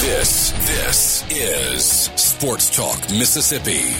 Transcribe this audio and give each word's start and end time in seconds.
This, 0.00 0.52
this 0.52 1.24
is 1.28 1.84
Sports 2.14 2.74
Talk 2.74 3.00
Mississippi. 3.10 3.94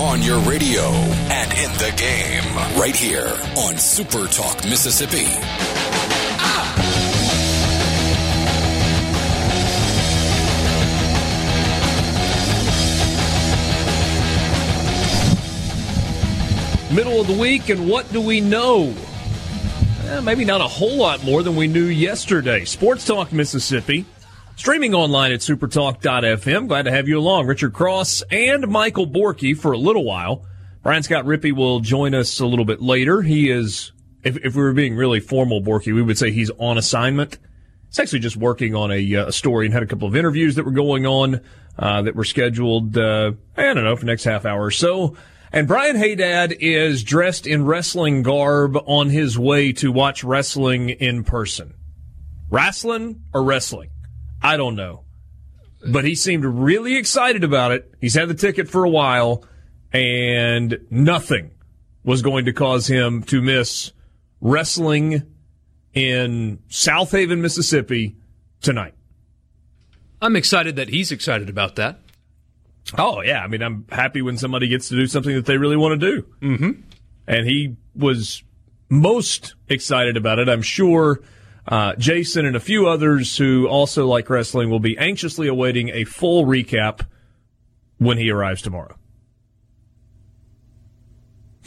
On 0.00 0.20
your 0.20 0.40
radio 0.40 0.82
and 0.82 1.52
in 1.52 1.70
the 1.78 1.94
game, 1.96 2.56
right 2.78 2.94
here 2.94 3.32
on 3.56 3.78
Super 3.78 4.26
Talk 4.26 4.64
Mississippi. 4.64 5.26
Middle 16.92 17.20
of 17.20 17.28
the 17.28 17.36
week, 17.38 17.68
and 17.68 17.88
what 17.88 18.12
do 18.12 18.20
we 18.20 18.40
know? 18.40 18.92
Eh, 20.10 20.20
maybe 20.20 20.44
not 20.44 20.60
a 20.60 20.66
whole 20.66 20.96
lot 20.96 21.22
more 21.22 21.44
than 21.44 21.54
we 21.54 21.68
knew 21.68 21.84
yesterday. 21.84 22.64
Sports 22.64 23.06
Talk 23.06 23.32
Mississippi, 23.32 24.04
streaming 24.56 24.92
online 24.92 25.30
at 25.30 25.38
supertalk.fm. 25.38 26.66
Glad 26.66 26.86
to 26.86 26.90
have 26.90 27.06
you 27.06 27.16
along. 27.16 27.46
Richard 27.46 27.72
Cross 27.72 28.22
and 28.28 28.66
Michael 28.66 29.06
Borky 29.06 29.56
for 29.56 29.70
a 29.70 29.78
little 29.78 30.02
while. 30.04 30.44
Brian 30.82 31.04
Scott 31.04 31.26
Rippey 31.26 31.52
will 31.52 31.78
join 31.78 32.12
us 32.12 32.40
a 32.40 32.46
little 32.46 32.64
bit 32.64 32.82
later. 32.82 33.22
He 33.22 33.50
is, 33.50 33.92
if, 34.24 34.36
if 34.38 34.56
we 34.56 34.62
were 34.62 34.72
being 34.72 34.96
really 34.96 35.20
formal, 35.20 35.60
Borky, 35.60 35.94
we 35.94 36.02
would 36.02 36.18
say 36.18 36.32
he's 36.32 36.50
on 36.58 36.76
assignment. 36.76 37.38
He's 37.86 38.00
actually 38.00 38.18
just 38.18 38.36
working 38.36 38.74
on 38.74 38.90
a, 38.90 39.14
uh, 39.14 39.30
story 39.30 39.66
and 39.66 39.72
had 39.72 39.84
a 39.84 39.86
couple 39.86 40.08
of 40.08 40.16
interviews 40.16 40.56
that 40.56 40.64
were 40.64 40.72
going 40.72 41.06
on 41.06 41.40
uh, 41.78 42.02
that 42.02 42.16
were 42.16 42.24
scheduled, 42.24 42.98
uh, 42.98 43.30
I 43.56 43.62
don't 43.62 43.84
know, 43.84 43.94
for 43.94 44.06
next 44.06 44.24
half 44.24 44.44
hour 44.44 44.64
or 44.64 44.72
so. 44.72 45.16
And 45.52 45.66
Brian 45.66 45.96
Haydad 45.96 46.56
is 46.60 47.02
dressed 47.02 47.46
in 47.46 47.64
wrestling 47.64 48.22
garb 48.22 48.76
on 48.86 49.10
his 49.10 49.36
way 49.38 49.72
to 49.74 49.90
watch 49.90 50.22
wrestling 50.22 50.90
in 50.90 51.24
person. 51.24 51.74
Wrestling 52.50 53.24
or 53.34 53.42
wrestling? 53.42 53.90
I 54.40 54.56
don't 54.56 54.76
know. 54.76 55.04
But 55.90 56.04
he 56.04 56.14
seemed 56.14 56.44
really 56.44 56.96
excited 56.96 57.42
about 57.42 57.72
it. 57.72 57.92
He's 58.00 58.14
had 58.14 58.28
the 58.28 58.34
ticket 58.34 58.68
for 58.68 58.84
a 58.84 58.90
while, 58.90 59.44
and 59.92 60.78
nothing 60.90 61.50
was 62.04 62.22
going 62.22 62.44
to 62.44 62.52
cause 62.52 62.86
him 62.86 63.22
to 63.24 63.42
miss 63.42 63.92
wrestling 64.40 65.22
in 65.94 66.58
Southaven, 66.68 67.40
Mississippi 67.40 68.16
tonight. 68.60 68.94
I'm 70.22 70.36
excited 70.36 70.76
that 70.76 70.90
he's 70.90 71.10
excited 71.10 71.48
about 71.48 71.76
that. 71.76 71.98
Oh 72.98 73.22
yeah, 73.22 73.42
I 73.42 73.46
mean, 73.46 73.62
I'm 73.62 73.86
happy 73.90 74.22
when 74.22 74.36
somebody 74.36 74.68
gets 74.68 74.88
to 74.88 74.96
do 74.96 75.06
something 75.06 75.34
that 75.34 75.46
they 75.46 75.58
really 75.58 75.76
want 75.76 76.00
to 76.00 76.10
do. 76.10 76.26
Mm-hmm. 76.40 76.70
And 77.26 77.46
he 77.46 77.76
was 77.94 78.42
most 78.88 79.54
excited 79.68 80.16
about 80.16 80.38
it. 80.38 80.48
I'm 80.48 80.62
sure 80.62 81.20
uh, 81.68 81.94
Jason 81.96 82.46
and 82.46 82.56
a 82.56 82.60
few 82.60 82.88
others 82.88 83.36
who 83.36 83.68
also 83.68 84.06
like 84.06 84.28
wrestling 84.28 84.70
will 84.70 84.80
be 84.80 84.98
anxiously 84.98 85.46
awaiting 85.46 85.90
a 85.90 86.04
full 86.04 86.44
recap 86.44 87.06
when 87.98 88.18
he 88.18 88.30
arrives 88.30 88.62
tomorrow. 88.62 88.96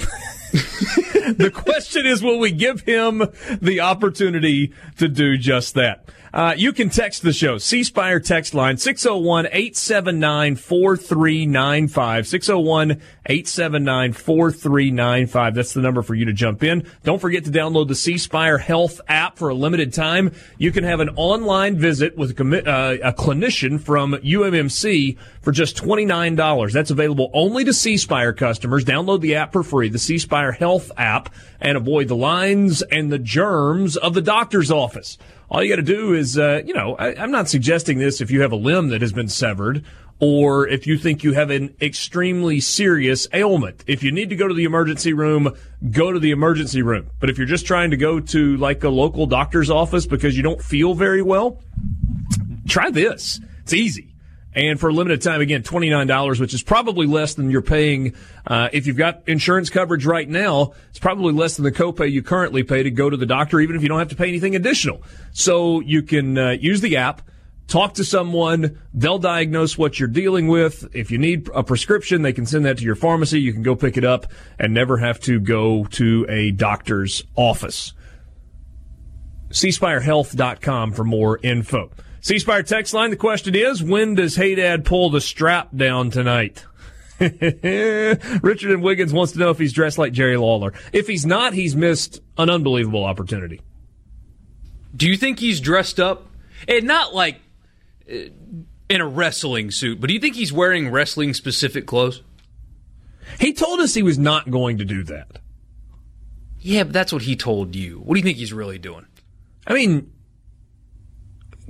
the 0.53 1.51
question 1.53 2.05
is, 2.05 2.21
will 2.21 2.39
we 2.39 2.51
give 2.51 2.81
him 2.81 3.23
the 3.61 3.79
opportunity 3.79 4.73
to 4.97 5.07
do 5.07 5.37
just 5.37 5.75
that? 5.75 6.09
Uh, 6.33 6.55
you 6.57 6.73
can 6.73 6.89
text 6.89 7.21
the 7.21 7.31
show. 7.31 7.59
C 7.59 7.83
Spire 7.83 8.19
text 8.19 8.55
line 8.55 8.77
601 8.77 9.45
879 9.45 10.55
4395. 10.55 12.27
601 12.27 12.91
879 13.27 14.13
4395. 14.13 15.53
That's 15.53 15.73
the 15.73 15.81
number 15.81 16.01
for 16.01 16.15
you 16.15 16.25
to 16.25 16.33
jump 16.33 16.63
in. 16.63 16.87
Don't 17.03 17.19
forget 17.19 17.45
to 17.45 17.51
download 17.51 17.87
the 17.87 17.95
C 17.95 18.17
Spire 18.17 18.57
Health 18.57 18.99
app 19.07 19.37
for 19.37 19.49
a 19.49 19.53
limited 19.53 19.93
time. 19.93 20.31
You 20.57 20.71
can 20.71 20.83
have 20.83 21.01
an 21.01 21.09
online 21.17 21.77
visit 21.77 22.17
with 22.17 22.31
a, 22.39 22.67
uh, 22.67 23.09
a 23.09 23.13
clinician 23.13 23.79
from 23.79 24.13
UMMC 24.13 25.19
for 25.41 25.51
just 25.51 25.77
$29. 25.77 26.73
That's 26.73 26.89
available 26.89 27.29
only 27.33 27.63
to 27.63 27.73
C 27.73 27.95
Spire 27.95 28.33
customers. 28.33 28.83
Download 28.83 29.21
the 29.21 29.35
app 29.35 29.53
for 29.53 29.61
free, 29.61 29.87
the 29.87 29.99
C 29.99 30.17
Spire 30.17 30.51
Health 30.51 30.91
app, 30.97 31.29
and 31.61 31.77
avoid 31.77 32.07
the 32.07 32.15
lines 32.15 32.81
and 32.81 33.11
the 33.11 33.19
germs 33.19 33.97
of 33.97 34.15
the 34.15 34.21
doctor's 34.21 34.71
office. 34.71 35.19
All 35.53 35.63
you 35.63 35.69
got 35.69 35.75
to 35.75 35.83
do 35.83 36.15
is, 36.15 36.35
uh, 36.35 36.63
you 36.65 36.73
know, 36.73 36.95
I, 36.95 37.13
I'm 37.15 37.29
not 37.29 37.47
suggesting 37.47 37.99
this 37.99 38.21
if 38.21 38.31
you 38.31 38.41
have 38.41 38.51
a 38.51 38.55
limb 38.55 38.89
that 38.89 39.01
has 39.01 39.13
been 39.13 39.27
severed 39.27 39.85
or 40.19 40.67
if 40.67 40.87
you 40.87 40.97
think 40.97 41.23
you 41.23 41.33
have 41.33 41.51
an 41.51 41.75
extremely 41.79 42.59
serious 42.59 43.27
ailment. 43.33 43.83
If 43.85 44.01
you 44.01 44.11
need 44.11 44.29
to 44.29 44.35
go 44.35 44.47
to 44.47 44.53
the 44.55 44.63
emergency 44.63 45.13
room, 45.13 45.55
go 45.91 46.11
to 46.11 46.17
the 46.17 46.31
emergency 46.31 46.81
room. 46.81 47.11
But 47.19 47.29
if 47.29 47.37
you're 47.37 47.45
just 47.45 47.67
trying 47.67 47.91
to 47.91 47.97
go 47.97 48.19
to 48.19 48.57
like 48.57 48.83
a 48.83 48.89
local 48.89 49.27
doctor's 49.27 49.69
office 49.69 50.07
because 50.07 50.35
you 50.35 50.41
don't 50.41 50.61
feel 50.61 50.95
very 50.95 51.21
well, 51.21 51.61
try 52.67 52.89
this. 52.89 53.39
It's 53.61 53.73
easy. 53.73 54.12
And 54.55 54.79
for 54.79 54.89
a 54.89 54.93
limited 54.93 55.21
time, 55.21 55.41
again, 55.41 55.63
$29, 55.63 56.39
which 56.39 56.53
is 56.53 56.61
probably 56.61 57.07
less 57.07 57.33
than 57.33 57.49
you're 57.49 57.61
paying. 57.61 58.13
Uh, 58.45 58.69
if 58.71 58.85
you've 58.85 58.97
got 58.97 59.27
insurance 59.27 59.69
coverage 59.69 60.05
right 60.05 60.29
now, 60.29 60.73
it's 60.89 60.99
probably 60.99 61.33
less 61.33 61.55
than 61.55 61.63
the 61.63 61.71
copay 61.71 62.11
you 62.11 62.21
currently 62.21 62.63
pay 62.63 62.83
to 62.83 62.91
go 62.91 63.09
to 63.09 63.17
the 63.17 63.25
doctor, 63.25 63.59
even 63.59 63.75
if 63.75 63.81
you 63.81 63.87
don't 63.87 63.99
have 63.99 64.09
to 64.09 64.15
pay 64.15 64.27
anything 64.27 64.55
additional. 64.55 65.01
So 65.31 65.79
you 65.79 66.03
can 66.03 66.37
uh, 66.37 66.51
use 66.51 66.81
the 66.81 66.97
app, 66.97 67.23
talk 67.67 67.95
to 67.95 68.03
someone. 68.03 68.79
They'll 68.93 69.19
diagnose 69.19 69.77
what 69.77 69.99
you're 69.99 70.07
dealing 70.07 70.47
with. 70.47 70.87
If 70.95 71.09
you 71.09 71.17
need 71.17 71.49
a 71.53 71.63
prescription, 71.63 72.21
they 72.21 72.33
can 72.33 72.45
send 72.45 72.65
that 72.65 72.77
to 72.77 72.83
your 72.83 72.95
pharmacy. 72.95 73.41
You 73.41 73.53
can 73.53 73.63
go 73.63 73.75
pick 73.75 73.97
it 73.97 74.05
up 74.05 74.27
and 74.59 74.73
never 74.73 74.97
have 74.97 75.19
to 75.21 75.39
go 75.39 75.85
to 75.85 76.25
a 76.29 76.51
doctor's 76.51 77.23
office. 77.35 77.93
cspirehealth.com 79.49 80.93
for 80.93 81.03
more 81.03 81.39
info. 81.41 81.89
C 82.23 82.39
Spire 82.39 82.63
text 82.63 82.93
line. 82.93 83.09
The 83.09 83.17
question 83.17 83.53
is, 83.53 83.83
when 83.83 84.15
does 84.15 84.37
Haydad 84.37 84.85
pull 84.85 85.09
the 85.09 85.19
strap 85.19 85.75
down 85.75 86.09
tonight? 86.09 86.65
Richard 87.19 88.71
and 88.71 88.81
Wiggins 88.81 89.11
wants 89.11 89.33
to 89.33 89.39
know 89.39 89.49
if 89.49 89.59
he's 89.59 89.73
dressed 89.73 89.97
like 89.97 90.13
Jerry 90.13 90.37
Lawler. 90.37 90.73
If 90.93 91.07
he's 91.07 91.25
not, 91.25 91.53
he's 91.53 91.75
missed 91.75 92.21
an 92.37 92.49
unbelievable 92.49 93.03
opportunity. 93.03 93.59
Do 94.95 95.09
you 95.09 95.17
think 95.17 95.39
he's 95.39 95.59
dressed 95.59 95.99
up? 95.99 96.27
And 96.65 96.85
not 96.85 97.13
like 97.13 97.41
uh, 98.09 98.29
in 98.89 99.01
a 99.01 99.07
wrestling 99.07 99.69
suit, 99.69 99.99
but 99.99 100.07
do 100.07 100.13
you 100.13 100.19
think 100.21 100.35
he's 100.35 100.53
wearing 100.53 100.91
wrestling 100.91 101.33
specific 101.33 101.85
clothes? 101.85 102.23
He 103.37 103.51
told 103.51 103.81
us 103.81 103.95
he 103.95 104.03
was 104.03 104.17
not 104.17 104.49
going 104.49 104.77
to 104.77 104.85
do 104.85 105.03
that. 105.03 105.39
Yeah, 106.57 106.85
but 106.85 106.93
that's 106.93 107.11
what 107.11 107.23
he 107.23 107.35
told 107.35 107.75
you. 107.75 107.97
What 107.99 108.13
do 108.13 108.19
you 108.19 108.23
think 108.23 108.37
he's 108.37 108.53
really 108.53 108.79
doing? 108.79 109.07
I 109.67 109.73
mean, 109.73 110.12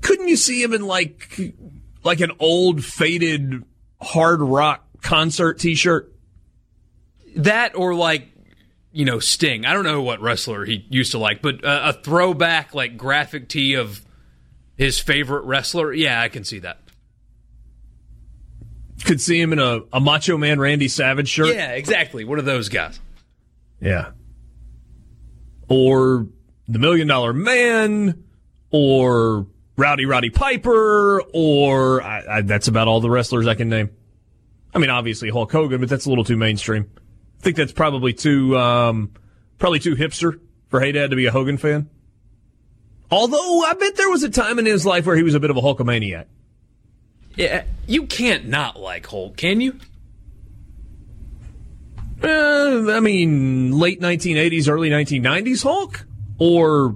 couldn't 0.04 0.28
you 0.28 0.38
see 0.38 0.62
him 0.62 0.74
in 0.74 0.84
like 0.86 1.56
like 2.04 2.20
an 2.20 2.32
old 2.40 2.84
faded 2.84 3.64
hard 4.00 4.42
rock 4.42 4.86
concert 5.02 5.58
t-shirt? 5.58 6.14
That 7.38 7.76
or 7.76 7.96
like 7.96 8.28
you 8.92 9.06
know 9.06 9.20
Sting. 9.20 9.66
I 9.66 9.74
don't 9.74 9.86
know 9.86 10.04
what 10.04 10.22
wrestler 10.22 10.66
he 10.66 10.86
used 10.90 11.12
to 11.14 11.18
like, 11.18 11.42
but 11.42 11.66
uh, 11.66 11.94
a 11.96 12.04
throwback 12.04 12.76
like 12.76 12.98
graphic 12.98 13.50
tee 13.50 13.74
of 13.74 14.06
his 14.76 15.00
favorite 15.00 15.46
wrestler. 15.46 15.92
Yeah, 15.92 16.22
I 16.22 16.30
can 16.30 16.44
see 16.44 16.60
that. 16.60 16.80
Could 19.06 19.20
see 19.20 19.42
him 19.42 19.52
in 19.52 19.60
a, 19.60 19.82
a 19.92 20.00
Macho 20.00 20.38
Man 20.38 20.60
Randy 20.60 20.88
Savage 20.88 21.28
shirt. 21.28 21.48
Yeah, 21.48 21.72
exactly. 21.72 22.24
One 22.24 22.40
of 22.40 22.46
those 22.46 22.70
guys. 22.70 23.00
Yeah. 23.82 24.12
Or 25.68 26.28
the 26.68 26.80
Million 26.80 27.08
Dollar 27.08 27.34
Man, 27.34 28.24
or 28.70 29.48
Rowdy 29.76 30.06
Roddy 30.06 30.30
Piper, 30.30 31.22
or 31.34 32.02
I, 32.02 32.38
I, 32.38 32.42
that's 32.42 32.68
about 32.68 32.88
all 32.88 33.02
the 33.02 33.10
wrestlers 33.10 33.48
I 33.48 33.56
can 33.56 33.70
name. 33.70 33.90
I 34.74 34.80
mean, 34.80 34.90
obviously 34.90 35.30
Hulk 35.30 35.52
Hogan, 35.52 35.80
but 35.80 35.90
that's 35.90 36.06
a 36.06 36.10
little 36.10 36.24
too 36.24 36.38
mainstream. 36.38 36.90
I 37.40 37.44
think 37.44 37.58
that's 37.58 37.72
probably 37.72 38.14
too, 38.14 38.58
um, 38.58 39.12
probably 39.58 39.80
too 39.80 39.96
hipster 39.96 40.40
for 40.70 40.80
Hey 40.80 40.92
Dad 40.92 41.10
to 41.10 41.16
be 41.16 41.26
a 41.26 41.32
Hogan 41.32 41.58
fan. 41.58 41.90
Although 43.12 43.62
I 43.64 43.74
bet 43.74 43.96
there 43.96 44.10
was 44.10 44.24
a 44.24 44.30
time 44.30 44.58
in 44.60 44.66
his 44.66 44.86
life 44.86 45.06
where 45.06 45.16
he 45.16 45.24
was 45.24 45.36
a 45.36 45.40
bit 45.40 45.52
of 45.52 45.58
a 45.58 45.62
Hulkamaniac. 45.62 46.26
Yeah, 47.36 47.64
you 47.88 48.06
can't 48.06 48.48
not 48.48 48.80
like 48.80 49.06
Hulk, 49.06 49.38
can 49.38 49.60
you? 49.60 49.80
Uh, 52.24 52.92
I 52.92 53.00
mean, 53.00 53.72
late 53.72 54.00
1980s, 54.00 54.70
early 54.70 54.90
1990s 54.90 55.64
Hulk? 55.64 56.06
Or 56.40 56.96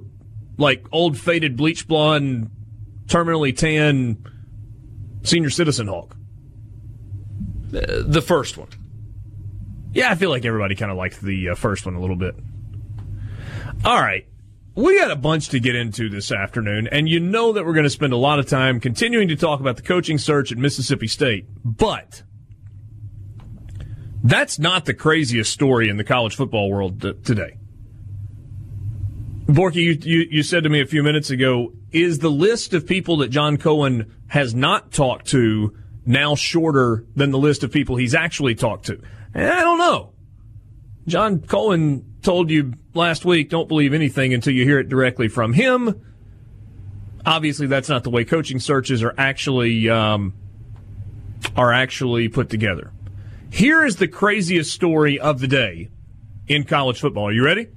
like 0.58 0.86
old 0.92 1.18
faded 1.18 1.58
bleach 1.58 1.88
blonde, 1.88 2.50
terminally 3.08 3.56
tan 3.56 4.24
senior 5.24 5.50
citizen 5.50 5.88
Hulk? 5.88 6.16
The 7.70 8.24
first 8.26 8.58
one. 8.58 8.70
Yeah, 9.94 10.12
I 10.12 10.16
feel 10.16 10.30
like 10.30 10.46
everybody 10.46 10.76
kind 10.76 10.92
of 10.92 10.98
liked 10.98 11.22
the 11.22 11.50
uh, 11.50 11.56
first 11.56 11.86
one 11.86 11.96
a 11.96 12.00
little 12.00 12.16
bit. 12.16 12.36
All 13.84 14.00
right. 14.00 14.26
We 14.76 15.00
got 15.00 15.10
a 15.10 15.16
bunch 15.16 15.50
to 15.50 15.60
get 15.60 15.76
into 15.76 16.08
this 16.08 16.32
afternoon, 16.32 16.88
and 16.92 17.10
you 17.10 17.20
know 17.20 17.54
that 17.54 17.66
we're 17.66 17.74
going 17.74 17.86
to 17.86 17.90
spend 17.90 18.14
a 18.14 18.18
lot 18.18 18.38
of 18.38 18.46
time 18.46 18.80
continuing 18.80 19.28
to 19.30 19.36
talk 19.36 19.60
about 19.60 19.76
the 19.76 19.82
coaching 19.82 20.20
search 20.20 20.52
at 20.52 20.60
Mississippi 20.60 21.08
State. 21.08 21.48
But 21.66 22.22
that's 24.24 24.60
not 24.60 24.86
the 24.86 24.94
craziest 24.94 25.52
story 25.52 25.90
in 25.90 25.98
the 25.98 26.04
college 26.04 26.36
football 26.36 26.70
world 26.70 27.02
t- 27.02 27.14
today. 27.24 27.57
Borky, 29.48 29.76
you, 29.76 29.92
you, 30.02 30.28
you 30.30 30.44
said 30.44 30.64
to 30.64 30.70
me 30.70 30.82
a 30.82 30.86
few 30.86 31.04
minutes 31.04 31.30
ago, 31.30 31.72
is 31.92 32.20
the 32.20 32.30
list 32.30 32.74
of 32.74 32.86
people 32.86 33.18
that 33.18 33.30
John 33.30 33.58
Cohen 33.58 34.14
has 34.28 34.54
not 34.54 34.92
talked 34.92 35.28
to 35.28 35.76
now 36.06 36.36
shorter 36.36 37.06
than 37.16 37.32
the 37.32 37.38
list 37.38 37.64
of 37.64 37.72
people 37.72 37.96
he's 37.96 38.14
actually 38.14 38.56
talked 38.56 38.88
to? 38.88 39.02
I 39.34 39.62
don't 39.62 39.78
know. 39.78 40.12
John 41.08 41.40
Cohen 41.40 42.18
told 42.22 42.50
you 42.50 42.74
last 42.94 43.24
week, 43.24 43.50
don't 43.50 43.70
believe 43.70 43.94
anything 43.94 44.34
until 44.34 44.54
you 44.54 44.66
hear 44.66 44.80
it 44.80 44.90
directly 44.90 45.30
from 45.30 45.54
him. 45.54 46.04
Obviously, 47.26 47.68
that's 47.68 47.88
not 47.88 48.04
the 48.04 48.10
way 48.10 48.26
coaching 48.26 48.60
searches 48.60 49.02
are 49.02 49.14
actually 49.18 49.90
um, 49.90 50.34
are 51.56 51.72
actually 51.72 52.28
put 52.28 52.50
together. 52.50 52.92
Here 53.50 53.86
is 53.86 53.96
the 53.96 54.08
craziest 54.10 54.72
story 54.72 55.20
of 55.20 55.40
the 55.40 55.48
day 55.48 55.90
in 56.48 56.66
college 56.66 57.00
football. 57.00 57.30
Are 57.30 57.32
you 57.32 57.46
ready? 57.46 57.68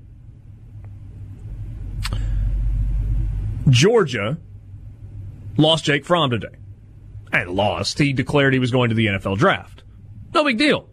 Georgia 3.70 4.38
lost 5.56 5.84
Jake 5.84 6.04
Fromm 6.04 6.30
today. 6.30 6.56
And 7.32 7.50
lost. 7.50 7.98
He 7.98 8.12
declared 8.12 8.52
he 8.52 8.58
was 8.58 8.72
going 8.72 8.88
to 8.88 8.94
the 8.94 9.06
NFL 9.06 9.38
draft. 9.38 9.84
No 10.34 10.44
big 10.44 10.58
deal. 10.58 10.88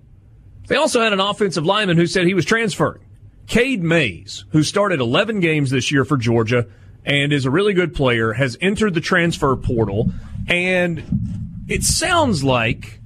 They 0.67 0.75
also 0.75 1.01
had 1.01 1.13
an 1.13 1.19
offensive 1.19 1.65
lineman 1.65 1.97
who 1.97 2.05
said 2.05 2.27
he 2.27 2.33
was 2.33 2.45
transferring. 2.45 3.03
Cade 3.47 3.81
Mays, 3.81 4.45
who 4.49 4.61
started 4.61 4.99
11 4.99 5.39
games 5.39 5.71
this 5.71 5.91
year 5.91 6.05
for 6.05 6.17
Georgia 6.17 6.67
and 7.05 7.31
is 7.31 7.45
a 7.45 7.49
really 7.49 7.73
good 7.73 7.95
player, 7.95 8.33
has 8.33 8.57
entered 8.61 8.93
the 8.93 9.01
transfer 9.01 9.55
portal. 9.55 10.11
And 10.47 11.65
it 11.67 11.83
sounds 11.83 12.43
like 12.43 12.99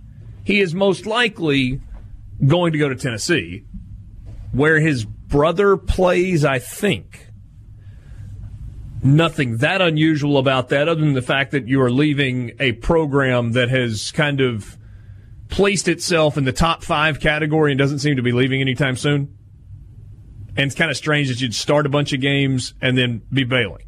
he 0.43 0.59
is 0.59 0.73
most 0.73 1.05
likely 1.05 1.79
going 2.45 2.73
to 2.73 2.79
go 2.79 2.89
to 2.89 2.95
Tennessee, 2.95 3.63
where 4.51 4.79
his 4.79 5.05
brother 5.05 5.77
plays, 5.77 6.43
I 6.43 6.59
think. 6.59 7.27
Nothing 9.03 9.57
that 9.57 9.81
unusual 9.81 10.37
about 10.37 10.69
that, 10.69 10.87
other 10.87 11.01
than 11.01 11.13
the 11.13 11.21
fact 11.21 11.51
that 11.51 11.67
you 11.67 11.81
are 11.81 11.89
leaving 11.89 12.51
a 12.59 12.73
program 12.73 13.53
that 13.53 13.69
has 13.69 14.11
kind 14.11 14.41
of 14.41 14.77
placed 15.49 15.87
itself 15.87 16.37
in 16.37 16.45
the 16.45 16.53
top 16.53 16.83
five 16.83 17.19
category 17.19 17.71
and 17.71 17.79
doesn't 17.79 17.99
seem 17.99 18.15
to 18.15 18.21
be 18.21 18.31
leaving 18.31 18.61
anytime 18.61 18.95
soon. 18.95 19.37
And 20.55 20.67
it's 20.67 20.75
kind 20.75 20.91
of 20.91 20.97
strange 20.97 21.29
that 21.29 21.41
you'd 21.41 21.55
start 21.55 21.85
a 21.85 21.89
bunch 21.89 22.13
of 22.13 22.21
games 22.21 22.73
and 22.81 22.97
then 22.97 23.21
be 23.31 23.43
bailing. 23.43 23.85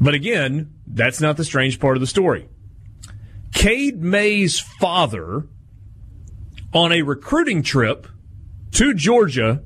But 0.00 0.14
again, 0.14 0.74
that's 0.86 1.20
not 1.20 1.36
the 1.36 1.44
strange 1.44 1.80
part 1.80 1.96
of 1.96 2.00
the 2.00 2.06
story. 2.06 2.48
Cade 3.54 4.02
May's 4.02 4.58
father, 4.58 5.46
on 6.72 6.92
a 6.92 7.02
recruiting 7.02 7.62
trip 7.62 8.06
to 8.72 8.92
Georgia, 8.94 9.62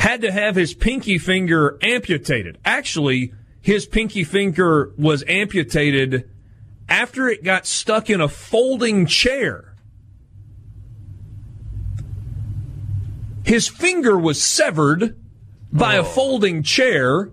had 0.00 0.22
to 0.22 0.32
have 0.32 0.56
his 0.56 0.72
pinky 0.72 1.18
finger 1.18 1.78
amputated. 1.82 2.56
Actually, 2.64 3.34
his 3.60 3.84
pinky 3.84 4.24
finger 4.24 4.94
was 4.96 5.22
amputated 5.28 6.26
after 6.88 7.28
it 7.28 7.44
got 7.44 7.66
stuck 7.66 8.08
in 8.08 8.18
a 8.18 8.26
folding 8.26 9.04
chair. 9.04 9.76
His 13.44 13.68
finger 13.68 14.18
was 14.18 14.40
severed 14.40 15.20
by 15.70 15.98
oh. 15.98 16.00
a 16.00 16.04
folding 16.04 16.62
chair. 16.62 17.30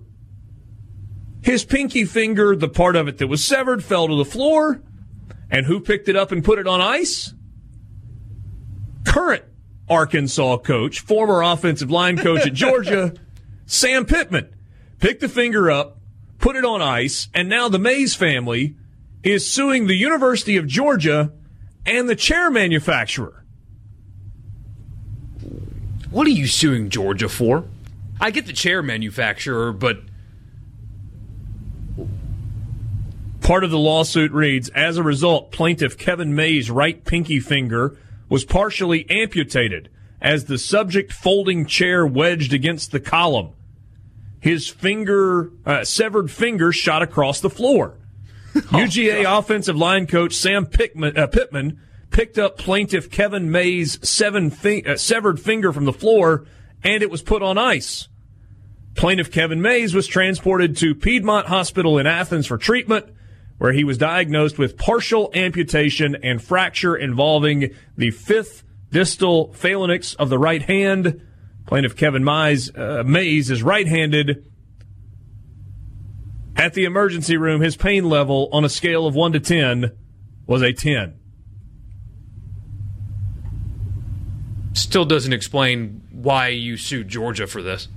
His 1.41 1.63
pinky 1.63 2.03
finger, 2.03 2.53
the 2.53 2.67
part 2.67 2.97
of 2.97 3.07
it 3.07 3.17
that 3.19 3.27
was 3.27 3.45
severed, 3.45 3.81
fell 3.81 4.09
to 4.09 4.17
the 4.17 4.25
floor. 4.25 4.81
And 5.49 5.65
who 5.65 5.79
picked 5.79 6.09
it 6.09 6.17
up 6.17 6.33
and 6.33 6.43
put 6.43 6.59
it 6.59 6.67
on 6.67 6.81
ice? 6.81 7.33
Current 9.05 9.45
Arkansas 9.89 10.57
coach, 10.57 10.99
former 10.99 11.41
offensive 11.41 11.91
line 11.91 12.17
coach 12.17 12.45
at 12.45 12.53
Georgia, 12.55 13.13
Sam 13.65 14.05
Pittman, 14.05 14.53
picked 14.99 15.21
the 15.21 15.29
finger 15.29 15.71
up, 15.71 15.99
put 16.39 16.55
it 16.55 16.65
on 16.65 16.81
ice, 16.81 17.29
and 17.33 17.47
now 17.47 17.69
the 17.69 17.79
Mays 17.79 18.15
family 18.15 18.75
is 19.23 19.49
suing 19.49 19.87
the 19.87 19.95
University 19.95 20.57
of 20.57 20.67
Georgia 20.67 21.31
and 21.85 22.09
the 22.09 22.15
chair 22.15 22.51
manufacturer. 22.51 23.43
What 26.09 26.27
are 26.27 26.31
you 26.31 26.47
suing 26.47 26.89
Georgia 26.89 27.29
for? 27.29 27.65
I 28.19 28.31
get 28.31 28.45
the 28.45 28.53
chair 28.53 28.81
manufacturer, 28.81 29.71
but. 29.71 29.99
Part 33.41 33.63
of 33.63 33.71
the 33.71 33.77
lawsuit 33.77 34.31
reads 34.31 34.69
As 34.69 34.97
a 34.97 35.03
result, 35.03 35.51
plaintiff 35.51 35.97
Kevin 35.97 36.35
May's 36.35 36.69
right 36.69 37.03
pinky 37.03 37.39
finger 37.39 37.97
was 38.29 38.45
partially 38.45 39.09
amputated 39.09 39.89
as 40.21 40.45
the 40.45 40.57
subject 40.57 41.13
folding 41.13 41.65
chair 41.65 42.06
wedged 42.06 42.53
against 42.53 42.91
the 42.91 43.00
column. 43.00 43.53
His 44.39 44.68
finger, 44.68 45.51
uh, 45.65 45.83
severed 45.83 46.31
finger 46.31 46.71
shot 46.71 47.01
across 47.01 47.39
the 47.39 47.50
floor. 47.50 47.97
oh, 48.56 48.59
UGA 48.59 49.24
God. 49.24 49.39
offensive 49.39 49.75
line 49.75 50.07
coach 50.07 50.33
Sam 50.33 50.65
Pickman, 50.65 51.18
uh, 51.18 51.27
Pittman 51.27 51.79
picked 52.09 52.38
up 52.38 52.57
plaintiff 52.57 53.12
Kevin 53.12 53.51
May's 53.51 54.00
seven 54.07 54.50
fi- 54.50 54.83
uh, 54.83 54.97
severed 54.97 55.39
finger 55.39 55.73
from 55.73 55.85
the 55.85 55.94
floor 55.94 56.45
and 56.83 57.03
it 57.03 57.12
was 57.12 57.21
put 57.21 57.41
on 57.41 57.57
ice. 57.57 58.07
Plaintiff 58.95 59.31
Kevin 59.31 59.62
Mays 59.62 59.94
was 59.94 60.07
transported 60.07 60.77
to 60.77 60.95
Piedmont 60.95 61.47
Hospital 61.47 62.00
in 62.00 62.07
Athens 62.07 62.47
for 62.47 62.57
treatment 62.57 63.06
where 63.57 63.74
he 63.74 63.83
was 63.83 63.98
diagnosed 63.98 64.57
with 64.57 64.77
partial 64.77 65.31
amputation 65.33 66.15
and 66.21 66.42
fracture 66.42 66.95
involving 66.95 67.74
the 67.95 68.12
fifth 68.12 68.63
distal 68.92 69.54
phalanx 69.54 70.13
of 70.15 70.30
the 70.30 70.39
right 70.39 70.62
hand. 70.62 71.21
Plaintiff 71.65 71.95
Kevin 71.95 72.24
Mize, 72.24 72.77
uh, 72.77 73.04
Mays 73.04 73.50
is 73.50 73.62
right-handed. 73.62 74.45
At 76.56 76.74
the 76.74 76.86
emergency 76.86 77.38
room, 77.38 77.62
his 77.62 77.75
pain 77.75 78.09
level 78.09 78.50
on 78.51 78.63
a 78.63 78.69
scale 78.69 79.06
of 79.06 79.15
1 79.15 79.33
to 79.33 79.39
10 79.39 79.92
was 80.48 80.62
a 80.62 80.71
10. 80.74 81.19
Still 84.73 85.06
doesn't 85.06 85.33
explain 85.33 86.02
why 86.11 86.49
you 86.49 86.78
sued 86.78 87.09
Georgia 87.09 87.47
for 87.47 87.61
this. 87.61 87.90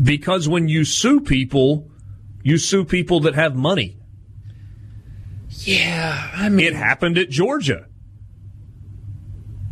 Because 0.00 0.48
when 0.48 0.68
you 0.68 0.84
sue 0.84 1.20
people, 1.20 1.90
you 2.42 2.56
sue 2.58 2.84
people 2.84 3.20
that 3.20 3.34
have 3.34 3.56
money. 3.56 3.98
Yeah, 5.68 6.30
I 6.34 6.48
mean, 6.48 6.64
it 6.64 6.74
happened 6.74 7.18
at 7.18 7.28
Georgia. 7.28 7.84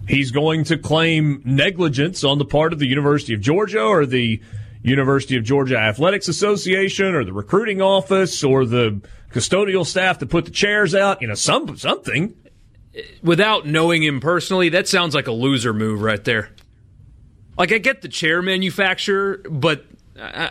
He's 0.07 0.31
going 0.31 0.65
to 0.65 0.77
claim 0.77 1.41
negligence 1.43 2.23
on 2.23 2.37
the 2.37 2.45
part 2.45 2.75
of 2.75 2.79
the 2.79 2.87
University 2.87 3.33
of 3.33 3.41
Georgia 3.41 3.81
or 3.81 4.05
the 4.05 4.43
University 4.83 5.39
of 5.39 5.45
Georgia 5.45 5.79
Athletics 5.79 6.29
Association 6.29 7.15
or 7.15 7.25
the 7.25 7.33
recruiting 7.33 7.81
office 7.81 8.45
or 8.45 8.67
the 8.67 9.01
custodial 9.33 9.87
staff 9.87 10.19
to 10.19 10.27
put 10.27 10.45
the 10.45 10.51
chairs 10.51 10.95
out, 10.95 11.23
you 11.23 11.29
know, 11.29 11.35
some 11.35 11.79
something. 11.79 12.37
Without 13.23 13.67
knowing 13.67 14.03
him 14.03 14.21
personally, 14.21 14.69
that 14.69 14.87
sounds 14.87 15.15
like 15.15 15.29
a 15.29 15.33
loser 15.33 15.73
move 15.73 16.03
right 16.03 16.23
there. 16.25 16.51
Like 17.57 17.73
I 17.73 17.79
get 17.79 18.03
the 18.03 18.09
chair 18.09 18.43
manufacturer, 18.43 19.39
but 19.49 19.87
uh, 20.21 20.51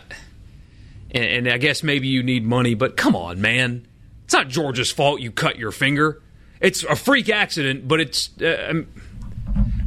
and, 1.12 1.24
and 1.24 1.48
I 1.48 1.58
guess 1.58 1.84
maybe 1.84 2.08
you 2.08 2.24
need 2.24 2.44
money, 2.44 2.74
but 2.74 2.96
come 2.96 3.14
on, 3.14 3.40
man. 3.40 3.86
It's 4.26 4.34
not 4.34 4.48
Georgia's 4.48 4.90
fault 4.90 5.20
you 5.20 5.30
cut 5.30 5.56
your 5.56 5.70
finger. 5.70 6.20
It's 6.60 6.82
a 6.82 6.96
freak 6.96 7.28
accident, 7.28 7.86
but 7.86 8.00
it's. 8.00 8.30
Uh, 8.42 8.66
um, 8.70 8.88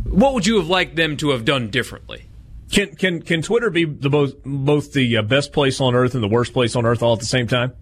what 0.05 0.33
would 0.33 0.47
you 0.47 0.55
have 0.57 0.69
liked 0.69 0.95
them 0.95 1.17
to 1.17 1.31
have 1.31 1.43
done 1.43 1.69
differently? 1.69 2.23
Can 2.71 2.95
can 2.95 3.21
can 3.21 3.41
Twitter 3.41 3.69
be 3.69 3.83
the 3.83 4.09
both 4.09 4.41
both 4.45 4.93
the 4.93 5.17
uh, 5.17 5.21
best 5.23 5.51
place 5.51 5.81
on 5.81 5.93
earth 5.93 6.13
and 6.13 6.23
the 6.23 6.29
worst 6.29 6.53
place 6.53 6.77
on 6.77 6.85
earth 6.85 7.03
all 7.03 7.11
at 7.11 7.19
the 7.19 7.25
same 7.25 7.47
time? 7.47 7.73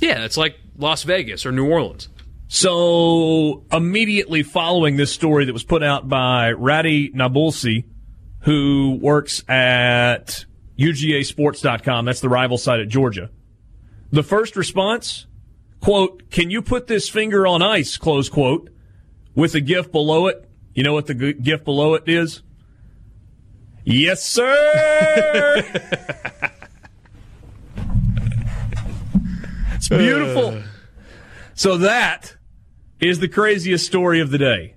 Yeah, 0.00 0.24
it's 0.24 0.36
like 0.36 0.58
Las 0.76 1.02
Vegas 1.04 1.46
or 1.46 1.52
New 1.52 1.66
Orleans. 1.66 2.10
So 2.48 3.64
immediately 3.72 4.42
following 4.42 4.96
this 4.96 5.12
story 5.12 5.46
that 5.46 5.52
was 5.54 5.64
put 5.64 5.82
out 5.82 6.10
by 6.10 6.52
Radi 6.52 7.14
Nabulsi, 7.14 7.84
who 8.40 8.98
works 9.00 9.48
at 9.48 10.44
UGASports.com, 10.78 12.04
that's 12.04 12.20
the 12.20 12.28
rival 12.28 12.58
site 12.58 12.80
at 12.80 12.88
Georgia. 12.88 13.30
The 14.16 14.22
first 14.22 14.56
response, 14.56 15.26
quote, 15.82 16.30
can 16.30 16.50
you 16.50 16.62
put 16.62 16.86
this 16.86 17.06
finger 17.06 17.46
on 17.46 17.60
ice, 17.60 17.98
close 17.98 18.30
quote, 18.30 18.70
with 19.34 19.54
a 19.54 19.60
GIF 19.60 19.92
below 19.92 20.26
it. 20.26 20.48
You 20.72 20.84
know 20.84 20.94
what 20.94 21.04
the 21.04 21.34
GIF 21.34 21.66
below 21.66 21.92
it 21.92 22.04
is? 22.06 22.42
Yes, 23.84 24.24
sir. 24.24 25.62
it's 29.74 29.90
beautiful. 29.90 30.46
Uh. 30.46 30.62
So 31.52 31.76
that 31.76 32.36
is 32.98 33.18
the 33.18 33.28
craziest 33.28 33.84
story 33.84 34.20
of 34.20 34.30
the 34.30 34.38
day. 34.38 34.76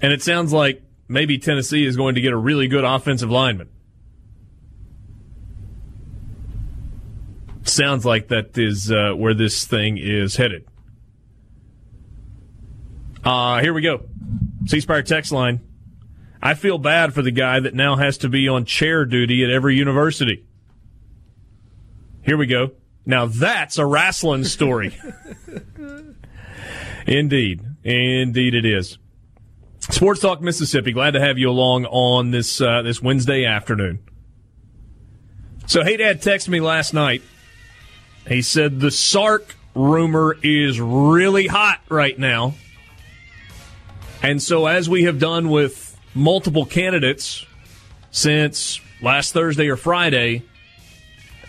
And 0.00 0.12
it 0.12 0.22
sounds 0.22 0.52
like 0.52 0.82
maybe 1.06 1.38
Tennessee 1.38 1.86
is 1.86 1.96
going 1.96 2.16
to 2.16 2.20
get 2.20 2.32
a 2.32 2.36
really 2.36 2.66
good 2.66 2.82
offensive 2.82 3.30
lineman. 3.30 3.68
Sounds 7.64 8.04
like 8.04 8.28
that 8.28 8.56
is 8.58 8.90
uh, 8.90 9.12
where 9.14 9.34
this 9.34 9.66
thing 9.66 9.98
is 9.98 10.36
headed. 10.36 10.66
Uh, 13.24 13.60
here 13.60 13.72
we 13.72 13.82
go. 13.82 14.04
C 14.66 14.80
Spire 14.80 15.02
text 15.02 15.32
line. 15.32 15.60
I 16.42 16.54
feel 16.54 16.78
bad 16.78 17.14
for 17.14 17.22
the 17.22 17.30
guy 17.30 17.60
that 17.60 17.74
now 17.74 17.96
has 17.96 18.18
to 18.18 18.28
be 18.28 18.48
on 18.48 18.64
chair 18.64 19.04
duty 19.04 19.44
at 19.44 19.50
every 19.50 19.76
university. 19.76 20.44
Here 22.22 22.36
we 22.36 22.46
go. 22.46 22.72
Now 23.06 23.26
that's 23.26 23.78
a 23.78 23.86
wrestling 23.86 24.44
story. 24.44 24.96
Indeed. 27.06 27.62
Indeed 27.84 28.54
it 28.54 28.64
is. 28.64 28.98
Sports 29.90 30.20
Talk 30.20 30.40
Mississippi. 30.40 30.92
Glad 30.92 31.12
to 31.12 31.20
have 31.20 31.38
you 31.38 31.50
along 31.50 31.86
on 31.86 32.30
this 32.30 32.60
uh, 32.60 32.82
this 32.82 33.02
Wednesday 33.02 33.44
afternoon. 33.44 34.00
So, 35.66 35.84
Hey 35.84 35.96
Dad 35.96 36.22
texted 36.22 36.48
me 36.48 36.60
last 36.60 36.92
night. 36.92 37.22
He 38.26 38.42
said 38.42 38.80
the 38.80 38.90
Sark 38.90 39.56
rumor 39.74 40.36
is 40.42 40.80
really 40.80 41.46
hot 41.46 41.80
right 41.88 42.18
now. 42.18 42.54
And 44.22 44.40
so, 44.40 44.66
as 44.66 44.88
we 44.88 45.04
have 45.04 45.18
done 45.18 45.48
with 45.48 45.98
multiple 46.14 46.64
candidates 46.64 47.44
since 48.10 48.80
last 49.02 49.32
Thursday 49.32 49.68
or 49.68 49.76
Friday, 49.76 50.42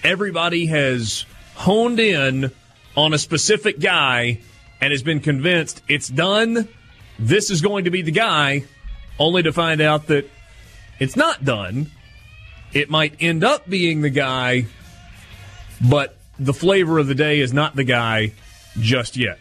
everybody 0.04 0.66
has 0.66 1.26
honed 1.56 2.00
in 2.00 2.52
on 2.98 3.14
a 3.14 3.18
specific 3.18 3.80
guy 3.80 4.40
and 4.82 4.92
has 4.92 5.04
been 5.04 5.20
convinced 5.20 5.84
it's 5.88 6.08
done. 6.08 6.68
This 7.20 7.52
is 7.52 7.62
going 7.62 7.86
to 7.86 7.92
be 7.92 8.02
the 8.02 8.12
guy, 8.12 8.64
only 9.20 9.44
to 9.44 9.54
find 9.54 9.80
out 9.80 10.08
that 10.08 10.30
it's 11.00 11.16
not 11.16 11.46
done. 11.46 11.92
It 12.74 12.90
might 12.90 13.16
end 13.20 13.44
up 13.44 13.70
being 13.70 14.02
the 14.02 14.10
guy, 14.10 14.66
but 15.80 16.18
the 16.40 16.54
flavor 16.54 17.00
of 17.00 17.08
the 17.08 17.16
day 17.16 17.40
is 17.40 17.54
not 17.54 17.76
the 17.76 17.84
guy 17.84 18.34
just 18.80 19.18
yet. 19.18 19.40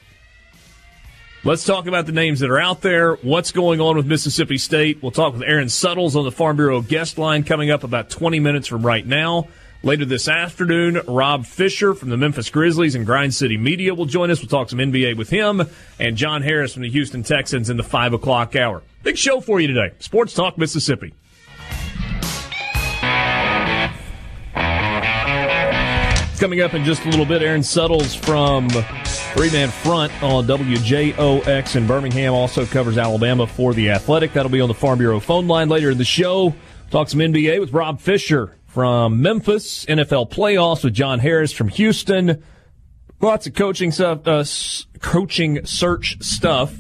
Let's 1.45 1.65
talk 1.65 1.89
about 1.89 2.07
the 2.07 2.13
names 2.13 2.39
that 2.39 2.51
are 2.51 2.61
out 2.61 2.83
there. 2.83 3.17
What's 3.17 3.51
going 3.51 3.81
on 3.81 3.97
with 3.97 4.07
Mississippi 4.07 4.59
State? 4.59 5.03
We'll 5.03 5.11
talk 5.11 5.33
with 5.33 5.43
Aaron 5.43 5.69
Suttles 5.69 6.15
on 6.15 6.23
the 6.25 6.31
Farm 6.31 6.55
Bureau 6.55 6.81
guest 6.83 7.19
line 7.19 7.43
coming 7.43 7.69
up 7.69 7.83
about 7.83 8.11
20 8.11 8.39
minutes 8.39 8.69
from 8.69 8.87
right 8.87 9.05
now. 9.05 9.49
Later 9.83 10.05
this 10.05 10.29
afternoon, 10.29 11.01
Rob 11.09 11.45
Fischer 11.45 11.95
from 11.95 12.11
the 12.11 12.17
Memphis 12.17 12.49
Grizzlies 12.49 12.95
and 12.95 13.05
Grind 13.05 13.35
City 13.35 13.57
Media 13.57 13.93
will 13.93 14.07
join 14.07 14.31
us. 14.31 14.39
We'll 14.41 14.49
talk 14.49 14.71
some 14.71 14.79
NBA 14.79 15.17
with 15.17 15.31
him 15.31 15.63
and 15.99 16.17
John 16.17 16.43
Harris 16.43 16.75
from 16.75 16.83
the 16.83 16.91
Houston 16.91 17.25
Texans 17.25 17.69
in 17.69 17.77
the 17.77 17.83
5 17.83 18.13
o'clock 18.13 18.55
hour. 18.55 18.85
Big 19.03 19.19
show 19.19 19.41
for 19.41 19.59
you 19.59 19.67
today. 19.67 19.93
Sports 19.99 20.35
Talk 20.35 20.57
Mississippi. 20.57 21.13
Coming 26.43 26.61
up 26.61 26.75
in 26.75 26.83
just 26.83 27.05
a 27.05 27.09
little 27.09 27.25
bit, 27.25 27.41
Aaron 27.41 27.63
Suttles 27.63 28.17
from 28.17 28.69
Three 28.69 29.53
Man 29.53 29.69
Front 29.69 30.13
on 30.25 30.45
WJOX 30.45 31.77
in 31.77 31.87
Birmingham 31.87 32.35
also 32.35 32.67
covers 32.67 32.99
Alabama 32.99 33.47
for 33.47 33.73
The 33.73 33.91
Athletic. 33.91 34.33
That'll 34.33 34.51
be 34.51 34.61
on 34.61 34.67
the 34.67 34.75
Farm 34.75 34.99
Bureau 34.99 35.21
phone 35.21 35.47
line 35.47 35.69
later 35.69 35.93
in 35.93 35.99
the 35.99 36.05
show. 36.05 36.53
Talk 36.91 37.11
some 37.11 37.21
NBA 37.21 37.61
with 37.61 37.73
Rob 37.73 38.01
Fischer 38.01 38.57
from 38.67 39.23
Memphis, 39.23 39.87
NFL 39.87 40.33
playoffs 40.33 40.83
with 40.83 40.95
John 40.95 41.21
Harris 41.21 41.53
from 41.53 41.69
Houston. 41.69 42.43
Lots 43.21 43.47
of 43.47 43.55
coaching 43.55 43.93
stuff, 43.93 44.27
uh, 44.27 44.45
coaching 44.99 45.65
search 45.65 46.21
stuff. 46.25 46.75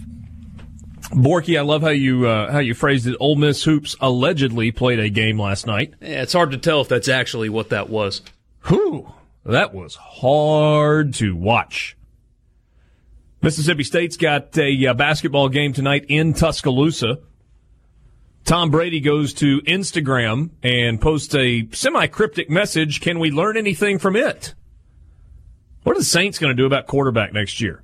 Borky, 1.12 1.56
I 1.56 1.62
love 1.62 1.82
how 1.82 1.90
you 1.90 2.26
uh, 2.26 2.50
how 2.50 2.58
you 2.58 2.74
phrased 2.74 3.06
it. 3.06 3.16
Ole 3.20 3.36
Miss 3.36 3.62
hoops 3.62 3.94
allegedly 4.00 4.72
played 4.72 4.98
a 4.98 5.08
game 5.08 5.40
last 5.40 5.68
night. 5.68 5.94
Yeah, 6.00 6.22
it's 6.22 6.32
hard 6.32 6.50
to 6.50 6.58
tell 6.58 6.80
if 6.80 6.88
that's 6.88 7.06
actually 7.06 7.48
what 7.48 7.68
that 7.68 7.88
was. 7.88 8.22
Whew. 8.64 9.06
That 9.44 9.74
was 9.74 9.96
hard 9.96 11.14
to 11.14 11.34
watch. 11.34 11.96
Mississippi 13.40 13.82
State's 13.82 14.16
got 14.16 14.56
a 14.56 14.86
uh, 14.86 14.94
basketball 14.94 15.48
game 15.48 15.72
tonight 15.72 16.04
in 16.08 16.32
Tuscaloosa. 16.32 17.18
Tom 18.44 18.70
Brady 18.70 19.00
goes 19.00 19.34
to 19.34 19.60
Instagram 19.62 20.50
and 20.62 21.00
posts 21.00 21.34
a 21.34 21.68
semi 21.72 22.06
cryptic 22.06 22.50
message. 22.50 23.00
Can 23.00 23.18
we 23.18 23.30
learn 23.30 23.56
anything 23.56 23.98
from 23.98 24.14
it? 24.14 24.54
What 25.82 25.96
are 25.96 26.00
the 26.00 26.04
Saints 26.04 26.38
going 26.38 26.56
to 26.56 26.60
do 26.60 26.66
about 26.66 26.86
quarterback 26.86 27.32
next 27.32 27.60
year? 27.60 27.82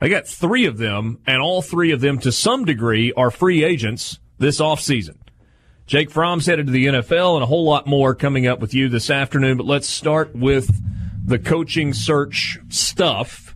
They 0.00 0.08
got 0.08 0.26
three 0.26 0.66
of 0.66 0.78
them, 0.78 1.18
and 1.26 1.40
all 1.40 1.62
three 1.62 1.92
of 1.92 2.00
them, 2.00 2.18
to 2.20 2.32
some 2.32 2.64
degree, 2.64 3.12
are 3.12 3.30
free 3.30 3.62
agents 3.62 4.18
this 4.38 4.60
offseason. 4.60 5.16
Jake 5.92 6.10
Fromm's 6.10 6.46
headed 6.46 6.68
to 6.68 6.72
the 6.72 6.86
NFL 6.86 7.34
and 7.34 7.42
a 7.42 7.46
whole 7.46 7.64
lot 7.64 7.86
more 7.86 8.14
coming 8.14 8.46
up 8.46 8.60
with 8.60 8.72
you 8.72 8.88
this 8.88 9.10
afternoon. 9.10 9.58
But 9.58 9.66
let's 9.66 9.86
start 9.86 10.34
with 10.34 10.70
the 11.22 11.38
coaching 11.38 11.92
search 11.92 12.58
stuff. 12.70 13.54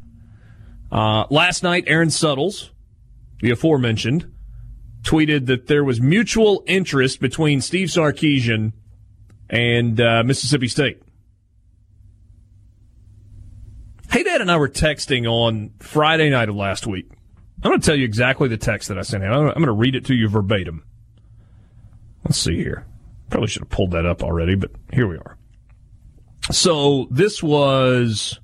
Uh, 0.93 1.25
last 1.31 1.63
night, 1.63 1.85
Aaron 1.87 2.11
Suttles, 2.11 2.73
the 3.41 3.53
aforementioned, 3.53 4.31
tweeted 5.01 5.47
that 5.47 5.67
there 5.67 5.83
was 5.83 5.99
mutual 5.99 6.63
interest 6.67 7.21
between 7.21 7.63
Steve 7.63 7.89
Sarkisian 7.89 8.75
and 9.49 9.99
uh, 9.99 10.23
Mississippi 10.23 10.69
State. 10.69 11.01
Hey, 14.11 14.25
Dad 14.25 14.43
and 14.43 14.51
I 14.51 14.59
were 14.59 14.69
texting 14.69 15.27
on 15.27 15.71
Friday 15.81 16.29
night 16.29 16.51
of 16.51 16.55
last 16.55 16.87
week. 16.87 17.11
I'm 17.65 17.71
going 17.71 17.81
to 17.81 17.87
tell 17.87 17.97
you 17.97 18.05
exactly 18.05 18.49
the 18.49 18.59
text 18.59 18.89
that 18.89 18.99
I 18.99 19.03
sent 19.05 19.25
him. 19.25 19.33
I'm 19.33 19.55
going 19.55 19.65
to 19.65 19.73
read 19.73 19.95
it 19.95 20.05
to 20.05 20.15
you 20.15 20.29
verbatim. 20.29 20.85
Let's 22.27 22.39
see 22.39 22.57
here. 22.57 22.85
Probably 23.31 23.47
should 23.47 23.63
have 23.63 23.71
pulled 23.71 23.93
that 23.93 24.05
up 24.05 24.25
already, 24.25 24.57
but 24.57 24.73
here 24.93 25.07
we 25.07 25.17
are. 25.17 25.39
So 26.51 27.07
this 27.09 27.41
was 27.41 28.41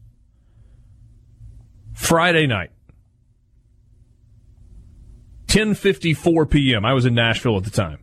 Friday 1.93 2.47
night. 2.47 2.71
10:54 5.49 6.49
p.m. 6.49 6.85
I 6.85 6.93
was 6.93 7.07
in 7.07 7.15
Nashville 7.15 7.57
at 7.57 7.65
the 7.65 7.71
time. 7.71 7.99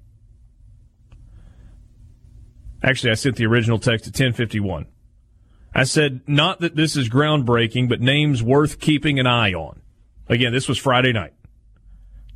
Actually, 2.83 3.11
I 3.11 3.15
sent 3.15 3.37
the 3.37 3.45
original 3.45 3.79
text 3.79 4.05
at 4.05 4.13
10:51. 4.13 4.85
I 5.73 5.83
said 5.85 6.21
not 6.27 6.59
that 6.59 6.75
this 6.75 6.97
is 6.97 7.09
groundbreaking, 7.09 7.87
but 7.87 8.01
names 8.01 8.43
worth 8.43 8.81
keeping 8.81 9.17
an 9.17 9.27
eye 9.27 9.53
on. 9.53 9.81
Again, 10.27 10.51
this 10.51 10.67
was 10.67 10.77
Friday 10.77 11.13
night. 11.13 11.33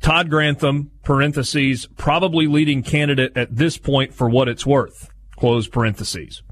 Todd 0.04 0.28
Grantham, 0.28 0.90
parentheses, 1.02 1.86
probably 1.96 2.46
leading 2.46 2.82
candidate 2.82 3.34
at 3.38 3.56
this 3.56 3.78
point 3.78 4.12
for 4.12 4.28
what 4.28 4.48
it's 4.48 4.66
worth, 4.66 5.08
close 5.34 5.66
parentheses. 5.66 6.42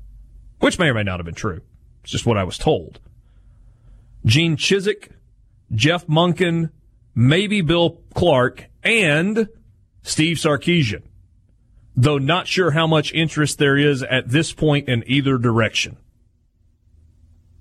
Which 0.61 0.79
may 0.79 0.89
or 0.89 0.95
may 0.95 1.03
not 1.03 1.21
have 1.21 1.27
been 1.27 1.35
true. 1.35 1.61
It's 2.03 2.13
just 2.13 2.25
what 2.25 2.39
I 2.39 2.45
was 2.45 2.57
told. 2.57 2.99
Gene 4.25 4.57
Chizik, 4.57 5.11
Jeff 5.71 6.07
Monken, 6.07 6.71
maybe 7.15 7.61
Bill 7.61 8.01
Clark, 8.15 8.71
and 8.83 9.49
Steve 10.01 10.39
Sarkisian. 10.39 11.03
Though 11.95 12.17
not 12.17 12.47
sure 12.47 12.71
how 12.71 12.87
much 12.87 13.13
interest 13.13 13.59
there 13.59 13.77
is 13.77 14.03
at 14.03 14.31
this 14.31 14.55
point 14.55 14.89
in 14.89 15.05
either 15.07 15.37
direction. 15.37 15.99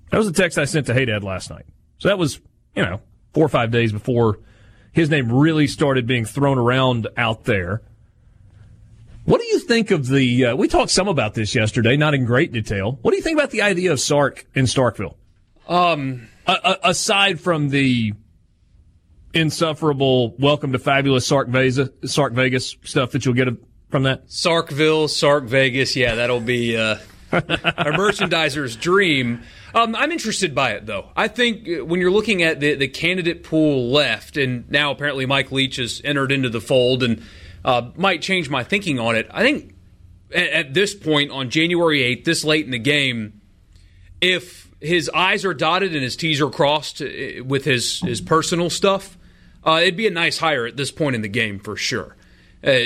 That 0.10 0.20
was 0.20 0.28
the 0.32 0.42
text 0.42 0.58
I 0.58 0.64
sent 0.64 0.88
to 0.88 0.94
Hey 0.94 1.04
Dad 1.04 1.26
last 1.26 1.50
night. 1.50 1.66
So 1.98 2.08
that 2.08 2.18
was, 2.18 2.40
you 2.78 2.86
know, 2.86 3.02
four 3.34 3.46
or 3.46 3.50
five 3.50 3.72
days 3.72 3.92
before 3.92 4.40
his 4.92 5.10
name 5.10 5.32
really 5.32 5.68
started 5.68 6.06
being 6.08 6.26
thrown 6.26 6.58
around 6.58 7.08
out 7.18 7.46
there. 7.46 7.82
What 9.26 9.40
do 9.40 9.48
you 9.48 9.60
think 9.60 9.92
of 9.92 10.08
the? 10.08 10.48
Uh, 10.48 10.56
we 10.56 10.68
talked 10.68 10.90
some 10.92 11.08
about 11.08 11.34
this 11.36 11.54
yesterday, 11.54 11.96
not 11.96 12.14
in 12.14 12.26
great 12.26 12.52
detail. 12.52 12.98
What 13.02 13.12
do 13.12 13.18
you 13.18 13.24
think 13.24 13.38
about 13.38 13.52
the 13.52 13.62
idea 13.62 13.92
of 13.92 14.00
Sark 14.00 14.46
in 14.56 14.66
Starkville? 14.66 15.16
Um, 15.68 16.28
a- 16.48 16.58
a- 16.84 16.90
aside 16.90 17.40
from 17.40 17.70
the 17.70 18.14
insufferable 19.34 20.36
"Welcome 20.40 20.72
to 20.74 20.80
Fabulous 20.80 21.26
Sark 21.26 21.48
Vegas, 21.50 21.90
Sark 22.06 22.34
Vegas" 22.34 22.76
stuff 22.84 23.12
that 23.12 23.26
you'll 23.26 23.36
get 23.36 23.48
from 23.90 24.04
that, 24.04 24.28
Sarkville, 24.28 25.10
Sark 25.10 25.46
Vegas, 25.46 25.96
yeah, 25.96 26.16
that'll 26.16 26.40
be 26.40 26.76
uh, 26.76 26.98
a 27.34 27.92
merchandiser's 27.92 28.76
dream. 28.76 29.42
Um, 29.74 29.96
I'm 29.96 30.12
interested 30.12 30.54
by 30.54 30.72
it, 30.72 30.86
though. 30.86 31.10
I 31.16 31.28
think 31.28 31.68
uh, 31.68 31.86
when 31.86 32.00
you're 32.00 32.12
looking 32.12 32.44
at 32.44 32.60
the, 32.60 32.76
the 32.76 32.88
candidate 32.88 33.44
pool 33.44 33.90
left, 33.92 34.38
and 34.38 34.70
now 34.70 34.92
apparently 34.92 35.26
Mike 35.26 35.52
Leach 35.52 35.78
has 35.78 36.02
entered 36.04 36.32
into 36.32 36.50
the 36.50 36.62
fold 36.62 37.04
and 37.04 37.24
uh, 37.64 37.90
might 37.96 38.22
change 38.22 38.50
my 38.50 38.64
thinking 38.64 39.00
on 39.00 39.16
it. 39.16 39.28
I 39.32 39.42
think 39.44 39.76
at, 40.34 40.50
at 40.50 40.74
this 40.74 40.94
point 40.94 41.32
on 41.32 41.50
January 41.50 42.00
8th, 42.00 42.26
this 42.26 42.44
late 42.44 42.66
in 42.66 42.72
the 42.72 42.80
game, 42.80 43.42
if 44.20 44.70
his 44.82 45.10
I's 45.14 45.46
are 45.46 45.54
dotted 45.54 45.94
and 45.94 46.04
his 46.04 46.16
T's 46.16 46.42
are 46.42 46.50
crossed 46.50 47.02
uh, 47.02 47.44
with 47.46 47.66
his, 47.66 48.00
his 48.02 48.20
personal 48.20 48.70
stuff, 48.70 49.18
uh, 49.66 49.80
it'd 49.82 49.96
be 49.96 50.08
a 50.08 50.12
nice 50.12 50.38
hire 50.38 50.66
at 50.66 50.76
this 50.76 50.92
point 50.92 51.16
in 51.16 51.22
the 51.22 51.28
game 51.28 51.60
for 51.60 51.76
sure. 51.76 52.16
Uh, 52.64 52.80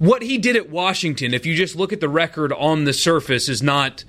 what 0.00 0.22
he 0.22 0.38
did 0.38 0.56
at 0.56 0.70
Washington, 0.70 1.34
if 1.34 1.44
you 1.44 1.54
just 1.54 1.76
look 1.76 1.92
at 1.92 2.00
the 2.00 2.08
record 2.08 2.54
on 2.54 2.84
the 2.84 2.92
surface, 2.94 3.50
is 3.50 3.62
not 3.62 4.02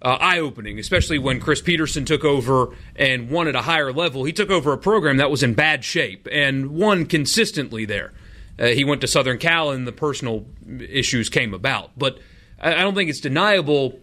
uh, 0.00 0.16
eye 0.20 0.38
opening, 0.38 0.78
especially 0.78 1.18
when 1.18 1.40
Chris 1.40 1.60
Petersen 1.60 2.04
took 2.04 2.24
over 2.24 2.76
and 2.94 3.28
won 3.28 3.48
at 3.48 3.56
a 3.56 3.62
higher 3.62 3.92
level. 3.92 4.22
He 4.22 4.32
took 4.32 4.50
over 4.50 4.72
a 4.72 4.78
program 4.78 5.16
that 5.16 5.32
was 5.32 5.42
in 5.42 5.54
bad 5.54 5.82
shape 5.82 6.28
and 6.30 6.70
won 6.70 7.06
consistently 7.06 7.84
there. 7.84 8.12
Uh, 8.56 8.66
he 8.66 8.84
went 8.84 9.00
to 9.00 9.08
Southern 9.08 9.38
Cal 9.38 9.70
and 9.70 9.84
the 9.84 9.90
personal 9.90 10.46
issues 10.78 11.28
came 11.28 11.52
about. 11.52 11.90
But 11.98 12.20
I, 12.60 12.74
don't 12.74 12.94
think 12.94 13.10
it's 13.10 13.18
deniable 13.18 13.98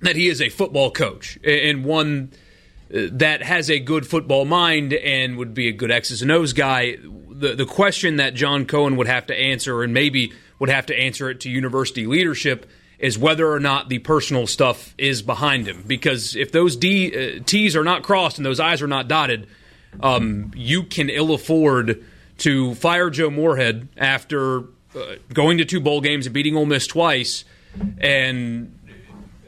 that 0.00 0.16
he 0.16 0.28
is 0.28 0.40
a 0.40 0.48
football 0.48 0.90
coach 0.90 1.38
and 1.44 1.84
one 1.84 2.32
uh, 2.94 3.08
that 3.12 3.42
has 3.42 3.70
a 3.70 3.78
good 3.78 4.06
football 4.06 4.46
mind 4.46 4.94
and 4.94 5.36
would 5.36 5.52
be 5.52 5.68
a 5.68 5.72
good 5.72 5.90
X's 5.90 6.22
and 6.22 6.30
O's 6.30 6.54
guy. 6.54 6.96
The, 7.28 7.54
the 7.56 7.66
question 7.66 8.16
that 8.16 8.32
John 8.32 8.64
Cohen 8.64 8.96
would 8.96 9.08
have 9.08 9.26
to 9.26 9.36
answer, 9.36 9.82
and 9.82 9.92
maybe 9.92 10.32
would 10.58 10.68
have 10.68 10.86
to 10.86 10.98
answer 10.98 11.30
it 11.30 11.40
to 11.40 11.50
university 11.50 12.06
leadership, 12.06 12.68
is 12.98 13.18
whether 13.18 13.50
or 13.50 13.58
not 13.58 13.88
the 13.88 13.98
personal 13.98 14.46
stuff 14.46 14.94
is 14.96 15.22
behind 15.22 15.66
him. 15.66 15.82
Because 15.86 16.36
if 16.36 16.52
those 16.52 16.76
D, 16.76 17.38
uh, 17.38 17.42
T's 17.44 17.74
are 17.74 17.84
not 17.84 18.02
crossed 18.02 18.38
and 18.38 18.46
those 18.46 18.60
I's 18.60 18.80
are 18.80 18.86
not 18.86 19.08
dotted, 19.08 19.48
um, 20.00 20.52
you 20.54 20.84
can 20.84 21.10
ill 21.10 21.34
afford 21.34 22.04
to 22.38 22.74
fire 22.76 23.10
Joe 23.10 23.30
Moorhead 23.30 23.88
after 23.96 24.60
uh, 24.60 25.16
going 25.32 25.58
to 25.58 25.64
two 25.64 25.80
bowl 25.80 26.00
games 26.00 26.26
and 26.26 26.32
beating 26.32 26.56
Ole 26.56 26.66
Miss 26.66 26.86
twice, 26.86 27.44
and 27.98 28.78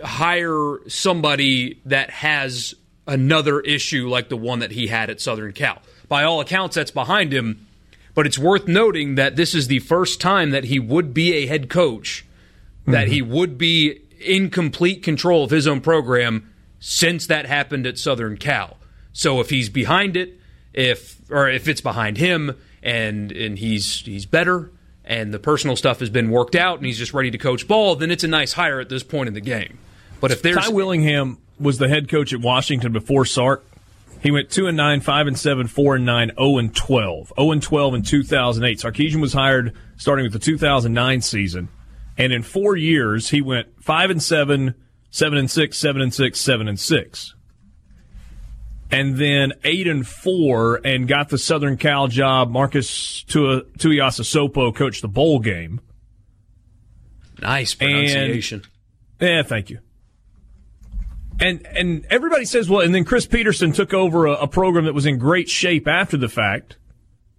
hire 0.02 0.78
somebody 0.88 1.80
that 1.84 2.10
has 2.10 2.74
another 3.06 3.60
issue 3.60 4.08
like 4.08 4.28
the 4.28 4.36
one 4.36 4.60
that 4.60 4.70
he 4.70 4.86
had 4.86 5.10
at 5.10 5.20
Southern 5.20 5.52
Cal. 5.52 5.80
By 6.08 6.24
all 6.24 6.40
accounts, 6.40 6.74
that's 6.76 6.90
behind 6.90 7.32
him. 7.32 7.66
But 8.14 8.26
it's 8.26 8.38
worth 8.38 8.68
noting 8.68 9.16
that 9.16 9.36
this 9.36 9.54
is 9.54 9.66
the 9.66 9.80
first 9.80 10.20
time 10.20 10.50
that 10.50 10.64
he 10.64 10.78
would 10.78 11.12
be 11.12 11.34
a 11.34 11.46
head 11.46 11.68
coach 11.68 12.24
that 12.86 13.08
he 13.08 13.20
mm-hmm. 13.20 13.32
would 13.32 13.58
be 13.58 14.00
in 14.20 14.50
complete 14.50 15.02
control 15.02 15.44
of 15.44 15.50
his 15.50 15.66
own 15.66 15.80
program 15.80 16.50
since 16.78 17.26
that 17.26 17.46
happened 17.46 17.86
at 17.86 17.98
Southern 17.98 18.36
Cal. 18.36 18.76
So 19.12 19.40
if 19.40 19.50
he's 19.50 19.68
behind 19.68 20.16
it, 20.16 20.38
if 20.72 21.20
or 21.30 21.48
if 21.48 21.68
it's 21.68 21.80
behind 21.80 22.18
him 22.18 22.56
and 22.82 23.32
and 23.32 23.58
he's 23.58 24.00
he's 24.00 24.26
better 24.26 24.70
and 25.04 25.32
the 25.32 25.38
personal 25.38 25.76
stuff 25.76 26.00
has 26.00 26.10
been 26.10 26.30
worked 26.30 26.54
out 26.54 26.78
and 26.78 26.86
he's 26.86 26.98
just 26.98 27.14
ready 27.14 27.30
to 27.30 27.38
coach 27.38 27.68
ball, 27.68 27.96
then 27.96 28.10
it's 28.10 28.24
a 28.24 28.28
nice 28.28 28.52
hire 28.52 28.80
at 28.80 28.88
this 28.88 29.02
point 29.02 29.28
in 29.28 29.34
the 29.34 29.40
game. 29.40 29.78
But 30.20 30.30
if 30.30 30.42
there's 30.42 30.66
Ty 30.66 30.70
Willingham 30.70 31.38
was 31.58 31.78
the 31.78 31.88
head 31.88 32.08
coach 32.08 32.32
at 32.32 32.40
Washington 32.40 32.92
before 32.92 33.24
Sark. 33.24 33.64
He 34.24 34.30
went 34.30 34.50
two 34.50 34.66
and 34.66 34.76
nine, 34.76 35.02
five 35.02 35.26
and 35.26 35.38
seven, 35.38 35.68
four 35.68 35.96
and 35.96 36.06
nine, 36.06 36.32
zero 36.36 36.56
and 36.56 36.74
twelve, 36.74 37.30
zero 37.38 37.52
and 37.52 37.62
twelve 37.62 37.94
in 37.94 38.00
two 38.00 38.22
thousand 38.22 38.64
eight. 38.64 38.78
Sarkisian 38.78 39.20
was 39.20 39.34
hired 39.34 39.76
starting 39.98 40.24
with 40.24 40.32
the 40.32 40.38
two 40.38 40.56
thousand 40.56 40.94
nine 40.94 41.20
season. 41.20 41.68
And 42.16 42.32
in 42.32 42.42
four 42.42 42.74
years, 42.74 43.28
he 43.28 43.42
went 43.42 43.68
five 43.82 44.08
and 44.08 44.22
seven, 44.22 44.76
seven 45.10 45.36
and 45.36 45.50
six, 45.50 45.76
seven 45.76 46.00
and 46.00 46.14
six, 46.14 46.40
seven 46.40 46.68
and 46.68 46.80
six. 46.80 47.34
And 48.90 49.18
then 49.18 49.52
eight 49.62 49.86
and 49.86 50.06
four 50.06 50.80
and 50.82 51.06
got 51.06 51.28
the 51.28 51.36
Southern 51.36 51.76
Cal 51.76 52.08
job. 52.08 52.50
Marcus 52.50 53.24
Tuiasosopo 53.24 54.74
coached 54.74 55.02
the 55.02 55.08
bowl 55.08 55.38
game. 55.38 55.82
Nice 57.42 57.74
pronunciation. 57.74 58.62
And, 59.20 59.28
yeah, 59.28 59.42
thank 59.42 59.68
you. 59.68 59.80
And 61.40 61.66
and 61.66 62.06
everybody 62.10 62.44
says, 62.44 62.68
well, 62.68 62.80
and 62.80 62.94
then 62.94 63.04
Chris 63.04 63.26
Petersen 63.26 63.72
took 63.72 63.92
over 63.92 64.26
a, 64.26 64.32
a 64.32 64.48
program 64.48 64.84
that 64.84 64.94
was 64.94 65.06
in 65.06 65.18
great 65.18 65.48
shape 65.48 65.88
after 65.88 66.16
the 66.16 66.28
fact. 66.28 66.76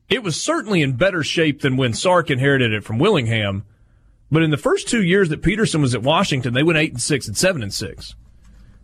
It 0.09 0.21
was 0.21 0.41
certainly 0.41 0.81
in 0.81 0.97
better 0.97 1.23
shape 1.23 1.61
than 1.61 1.77
when 1.77 1.93
Sark 1.93 2.29
inherited 2.29 2.73
it 2.73 2.83
from 2.83 2.99
Willingham 2.99 3.65
but 4.31 4.43
in 4.43 4.51
the 4.51 4.57
first 4.57 4.87
two 4.87 5.03
years 5.03 5.29
that 5.29 5.43
Petersen 5.43 5.81
was 5.81 5.93
at 5.93 6.03
Washington, 6.03 6.53
they 6.53 6.63
went 6.63 6.77
eight 6.77 6.91
and 6.91 7.01
six 7.01 7.27
and 7.27 7.37
seven 7.37 7.61
and 7.61 7.73
six. 7.73 8.15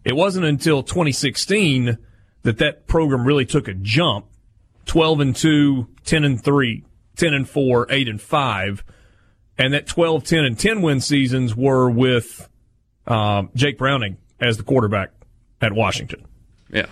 It 0.04 0.16
wasn't 0.16 0.46
until 0.46 0.84
2016 0.84 1.98
that 2.44 2.58
that 2.60 2.88
program 2.88 3.26
really 3.26 3.46
took 3.46 3.68
a 3.68 3.74
jump. 3.74 4.28
12 4.86 5.20
and 5.20 5.36
2, 5.36 5.88
10 6.06 6.24
and 6.24 6.44
3, 6.44 6.84
10 7.16 7.34
and 7.34 7.50
4, 7.50 7.88
8 7.90 8.10
and 8.10 8.22
5. 8.22 8.84
And 9.58 9.74
that 9.74 9.88
12, 9.88 10.24
10 10.24 10.44
and 10.44 10.58
10 10.58 10.82
win 10.82 11.02
seasons 11.02 11.56
were 11.56 11.90
with 11.90 12.50
um, 13.06 13.52
Jake 13.56 13.78
Browning 13.78 14.18
as 14.42 14.58
the 14.58 14.64
quarterback 14.64 15.12
at 15.62 15.72
Washington. 15.74 16.26
Yeah. 16.70 16.88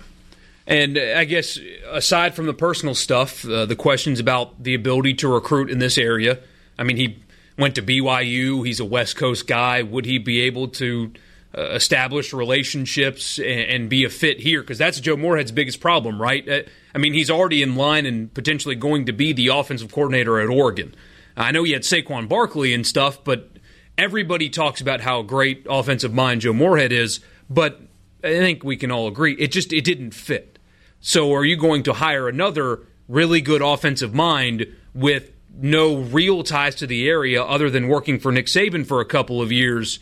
And 0.66 0.96
I 0.98 1.24
guess 1.24 1.58
aside 1.90 2.34
from 2.34 2.46
the 2.46 2.54
personal 2.54 2.94
stuff, 2.94 3.44
uh, 3.44 3.66
the 3.66 3.74
questions 3.74 4.20
about 4.20 4.62
the 4.62 4.74
ability 4.74 5.14
to 5.14 5.28
recruit 5.28 5.68
in 5.68 5.80
this 5.80 5.98
area. 5.98 6.38
I 6.78 6.84
mean, 6.84 6.96
he 6.96 7.18
went 7.58 7.74
to 7.74 7.82
BYU. 7.82 8.64
He's 8.64 8.78
a 8.78 8.84
West 8.84 9.16
Coast 9.16 9.46
guy. 9.46 9.82
Would 9.82 10.04
he 10.04 10.18
be 10.18 10.42
able 10.42 10.68
to 10.68 11.12
uh, 11.56 11.62
establish 11.72 12.32
relationships 12.32 13.38
and, 13.38 13.48
and, 13.48 13.90
be 13.90 14.04
a 14.04 14.08
fit 14.08 14.38
here? 14.38 14.60
Because 14.60 14.78
that's 14.78 15.00
Joe 15.00 15.16
Moorhead's 15.16 15.50
biggest 15.50 15.80
problem, 15.80 16.22
right? 16.22 16.48
Uh, 16.48 16.60
I 16.94 16.98
mean, 16.98 17.12
he's 17.12 17.30
already 17.30 17.62
in 17.62 17.74
line 17.74 18.06
and 18.06 18.32
potentially 18.32 18.76
going 18.76 19.06
to 19.06 19.12
be 19.12 19.32
the 19.32 19.48
offensive 19.48 19.92
coordinator 19.92 20.38
at 20.38 20.48
Oregon. 20.48 20.94
I 21.36 21.50
know 21.50 21.64
he 21.64 21.72
had 21.72 21.82
Saquon 21.82 22.28
Barkley 22.28 22.72
and 22.72 22.86
stuff, 22.86 23.24
but 23.24 23.50
everybody 23.98 24.48
talks 24.48 24.80
about 24.80 25.00
how 25.00 25.22
great 25.22 25.66
offensive 25.68 26.14
mind 26.14 26.42
Joe 26.42 26.52
Moorhead 26.52 26.92
is. 26.92 27.20
But 27.50 27.80
I 28.24 28.38
think 28.38 28.64
we 28.64 28.76
can 28.76 28.90
all 28.90 29.08
agree 29.08 29.34
it 29.34 29.52
just 29.52 29.72
it 29.72 29.84
didn't 29.84 30.12
fit. 30.12 30.58
So, 31.00 31.34
are 31.34 31.44
you 31.44 31.56
going 31.56 31.82
to 31.84 31.94
hire 31.94 32.28
another 32.28 32.86
really 33.08 33.40
good 33.40 33.60
offensive 33.60 34.14
mind 34.14 34.66
with 34.94 35.32
no 35.52 35.96
real 35.96 36.42
ties 36.42 36.76
to 36.76 36.86
the 36.86 37.08
area 37.08 37.42
other 37.42 37.68
than 37.68 37.88
working 37.88 38.18
for 38.18 38.30
Nick 38.30 38.46
Saban 38.46 38.86
for 38.86 39.00
a 39.00 39.04
couple 39.04 39.42
of 39.42 39.50
years 39.50 39.98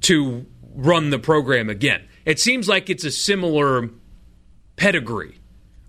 to 0.00 0.46
run 0.74 1.10
the 1.10 1.18
program 1.18 1.68
again. 1.68 2.02
It 2.24 2.40
seems 2.40 2.68
like 2.68 2.88
it's 2.88 3.04
a 3.04 3.10
similar 3.10 3.90
pedigree 4.76 5.38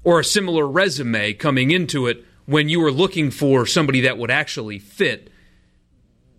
or 0.03 0.19
a 0.19 0.23
similar 0.23 0.67
resume 0.67 1.33
coming 1.33 1.71
into 1.71 2.07
it 2.07 2.23
when 2.45 2.67
you 2.67 2.81
were 2.81 2.91
looking 2.91 3.31
for 3.31 3.65
somebody 3.65 4.01
that 4.01 4.17
would 4.17 4.31
actually 4.31 4.79
fit. 4.79 5.31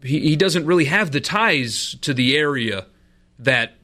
He, 0.03 0.21
he 0.21 0.37
doesn't 0.37 0.67
really 0.67 0.85
have 0.85 1.11
the 1.11 1.21
ties 1.21 1.97
to 2.03 2.13
the 2.13 2.37
area 2.37 2.87
that 3.39 3.75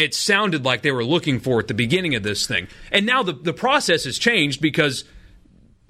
it 0.00 0.14
sounded 0.14 0.64
like 0.64 0.82
they 0.82 0.92
were 0.92 1.04
looking 1.04 1.38
for 1.38 1.60
at 1.60 1.68
the 1.68 1.74
beginning 1.74 2.14
of 2.14 2.22
this 2.22 2.46
thing. 2.46 2.66
And 2.90 3.06
now 3.06 3.22
the, 3.22 3.34
the 3.34 3.52
process 3.52 4.04
has 4.04 4.18
changed 4.18 4.60
because– 4.60 5.04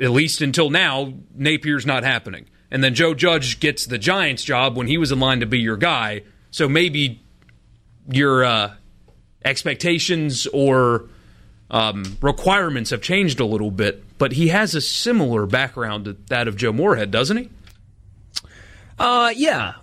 at 0.01 0.11
least 0.11 0.41
until 0.41 0.71
now, 0.71 1.13
Napier's 1.37 1.85
not 1.85 2.05
happening. 2.05 2.47
And 2.71 2.83
then 2.83 2.95
Joe 2.95 3.15
Judge 3.15 3.61
gets 3.61 3.87
the 3.87 3.99
Giants 3.99 4.43
job 4.43 4.77
when 4.77 4.87
he 4.87 4.97
was 4.97 5.13
in 5.13 5.21
line 5.21 5.41
to 5.41 5.47
be 5.47 5.59
your 5.59 5.77
guy. 5.77 6.23
So 6.51 6.69
maybe 6.69 7.23
your 8.11 8.45
uh, 8.45 8.75
expectations 9.45 10.47
or 10.47 11.09
um, 11.71 12.17
requirements 12.23 12.91
have 12.91 13.03
changed 13.03 13.41
a 13.41 13.45
little 13.45 13.71
bit, 13.71 14.19
but 14.19 14.33
he 14.33 14.49
has 14.49 14.75
a 14.75 14.81
similar 14.81 15.47
background 15.47 16.07
to 16.07 16.17
that 16.29 16.49
of 16.49 16.57
Joe 16.57 16.73
Moorhead, 16.73 17.11
doesn't 17.11 17.37
he? 17.37 17.51
Uh, 18.99 19.33
yeah. 19.37 19.75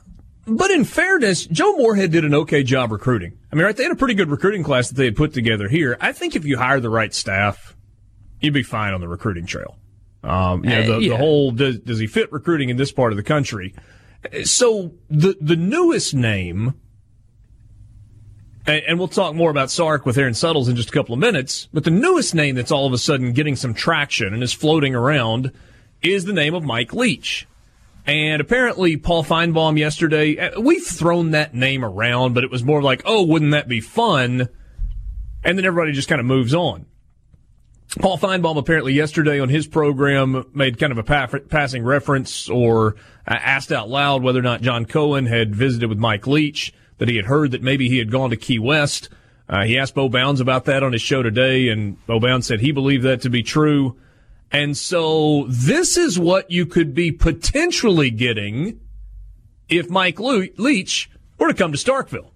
But 0.48 0.72
in 0.72 0.86
fairness, 0.86 1.46
Joe 1.46 1.76
Moorhead 1.76 2.12
did 2.12 2.24
an 2.24 2.34
okay 2.34 2.64
job 2.64 2.94
recruiting. 2.94 3.38
I 3.52 3.56
mean, 3.56 3.66
right, 3.66 3.76
they 3.76 3.84
had 3.84 3.92
a 3.92 3.98
pretty 3.98 4.14
good 4.14 4.30
recruiting 4.30 4.64
class 4.64 4.88
that 4.88 4.96
they 4.96 5.04
had 5.04 5.18
put 5.18 5.34
together 5.34 5.68
here. 5.68 5.98
I 6.00 6.14
think 6.14 6.38
if 6.38 6.46
you 6.46 6.58
hire 6.58 6.80
the 6.80 6.90
right 6.90 7.14
staff, 7.14 7.76
you'd 8.40 8.54
be 8.54 8.64
fine 8.64 8.94
on 8.94 9.02
the 9.02 9.10
recruiting 9.10 9.46
trail. 9.46 9.78
Um, 10.24 10.64
you 10.64 10.70
know, 10.70 10.84
the, 10.84 10.96
uh, 10.96 11.00
yeah. 11.00 11.10
the 11.10 11.18
whole 11.18 11.52
does, 11.52 11.80
does 11.80 12.00
he 12.00 12.08
fit 12.08 12.32
recruiting 12.32 12.70
in 12.70 12.78
this 12.78 12.94
part 12.94 13.12
of 13.12 13.18
the 13.18 13.24
country? 13.24 13.76
So 14.46 14.94
the 15.10 15.36
the 15.40 15.56
newest 15.56 16.14
name, 16.14 16.74
and, 18.66 18.84
and 18.88 19.00
we'll 19.00 19.10
talk 19.10 19.36
more 19.36 19.52
about 19.52 19.70
Sark 19.70 20.06
with 20.06 20.18
Aaron 20.18 20.34
Suttles 20.34 20.70
in 20.70 20.78
just 20.78 20.90
a 20.90 20.92
couple 20.94 21.14
of 21.14 21.20
minutes. 21.20 21.68
But 21.74 21.84
the 21.84 21.92
newest 21.92 22.34
name 22.34 22.56
that's 22.56 22.72
all 22.72 22.88
of 22.88 22.94
a 22.94 22.98
sudden 22.98 23.34
getting 23.34 23.58
some 23.58 23.74
traction 23.74 24.34
and 24.34 24.42
is 24.42 24.54
floating 24.54 24.96
around 24.96 25.52
is 26.02 26.24
the 26.26 26.34
name 26.34 26.54
of 26.54 26.64
Mike 26.64 26.94
Leach. 26.94 27.48
And 28.08 28.40
apparently, 28.40 28.96
Paul 28.96 29.26
Finebaum 29.26 29.78
yesterday, 29.78 30.40
uh, 30.40 30.62
we've 30.62 30.86
thrown 30.86 31.32
that 31.32 31.54
name 31.54 31.84
around, 31.84 32.34
but 32.34 32.46
it 32.46 32.50
was 32.50 32.64
more 32.64 32.82
like, 32.82 33.02
oh, 33.04 33.24
wouldn't 33.24 33.52
that 33.52 33.68
be 33.68 33.82
fun? 33.82 34.48
And 35.44 35.58
then 35.58 35.66
everybody 35.66 35.92
just 35.92 36.08
kind 36.08 36.22
of 36.22 36.26
moves 36.26 36.54
on. 36.54 36.86
Paul 38.00 38.18
Finebaum 38.18 38.58
apparently 38.58 38.94
yesterday 38.94 39.40
on 39.40 39.50
his 39.50 39.68
program 39.68 40.46
made 40.54 40.80
kind 40.80 40.92
of 40.92 40.98
a 40.98 41.04
pa- 41.04 41.40
passing 41.50 41.84
reference 41.84 42.50
or 42.50 42.96
uh, 43.28 43.34
asked 43.34 43.72
out 43.72 43.90
loud 43.90 44.24
whether 44.24 44.40
or 44.40 44.44
not 44.44 44.62
John 44.62 44.86
Cohen 44.86 45.26
had 45.26 45.54
visited 45.54 45.90
with 45.90 45.98
Mike 45.98 46.28
Leach, 46.28 46.74
that 47.00 47.10
he 47.10 47.18
had 47.18 47.26
heard 47.26 47.52
that 47.52 47.62
maybe 47.62 47.90
he 47.90 47.98
had 47.98 48.12
gone 48.12 48.30
to 48.30 48.38
Key 48.38 48.60
West. 48.60 49.10
Uh, 49.50 49.64
he 49.66 49.78
asked 49.78 49.96
Bo 49.96 50.08
Bounds 50.10 50.42
about 50.42 50.66
that 50.66 50.84
on 50.84 50.94
his 50.94 51.02
show 51.02 51.24
today, 51.24 51.70
and 51.70 52.06
Bo 52.08 52.20
Bounds 52.20 52.48
said 52.48 52.60
he 52.62 52.72
believed 52.72 53.04
that 53.04 53.22
to 53.22 53.30
be 53.30 53.44
true. 53.44 53.98
And 54.52 54.78
so 54.78 55.46
this 55.50 55.98
is 55.98 56.18
what 56.18 56.50
you 56.50 56.66
could 56.66 56.94
be 56.94 57.12
potentially 57.12 58.10
getting 58.10 58.80
if 59.68 59.90
Mike 59.90 60.20
Leach 60.20 61.10
were 61.38 61.50
to 61.50 61.54
come 61.54 61.74
to 61.74 61.78
Starkville 61.78 62.32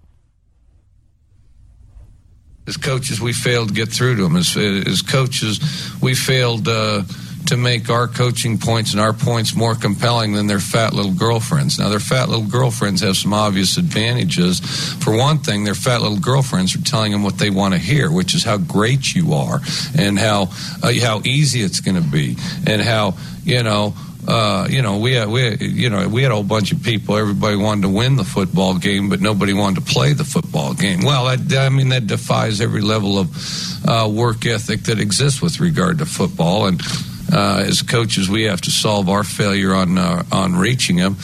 as 2.68 2.78
coaches, 2.78 3.20
we 3.20 3.34
failed 3.34 3.70
to 3.70 3.74
get 3.74 3.90
through 3.90 4.16
to 4.16 4.24
them. 4.24 4.36
As, 4.36 4.56
as 4.56 5.02
coaches, 5.02 5.60
we 6.02 6.16
failed 6.16 6.68
uh, 6.68 7.04
to 7.48 7.58
make 7.58 7.90
our 7.90 8.08
coaching 8.08 8.58
points 8.58 8.92
and 8.92 9.02
our 9.02 9.14
points 9.14 9.56
more 9.56 9.76
compelling 9.76 10.34
than 10.34 10.48
their 10.48 10.60
fat 10.60 10.94
little 10.94 11.14
girlfriends. 11.14 11.80
Now, 11.80 11.90
their 11.90 12.00
fat 12.00 12.30
little 12.30 12.48
girlfriends 12.48 13.02
have 13.02 13.18
some 13.18 13.34
obvious 13.34 13.78
advantages. 13.78 14.60
For 15.04 15.16
one 15.16 15.40
thing, 15.40 15.64
their 15.64 15.76
fat 15.76 16.02
little 16.02 16.20
girlfriends 16.20 16.76
are 16.76 16.82
telling 16.82 17.12
them 17.12 17.24
what 17.24 17.38
they 17.38 17.50
want 17.50 17.74
to 17.74 17.80
hear, 17.80 18.12
which 18.12 18.34
is 18.36 18.44
how 18.44 18.58
great 18.58 19.14
you 19.14 19.34
are 19.34 19.60
and 19.98 20.18
how 20.18 20.50
uh, 20.84 20.92
how 21.02 21.22
easy 21.26 21.62
it's 21.62 21.80
going 21.80 22.02
to 22.02 22.10
be 22.10 22.38
and 22.66 22.82
how 22.82 23.16
you 23.44 23.64
know 23.64 23.94
uh, 24.28 24.68
you 24.70 24.84
know, 24.84 24.98
we 24.98 25.14
had, 25.14 25.30
we 25.30 25.56
you 25.58 25.90
know 25.90 26.08
we 26.08 26.22
had 26.22 26.32
a 26.32 26.36
whole 26.36 26.44
bunch 26.44 26.72
of 26.72 26.84
people. 26.84 27.18
Everybody 27.18 27.56
wanted 27.56 27.82
to 27.84 27.90
win 27.90 28.18
the 28.18 28.24
football 28.24 28.78
game, 28.78 29.10
but 29.10 29.20
nobody 29.20 29.54
wanted 29.54 29.86
to 29.86 29.92
play 29.94 30.14
the 30.14 30.24
football 30.24 30.74
game. 30.74 31.02
Well, 31.02 31.26
I, 31.26 31.38
I 31.58 31.70
mean 31.70 31.90
that 31.90 32.08
defies 32.08 32.62
every 32.62 32.82
level 32.82 33.18
of 33.18 33.88
uh, 33.88 34.08
work 34.12 34.46
ethic 34.46 34.84
that 34.84 35.00
exists 35.00 35.42
with 35.42 35.60
regard 35.60 35.98
to 36.00 36.06
football. 36.06 36.68
And 36.68 36.82
uh, 37.32 37.64
as 37.66 37.82
coaches, 37.82 38.30
we 38.30 38.44
have 38.44 38.62
to 38.62 38.72
solve 38.72 39.10
our 39.10 39.24
failure 39.24 39.74
on 39.74 39.98
uh, 39.98 40.24
on 40.32 40.56
reaching 40.56 40.98
them, 40.98 41.18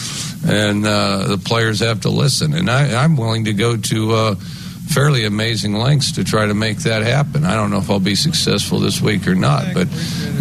and 0.48 0.86
uh, 0.86 1.28
the 1.28 1.38
players 1.38 1.82
have 1.82 2.02
to 2.02 2.10
listen. 2.10 2.54
And 2.54 2.70
I, 2.70 3.04
I'm 3.04 3.17
willing 3.17 3.46
to 3.46 3.54
go 3.54 3.78
to 3.78 4.13
uh, 4.13 4.36
fairly 4.88 5.26
amazing 5.26 5.74
lengths 5.74 6.13
to 6.13 6.24
try 6.24 6.46
to 6.46 6.54
make 6.54 6.80
that 6.80 7.04
happen. 7.04 7.46
I 7.46 7.56
don't 7.56 7.72
know 7.72 7.80
if 7.80 7.89
I'll 7.89 8.00
be 8.00 8.15
successful 8.15 8.80
this 8.80 9.02
week 9.02 9.28
or 9.28 9.36
not, 9.36 9.74
but 9.74 9.88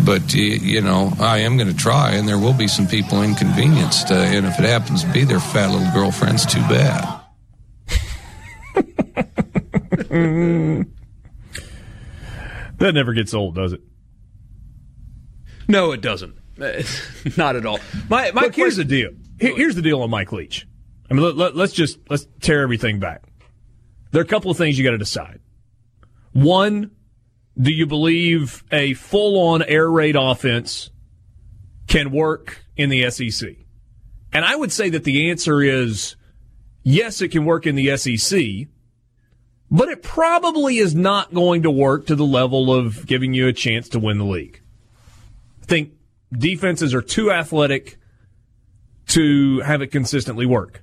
but 0.05 0.35
you 0.35 0.81
know 0.81 1.13
I 1.19 1.39
am 1.39 1.57
going 1.57 1.71
to 1.71 1.77
try, 1.77 2.13
and 2.13 2.29
there 2.29 2.39
will 2.39 2.55
be 2.55 2.69
some 2.69 2.87
people 2.87 3.23
inconvenienced, 3.23 4.11
uh, 4.11 4.15
and 4.15 4.47
if 4.47 4.59
it 4.59 4.65
happens 4.65 5.03
to 5.03 5.13
be 5.13 5.25
their 5.25 5.41
fat 5.41 5.71
little 5.71 5.93
girlfriends, 5.93 6.47
too 6.47 6.61
bad. 6.63 7.21
that 12.79 12.95
never 12.95 13.13
gets 13.13 13.35
old, 13.35 13.57
does 13.57 13.73
it? 13.73 13.81
No, 15.69 15.93
it 15.93 16.01
doesn't. 16.01 16.37
Not 17.37 17.57
at 17.57 17.67
all. 17.67 17.81
My, 18.09 18.31
my 18.33 18.43
Look, 18.43 18.55
here's 18.55 18.77
the 18.77 18.85
deal. 18.85 19.11
Here, 19.39 19.57
here's 19.57 19.75
the 19.75 19.83
deal 19.83 20.03
on 20.03 20.11
Mike 20.11 20.33
Leach. 20.33 20.67
I 21.11 21.15
mean, 21.15 21.23
let, 21.23 21.37
let, 21.37 21.57
let's 21.57 21.73
just 21.73 21.99
let's 22.09 22.27
tear 22.41 22.63
everything 22.63 22.99
back. 22.99 23.23
There 24.11 24.21
are 24.21 24.25
a 24.25 24.29
couple 24.29 24.51
of 24.51 24.57
things 24.57 24.79
you 24.79 24.85
got 24.85 24.93
to 24.93 24.99
decide. 24.99 25.41
One, 26.33 26.93
do 27.61 27.71
you 27.71 27.87
believe 27.87 28.65
a 28.71 28.95
full-on 28.95 29.63
air 29.63 29.91
raid 29.91 30.17
offense 30.17 30.91
can 31.87 32.11
work 32.11 32.65
in 32.77 32.89
the 32.89 33.11
SEC? 33.11 33.51
And 34.33 34.45
I 34.45 34.57
would 34.57 34.73
say 34.73 34.91
that 34.91 35.05
the 35.05 35.31
answer 35.31 35.63
is 35.63 36.17
yes, 36.83 37.21
it 37.21 37.29
can 37.29 37.45
work 37.45 37.67
in 37.67 37.75
the 37.75 37.97
SEC, 37.97 38.69
but 39.71 39.89
it 39.89 40.03
probably 40.03 40.79
is 40.79 40.95
not 40.95 41.35
going 41.35 41.63
to 41.63 41.71
work 41.71 42.07
to 42.07 42.15
the 42.15 42.25
level 42.25 42.73
of 42.73 43.07
giving 43.07 43.35
you 43.35 43.49
a 43.49 43.53
chance 43.53 43.89
to 43.91 43.99
win 43.99 44.19
the 44.19 44.25
league. 44.25 44.63
Think 45.67 45.93
defenses 46.33 46.95
are 46.95 47.03
too 47.03 47.31
athletic 47.31 47.99
to 49.09 49.61
have 49.61 49.83
it 49.83 49.89
consistently 49.89 50.47
work. 50.47 50.83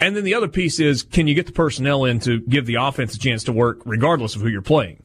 And 0.00 0.14
then 0.14 0.24
the 0.24 0.34
other 0.34 0.48
piece 0.48 0.78
is 0.78 1.02
can 1.02 1.26
you 1.26 1.34
get 1.34 1.46
the 1.46 1.52
personnel 1.52 2.04
in 2.04 2.20
to 2.20 2.40
give 2.40 2.66
the 2.66 2.76
offense 2.76 3.14
a 3.14 3.18
chance 3.18 3.44
to 3.44 3.52
work 3.52 3.80
regardless 3.84 4.36
of 4.36 4.42
who 4.42 4.48
you're 4.48 4.62
playing? 4.62 5.02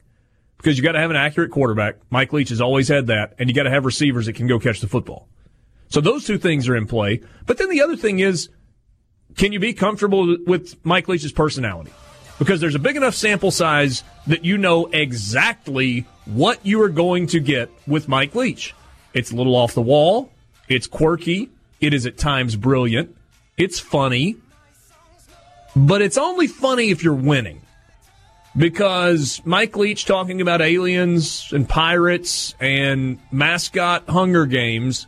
Because 0.57 0.77
you 0.77 0.83
got 0.83 0.93
to 0.93 0.99
have 0.99 1.09
an 1.09 1.17
accurate 1.17 1.51
quarterback. 1.51 1.97
Mike 2.09 2.31
Leach 2.31 2.49
has 2.49 2.61
always 2.61 2.87
had 2.87 3.07
that, 3.07 3.33
and 3.37 3.49
you 3.49 3.55
got 3.55 3.63
to 3.63 3.69
have 3.69 3.85
receivers 3.85 4.27
that 4.27 4.35
can 4.35 4.47
go 4.47 4.59
catch 4.59 4.79
the 4.79 4.87
football. 4.87 5.27
So 5.89 5.99
those 5.99 6.25
two 6.25 6.37
things 6.37 6.69
are 6.69 6.75
in 6.75 6.87
play. 6.87 7.21
But 7.45 7.57
then 7.57 7.69
the 7.69 7.81
other 7.81 7.95
thing 7.95 8.19
is 8.19 8.49
can 9.35 9.51
you 9.51 9.59
be 9.59 9.73
comfortable 9.73 10.37
with 10.45 10.83
Mike 10.85 11.07
Leach's 11.07 11.31
personality? 11.31 11.91
Because 12.39 12.61
there's 12.61 12.75
a 12.75 12.79
big 12.79 12.95
enough 12.95 13.15
sample 13.15 13.51
size 13.51 14.03
that 14.27 14.45
you 14.45 14.57
know 14.57 14.87
exactly 14.87 16.05
what 16.25 16.65
you 16.65 16.81
are 16.81 16.89
going 16.89 17.27
to 17.27 17.39
get 17.39 17.69
with 17.87 18.07
Mike 18.07 18.35
Leach. 18.35 18.73
It's 19.13 19.31
a 19.31 19.35
little 19.35 19.55
off 19.55 19.73
the 19.73 19.81
wall. 19.81 20.31
It's 20.67 20.87
quirky. 20.87 21.49
It 21.79 21.93
is 21.93 22.05
at 22.05 22.17
times 22.17 22.55
brilliant. 22.55 23.15
It's 23.57 23.79
funny. 23.79 24.37
But 25.75 26.01
it's 26.01 26.17
only 26.17 26.47
funny 26.47 26.89
if 26.89 27.03
you're 27.03 27.13
winning. 27.13 27.61
Because 28.55 29.41
Mike 29.45 29.75
Leach 29.75 30.05
talking 30.05 30.39
about 30.39 30.61
aliens 30.61 31.49
and 31.51 31.67
pirates 31.67 32.53
and 32.59 33.19
mascot 33.31 34.07
Hunger 34.07 34.45
Games 34.45 35.07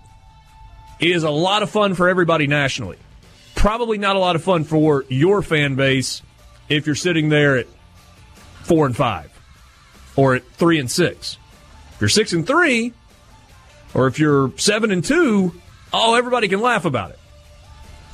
is 0.99 1.23
a 1.23 1.29
lot 1.29 1.61
of 1.61 1.69
fun 1.69 1.93
for 1.93 2.09
everybody 2.09 2.47
nationally. 2.47 2.97
Probably 3.53 3.97
not 3.97 4.15
a 4.15 4.19
lot 4.19 4.35
of 4.35 4.43
fun 4.43 4.63
for 4.63 5.05
your 5.09 5.41
fan 5.41 5.75
base 5.75 6.23
if 6.69 6.85
you're 6.85 6.95
sitting 6.95 7.29
there 7.29 7.57
at 7.57 7.67
four 8.63 8.87
and 8.87 8.95
five 8.95 9.31
or 10.15 10.35
at 10.35 10.45
three 10.53 10.79
and 10.79 10.89
six. 10.89 11.37
If 11.93 12.01
you're 12.01 12.09
six 12.09 12.33
and 12.33 12.47
three, 12.47 12.93
or 13.95 14.07
if 14.07 14.19
you're 14.19 14.51
seven 14.57 14.91
and 14.91 15.03
two, 15.03 15.59
oh, 15.91 16.13
everybody 16.15 16.47
can 16.47 16.61
laugh 16.61 16.85
about 16.85 17.11
it. 17.11 17.19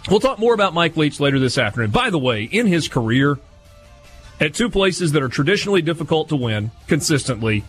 We'll 0.10 0.20
talk 0.20 0.40
more 0.40 0.54
about 0.54 0.74
Mike 0.74 0.96
Leach 0.96 1.20
later 1.20 1.40
this 1.40 1.58
afternoon. 1.58 1.92
By 1.92 2.10
the 2.10 2.18
way, 2.18 2.44
in 2.44 2.68
his 2.68 2.88
career, 2.88 3.40
at 4.40 4.54
two 4.54 4.70
places 4.70 5.12
that 5.12 5.22
are 5.22 5.30
traditionally 5.30 5.82
difficult 5.82 6.30
to 6.30 6.36
win 6.36 6.72
consistently, 6.88 7.64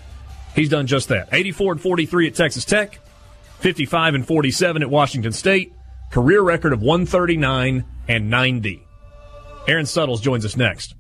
he's 0.55 0.69
done 0.69 0.87
just 0.87 1.09
that. 1.09 1.29
84 1.33 1.73
and 1.73 1.81
43 1.81 2.29
at 2.29 2.35
Texas 2.35 2.65
Tech, 2.65 3.01
55 3.59 4.15
and 4.15 4.27
47 4.27 4.83
at 4.83 4.91
Washington 4.91 5.33
State, 5.33 5.73
career 6.11 6.43
record 6.43 6.73
of 6.73 6.81
139 6.81 7.85
and 8.09 8.31
90. 8.31 8.87
Aaron 9.69 9.87
Suttles 9.87 10.21
joins 10.21 10.45
us 10.45 10.57
next. 10.57 10.95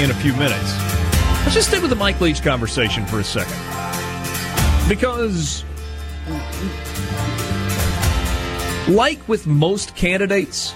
In 0.00 0.10
a 0.10 0.14
few 0.14 0.32
minutes. 0.32 0.74
Let's 1.42 1.54
just 1.54 1.68
stick 1.68 1.82
with 1.82 1.90
the 1.90 1.96
Mike 1.96 2.20
Leach 2.22 2.42
conversation 2.42 3.04
for 3.04 3.20
a 3.20 3.24
second. 3.24 3.54
Because, 4.88 5.62
like 8.88 9.28
with 9.28 9.46
most 9.46 9.94
candidates, 9.94 10.74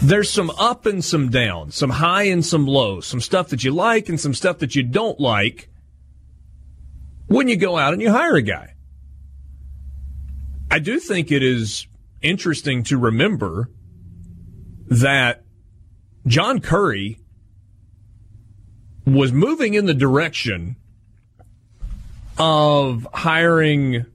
there's 0.00 0.30
some 0.30 0.50
up 0.58 0.86
and 0.86 1.04
some 1.04 1.28
down, 1.28 1.70
some 1.70 1.90
high 1.90 2.24
and 2.24 2.44
some 2.44 2.66
low, 2.66 3.00
some 3.00 3.20
stuff 3.20 3.48
that 3.48 3.62
you 3.62 3.72
like 3.72 4.08
and 4.08 4.18
some 4.18 4.32
stuff 4.32 4.58
that 4.58 4.74
you 4.74 4.82
don't 4.82 5.20
like 5.20 5.68
when 7.26 7.46
you 7.46 7.56
go 7.56 7.76
out 7.76 7.92
and 7.92 8.00
you 8.00 8.10
hire 8.10 8.36
a 8.36 8.42
guy. 8.42 8.74
I 10.70 10.78
do 10.78 10.98
think 10.98 11.30
it 11.30 11.42
is 11.42 11.86
interesting 12.22 12.84
to 12.84 12.96
remember 12.96 13.70
that 14.88 15.44
John 16.26 16.60
Currie 16.60 17.18
was 19.06 19.32
moving 19.32 19.74
in 19.74 19.86
the 19.86 19.94
direction 19.94 20.76
of 22.38 23.06
hiring 23.12 24.06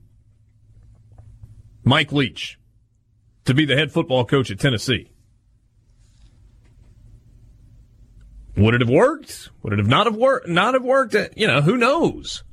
Mike 1.84 2.12
Leach 2.12 2.60
to 3.45 3.54
be 3.54 3.65
the 3.65 3.75
head 3.75 3.91
football 3.91 4.25
coach 4.25 4.52
at 4.52 4.60
Tennessee. 4.60 5.12
Would 8.58 8.75
it 8.75 8.82
have 8.82 8.89
worked? 8.89 9.49
Would 9.63 9.73
it 9.73 9.80
have 9.80 9.88
not 9.88 10.06
have 10.06 10.15
worked? 10.15 10.47
Not 10.47 10.73
have 10.73 10.84
worked? 10.84 11.15
Uh, 11.15 11.30
you 11.36 11.47
know, 11.47 11.62
who 11.62 11.78
knows? 11.78 12.43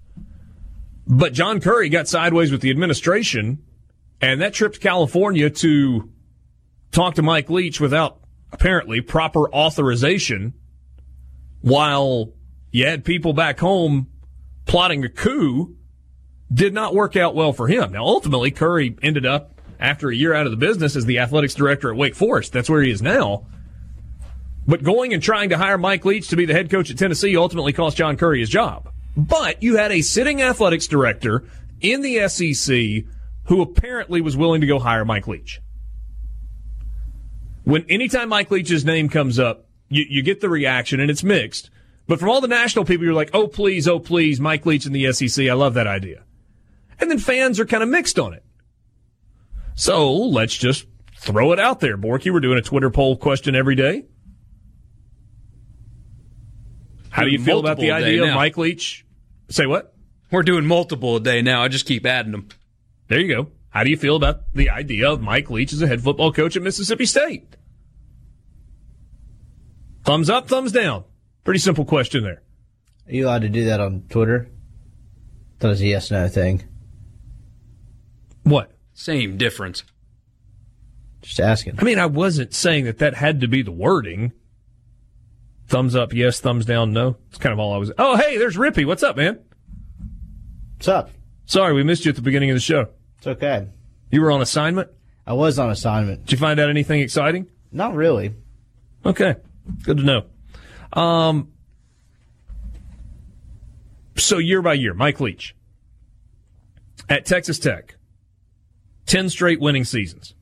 But 1.06 1.32
John 1.32 1.60
Currie 1.60 1.88
got 1.88 2.06
sideways 2.06 2.52
with 2.52 2.60
the 2.60 2.70
administration, 2.70 3.58
and 4.20 4.40
that 4.40 4.54
trip 4.54 4.74
to 4.74 4.78
California 4.78 5.50
to 5.50 6.10
talk 6.92 7.14
to 7.14 7.22
Mike 7.22 7.50
Leach 7.50 7.80
without 7.80 8.20
apparently 8.52 9.00
proper 9.00 9.52
authorization 9.52 10.54
while 11.66 12.32
you 12.70 12.86
had 12.86 13.04
people 13.04 13.32
back 13.32 13.58
home 13.58 14.06
plotting 14.66 15.04
a 15.04 15.08
coup, 15.08 15.74
did 16.52 16.72
not 16.72 16.94
work 16.94 17.16
out 17.16 17.34
well 17.34 17.52
for 17.52 17.66
him. 17.66 17.90
Now, 17.90 18.04
ultimately, 18.04 18.52
Currie 18.52 18.96
ended 19.02 19.26
up, 19.26 19.60
after 19.80 20.08
a 20.08 20.14
year 20.14 20.32
out 20.32 20.46
of 20.46 20.52
the 20.52 20.56
business, 20.56 20.94
as 20.94 21.06
the 21.06 21.18
athletics 21.18 21.54
director 21.54 21.90
at 21.90 21.96
Wake 21.96 22.14
Forest. 22.14 22.52
That's 22.52 22.70
where 22.70 22.82
he 22.82 22.92
is 22.92 23.02
now. 23.02 23.48
But 24.64 24.84
going 24.84 25.12
and 25.12 25.20
trying 25.20 25.48
to 25.48 25.58
hire 25.58 25.76
Mike 25.76 26.04
Leach 26.04 26.28
to 26.28 26.36
be 26.36 26.46
the 26.46 26.52
head 26.52 26.70
coach 26.70 26.88
at 26.88 26.98
Tennessee 26.98 27.36
ultimately 27.36 27.72
cost 27.72 27.96
John 27.96 28.16
Currie 28.16 28.38
his 28.38 28.48
job. 28.48 28.88
But 29.16 29.60
you 29.60 29.76
had 29.76 29.90
a 29.90 30.02
sitting 30.02 30.42
athletics 30.42 30.86
director 30.86 31.42
in 31.80 32.00
the 32.00 32.28
SEC 32.28 33.10
who 33.46 33.60
apparently 33.60 34.20
was 34.20 34.36
willing 34.36 34.60
to 34.60 34.68
go 34.68 34.78
hire 34.78 35.04
Mike 35.04 35.26
Leach. 35.26 35.60
When 37.64 37.84
anytime 37.88 38.28
Mike 38.28 38.52
Leach's 38.52 38.84
name 38.84 39.08
comes 39.08 39.40
up, 39.40 39.65
you, 39.88 40.04
you 40.08 40.22
get 40.22 40.40
the 40.40 40.48
reaction, 40.48 41.00
and 41.00 41.10
it's 41.10 41.24
mixed. 41.24 41.70
But 42.06 42.20
from 42.20 42.28
all 42.28 42.40
the 42.40 42.48
national 42.48 42.84
people, 42.84 43.04
you're 43.04 43.14
like, 43.14 43.30
oh, 43.34 43.48
please, 43.48 43.88
oh, 43.88 43.98
please, 43.98 44.40
Mike 44.40 44.64
Leach 44.64 44.86
in 44.86 44.92
the 44.92 45.12
SEC. 45.12 45.48
I 45.48 45.54
love 45.54 45.74
that 45.74 45.86
idea. 45.86 46.24
And 47.00 47.10
then 47.10 47.18
fans 47.18 47.58
are 47.60 47.66
kind 47.66 47.82
of 47.82 47.88
mixed 47.88 48.18
on 48.18 48.32
it. 48.32 48.44
So 49.74 50.12
let's 50.14 50.56
just 50.56 50.86
throw 51.18 51.52
it 51.52 51.58
out 51.58 51.80
there. 51.80 51.98
Borky, 51.98 52.32
we're 52.32 52.40
doing 52.40 52.58
a 52.58 52.62
Twitter 52.62 52.90
poll 52.90 53.16
question 53.16 53.54
every 53.54 53.74
day. 53.74 54.04
How 57.10 57.24
do 57.24 57.30
you 57.30 57.38
feel 57.38 57.60
about 57.60 57.78
the 57.78 57.92
idea 57.92 58.24
of 58.24 58.34
Mike 58.34 58.58
Leach? 58.58 59.06
Say 59.48 59.66
what? 59.66 59.94
We're 60.30 60.42
doing 60.42 60.66
multiple 60.66 61.16
a 61.16 61.20
day 61.20 61.40
now. 61.40 61.62
I 61.62 61.68
just 61.68 61.86
keep 61.86 62.04
adding 62.04 62.32
them. 62.32 62.48
There 63.08 63.20
you 63.20 63.34
go. 63.34 63.50
How 63.70 63.84
do 63.84 63.90
you 63.90 63.96
feel 63.96 64.16
about 64.16 64.52
the 64.54 64.70
idea 64.70 65.10
of 65.10 65.20
Mike 65.20 65.50
Leach 65.50 65.72
as 65.72 65.82
a 65.82 65.86
head 65.86 66.02
football 66.02 66.32
coach 66.32 66.56
at 66.56 66.62
Mississippi 66.62 67.06
State? 67.06 67.56
Thumbs 70.06 70.30
up, 70.30 70.46
thumbs 70.46 70.70
down. 70.70 71.02
Pretty 71.42 71.58
simple 71.58 71.84
question 71.84 72.22
there. 72.22 72.40
Are 73.08 73.12
you 73.12 73.26
allowed 73.26 73.42
to 73.42 73.48
do 73.48 73.64
that 73.64 73.80
on 73.80 74.04
Twitter? 74.08 74.48
That 75.58 75.66
was 75.66 75.80
a 75.80 75.86
yes 75.86 76.12
no 76.12 76.28
thing. 76.28 76.62
What? 78.44 78.70
Same 78.94 79.36
difference. 79.36 79.82
Just 81.22 81.40
asking. 81.40 81.80
I 81.80 81.82
mean, 81.82 81.98
I 81.98 82.06
wasn't 82.06 82.54
saying 82.54 82.84
that 82.84 82.98
that 82.98 83.14
had 83.14 83.40
to 83.40 83.48
be 83.48 83.62
the 83.62 83.72
wording. 83.72 84.30
Thumbs 85.66 85.96
up, 85.96 86.12
yes. 86.12 86.38
Thumbs 86.38 86.64
down, 86.64 86.92
no. 86.92 87.16
It's 87.30 87.38
kind 87.38 87.52
of 87.52 87.58
all 87.58 87.74
I 87.74 87.78
was. 87.78 87.90
Oh, 87.98 88.16
hey, 88.16 88.38
there's 88.38 88.56
Rippy. 88.56 88.86
What's 88.86 89.02
up, 89.02 89.16
man? 89.16 89.40
What's 90.76 90.86
up? 90.86 91.10
Sorry, 91.46 91.72
we 91.74 91.82
missed 91.82 92.04
you 92.04 92.10
at 92.10 92.16
the 92.16 92.22
beginning 92.22 92.50
of 92.50 92.54
the 92.54 92.60
show. 92.60 92.90
It's 93.18 93.26
okay. 93.26 93.66
You 94.12 94.20
were 94.20 94.30
on 94.30 94.40
assignment? 94.40 94.88
I 95.26 95.32
was 95.32 95.58
on 95.58 95.68
assignment. 95.68 96.26
Did 96.26 96.32
you 96.32 96.38
find 96.38 96.60
out 96.60 96.70
anything 96.70 97.00
exciting? 97.00 97.48
Not 97.72 97.96
really. 97.96 98.34
Okay. 99.04 99.34
Good 99.82 99.98
to 99.98 100.02
know. 100.02 100.24
Um, 100.92 101.52
so 104.16 104.38
year 104.38 104.62
by 104.62 104.74
year, 104.74 104.94
Mike 104.94 105.20
Leach 105.20 105.54
at 107.08 107.26
Texas 107.26 107.58
Tech, 107.58 107.96
10 109.06 109.28
straight 109.30 109.60
winning 109.60 109.84
seasons. 109.84 110.34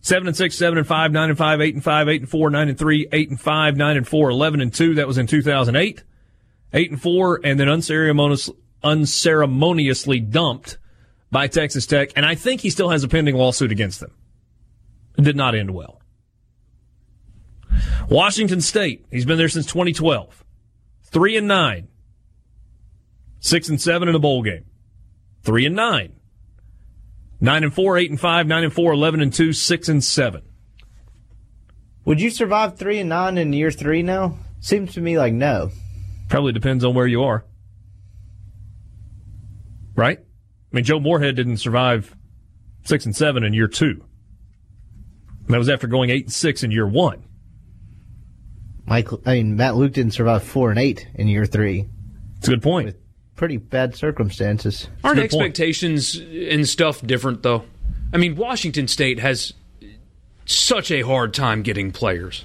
7 0.00 0.26
and 0.26 0.36
6, 0.36 0.56
7 0.56 0.78
and 0.78 0.86
5, 0.86 1.12
9 1.12 1.28
and 1.28 1.38
5, 1.38 1.60
8 1.60 1.74
and 1.74 1.84
5, 1.84 2.08
8 2.08 2.20
and 2.22 2.30
4, 2.30 2.50
9 2.50 2.68
and 2.68 2.78
3, 2.78 3.08
8 3.12 3.30
and 3.30 3.40
5, 3.40 3.76
9 3.76 3.96
and 3.96 4.08
4, 4.08 4.30
11 4.30 4.60
and 4.60 4.72
2. 4.72 4.94
That 4.94 5.06
was 5.06 5.18
in 5.18 5.26
2008. 5.26 6.02
8 6.72 6.90
and 6.90 7.02
4, 7.02 7.40
and 7.44 7.60
then 7.60 7.68
unceremoniously, 7.68 8.56
unceremoniously 8.82 10.20
dumped 10.20 10.78
by 11.30 11.46
Texas 11.46 11.86
Tech. 11.86 12.10
And 12.16 12.24
I 12.24 12.34
think 12.34 12.60
he 12.60 12.70
still 12.70 12.90
has 12.90 13.04
a 13.04 13.08
pending 13.08 13.34
lawsuit 13.34 13.72
against 13.72 14.00
them. 14.00 14.12
It 15.18 15.24
did 15.24 15.36
not 15.36 15.54
end 15.54 15.72
well. 15.72 16.00
Washington 18.08 18.60
State, 18.60 19.06
he's 19.10 19.24
been 19.24 19.38
there 19.38 19.48
since 19.48 19.66
2012. 19.66 20.44
3 21.04 21.36
and 21.36 21.48
9. 21.48 21.88
6 23.40 23.68
and 23.68 23.80
7 23.80 24.08
in 24.08 24.14
a 24.14 24.18
bowl 24.18 24.42
game. 24.42 24.64
3 25.42 25.66
and 25.66 25.76
9. 25.76 26.12
9 27.40 27.64
and 27.64 27.74
4, 27.74 27.98
8 27.98 28.10
and 28.10 28.20
5, 28.20 28.46
9 28.46 28.64
and 28.64 28.72
4, 28.72 28.92
11 28.92 29.20
and 29.20 29.32
2, 29.32 29.52
6 29.52 29.88
and 29.88 30.04
7. 30.04 30.42
Would 32.04 32.20
you 32.20 32.30
survive 32.30 32.76
3 32.76 33.00
and 33.00 33.08
9 33.08 33.38
in 33.38 33.52
year 33.52 33.70
3 33.70 34.02
now? 34.02 34.38
Seems 34.60 34.94
to 34.94 35.00
me 35.00 35.18
like 35.18 35.32
no. 35.32 35.70
Probably 36.28 36.52
depends 36.52 36.84
on 36.84 36.94
where 36.94 37.06
you 37.06 37.22
are. 37.22 37.44
Right? 39.94 40.18
I 40.18 40.76
mean, 40.76 40.84
Joe 40.84 41.00
Moorhead 41.00 41.36
didn't 41.36 41.58
survive 41.58 42.14
6 42.84 43.06
and 43.06 43.16
7 43.16 43.44
in 43.44 43.52
year 43.52 43.68
2. 43.68 44.04
That 45.48 45.58
was 45.58 45.68
after 45.68 45.86
going 45.86 46.10
8 46.10 46.24
and 46.24 46.32
6 46.32 46.62
in 46.62 46.70
year 46.70 46.86
1. 46.86 47.24
Mike, 48.88 49.08
I 49.26 49.34
mean, 49.34 49.56
Matt 49.56 49.76
Luke 49.76 49.92
didn't 49.92 50.14
survive 50.14 50.42
4 50.42 50.70
and 50.70 50.78
8 50.78 51.06
in 51.14 51.28
year 51.28 51.44
3. 51.44 51.86
It's 52.38 52.48
a 52.48 52.50
good 52.52 52.62
point. 52.62 52.86
With 52.86 52.96
pretty 53.36 53.56
bad 53.58 53.94
circumstances. 53.94 54.88
Aren't 55.04 55.16
Good 55.16 55.30
point. 55.30 55.42
expectations 55.42 56.16
and 56.16 56.68
stuff 56.68 57.06
different 57.06 57.42
though? 57.42 57.64
I 58.12 58.16
mean, 58.16 58.36
Washington 58.36 58.88
State 58.88 59.18
has 59.20 59.52
such 60.46 60.90
a 60.90 61.02
hard 61.02 61.34
time 61.34 61.62
getting 61.62 61.92
players. 61.92 62.44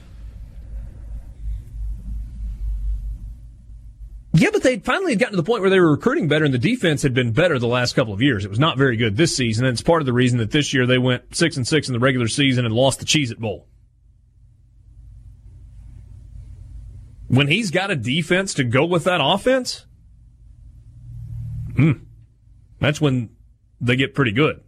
Yeah, 4.35 4.49
but 4.51 4.63
they 4.63 4.79
finally 4.79 5.11
had 5.11 5.19
gotten 5.19 5.33
to 5.33 5.41
the 5.41 5.45
point 5.45 5.61
where 5.61 5.69
they 5.69 5.79
were 5.79 5.91
recruiting 5.91 6.27
better, 6.27 6.43
and 6.43 6.53
the 6.53 6.57
defense 6.57 7.03
had 7.03 7.13
been 7.13 7.31
better 7.33 7.59
the 7.59 7.67
last 7.67 7.95
couple 7.95 8.13
of 8.13 8.21
years. 8.21 8.43
It 8.43 8.49
was 8.49 8.59
not 8.59 8.79
very 8.79 8.97
good 8.97 9.15
this 9.15 9.35
season, 9.35 9.63
and 9.65 9.73
it's 9.73 9.83
part 9.83 10.01
of 10.01 10.07
the 10.07 10.13
reason 10.13 10.39
that 10.39 10.49
this 10.49 10.73
year 10.73 10.87
they 10.87 10.97
went 10.97 11.35
six 11.35 11.55
and 11.55 11.67
six 11.67 11.87
in 11.87 11.93
the 11.93 11.99
regular 11.99 12.27
season 12.27 12.65
and 12.65 12.73
lost 12.73 12.99
the 12.99 13.05
Cheez 13.05 13.31
It 13.31 13.39
Bowl. 13.39 13.67
When 17.33 17.47
he's 17.47 17.71
got 17.71 17.89
a 17.89 17.95
defense 17.95 18.53
to 18.53 18.63
go 18.63 18.85
with 18.85 19.05
that 19.05 19.19
offense, 19.19 19.87
hmm, 21.75 21.93
that's 22.79 23.01
when 23.01 23.31
they 23.81 23.95
get 23.95 24.13
pretty 24.13 24.31
good. 24.31 24.61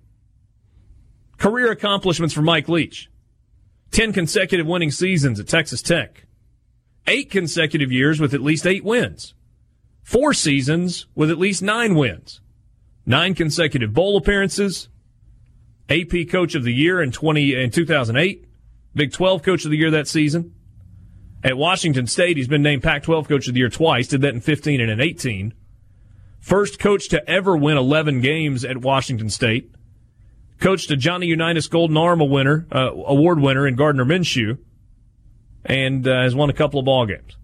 Career 1.38 1.70
accomplishments 1.70 2.34
for 2.34 2.42
Mike 2.42 2.68
Leach: 2.68 3.12
ten 3.92 4.12
consecutive 4.12 4.66
winning 4.66 4.90
seasons 4.90 5.40
at 5.40 5.48
Texas 5.48 5.84
Tech, 5.84 6.26
eight 7.06 7.30
consecutive 7.30 7.92
years 7.92 8.20
with 8.20 8.34
at 8.34 8.42
least 8.42 8.66
eight 8.66 8.84
wins. 8.84 9.36
Four 10.02 10.34
seasons 10.34 11.06
with 11.14 11.30
at 11.30 11.38
least 11.38 11.62
nine 11.62 11.94
wins, 11.94 12.42
nine 13.06 13.36
consecutive 13.36 13.94
bowl 13.94 14.18
appearances, 14.18 14.90
AP 15.88 16.30
Coach 16.32 16.56
of 16.56 16.64
the 16.64 16.74
Year 16.74 17.00
in 17.00 17.12
twenty 17.12 17.54
in 17.54 17.70
two 17.70 17.86
thousand 17.86 18.16
eight, 18.16 18.48
Big 18.96 19.14
Twelve 19.14 19.44
Coach 19.44 19.66
of 19.66 19.70
the 19.70 19.78
Year 19.78 19.92
that 19.92 20.08
season. 20.08 20.56
At 21.46 21.58
Washington 21.58 22.08
State, 22.08 22.38
he's 22.38 22.48
been 22.48 22.64
named 22.64 22.82
Pac 22.82 23.04
twelve 23.04 23.28
Coach 23.28 23.48
of 23.48 23.54
the 23.54 23.60
Year 23.60 23.70
twice. 23.70 24.08
Did 24.08 24.22
that 24.22 24.34
in 24.34 24.42
fifteen 24.42 24.82
and 24.82 24.90
in 24.90 25.00
eighteen. 25.00 25.54
First 26.40 26.80
coach 26.80 27.08
to 27.10 27.30
ever 27.30 27.56
win 27.56 27.78
eleven 27.78 28.20
games 28.20 28.66
at 28.66 28.78
Washington 28.78 29.30
State. 29.30 29.72
Coached 30.60 30.90
a 30.90 30.96
Johnny 30.96 31.28
Unitas 31.28 31.68
Golden 31.68 31.98
Arm 31.98 32.18
winner, 32.20 32.66
uh, 32.72 32.90
award 32.92 33.40
winner 33.40 33.68
in 33.68 33.76
Gardner 33.76 34.06
Minshew, 34.06 34.58
and 35.64 36.08
uh, 36.08 36.24
has 36.24 36.34
won 36.34 36.50
a 36.50 36.54
couple 36.54 36.80
of 36.80 36.86
ball 36.86 37.06
games. 37.06 37.38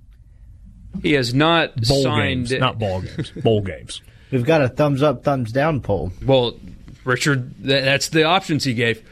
He 1.04 1.14
has 1.14 1.34
not 1.34 1.76
Bowl 1.76 2.02
signed. 2.02 2.48
games, 2.48 2.60
not 2.60 2.80
ball 2.80 3.02
games. 3.02 3.32
Bowl 3.32 3.62
games. 3.62 4.02
We've 4.32 4.46
got 4.46 4.64
a 4.64 4.70
thumbs 4.70 5.04
up, 5.04 5.24
thumbs 5.24 5.52
down 5.52 5.82
poll. 5.82 6.12
Well, 6.26 6.58
Richard, 7.04 7.54
th- 7.58 7.84
that's 7.84 8.10
the 8.10 8.24
options 8.24 8.64
he 8.64 8.74
gave. 8.74 9.08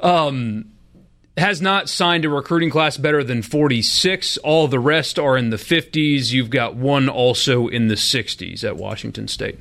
Um, 0.00 0.72
has 1.36 1.60
not 1.60 1.88
signed 1.88 2.24
a 2.24 2.30
recruiting 2.30 2.70
class 2.70 2.96
better 2.96 3.22
than 3.22 3.42
46. 3.42 4.38
All 4.38 4.68
the 4.68 4.78
rest 4.78 5.18
are 5.18 5.36
in 5.36 5.50
the 5.50 5.56
50s. 5.56 6.32
You've 6.32 6.50
got 6.50 6.74
one 6.74 7.08
also 7.08 7.68
in 7.68 7.88
the 7.88 7.94
60s 7.94 8.64
at 8.64 8.76
Washington 8.76 9.28
State. 9.28 9.58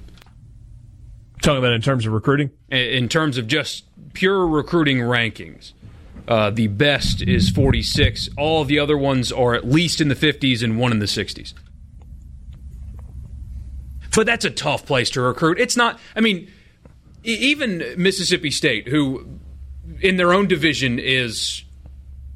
Talking 1.42 1.60
about 1.60 1.74
in 1.74 1.82
terms 1.82 2.06
of 2.06 2.14
recruiting. 2.14 2.52
In- 2.72 3.10
terms 3.10 3.38
of 3.38 3.48
just 3.48 3.84
pure 4.14 4.48
recruiting 4.48 5.00
rankings, 5.00 5.74
uh, 6.30 6.50
the 6.50 6.68
best 6.68 7.22
is 7.22 7.50
46. 7.50 8.30
All 8.38 8.64
the 8.64 8.80
other 8.80 8.98
ones 8.98 9.32
are 9.32 9.54
at 9.54 9.68
least 9.68 10.00
in 10.00 10.08
the 10.08 10.16
50s 10.16 10.64
and 10.64 10.80
one 10.80 10.94
in 10.94 11.00
the 11.00 11.06
60s. 11.06 11.54
But 14.16 14.26
that's 14.26 14.46
a 14.46 14.50
tough 14.50 14.86
place 14.86 15.10
to 15.12 15.22
recruit. 15.22 15.60
It's 15.60 15.76
not, 15.76 16.00
I 16.16 16.22
mean, 16.22 16.50
even 17.26 17.84
Mississippi 17.98 18.50
State, 18.50 18.88
who 18.88 19.40
in 20.02 20.18
their 20.18 20.34
own 20.34 20.48
division 20.48 21.00
is 21.00 21.64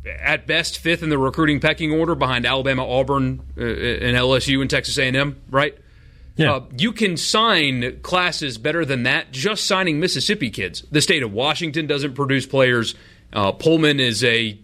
at 0.06 0.48
best 0.48 0.80
fifth 0.80 1.04
in 1.04 1.10
the 1.10 1.18
recruiting 1.18 1.60
pecking 1.60 1.92
order 1.92 2.16
behind 2.16 2.46
Alabama, 2.46 2.88
Auburn, 2.88 3.42
uh, 3.58 3.64
and 3.64 4.18
LSU 4.18 4.62
and 4.62 4.70
Texas 4.70 4.98
A&M, 4.98 5.42
right? 5.50 5.78
Yeah. 6.36 6.54
Uh, 6.54 6.66
you 6.78 6.94
can 6.94 7.18
sign 7.18 8.00
classes 8.02 8.58
better 8.58 8.86
than 8.86 9.04
that 9.04 9.32
just 9.32 9.66
signing 9.66 10.00
Mississippi 10.00 10.50
kids. 10.50 10.84
The 10.90 11.02
state 11.02 11.22
of 11.22 11.34
Washington 11.34 11.86
doesn't 11.86 12.14
produce 12.14 12.46
players. 12.46 12.96
Uh, 13.34 13.52
Pullman 13.52 14.00
is 14.00 14.24
a 14.24 14.58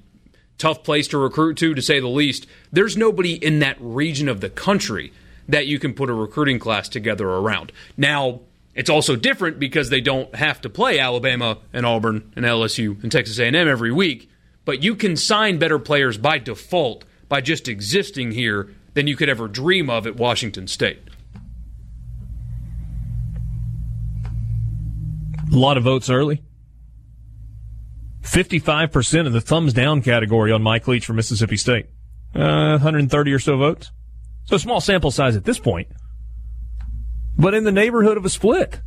tough 0.57 0.83
place 0.83 1.09
to 1.09 1.17
recruit 1.17 1.57
to, 1.57 1.73
to 1.73 1.81
say 1.81 1.99
the 1.99 2.07
least. 2.07 2.47
There's 2.71 2.95
nobody 2.95 3.33
in 3.33 3.59
that 3.59 3.77
region 3.79 4.29
of 4.29 4.39
the 4.39 4.49
country 4.49 5.11
that 5.49 5.67
you 5.67 5.77
can 5.77 5.93
put 5.93 6.09
a 6.09 6.13
recruiting 6.13 6.59
class 6.59 6.87
together 6.87 7.27
around. 7.27 7.71
Now, 7.97 8.39
it's 8.75 8.89
also 8.89 9.15
different 9.15 9.57
because 9.57 9.89
they 9.89 10.01
don't 10.01 10.35
have 10.35 10.59
to 10.61 10.69
play 10.69 10.99
Alabama 10.99 11.59
and 11.71 11.85
Auburn 11.85 12.33
and 12.35 12.45
LSU 12.45 13.01
and 13.01 13.11
Texas 13.11 13.39
A&M 13.39 13.55
every 13.55 13.91
week, 13.91 14.29
but 14.65 14.83
you 14.83 14.95
can 14.95 15.15
sign 15.15 15.57
better 15.57 15.79
players 15.79 16.17
by 16.17 16.37
default 16.37 17.05
by 17.29 17.39
just 17.39 17.67
existing 17.69 18.31
here 18.31 18.69
than 18.93 19.07
you 19.07 19.15
could 19.15 19.29
ever 19.29 19.47
dream 19.47 19.89
of 19.89 20.05
at 20.05 20.17
Washington 20.17 20.67
State. 20.67 20.99
A 25.51 25.55
lot 25.55 25.77
of 25.77 25.83
votes 25.83 26.09
early. 26.09 26.43
55% 28.23 29.27
of 29.27 29.33
the 29.33 29.41
thumbs 29.41 29.73
down 29.73 30.01
category 30.01 30.51
on 30.51 30.61
Mike 30.61 30.87
Leach 30.87 31.05
for 31.05 31.13
Mississippi 31.13 31.57
State. 31.57 31.85
Uh, 32.33 32.71
130 32.71 33.31
or 33.31 33.39
so 33.39 33.55
votes. 33.55 33.91
So 34.45 34.57
small 34.57 34.81
sample 34.81 35.11
size 35.11 35.35
at 35.35 35.45
this 35.45 35.59
point. 35.59 35.87
But 37.37 37.53
in 37.53 37.63
the 37.63 37.71
neighborhood 37.71 38.17
of 38.17 38.25
a 38.25 38.29
split. 38.29 38.81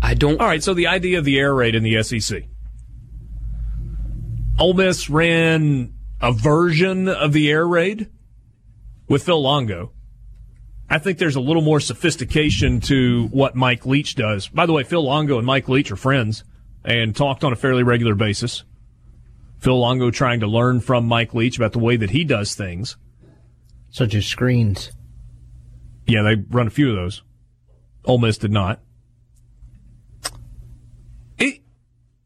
I 0.00 0.14
don't. 0.14 0.40
All 0.40 0.46
right, 0.46 0.62
so 0.62 0.74
the 0.74 0.86
idea 0.88 1.18
of 1.18 1.24
the 1.24 1.38
air 1.38 1.54
raid 1.54 1.74
in 1.74 1.82
the 1.82 2.02
SEC. 2.02 2.44
Ole 4.58 4.74
Miss 4.74 5.08
ran 5.08 5.94
a 6.20 6.32
version 6.32 7.08
of 7.08 7.32
the 7.32 7.50
air 7.50 7.66
raid 7.66 8.10
with 9.08 9.24
Phil 9.24 9.40
Longo. 9.40 9.92
I 10.88 10.98
think 10.98 11.18
there's 11.18 11.36
a 11.36 11.40
little 11.40 11.62
more 11.62 11.80
sophistication 11.80 12.80
to 12.82 13.28
what 13.28 13.54
Mike 13.54 13.86
Leach 13.86 14.14
does. 14.14 14.48
By 14.48 14.66
the 14.66 14.72
way, 14.72 14.82
Phil 14.84 15.04
Longo 15.04 15.38
and 15.38 15.46
Mike 15.46 15.68
Leach 15.68 15.90
are 15.90 15.96
friends 15.96 16.44
and 16.84 17.16
talked 17.16 17.44
on 17.44 17.52
a 17.52 17.56
fairly 17.56 17.82
regular 17.82 18.14
basis. 18.14 18.64
Phil 19.58 19.78
Longo 19.78 20.10
trying 20.10 20.40
to 20.40 20.46
learn 20.46 20.80
from 20.80 21.06
Mike 21.06 21.32
Leach 21.34 21.56
about 21.56 21.72
the 21.72 21.78
way 21.78 21.96
that 21.96 22.10
he 22.10 22.24
does 22.24 22.54
things. 22.54 22.96
such 23.90 24.14
as 24.14 24.26
screens. 24.26 24.90
Yeah, 26.06 26.22
they 26.22 26.36
run 26.50 26.66
a 26.66 26.70
few 26.70 26.90
of 26.90 26.96
those. 26.96 27.22
Ole 28.04 28.18
Miss 28.18 28.38
did 28.38 28.50
not. 28.50 28.80
It 31.38 31.60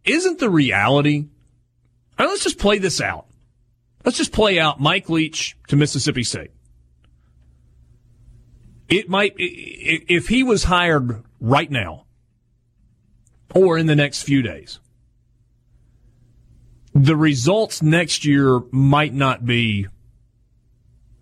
isn't 0.04 0.38
the 0.38 0.50
reality. 0.50 1.26
Right, 2.18 2.26
let's 2.26 2.44
just 2.44 2.58
play 2.58 2.78
this 2.78 3.00
out. 3.00 3.26
Let's 4.04 4.16
just 4.16 4.32
play 4.32 4.58
out 4.58 4.80
Mike 4.80 5.10
Leach 5.10 5.56
to 5.68 5.76
Mississippi 5.76 6.22
State. 6.22 6.52
It 8.88 9.08
might, 9.08 9.34
if 9.36 10.28
he 10.28 10.42
was 10.44 10.64
hired 10.64 11.24
right 11.40 11.70
now 11.70 12.06
or 13.54 13.76
in 13.76 13.86
the 13.86 13.96
next 13.96 14.22
few 14.22 14.42
days, 14.42 14.78
the 16.94 17.16
results 17.16 17.82
next 17.82 18.24
year 18.24 18.60
might 18.70 19.12
not 19.12 19.44
be 19.44 19.88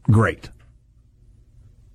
great 0.03 0.51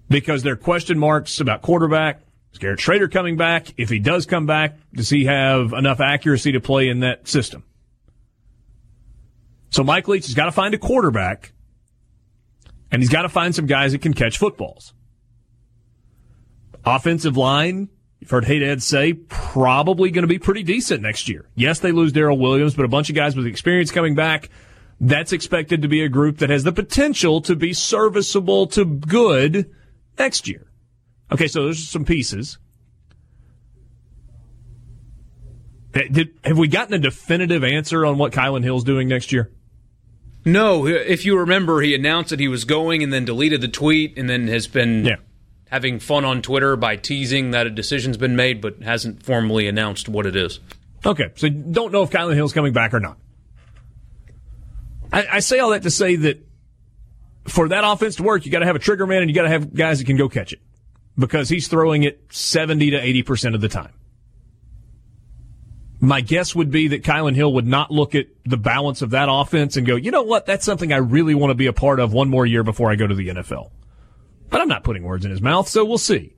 because 0.10 0.44
there 0.44 0.54
are 0.54 0.58
question 0.58 0.98
marks 0.98 1.40
about 1.40 1.62
quarterback. 1.62 2.22
Is 2.52 2.60
Garrett 2.60 2.80
Shrader 2.80 3.12
coming 3.12 3.38
back? 3.38 3.74
If 3.78 3.90
he 3.90 4.00
does 4.00 4.26
come 4.26 4.46
back, 4.46 4.78
does 4.94 5.10
he 5.10 5.26
have 5.26 5.72
enough 5.72 6.00
accuracy 6.00 6.52
to 6.54 6.60
play 6.60 6.90
in 6.90 7.02
that 7.02 7.28
system? 7.28 7.64
So 9.70 9.84
Mike 9.84 10.08
Leach 10.08 10.26
has 10.26 10.34
got 10.34 10.46
to 10.46 10.52
find 10.52 10.74
a 10.74 10.80
quarterback, 10.80 11.54
and 12.92 13.02
he's 13.02 13.10
got 13.10 13.22
to 13.22 13.30
find 13.30 13.54
some 13.54 13.68
guys 13.68 13.92
that 13.92 14.02
can 14.02 14.16
catch 14.16 14.40
footballs. 14.40 14.94
Offensive 16.84 17.38
line, 17.38 17.90
you've 18.20 18.32
heard 18.32 18.46
Haydad 18.46 18.82
say, 18.82 19.14
probably 19.14 20.10
going 20.10 20.24
to 20.24 20.28
be 20.28 20.40
pretty 20.40 20.64
decent 20.64 21.04
next 21.04 21.30
year. 21.30 21.48
Yes, 21.54 21.80
they 21.80 21.92
lose 21.92 22.12
Daryl 22.12 22.40
Williams, 22.40 22.74
but 22.74 22.84
a 22.84 22.88
bunch 22.88 23.10
of 23.10 23.16
guys 23.16 23.36
with 23.36 23.46
experience 23.46 23.92
coming 23.92 24.16
back. 24.16 24.50
That's 25.00 25.34
expected 25.34 25.84
to 25.84 25.88
be 25.88 26.04
a 26.04 26.10
group 26.10 26.40
that 26.40 26.50
has 26.50 26.64
the 26.64 26.74
potential 26.74 27.42
to 27.42 27.56
be 27.56 27.74
serviceable 27.74 28.66
to 28.68 28.86
good 28.86 29.70
next 30.20 30.48
year. 30.48 30.68
Okay, 31.32 31.48
so 31.48 31.66
there's 31.66 31.88
some 31.88 32.06
pieces. 32.06 32.58
Eh, 35.94 36.08
did, 36.12 36.40
have 36.44 36.58
we 36.58 36.68
gotten 36.68 36.94
a 36.94 37.00
definitive 37.00 37.64
answer 37.64 38.06
on 38.06 38.18
what 38.18 38.32
Kylan 38.32 38.64
Hill's 38.64 38.84
doing 38.84 39.08
next 39.08 39.32
year? 39.32 39.50
No, 40.46 40.88
if 40.88 41.26
you 41.26 41.38
remember, 41.38 41.82
he 41.82 41.94
announced 41.94 42.30
that 42.30 42.40
he 42.40 42.48
was 42.48 42.64
going 42.64 43.04
and 43.04 43.12
then 43.12 43.26
deleted 43.26 43.62
the 43.62 43.68
tweet 43.68 44.18
and 44.18 44.30
then 44.30 44.48
has 44.48 44.68
been 44.68 45.06
yeah. 45.06 45.16
having 45.70 46.00
fun 46.00 46.24
on 46.24 46.42
Twitter 46.42 46.76
by 46.76 46.96
teasing 46.96 47.52
that 47.52 47.68
a 47.68 47.70
decision's 47.70 48.18
been 48.18 48.36
made, 48.36 48.62
but 48.62 48.82
hasn't 48.82 49.24
formally 49.24 49.68
announced 49.68 50.08
what 50.08 50.26
it 50.26 50.36
is. 50.36 50.60
Okay, 51.06 51.32
so 51.36 51.50
don't 51.50 51.92
know 51.92 52.04
if 52.04 52.10
Kylan 52.10 52.36
Hill's 52.36 52.54
coming 52.54 52.74
back 52.74 52.94
or 52.94 53.00
not. 53.00 53.18
I, 55.12 55.28
I 55.34 55.40
say 55.40 55.60
all 55.60 55.72
that 55.72 55.84
to 55.84 55.92
say 55.92 56.16
that 56.16 56.46
for 57.50 57.70
that 57.70 57.84
offense 57.84 58.16
to 58.18 58.24
work, 58.24 58.46
you 58.46 58.52
got 58.52 58.60
to 58.60 58.66
have 58.66 58.76
a 58.76 58.80
trigger 58.80 59.06
man 59.06 59.22
and 59.22 59.30
you 59.30 59.36
got 59.36 59.44
to 59.44 59.50
have 59.50 59.74
guys 59.74 60.00
that 60.00 60.06
can 60.06 60.18
go 60.18 60.30
catch 60.30 60.54
it 60.54 60.60
because 61.18 61.50
he's 61.50 61.68
throwing 61.68 62.04
it 62.04 62.22
70 62.30 62.92
to 62.92 63.00
80% 63.00 63.56
of 63.56 63.62
the 63.62 63.68
time. 63.68 63.94
My 66.02 66.22
guess 66.22 66.56
would 66.56 66.72
be 66.72 66.88
that 66.90 67.04
Kylan 67.04 67.36
Hill 67.36 67.52
would 67.54 67.68
not 67.68 67.92
look 67.92 68.16
at 68.16 68.28
the 68.46 68.56
balance 68.56 69.02
of 69.02 69.10
that 69.10 69.28
offense 69.30 69.76
and 69.76 69.86
go, 69.86 69.98
you 69.98 70.12
know 70.12 70.24
what? 70.24 70.46
That's 70.46 70.66
something 70.66 70.94
I 70.94 70.98
really 70.98 71.36
want 71.36 71.52
to 71.52 71.56
be 71.56 71.66
a 71.66 71.74
part 71.74 72.00
of 72.00 72.14
one 72.14 72.30
more 72.30 72.46
year 72.46 72.64
before 72.64 72.90
I 72.90 72.96
go 72.96 73.06
to 73.06 73.16
the 73.16 73.28
NFL. 73.28 73.72
But 74.50 74.62
I'm 74.62 74.70
not 74.70 74.86
putting 74.86 75.04
words 75.04 75.26
in 75.26 75.32
his 75.32 75.42
mouth, 75.42 75.68
so 75.68 75.84
we'll 75.84 75.98
see. 75.98 76.36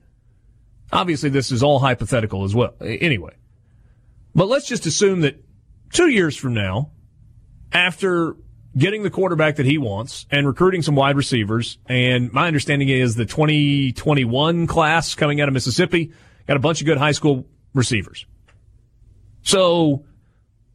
Obviously, 0.92 1.30
this 1.30 1.52
is 1.52 1.62
all 1.62 1.80
hypothetical 1.80 2.44
as 2.44 2.56
well. 2.56 2.74
Anyway, 2.82 3.36
but 4.34 4.48
let's 4.48 4.68
just 4.68 4.86
assume 4.88 5.22
that 5.22 5.42
two 5.94 6.08
years 6.08 6.36
from 6.36 6.54
now, 6.54 6.92
after 7.72 8.36
getting 8.78 9.04
the 9.04 9.10
quarterback 9.10 9.58
that 9.58 9.66
he 9.66 9.78
wants 9.78 10.26
and 10.32 10.48
recruiting 10.48 10.82
some 10.82 10.96
wide 10.96 11.18
receivers. 11.18 11.78
And 11.88 12.32
my 12.32 12.48
understanding 12.48 12.90
is 12.90 13.16
the 13.16 13.26
2021 13.26 14.68
class 14.68 15.16
coming 15.16 15.42
out 15.42 15.48
of 15.48 15.54
Mississippi 15.54 16.12
got 16.48 16.58
a 16.58 16.60
bunch 16.60 16.82
of 16.82 16.86
good 16.86 16.98
high 16.98 17.12
school 17.12 17.48
receivers. 17.74 18.26
So, 19.44 20.06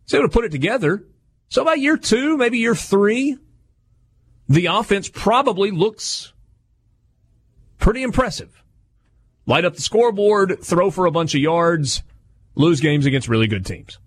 so 0.05 0.23
to 0.23 0.29
put 0.29 0.45
it 0.45 0.53
together. 0.53 1.05
So 1.49 1.65
by 1.65 1.75
year 1.75 1.97
two, 1.97 2.37
maybe 2.37 2.59
year 2.59 2.75
three, 2.75 3.39
the 4.49 4.67
offense 4.67 5.09
probably 5.09 5.71
looks 5.71 6.33
pretty 7.79 8.03
impressive. 8.03 8.63
Light 9.47 9.65
up 9.65 9.77
the 9.77 9.83
scoreboard, 9.83 10.59
throw 10.63 10.91
for 10.91 11.07
a 11.07 11.11
bunch 11.11 11.35
of 11.35 11.41
yards, 11.41 12.03
lose 12.57 12.81
games 12.81 13.07
against 13.07 13.29
really 13.29 13.47
good 13.47 13.65
teams. 13.65 13.99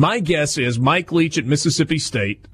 My 0.00 0.18
guess 0.18 0.56
is 0.56 0.78
Mike 0.78 1.12
Leach 1.12 1.36
at 1.36 1.44
Mississippi 1.44 1.98
State, 1.98 2.48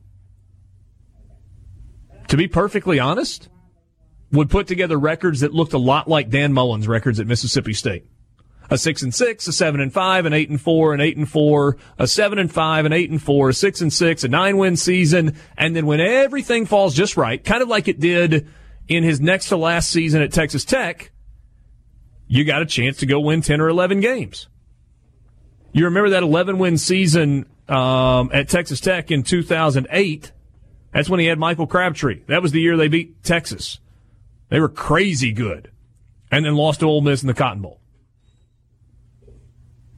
to 2.26 2.36
be 2.36 2.48
perfectly 2.48 2.98
honest, 2.98 3.48
would 4.32 4.50
put 4.50 4.66
together 4.66 4.98
records 4.98 5.38
that 5.42 5.54
looked 5.54 5.72
a 5.72 5.78
lot 5.78 6.08
like 6.08 6.28
Dan 6.28 6.52
Mullen's 6.52 6.88
records 6.88 7.20
at 7.20 7.28
Mississippi 7.28 7.72
State. 7.72 8.04
A 8.68 8.76
six 8.76 9.00
and 9.02 9.14
six, 9.14 9.46
a 9.46 9.52
seven 9.52 9.80
and 9.80 9.92
five, 9.92 10.26
an 10.26 10.32
eight 10.32 10.50
and 10.50 10.60
four, 10.60 10.92
an 10.92 11.00
eight 11.00 11.16
and 11.16 11.30
four, 11.30 11.76
a 12.00 12.08
seven 12.08 12.40
and 12.40 12.52
five, 12.52 12.84
an 12.84 12.92
eight 12.92 13.10
and 13.10 13.22
four, 13.22 13.50
a 13.50 13.54
six 13.54 13.80
and 13.80 13.92
six, 13.92 14.24
a 14.24 14.28
nine 14.28 14.56
win 14.56 14.74
season, 14.74 15.36
and 15.56 15.76
then 15.76 15.86
when 15.86 16.00
everything 16.00 16.66
falls 16.66 16.96
just 16.96 17.16
right, 17.16 17.44
kind 17.44 17.62
of 17.62 17.68
like 17.68 17.86
it 17.86 18.00
did 18.00 18.48
in 18.88 19.04
his 19.04 19.20
next 19.20 19.50
to 19.50 19.56
last 19.56 19.92
season 19.92 20.20
at 20.20 20.32
Texas 20.32 20.64
Tech, 20.64 21.12
you 22.26 22.44
got 22.44 22.62
a 22.62 22.66
chance 22.66 22.96
to 22.96 23.06
go 23.06 23.20
win 23.20 23.40
10 23.40 23.60
or 23.60 23.68
11 23.68 24.00
games. 24.00 24.48
You 25.76 25.84
remember 25.84 26.08
that 26.10 26.22
11 26.22 26.56
win 26.56 26.78
season 26.78 27.44
um, 27.68 28.30
at 28.32 28.48
Texas 28.48 28.80
Tech 28.80 29.10
in 29.10 29.22
2008? 29.22 30.32
That's 30.90 31.10
when 31.10 31.20
he 31.20 31.26
had 31.26 31.38
Michael 31.38 31.66
Crabtree. 31.66 32.22
That 32.28 32.40
was 32.40 32.52
the 32.52 32.62
year 32.62 32.78
they 32.78 32.88
beat 32.88 33.22
Texas. 33.22 33.78
They 34.48 34.58
were 34.58 34.70
crazy 34.70 35.32
good, 35.32 35.70
and 36.30 36.46
then 36.46 36.54
lost 36.54 36.80
to 36.80 36.86
Ole 36.86 37.02
Miss 37.02 37.22
in 37.22 37.26
the 37.26 37.34
Cotton 37.34 37.60
Bowl. 37.60 37.78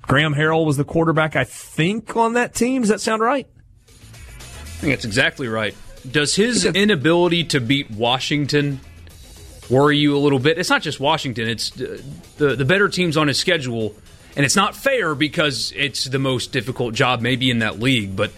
Graham 0.03 0.35
Harrell 0.35 0.67
was 0.67 0.77
the 0.77 0.85
quarterback, 0.85 1.37
I 1.37 1.45
think, 1.45 2.17
on 2.17 2.33
that 2.33 2.57
team. 2.57 2.83
Does 2.83 2.89
that 2.89 3.01
sound 3.01 3.23
right? 3.23 3.47
I 3.87 4.81
think 4.81 4.95
that's 4.95 5.05
exactly 5.05 5.47
right. 5.47 5.77
Does 6.11 6.35
his 6.35 6.65
inability 6.65 7.45
to 7.45 7.61
beat 7.61 7.89
Washington 7.89 8.81
worry 9.71 9.99
you 9.99 10.17
a 10.17 10.19
little 10.19 10.41
bit? 10.41 10.59
It's 10.59 10.71
not 10.71 10.83
just 10.83 10.99
Washington; 10.99 11.47
it's 11.47 11.71
the 11.71 12.57
the 12.57 12.65
better 12.65 12.89
teams 12.89 13.17
on 13.17 13.29
his 13.29 13.39
schedule 13.39 13.95
and 14.39 14.45
it's 14.45 14.55
not 14.55 14.77
fair 14.77 15.17
because 15.17 15.73
it's 15.75 16.05
the 16.05 16.21
most 16.21 16.53
difficult 16.53 16.95
job 16.95 17.21
maybe 17.21 17.51
in 17.51 17.59
that 17.59 17.81
league. 17.81 18.15
But 18.15 18.31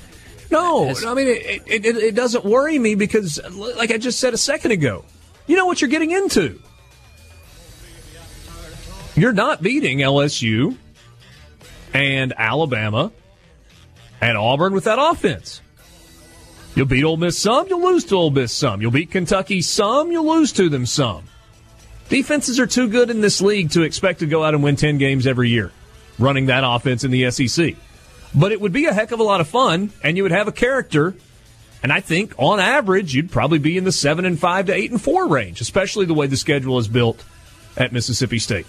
no, 0.50 0.86
has, 0.86 1.04
I 1.04 1.12
mean 1.12 1.28
it, 1.28 1.62
it, 1.66 1.84
it 1.84 2.14
doesn't 2.14 2.42
worry 2.42 2.78
me 2.78 2.94
because, 2.94 3.38
like 3.76 3.90
I 3.90 3.98
just 3.98 4.18
said 4.18 4.32
a 4.32 4.38
second 4.38 4.70
ago, 4.70 5.04
you 5.46 5.56
know 5.56 5.66
what 5.66 5.82
you're 5.82 5.90
getting 5.90 6.10
into. 6.10 6.58
You're 9.14 9.34
not 9.34 9.60
beating 9.62 9.98
LSU 9.98 10.74
and 11.92 12.32
Alabama 12.34 13.12
and 14.22 14.38
Auburn 14.38 14.72
with 14.72 14.84
that 14.84 14.98
offense. 14.98 15.60
You'll 16.74 16.86
beat 16.86 17.04
Ole 17.04 17.18
Miss 17.18 17.36
some, 17.38 17.68
you'll 17.68 17.82
lose 17.82 18.06
to 18.06 18.14
Ole 18.14 18.30
Miss 18.30 18.54
some. 18.54 18.80
You'll 18.80 18.90
beat 18.90 19.10
Kentucky 19.10 19.60
some, 19.60 20.10
you'll 20.10 20.32
lose 20.32 20.52
to 20.52 20.70
them 20.70 20.86
some. 20.86 21.24
Defenses 22.08 22.58
are 22.58 22.66
too 22.66 22.88
good 22.88 23.10
in 23.10 23.20
this 23.20 23.42
league 23.42 23.72
to 23.72 23.82
expect 23.82 24.20
to 24.20 24.26
go 24.26 24.42
out 24.42 24.54
and 24.54 24.62
win 24.62 24.76
10 24.76 24.96
games 24.96 25.26
every 25.26 25.50
year 25.50 25.72
running 26.20 26.46
that 26.46 26.64
offense 26.64 27.04
in 27.04 27.11
the 27.11 27.30
SEC. 27.30 27.74
But 28.35 28.52
it 28.52 28.61
would 28.61 28.72
be 28.72 28.87
a 28.87 28.92
heck 28.92 29.11
of 29.11 29.20
a 29.20 29.24
lot 29.24 29.40
of 29.40 29.48
fun, 29.48 29.92
and 30.02 30.16
you 30.16 30.22
would 30.22 30.33
have 30.33 30.48
a 30.48 30.52
character. 30.52 31.14
And 31.83 31.92
I 31.92 32.00
think 32.00 32.35
on 32.38 32.61
average, 32.61 33.14
you'd 33.14 33.30
probably 33.30 33.59
be 33.59 33.76
in 33.76 33.85
the 33.85 33.92
seven 33.92 34.24
and 34.24 34.38
five 34.38 34.66
to 34.66 34.74
eight 34.74 34.90
and 34.90 35.00
four 35.00 35.28
range, 35.28 35.61
especially 35.61 36.04
the 36.04 36.14
way 36.14 36.26
the 36.26 36.37
schedule 36.37 36.78
is 36.78 36.88
built 36.88 37.24
at 37.76 37.92
Mississippi 37.92 38.38
State. 38.38 38.66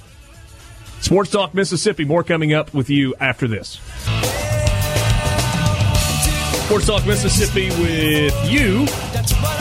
Sports 1.01 1.31
Talk 1.31 1.53
Mississippi, 1.53 2.05
more 2.05 2.23
coming 2.23 2.53
up 2.53 2.73
with 2.73 2.89
you 2.89 3.15
after 3.19 3.47
this. 3.47 3.79
Sports 6.65 6.87
Talk 6.87 7.05
Mississippi 7.05 7.69
with 7.81 8.51
you 8.51 9.60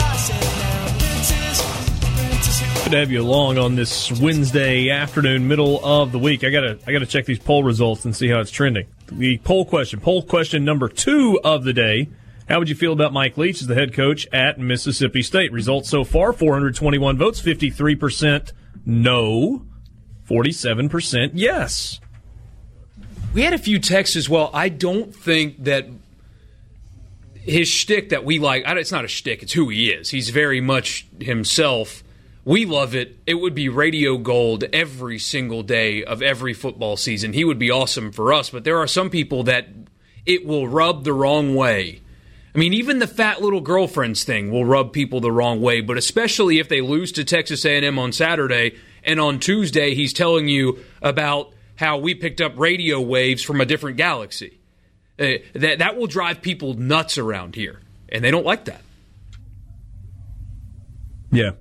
to 2.91 2.97
have 2.97 3.11
you 3.11 3.21
along 3.21 3.57
on 3.57 3.75
this 3.75 4.11
Wednesday 4.19 4.89
afternoon, 4.89 5.47
middle 5.47 5.83
of 5.85 6.11
the 6.11 6.19
week. 6.19 6.43
I 6.43 6.49
gotta 6.49 6.77
I 6.85 6.91
gotta 6.91 7.05
check 7.05 7.25
these 7.25 7.39
poll 7.39 7.63
results 7.63 8.03
and 8.03 8.13
see 8.13 8.27
how 8.27 8.41
it's 8.41 8.51
trending. 8.51 8.85
The 9.09 9.37
poll 9.37 9.63
question, 9.63 10.01
poll 10.01 10.23
question 10.23 10.65
number 10.65 10.89
two 10.89 11.39
of 11.43 11.63
the 11.63 11.71
day. 11.71 12.09
How 12.49 12.59
would 12.59 12.67
you 12.67 12.75
feel 12.75 12.91
about 12.91 13.13
Mike 13.13 13.37
Leach 13.37 13.61
as 13.61 13.67
the 13.67 13.75
head 13.75 13.93
coach 13.93 14.27
at 14.33 14.59
Mississippi 14.59 15.21
State? 15.21 15.53
Results 15.53 15.89
so 15.89 16.03
far: 16.03 16.33
421 16.33 17.17
votes, 17.17 17.39
53 17.39 17.95
percent 17.95 18.51
no, 18.85 19.65
47 20.25 20.89
percent 20.89 21.35
yes. 21.35 22.01
We 23.33 23.43
had 23.43 23.53
a 23.53 23.57
few 23.57 23.79
texts 23.79 24.17
as 24.17 24.27
well. 24.27 24.49
I 24.53 24.67
don't 24.67 25.15
think 25.15 25.63
that 25.63 25.87
his 27.35 27.69
shtick 27.69 28.09
that 28.09 28.25
we 28.25 28.39
like. 28.39 28.63
It's 28.67 28.91
not 28.91 29.05
a 29.05 29.07
shtick; 29.07 29.43
it's 29.43 29.53
who 29.53 29.69
he 29.69 29.91
is. 29.91 30.09
He's 30.09 30.29
very 30.29 30.59
much 30.59 31.07
himself 31.19 32.03
we 32.43 32.65
love 32.65 32.95
it. 32.95 33.19
It 33.25 33.35
would 33.35 33.55
be 33.55 33.69
radio 33.69 34.17
gold 34.17 34.63
every 34.73 35.19
single 35.19 35.63
day 35.63 36.03
of 36.03 36.21
every 36.21 36.53
football 36.53 36.97
season. 36.97 37.33
He 37.33 37.43
would 37.43 37.59
be 37.59 37.71
awesome 37.71 38.11
for 38.11 38.33
us, 38.33 38.49
but 38.49 38.63
there 38.63 38.77
are 38.79 38.87
some 38.87 39.09
people 39.09 39.43
that 39.43 39.67
it 40.25 40.45
will 40.45 40.67
rub 40.67 41.03
the 41.03 41.13
wrong 41.13 41.55
way 41.55 42.01
I 42.53 42.57
mean, 42.57 42.73
even 42.73 42.99
the 42.99 43.07
fat 43.07 43.41
little 43.41 43.61
girlfriends 43.61 44.23
thing 44.25 44.51
will 44.51 44.65
rub 44.65 44.91
people 44.91 45.21
the 45.21 45.31
wrong 45.31 45.61
way, 45.61 45.79
but 45.79 45.97
especially 45.97 46.59
if 46.59 46.67
they 46.67 46.81
lose 46.81 47.13
to 47.13 47.23
Texas 47.23 47.63
A&M 47.63 47.97
on 47.97 48.11
Saturday 48.11 48.75
and 49.03 49.19
on 49.21 49.39
Tuesday 49.39 49.95
he's 49.95 50.11
telling 50.11 50.49
you 50.49 50.79
about 51.01 51.53
how 51.75 51.97
we 51.97 52.13
picked 52.13 52.41
up 52.41 52.53
radio 52.57 52.99
waves 52.99 53.41
from 53.41 53.61
a 53.61 53.65
different 53.65 53.95
galaxy. 53.97 54.59
Uh, 55.17 55.37
that 55.53 55.79
that 55.79 55.97
will 55.97 56.07
drive 56.07 56.41
people 56.41 56.73
nuts 56.73 57.17
around 57.17 57.55
here, 57.55 57.79
and 58.09 58.23
they 58.23 58.31
don't 58.31 58.45
like 58.45 58.65
that. 58.65 58.81
Yeah. 61.31 61.51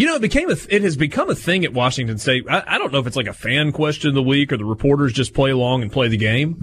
You 0.00 0.06
know, 0.06 0.14
it 0.14 0.22
became 0.22 0.48
a, 0.48 0.56
it 0.70 0.80
has 0.80 0.96
become 0.96 1.28
a 1.28 1.34
thing 1.34 1.62
at 1.62 1.74
Washington 1.74 2.16
State. 2.16 2.46
I, 2.48 2.62
I 2.66 2.78
don't 2.78 2.90
know 2.90 3.00
if 3.00 3.06
it's 3.06 3.16
like 3.16 3.26
a 3.26 3.34
fan 3.34 3.70
question 3.70 4.08
of 4.08 4.14
the 4.14 4.22
week 4.22 4.50
or 4.50 4.56
the 4.56 4.64
reporters 4.64 5.12
just 5.12 5.34
play 5.34 5.50
along 5.50 5.82
and 5.82 5.92
play 5.92 6.08
the 6.08 6.16
game. 6.16 6.56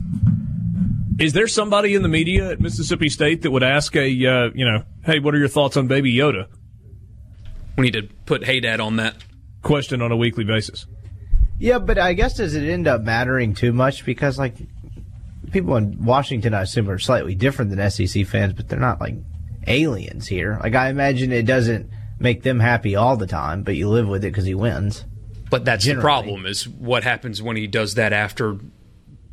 Is 1.20 1.34
there 1.34 1.48
somebody 1.48 1.94
in 1.94 2.02
the 2.02 2.08
media 2.10 2.50
at 2.50 2.60
Mississippi 2.60 3.10
State 3.10 3.44
that 3.44 3.52
would 3.52 3.62
ask 3.62 3.96
a, 3.96 4.08
uh, 4.08 4.50
you 4.56 4.66
know, 4.66 4.86
hey, 5.06 5.20
what 5.20 5.36
are 5.36 5.38
your 5.38 5.50
thoughts 5.50 5.78
on 5.78 5.86
Baby 5.86 6.16
Yoda? 6.16 6.48
We 7.78 7.84
need 7.84 7.94
to 7.94 8.10
put 8.26 8.44
Hey 8.44 8.60
Dad 8.60 8.80
on 8.80 8.96
that 8.96 9.18
question 9.62 10.02
on 10.02 10.12
a 10.12 10.18
weekly 10.18 10.44
basis. 10.44 10.88
Yeah, 11.60 11.78
but 11.78 12.00
I 12.00 12.14
guess 12.14 12.38
does 12.38 12.56
it 12.56 12.68
end 12.68 12.88
up 12.88 13.02
mattering 13.02 13.54
too 13.54 13.72
much 13.72 14.04
because 14.04 14.40
like 14.40 14.56
people 15.52 15.76
in 15.76 16.04
Washington, 16.04 16.56
I 16.56 16.64
assume, 16.64 16.90
are 16.90 16.98
slightly 16.98 17.36
different 17.36 17.70
than 17.70 17.88
SEC 17.92 18.26
fans, 18.26 18.54
but 18.54 18.68
they're 18.68 18.80
not 18.80 19.00
like 19.00 19.14
aliens 19.68 20.26
here. 20.26 20.58
Like 20.64 20.74
I 20.74 20.90
imagine 20.90 21.32
it 21.32 21.46
doesn't 21.46 21.92
make 22.20 22.43
them 22.43 22.59
happy 22.59 22.95
all 22.95 23.18
the 23.18 23.28
time, 23.28 23.63
but 23.63 23.76
you 23.76 23.89
live 23.89 24.07
with 24.07 24.24
it 24.24 24.32
because 24.32 24.45
he 24.45 24.55
wins. 24.55 25.05
But 25.49 25.65
that's 25.65 25.86
Generally. 25.86 26.01
the 26.01 26.05
problem: 26.05 26.45
is 26.45 26.68
what 26.68 27.03
happens 27.03 27.41
when 27.41 27.55
he 27.55 27.68
does 27.68 27.95
that 27.95 28.13
after 28.13 28.57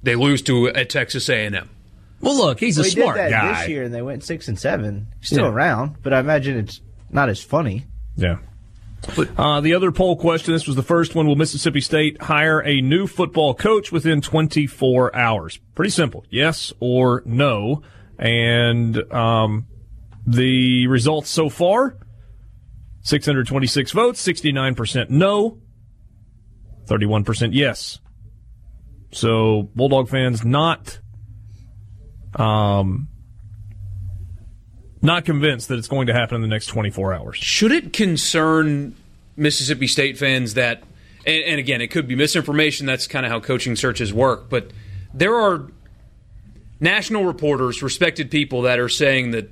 they 0.03 0.15
lose 0.17 0.43
to 0.43 0.67
a 0.67 0.85
Texas 0.85 1.29
A 1.29 1.47
and 1.47 1.57
M. 1.57 1.71
Well, 2.21 2.37
look, 2.37 2.61
he's 2.61 2.77
well, 2.77 2.87
a 2.87 2.89
he 2.89 2.95
smart 2.95 3.17
did 3.17 3.25
that 3.25 3.31
guy. 3.31 3.61
This 3.61 3.69
year, 3.69 3.83
and 3.85 3.95
they 3.95 4.03
went 4.03 4.23
six 4.23 4.49
and 4.49 4.59
seven. 4.59 5.09
Still 5.21 5.45
yeah. 5.45 5.51
around, 5.51 5.97
but 6.03 6.13
I 6.13 6.21
imagine 6.21 6.57
it's 6.57 6.81
not 7.11 7.29
as 7.29 7.43
funny. 7.43 7.87
Yeah. 8.17 8.39
Uh, 9.37 9.61
the 9.61 9.75
other 9.75 9.93
poll 9.93 10.17
question 10.17 10.55
this 10.55 10.67
was 10.67 10.77
the 10.77 10.83
first 10.83 11.15
one. 11.15 11.27
Will 11.27 11.37
Mississippi 11.37 11.81
State 11.81 12.23
hire 12.23 12.61
a 12.61 12.81
new 12.81 13.07
football 13.07 13.55
coach 13.55 13.93
within 13.93 14.21
24 14.21 15.15
hours? 15.15 15.59
Pretty 15.75 15.91
simple. 15.91 16.25
Yes 16.31 16.73
or 16.81 17.23
no. 17.27 17.83
And 18.19 18.97
um, 19.13 19.67
the 20.27 20.87
results 20.87 21.29
so 21.29 21.49
far 21.49 21.99
626 23.05 23.93
votes, 23.93 24.27
69% 24.27 25.11
no, 25.11 25.59
31% 26.87 27.51
yes. 27.53 28.01
So, 29.13 29.71
Bulldog 29.75 30.09
fans 30.09 30.45
not 30.45 30.99
um, 32.35 33.09
not 35.03 35.25
convinced 35.25 35.69
that 35.69 35.79
it's 35.79 35.87
going 35.87 36.07
to 36.07 36.15
happen 36.15 36.37
in 36.37 36.43
the 36.43 36.49
next 36.49 36.67
24 36.67 37.15
hours. 37.15 37.37
Should 37.37 37.73
it 37.73 37.93
concern 37.93 38.97
Mississippi 39.37 39.87
State 39.87 40.19
fans 40.19 40.55
that, 40.55 40.83
and, 41.27 41.45
and 41.45 41.61
again, 41.61 41.81
it 41.81 41.89
could 41.89 42.09
be 42.09 42.17
misinformation. 42.17 42.87
That's 42.87 43.07
kind 43.07 43.25
of 43.27 43.31
how 43.31 43.39
coaching 43.39 43.77
searches 43.77 44.13
work. 44.13 44.49
But 44.49 44.73
there 45.13 45.35
are 45.37 45.71
national 46.81 47.25
reporters, 47.25 47.83
respected 47.83 48.31
people 48.31 48.63
that 48.63 48.79
are 48.79 48.89
saying 48.89 49.33
that 49.33 49.51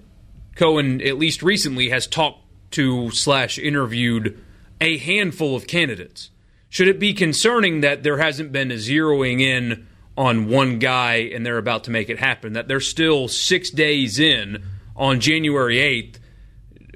Cohen, 0.57 1.01
at 1.03 1.19
least 1.19 1.43
recently, 1.43 1.91
has 1.91 2.07
talked 2.07 2.42
to 2.73 3.11
slash 3.11 3.59
interviewed 3.59 4.41
a 4.81 4.99
handful 4.99 5.55
of 5.55 5.67
candidates. 5.67 6.31
Should 6.69 6.89
it 6.89 6.99
be 6.99 7.13
concerning 7.13 7.83
that 7.83 8.03
there 8.03 8.19
hasn't 8.19 8.51
been 8.51 8.71
a 8.71 8.77
zeroing 8.77 9.41
in 9.41 9.87
on 10.17 10.49
one 10.49 10.79
guy 10.79 11.17
and 11.17 11.45
they're 11.45 11.59
about 11.59 11.85
to 11.85 11.91
make 11.91 12.09
it 12.09 12.19
happen? 12.19 12.55
That 12.55 12.67
they're 12.67 12.81
still 12.81 13.29
six 13.29 13.71
days 13.71 14.19
in 14.19 14.63
on 14.97 15.21
January 15.21 15.77
8th, 15.77 16.17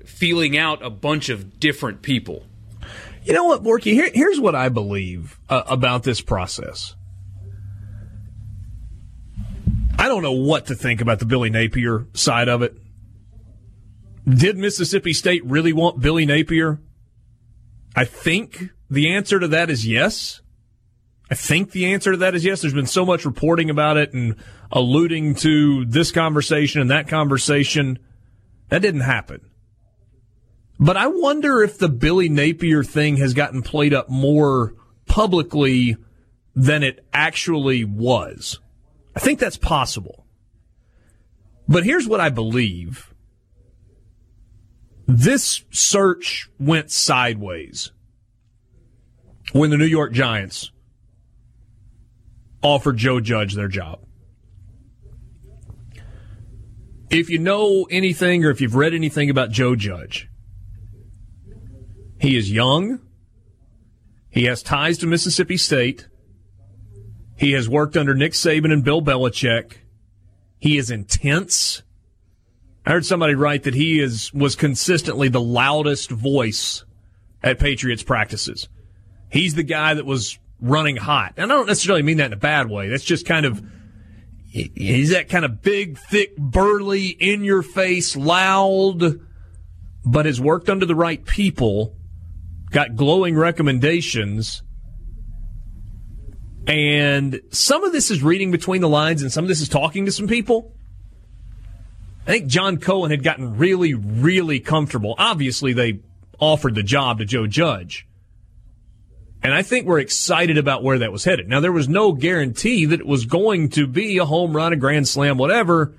feeling 0.07 0.57
out 0.57 0.85
a 0.85 0.91
bunch 0.91 1.29
of 1.29 1.61
different 1.61 2.03
people. 2.03 2.45
You 3.25 3.33
know 3.33 3.45
what, 3.45 3.63
Borky? 3.63 3.93
Here, 3.93 4.11
here's 4.13 4.41
what 4.41 4.55
I 4.55 4.69
believe 4.69 5.39
uh, 5.49 5.63
about 5.67 6.05
this 6.05 6.21
process. 6.21 6.95
I 9.99 10.09
don't 10.09 10.23
know 10.23 10.33
what 10.33 10.67
to 10.67 10.75
think 10.75 11.01
about 11.01 11.19
the 11.19 11.25
Billy 11.25 11.51
Napier 11.51 12.07
side 12.15 12.49
of 12.49 12.63
it. 12.63 12.77
Did 14.29 14.59
Mississippi 14.59 15.13
State 15.13 15.45
really 15.45 15.73
want 15.73 16.01
Billy 16.01 16.27
Napier? 16.27 16.81
I 17.95 18.05
think 18.05 18.71
the 18.91 19.11
answer 19.11 19.39
to 19.39 19.49
that 19.49 19.71
is 19.71 19.87
yes. 19.87 20.41
I 21.31 21.35
think 21.35 21.71
the 21.71 21.87
answer 21.93 22.13
to 22.13 22.19
that 22.19 22.35
is 22.35 22.45
yes. 22.45 22.61
There's 22.61 22.75
been 22.75 22.87
so 22.87 23.05
much 23.05 23.25
reporting 23.25 23.71
about 23.71 23.97
it 23.97 24.13
and 24.13 24.37
alluding 24.71 25.37
to 25.37 25.85
this 25.87 26.13
conversation 26.13 26.81
and 26.81 26.91
that 26.91 27.09
conversation. 27.09 27.99
That 28.69 28.83
didn't 28.83 29.01
happen. 29.03 29.41
But 30.79 30.97
I 30.97 31.07
wonder 31.07 31.63
if 31.63 31.79
the 31.79 31.89
Billy 31.89 32.29
Napier 32.29 32.85
thing 32.85 33.17
has 33.17 33.33
gotten 33.33 33.63
played 33.63 33.95
up 33.95 34.11
more 34.11 34.75
publicly 35.07 35.97
than 36.55 36.83
it 36.83 37.05
actually 37.13 37.85
was. 37.85 38.59
I 39.15 39.21
think 39.21 39.39
that's 39.39 39.57
possible. 39.57 40.27
But 41.69 41.85
here's 41.85 42.07
what 42.07 42.21
I 42.21 42.29
believe. 42.29 43.15
This 45.07 45.65
search 45.71 46.49
went 46.59 46.91
sideways 46.91 47.93
when 49.53 49.71
the 49.71 49.77
New 49.77 49.87
York 49.87 50.13
Giants 50.13 50.73
offered 52.63 52.97
Joe 52.97 53.21
Judge 53.21 53.55
their 53.55 53.69
job. 53.69 54.01
If 57.09 57.31
you 57.31 57.39
know 57.39 57.87
anything 57.89 58.45
or 58.45 58.51
if 58.51 58.61
you've 58.61 58.75
read 58.75 58.95
anything 58.95 59.31
about 59.31 59.51
Joe 59.51 59.77
Judge, 59.77 60.29
he 62.19 62.37
is 62.37 62.51
young. 62.51 63.01
He 64.29 64.45
has 64.45 64.63
ties 64.63 64.99
to 64.99 65.07
Mississippi 65.07 65.57
State. 65.57 66.09
He 67.37 67.53
has 67.53 67.69
worked 67.69 67.97
under 67.97 68.15
Nick 68.15 68.33
Saban 68.33 68.73
and 68.73 68.83
Bill 68.83 69.01
Belichick. 69.01 69.75
He 70.59 70.79
is 70.79 70.91
intense. 70.91 71.83
I 72.87 72.91
heard 72.93 73.05
somebody 73.05 73.35
write 73.35 73.65
that 73.65 73.75
he 73.75 73.99
is 73.99 74.33
was 74.33 74.55
consistently 74.55 75.29
the 75.29 75.41
loudest 75.41 76.11
voice 76.11 76.85
at 77.43 77.59
Patriots 77.59 78.05
practices. 78.05 78.69
He's 79.29 79.57
the 79.57 79.65
guy 79.65 79.95
that 79.95 80.07
was 80.07 80.39
running 80.61 80.97
hot. 80.97 81.35
And 81.37 81.51
I 81.51 81.57
don't 81.57 81.67
necessarily 81.67 82.05
mean 82.05 82.19
that 82.19 82.27
in 82.27 82.33
a 82.33 82.37
bad 82.37 82.71
way. 82.71 82.89
That's 82.89 83.05
just 83.05 83.27
kind 83.27 83.45
of 83.45 83.61
he's 84.51 85.11
that 85.11 85.29
kind 85.29 85.45
of 85.45 85.63
big, 85.63 85.99
thick, 85.99 86.37
burly, 86.37 87.09
in 87.09 87.43
your 87.43 87.63
face, 87.63 88.15
loud, 88.15 89.21
but 90.05 90.27
has 90.27 90.41
worked 90.41 90.71
under 90.71 90.87
the 90.87 90.95
right 90.95 91.25
people, 91.25 91.97
got 92.71 92.95
glowing 92.95 93.37
recommendations. 93.37 94.63
And 96.69 97.41
some 97.51 97.83
of 97.83 97.93
this 97.93 98.13
is 98.13 98.23
reading 98.23 98.53
between 98.53 98.81
the 98.81 98.89
lines 98.89 99.23
and 99.23 99.33
some 99.33 99.45
of 99.45 99.49
this 99.49 99.61
is 99.61 99.69
talking 99.69 100.07
to 100.07 100.13
some 100.13 100.29
people. 100.29 100.76
I 102.27 102.31
think 102.31 102.47
John 102.49 102.79
Cohen 102.79 103.11
had 103.11 103.23
gotten 103.23 103.57
really, 103.57 103.95
really 103.95 104.59
comfortable. 104.59 105.15
Obviously, 105.17 105.73
they 105.73 106.01
offered 106.41 106.75
the 106.75 106.83
job 106.83 107.19
to 107.19 107.25
Joe 107.25 107.47
Judge. 107.47 108.07
And 109.43 109.55
I 109.55 109.63
think 109.63 109.87
we're 109.87 110.01
excited 110.01 110.59
about 110.59 110.83
where 110.83 110.99
that 110.99 111.13
was 111.13 111.23
headed. 111.23 111.49
Now, 111.49 111.61
there 111.61 111.71
was 111.71 111.89
no 111.89 112.13
guarantee 112.13 112.85
that 112.87 112.99
it 112.99 113.07
was 113.07 113.27
going 113.27 113.69
to 113.71 113.87
be 113.87 114.19
a 114.19 114.25
home 114.25 114.57
run, 114.57 114.73
a 114.73 114.77
grand 114.77 115.07
slam, 115.07 115.39
whatever, 115.39 115.95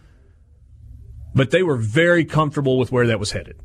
but 1.34 1.52
they 1.52 1.64
were 1.64 1.78
very 1.78 2.26
comfortable 2.26 2.78
with 2.78 2.92
where 2.92 3.08
that 3.08 3.20
was 3.20 3.32
headed. 3.32 3.58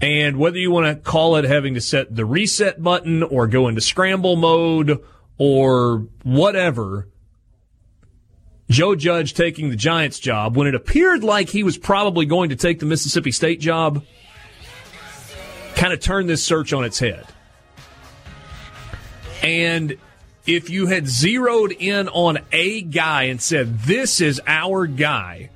And 0.00 0.38
whether 0.38 0.56
you 0.56 0.70
want 0.70 0.86
to 0.86 0.94
call 1.02 1.36
it 1.36 1.44
having 1.44 1.74
to 1.74 1.80
set 1.80 2.14
the 2.14 2.24
reset 2.24 2.82
button 2.82 3.22
or 3.22 3.46
go 3.46 3.68
into 3.68 3.82
scramble 3.82 4.36
mode 4.36 5.02
or 5.36 6.06
whatever, 6.22 7.08
Joe 8.70 8.94
Judge 8.94 9.34
taking 9.34 9.70
the 9.70 9.76
Giants 9.76 10.18
job 10.18 10.56
when 10.56 10.66
it 10.66 10.74
appeared 10.74 11.22
like 11.22 11.48
he 11.48 11.62
was 11.62 11.76
probably 11.76 12.26
going 12.26 12.50
to 12.50 12.56
take 12.56 12.78
the 12.78 12.86
Mississippi 12.86 13.30
State 13.30 13.60
job 13.60 14.04
kind 15.74 15.92
of 15.92 16.00
turned 16.00 16.28
this 16.28 16.44
search 16.44 16.72
on 16.72 16.84
its 16.84 16.98
head. 16.98 17.26
And 19.42 19.96
if 20.46 20.70
you 20.70 20.86
had 20.86 21.06
zeroed 21.06 21.72
in 21.72 22.08
on 22.08 22.38
a 22.52 22.80
guy 22.82 23.24
and 23.24 23.40
said, 23.40 23.80
this 23.80 24.20
is 24.20 24.40
our 24.46 24.86
guy, 24.86 25.50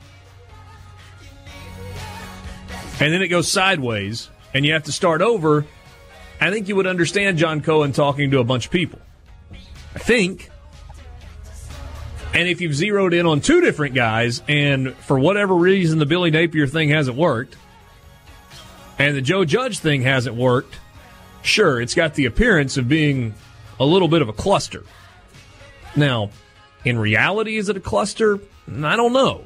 and 3.00 3.12
then 3.12 3.22
it 3.22 3.28
goes 3.28 3.50
sideways 3.50 4.28
and 4.52 4.66
you 4.66 4.72
have 4.72 4.84
to 4.84 4.92
start 4.92 5.22
over, 5.22 5.64
I 6.40 6.50
think 6.50 6.68
you 6.68 6.76
would 6.76 6.86
understand 6.86 7.38
John 7.38 7.61
Cohen 7.61 7.92
talking 7.92 8.30
to 8.32 8.38
a 8.38 8.44
bunch 8.44 8.66
of 8.66 8.72
people. 8.72 8.98
I 9.94 9.98
think. 9.98 10.50
And 12.35 12.49
if 12.49 12.61
you've 12.61 12.74
zeroed 12.74 13.14
in 13.14 13.26
on 13.26 13.41
two 13.41 13.61
different 13.61 13.95
guys, 13.95 14.43
and 14.49 14.95
for 14.95 15.18
whatever 15.18 15.55
reason 15.55 15.99
the 15.99 16.07
Billy 16.07 16.31
Napier 16.31 16.66
thing 16.66 16.91
hasn't 16.91 17.16
worked, 17.16 17.57
and 18.99 19.16
the 19.16 19.22
Joe 19.22 19.45
Judge 19.45 19.79
thing 19.79 20.03
hasn't 20.03 20.37
worked, 20.37 20.79
sure, 21.43 21.81
it's 21.81 21.95
got 21.95 22.14
the 22.14 22.26
appearance 22.26 22.76
of 22.76 22.89
being 22.89 23.35
a 23.81 23.85
little 23.85 24.09
bit 24.09 24.22
of 24.22 24.29
a 24.29 24.33
cluster. 24.33 24.85
Now, 25.97 26.31
in 26.85 26.99
reality, 26.99 27.57
is 27.57 27.68
it 27.68 27.76
a 27.76 27.81
cluster? 27.81 28.39
I 28.68 28.97
don't 28.97 29.12
know. 29.12 29.45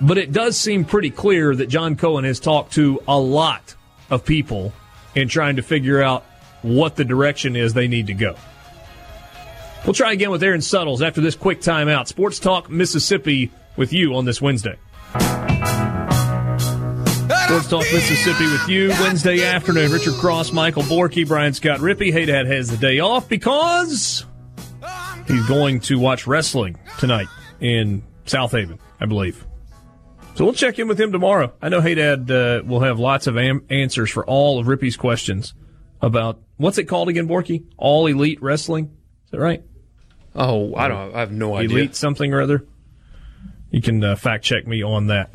But 0.00 0.18
it 0.18 0.32
does 0.32 0.56
seem 0.56 0.84
pretty 0.84 1.10
clear 1.10 1.54
that 1.54 1.66
John 1.66 1.96
Cohen 1.96 2.24
has 2.24 2.38
talked 2.38 2.74
to 2.74 3.02
a 3.08 3.18
lot 3.18 3.74
of 4.10 4.24
people 4.24 4.72
in 5.14 5.28
trying 5.28 5.56
to 5.56 5.62
figure 5.62 6.02
out 6.02 6.24
what 6.62 6.96
the 6.96 7.04
direction 7.04 7.56
is 7.56 7.72
they 7.74 7.88
need 7.88 8.06
to 8.08 8.14
go. 8.14 8.36
We'll 9.86 9.94
try 9.94 10.12
again 10.12 10.32
with 10.32 10.42
Aaron 10.42 10.62
Suttles 10.62 11.00
after 11.00 11.20
this 11.20 11.36
quick 11.36 11.60
timeout. 11.60 12.08
Sports 12.08 12.40
Talk 12.40 12.68
Mississippi 12.68 13.52
with 13.76 13.92
you 13.92 14.16
on 14.16 14.24
this 14.24 14.42
Wednesday. 14.42 14.76
Sports 17.44 17.68
Talk 17.68 17.84
Mississippi 17.92 18.50
with 18.50 18.68
you 18.68 18.88
Wednesday 19.00 19.44
afternoon. 19.44 19.92
Richard 19.92 20.14
Cross, 20.14 20.50
Michael 20.50 20.82
Borky, 20.82 21.24
Brian 21.26 21.52
Scott 21.52 21.78
Rippey. 21.78 22.10
Hey, 22.12 22.24
Dad 22.26 22.48
has 22.48 22.68
the 22.68 22.76
day 22.76 22.98
off 22.98 23.28
because 23.28 24.26
he's 25.28 25.46
going 25.46 25.78
to 25.82 26.00
watch 26.00 26.26
wrestling 26.26 26.76
tonight 26.98 27.28
in 27.60 28.02
Southaven, 28.24 28.80
I 29.00 29.06
believe. 29.06 29.46
So 30.34 30.44
we'll 30.44 30.54
check 30.54 30.80
in 30.80 30.88
with 30.88 31.00
him 31.00 31.12
tomorrow. 31.12 31.52
I 31.62 31.68
know 31.68 31.80
Hey 31.80 31.94
Dad 31.94 32.28
uh, 32.28 32.62
will 32.66 32.80
have 32.80 32.98
lots 32.98 33.28
of 33.28 33.38
am- 33.38 33.64
answers 33.70 34.10
for 34.10 34.26
all 34.26 34.58
of 34.58 34.66
Rippey's 34.66 34.96
questions 34.96 35.54
about 36.02 36.40
what's 36.56 36.76
it 36.78 36.84
called 36.86 37.08
again, 37.08 37.28
Borky? 37.28 37.64
All 37.76 38.08
Elite 38.08 38.42
Wrestling. 38.42 38.86
Is 39.26 39.30
that 39.30 39.38
right? 39.38 39.62
Oh, 40.36 40.74
I 40.74 40.88
don't. 40.88 41.14
I 41.14 41.20
have 41.20 41.32
no 41.32 41.56
idea. 41.56 41.78
Elite 41.78 41.96
something 41.96 42.32
or 42.32 42.42
other. 42.42 42.64
You 43.70 43.80
can 43.80 44.04
uh, 44.04 44.16
fact 44.16 44.44
check 44.44 44.66
me 44.66 44.82
on 44.82 45.06
that. 45.08 45.30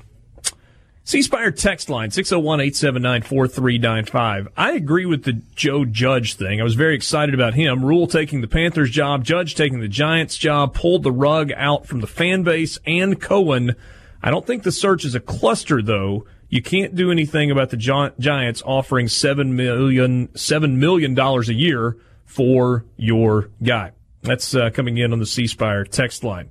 C 1.04 1.24
Spire 1.24 1.52
text 1.52 1.89
line 1.89 2.12
601 2.12 2.60
879 2.62 3.24
4395. 3.24 4.47
I 4.56 4.74
agree 4.74 5.08
with 5.08 5.24
the 5.24 5.41
Joe 5.56 5.84
Judge 5.84 6.36
thing. 6.36 6.62
I 6.62 6.64
was 6.64 6.76
very 6.76 6.95
excited 6.95 7.34
about 7.34 7.56
him. 7.56 7.84
Rhule 7.84 8.06
taking 8.06 8.41
the 8.41 8.47
Panthers 8.47 8.91
job, 8.91 9.24
Judge 9.24 9.56
taking 9.56 9.80
the 9.80 9.88
Giants 9.88 10.38
job, 10.38 10.76
pulled 10.76 11.02
the 11.04 11.12
rug 11.12 11.52
out 11.58 11.88
from 11.88 12.02
the 12.02 12.08
fan 12.08 12.43
base, 12.43 12.78
and 12.86 13.20
Cohen. 13.20 13.76
I 14.22 14.30
don't 14.30 14.45
think 14.45 14.62
the 14.62 14.72
search 14.72 15.04
is 15.04 15.16
a 15.16 15.20
cluster, 15.20 15.82
though. 15.82 16.26
You 16.49 16.62
can't 16.62 16.95
do 16.95 17.12
anything 17.12 17.49
about 17.49 17.72
the 17.72 17.78
Giants 17.78 18.62
offering 18.64 19.08
seven 19.08 19.56
million 19.56 20.30
seven 20.36 20.80
million 20.80 21.16
dollars 21.16 21.49
a 21.49 21.54
year 21.56 21.97
for 22.26 22.86
your 22.97 23.49
guy. 23.64 23.93
That's 24.22 24.54
uh, 24.54 24.70
coming 24.70 24.98
in 24.98 25.14
on 25.14 25.20
the 25.20 25.26
C 25.26 25.48
Spire 25.48 25.84
text 25.84 26.24
line. 26.24 26.50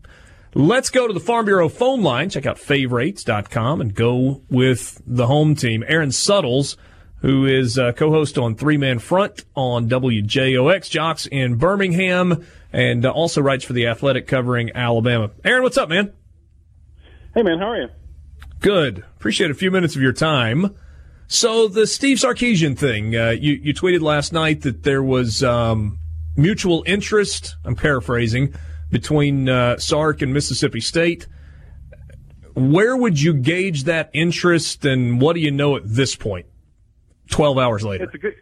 Let's 0.54 0.90
go 0.90 1.06
to 1.06 1.12
the 1.12 1.20
Farm 1.20 1.44
Bureau 1.44 1.68
phone 1.68 2.02
line. 2.02 2.28
Check 2.28 2.44
out 2.44 2.58
favorites.com 2.58 3.80
and 3.80 3.94
go 3.94 4.42
with 4.50 5.00
the 5.06 5.28
home 5.28 5.54
team. 5.54 5.84
Aaron 5.86 6.10
Suttles, 6.10 6.76
who 7.18 7.46
is 7.46 7.78
uh, 7.78 7.92
co-host 7.92 8.36
on 8.36 8.56
Three 8.56 8.76
Man 8.76 8.98
Front 8.98 9.44
on 9.54 9.88
WJOX, 9.88 10.90
JOX 10.90 11.26
in 11.26 11.54
Birmingham, 11.54 12.44
and 12.72 13.06
uh, 13.06 13.10
also 13.10 13.40
writes 13.40 13.64
for 13.64 13.74
The 13.74 13.86
Athletic 13.86 14.26
covering 14.26 14.72
Alabama. 14.74 15.30
Aaron, 15.44 15.62
what's 15.62 15.78
up, 15.78 15.88
man? 15.88 16.12
Hey, 17.32 17.42
man, 17.42 17.60
how 17.60 17.68
are 17.68 17.82
you? 17.82 17.88
Good. 18.58 19.04
Appreciate 19.16 19.52
a 19.52 19.54
few 19.54 19.70
minutes 19.70 19.94
of 19.94 20.02
your 20.02 20.12
time. 20.12 20.74
So 21.28 21.68
the 21.68 21.86
Steve 21.86 22.16
Sarkisian 22.18 22.76
thing, 22.76 23.14
uh, 23.14 23.30
you, 23.30 23.52
you 23.52 23.72
tweeted 23.72 24.00
last 24.00 24.32
night 24.32 24.62
that 24.62 24.82
there 24.82 25.02
was 25.02 25.44
um, 25.44 25.99
mutual 26.36 26.82
interest. 26.86 27.56
I'm 27.64 27.76
paraphrasing 27.76 28.54
between 28.90 29.48
uh, 29.48 29.78
Sark 29.78 30.22
and 30.22 30.32
Mississippi 30.32 30.80
State. 30.80 31.26
Where 32.54 32.96
would 32.96 33.20
you 33.20 33.34
gauge 33.34 33.84
that 33.84 34.10
interest, 34.12 34.84
and 34.84 35.20
what 35.20 35.34
do 35.34 35.40
you 35.40 35.50
know 35.50 35.76
at 35.76 35.82
this 35.84 36.16
point? 36.16 36.46
Twelve 37.30 37.58
hours 37.58 37.84
later. 37.84 38.04
It's 38.04 38.14
a 38.14 38.18
good, 38.18 38.34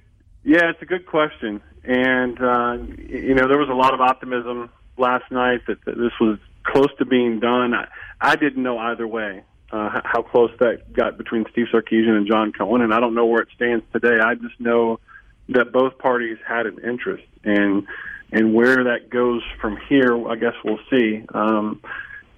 yeah, 0.44 0.70
it's 0.70 0.80
a 0.80 0.86
good 0.86 1.06
question, 1.06 1.60
and 1.84 2.40
uh, 2.40 2.78
you 3.06 3.34
know 3.34 3.46
there 3.48 3.58
was 3.58 3.68
a 3.68 3.74
lot 3.74 3.92
of 3.92 4.00
optimism 4.00 4.70
last 4.96 5.30
night 5.30 5.60
that, 5.66 5.84
that 5.84 5.96
this 5.96 6.12
was 6.20 6.38
close 6.64 6.88
to 6.98 7.04
being 7.04 7.38
done. 7.38 7.74
I, 7.74 7.88
I 8.20 8.36
didn't 8.36 8.62
know 8.62 8.78
either 8.78 9.06
way 9.06 9.42
uh, 9.70 10.00
how 10.04 10.22
close 10.22 10.50
that 10.60 10.92
got 10.92 11.18
between 11.18 11.44
Steve 11.52 11.66
Sarkisian 11.72 12.16
and 12.16 12.26
John 12.26 12.52
Cohen, 12.52 12.80
and 12.80 12.92
I 12.94 13.00
don't 13.00 13.14
know 13.14 13.26
where 13.26 13.42
it 13.42 13.48
stands 13.54 13.84
today. 13.92 14.18
I 14.20 14.34
just 14.34 14.58
know 14.58 15.00
that 15.50 15.72
both 15.72 15.98
parties 15.98 16.38
had 16.46 16.66
an 16.66 16.78
interest, 16.84 17.24
and 17.44 17.86
and 18.32 18.54
where 18.54 18.84
that 18.84 19.08
goes 19.08 19.42
from 19.60 19.78
here, 19.88 20.28
I 20.28 20.36
guess 20.36 20.54
we'll 20.62 20.80
see. 20.90 21.24
Um, 21.32 21.80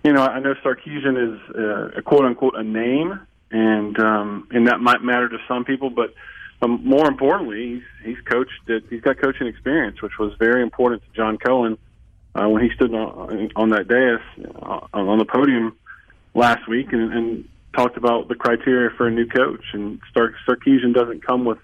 you 0.04 0.12
know, 0.12 0.22
I 0.22 0.38
know 0.38 0.54
Sarkisian 0.64 1.34
is 1.34 1.40
uh, 1.54 1.98
a 1.98 2.02
quote 2.02 2.24
unquote 2.24 2.54
a 2.56 2.62
name, 2.62 3.20
and 3.50 3.98
um, 3.98 4.48
and 4.50 4.68
that 4.68 4.80
might 4.80 5.02
matter 5.02 5.28
to 5.28 5.38
some 5.48 5.64
people, 5.64 5.90
but 5.90 6.14
um, 6.62 6.80
more 6.84 7.08
importantly, 7.08 7.82
he's 8.02 8.14
he's 8.16 8.24
coached. 8.24 8.68
At, 8.68 8.82
he's 8.88 9.00
got 9.00 9.20
coaching 9.20 9.46
experience, 9.46 10.00
which 10.02 10.18
was 10.18 10.32
very 10.38 10.62
important 10.62 11.02
to 11.02 11.08
John 11.14 11.38
Cohen 11.38 11.78
uh, 12.34 12.48
when 12.48 12.62
he 12.62 12.70
stood 12.74 12.94
on, 12.94 13.50
on 13.56 13.70
that 13.70 13.88
dais 13.88 14.20
uh, 14.62 14.86
on 14.92 15.18
the 15.18 15.24
podium 15.24 15.76
last 16.34 16.68
week 16.68 16.92
and, 16.92 17.12
and 17.12 17.48
talked 17.74 17.96
about 17.96 18.28
the 18.28 18.34
criteria 18.34 18.90
for 18.96 19.06
a 19.06 19.10
new 19.10 19.26
coach. 19.26 19.64
And 19.72 20.00
Stark, 20.10 20.34
Sarkisian 20.46 20.94
doesn't 20.94 21.24
come 21.26 21.44
with 21.44 21.58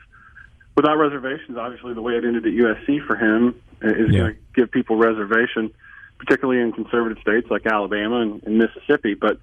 without 0.77 0.97
reservations. 0.97 1.57
Obviously, 1.57 1.95
the 1.95 2.03
way 2.03 2.15
it 2.15 2.25
ended 2.25 2.47
at 2.47 2.53
USC 2.53 3.05
for 3.07 3.17
him 3.17 3.61
is 3.83 4.13
yeah. 4.13 4.21
going 4.21 4.35
to 4.35 4.41
give 4.55 4.71
people 4.71 4.97
reservation, 4.97 5.73
particularly 6.19 6.61
in 6.61 6.73
conservative 6.73 7.19
states 7.21 7.49
like 7.51 7.67
Alabama 7.67 8.21
and, 8.21 8.43
and 8.45 8.59
Mississippi. 8.59 9.15
But 9.15 9.39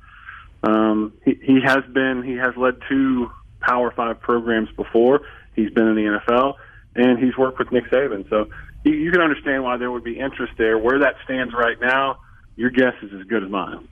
um, 0.63 1.13
he, 1.25 1.37
he 1.41 1.59
has 1.65 1.83
been 1.91 2.23
he 2.23 2.35
has 2.35 2.55
led 2.55 2.75
two 2.87 3.31
Power 3.59 3.91
Five 3.91 4.21
programs 4.21 4.69
before. 4.75 5.21
He's 5.55 5.71
been 5.71 5.87
in 5.87 5.95
the 5.95 6.19
NFL 6.19 6.55
and 6.95 7.19
he's 7.19 7.35
worked 7.37 7.59
with 7.59 7.71
Nick 7.71 7.85
Saban. 7.85 8.29
So 8.29 8.49
you, 8.83 8.93
you 8.93 9.11
can 9.11 9.21
understand 9.21 9.63
why 9.63 9.77
there 9.77 9.91
would 9.91 10.03
be 10.03 10.19
interest 10.19 10.53
there. 10.57 10.77
Where 10.77 10.99
that 10.99 11.15
stands 11.23 11.53
right 11.53 11.79
now, 11.81 12.19
your 12.55 12.69
guess 12.69 12.93
is 13.01 13.11
as 13.13 13.25
good 13.27 13.43
as 13.43 13.49
mine 13.49 13.87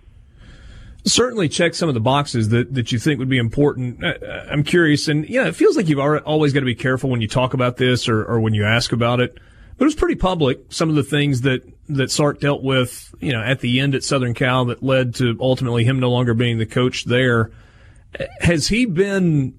certainly 1.05 1.49
check 1.49 1.73
some 1.73 1.89
of 1.89 1.95
the 1.95 2.01
boxes 2.01 2.49
that, 2.49 2.73
that 2.73 2.91
you 2.91 2.99
think 2.99 3.19
would 3.19 3.29
be 3.29 3.37
important. 3.37 4.03
Uh, 4.03 4.13
I'm 4.49 4.63
curious, 4.63 5.07
and 5.07 5.27
yeah, 5.27 5.47
it 5.47 5.55
feels 5.55 5.75
like 5.75 5.87
you've 5.87 5.99
always 5.99 6.53
got 6.53 6.59
to 6.59 6.65
be 6.65 6.75
careful 6.75 7.09
when 7.09 7.21
you 7.21 7.27
talk 7.27 7.53
about 7.53 7.77
this 7.77 8.07
or, 8.07 8.23
or 8.23 8.39
when 8.39 8.53
you 8.53 8.65
ask 8.65 8.91
about 8.91 9.19
it. 9.19 9.33
But 9.77 9.85
it 9.85 9.87
was 9.87 9.95
pretty 9.95 10.15
public. 10.15 10.59
Some 10.69 10.89
of 10.89 10.95
the 10.95 11.03
things 11.03 11.41
that 11.41 11.61
that 11.89 12.11
Sark 12.11 12.39
dealt 12.39 12.63
with, 12.63 13.13
you 13.19 13.33
know, 13.33 13.41
at 13.41 13.59
the 13.59 13.79
end 13.79 13.95
at 13.95 14.03
Southern 14.03 14.33
Cal 14.33 14.65
that 14.65 14.81
led 14.81 15.15
to 15.15 15.35
ultimately 15.41 15.83
him 15.83 15.99
no 15.99 16.09
longer 16.09 16.33
being 16.33 16.57
the 16.57 16.65
coach 16.65 17.05
there. 17.05 17.51
Has 18.39 18.67
he 18.67 18.85
been 18.85 19.55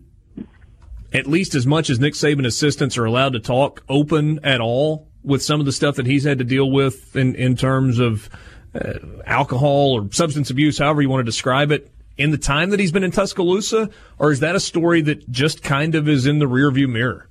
at 1.12 1.26
least 1.26 1.54
as 1.54 1.66
much 1.66 1.90
as 1.90 2.00
Nick 2.00 2.14
Saban 2.14 2.46
assistants 2.46 2.96
are 2.96 3.04
allowed 3.04 3.34
to 3.34 3.40
talk 3.40 3.82
open 3.88 4.40
at 4.44 4.60
all 4.60 5.08
with 5.22 5.42
some 5.42 5.60
of 5.60 5.66
the 5.66 5.72
stuff 5.72 5.96
that 5.96 6.06
he's 6.06 6.24
had 6.24 6.38
to 6.38 6.44
deal 6.44 6.70
with 6.70 7.14
in 7.16 7.34
in 7.34 7.56
terms 7.56 7.98
of 7.98 8.30
uh, 8.74 8.98
alcohol 9.26 9.92
or 9.92 10.10
substance 10.12 10.50
abuse, 10.50 10.78
however 10.78 11.02
you 11.02 11.08
want 11.08 11.20
to 11.20 11.24
describe 11.24 11.70
it, 11.70 11.90
in 12.16 12.30
the 12.30 12.38
time 12.38 12.70
that 12.70 12.80
he's 12.80 12.92
been 12.92 13.04
in 13.04 13.10
Tuscaloosa, 13.10 13.90
or 14.18 14.32
is 14.32 14.40
that 14.40 14.54
a 14.54 14.60
story 14.60 15.00
that 15.02 15.30
just 15.30 15.62
kind 15.62 15.94
of 15.94 16.08
is 16.08 16.26
in 16.26 16.38
the 16.38 16.46
rearview 16.46 16.88
mirror? 16.88 17.28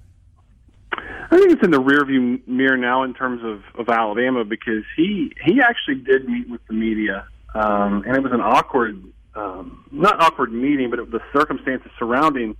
I 0.93 1.37
think 1.37 1.51
it's 1.53 1.63
in 1.63 1.71
the 1.71 1.81
rearview 1.81 2.45
mirror 2.47 2.77
now 2.77 3.03
in 3.03 3.13
terms 3.13 3.41
of, 3.43 3.63
of 3.79 3.89
Alabama 3.89 4.43
because 4.43 4.83
he 4.97 5.33
he 5.45 5.61
actually 5.61 6.03
did 6.03 6.27
meet 6.27 6.49
with 6.49 6.59
the 6.67 6.73
media, 6.73 7.25
um, 7.55 8.03
and 8.05 8.17
it 8.17 8.21
was 8.21 8.33
an 8.33 8.41
awkward, 8.41 9.01
um, 9.35 9.85
not 9.91 10.21
awkward 10.21 10.51
meeting, 10.51 10.89
but 10.89 10.99
it, 10.99 11.11
the 11.11 11.21
circumstances 11.31 11.89
surrounding 11.97 12.57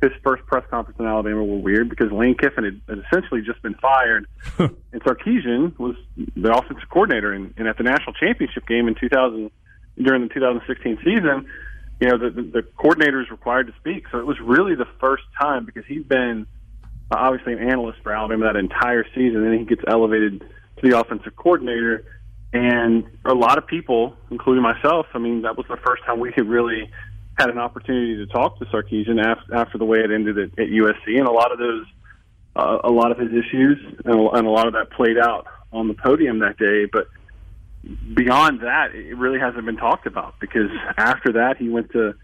his 0.00 0.12
first 0.22 0.46
press 0.46 0.64
conference 0.70 0.98
in 1.00 1.06
Alabama 1.06 1.44
were 1.44 1.58
weird 1.58 1.88
because 1.88 2.12
Lane 2.12 2.36
Kiffin 2.36 2.64
had, 2.64 2.80
had 2.88 3.04
essentially 3.06 3.42
just 3.42 3.60
been 3.62 3.74
fired, 3.74 4.26
and 4.58 5.02
Sarkisian 5.02 5.76
was 5.78 5.96
the 6.36 6.52
offensive 6.52 6.88
coordinator. 6.88 7.32
And, 7.32 7.52
and 7.56 7.66
at 7.66 7.76
the 7.78 7.82
national 7.82 8.12
championship 8.14 8.66
game 8.66 8.86
in 8.86 8.94
2000, 8.94 9.50
during 10.00 10.22
the 10.22 10.32
2016 10.32 10.98
season, 10.98 11.46
you 12.00 12.08
know 12.08 12.18
the, 12.18 12.30
the, 12.30 12.42
the 12.42 12.62
coordinator 12.76 13.20
is 13.20 13.30
required 13.30 13.66
to 13.66 13.72
speak. 13.80 14.04
So 14.12 14.18
it 14.18 14.26
was 14.26 14.38
really 14.40 14.76
the 14.76 14.86
first 15.00 15.24
time 15.40 15.64
because 15.64 15.84
he's 15.86 16.04
been 16.04 16.46
uh, 17.10 17.16
obviously 17.18 17.54
an 17.54 17.58
analyst 17.58 17.98
for 18.02 18.12
Alabama 18.12 18.52
that 18.52 18.56
entire 18.56 19.04
season, 19.14 19.42
and 19.42 19.46
then 19.46 19.58
he 19.58 19.64
gets 19.64 19.82
elevated 19.88 20.40
to 20.40 20.88
the 20.88 20.98
offensive 20.98 21.34
coordinator. 21.34 22.04
And 22.52 23.04
a 23.24 23.34
lot 23.34 23.58
of 23.58 23.66
people, 23.66 24.14
including 24.30 24.62
myself, 24.62 25.06
I 25.12 25.18
mean, 25.18 25.42
that 25.42 25.56
was 25.56 25.66
the 25.68 25.76
first 25.76 26.04
time 26.04 26.20
we 26.20 26.32
could 26.32 26.48
really 26.48 26.90
had 27.38 27.50
an 27.50 27.58
opportunity 27.58 28.16
to 28.16 28.26
talk 28.26 28.58
to 28.58 28.64
Sarkisian 28.66 29.24
after, 29.52 29.78
the 29.78 29.84
way 29.84 30.00
it 30.00 30.10
ended 30.10 30.38
at, 30.38 30.50
at 30.58 30.68
USC, 30.68 31.18
and 31.18 31.26
a 31.26 31.30
lot 31.30 31.52
of 31.52 31.58
those, 31.58 31.86
uh, 32.56 32.78
a 32.82 32.90
lot 32.90 33.12
of 33.12 33.18
his 33.18 33.30
issues, 33.30 33.78
and 34.04 34.14
a, 34.14 34.50
lot 34.50 34.66
of 34.66 34.72
that 34.72 34.90
played 34.90 35.18
out 35.18 35.46
on 35.72 35.86
the 35.86 35.94
podium 35.94 36.40
that 36.40 36.58
day. 36.58 36.86
But 36.86 37.06
beyond 38.12 38.62
that, 38.62 38.94
it 38.94 39.16
really 39.16 39.38
hasn't 39.38 39.64
been 39.64 39.76
talked 39.76 40.06
about 40.06 40.34
because 40.40 40.70
after 40.96 41.34
that, 41.34 41.58
he 41.58 41.68
went 41.68 41.92
to, 41.92 42.14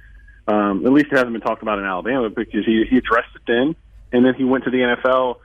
um, 0.48 0.84
at 0.84 0.92
least 0.92 1.06
it 1.12 1.16
hasn't 1.16 1.32
been 1.32 1.40
talked 1.40 1.62
about 1.62 1.78
in 1.78 1.84
Alabama 1.84 2.28
because 2.28 2.66
he 2.66 2.84
he 2.90 2.98
addressed 2.98 3.34
it 3.36 3.42
then, 3.46 3.76
and 4.12 4.26
then 4.26 4.34
he 4.34 4.42
went 4.42 4.64
to 4.64 4.70
the 4.70 4.78
NFL 4.78 5.36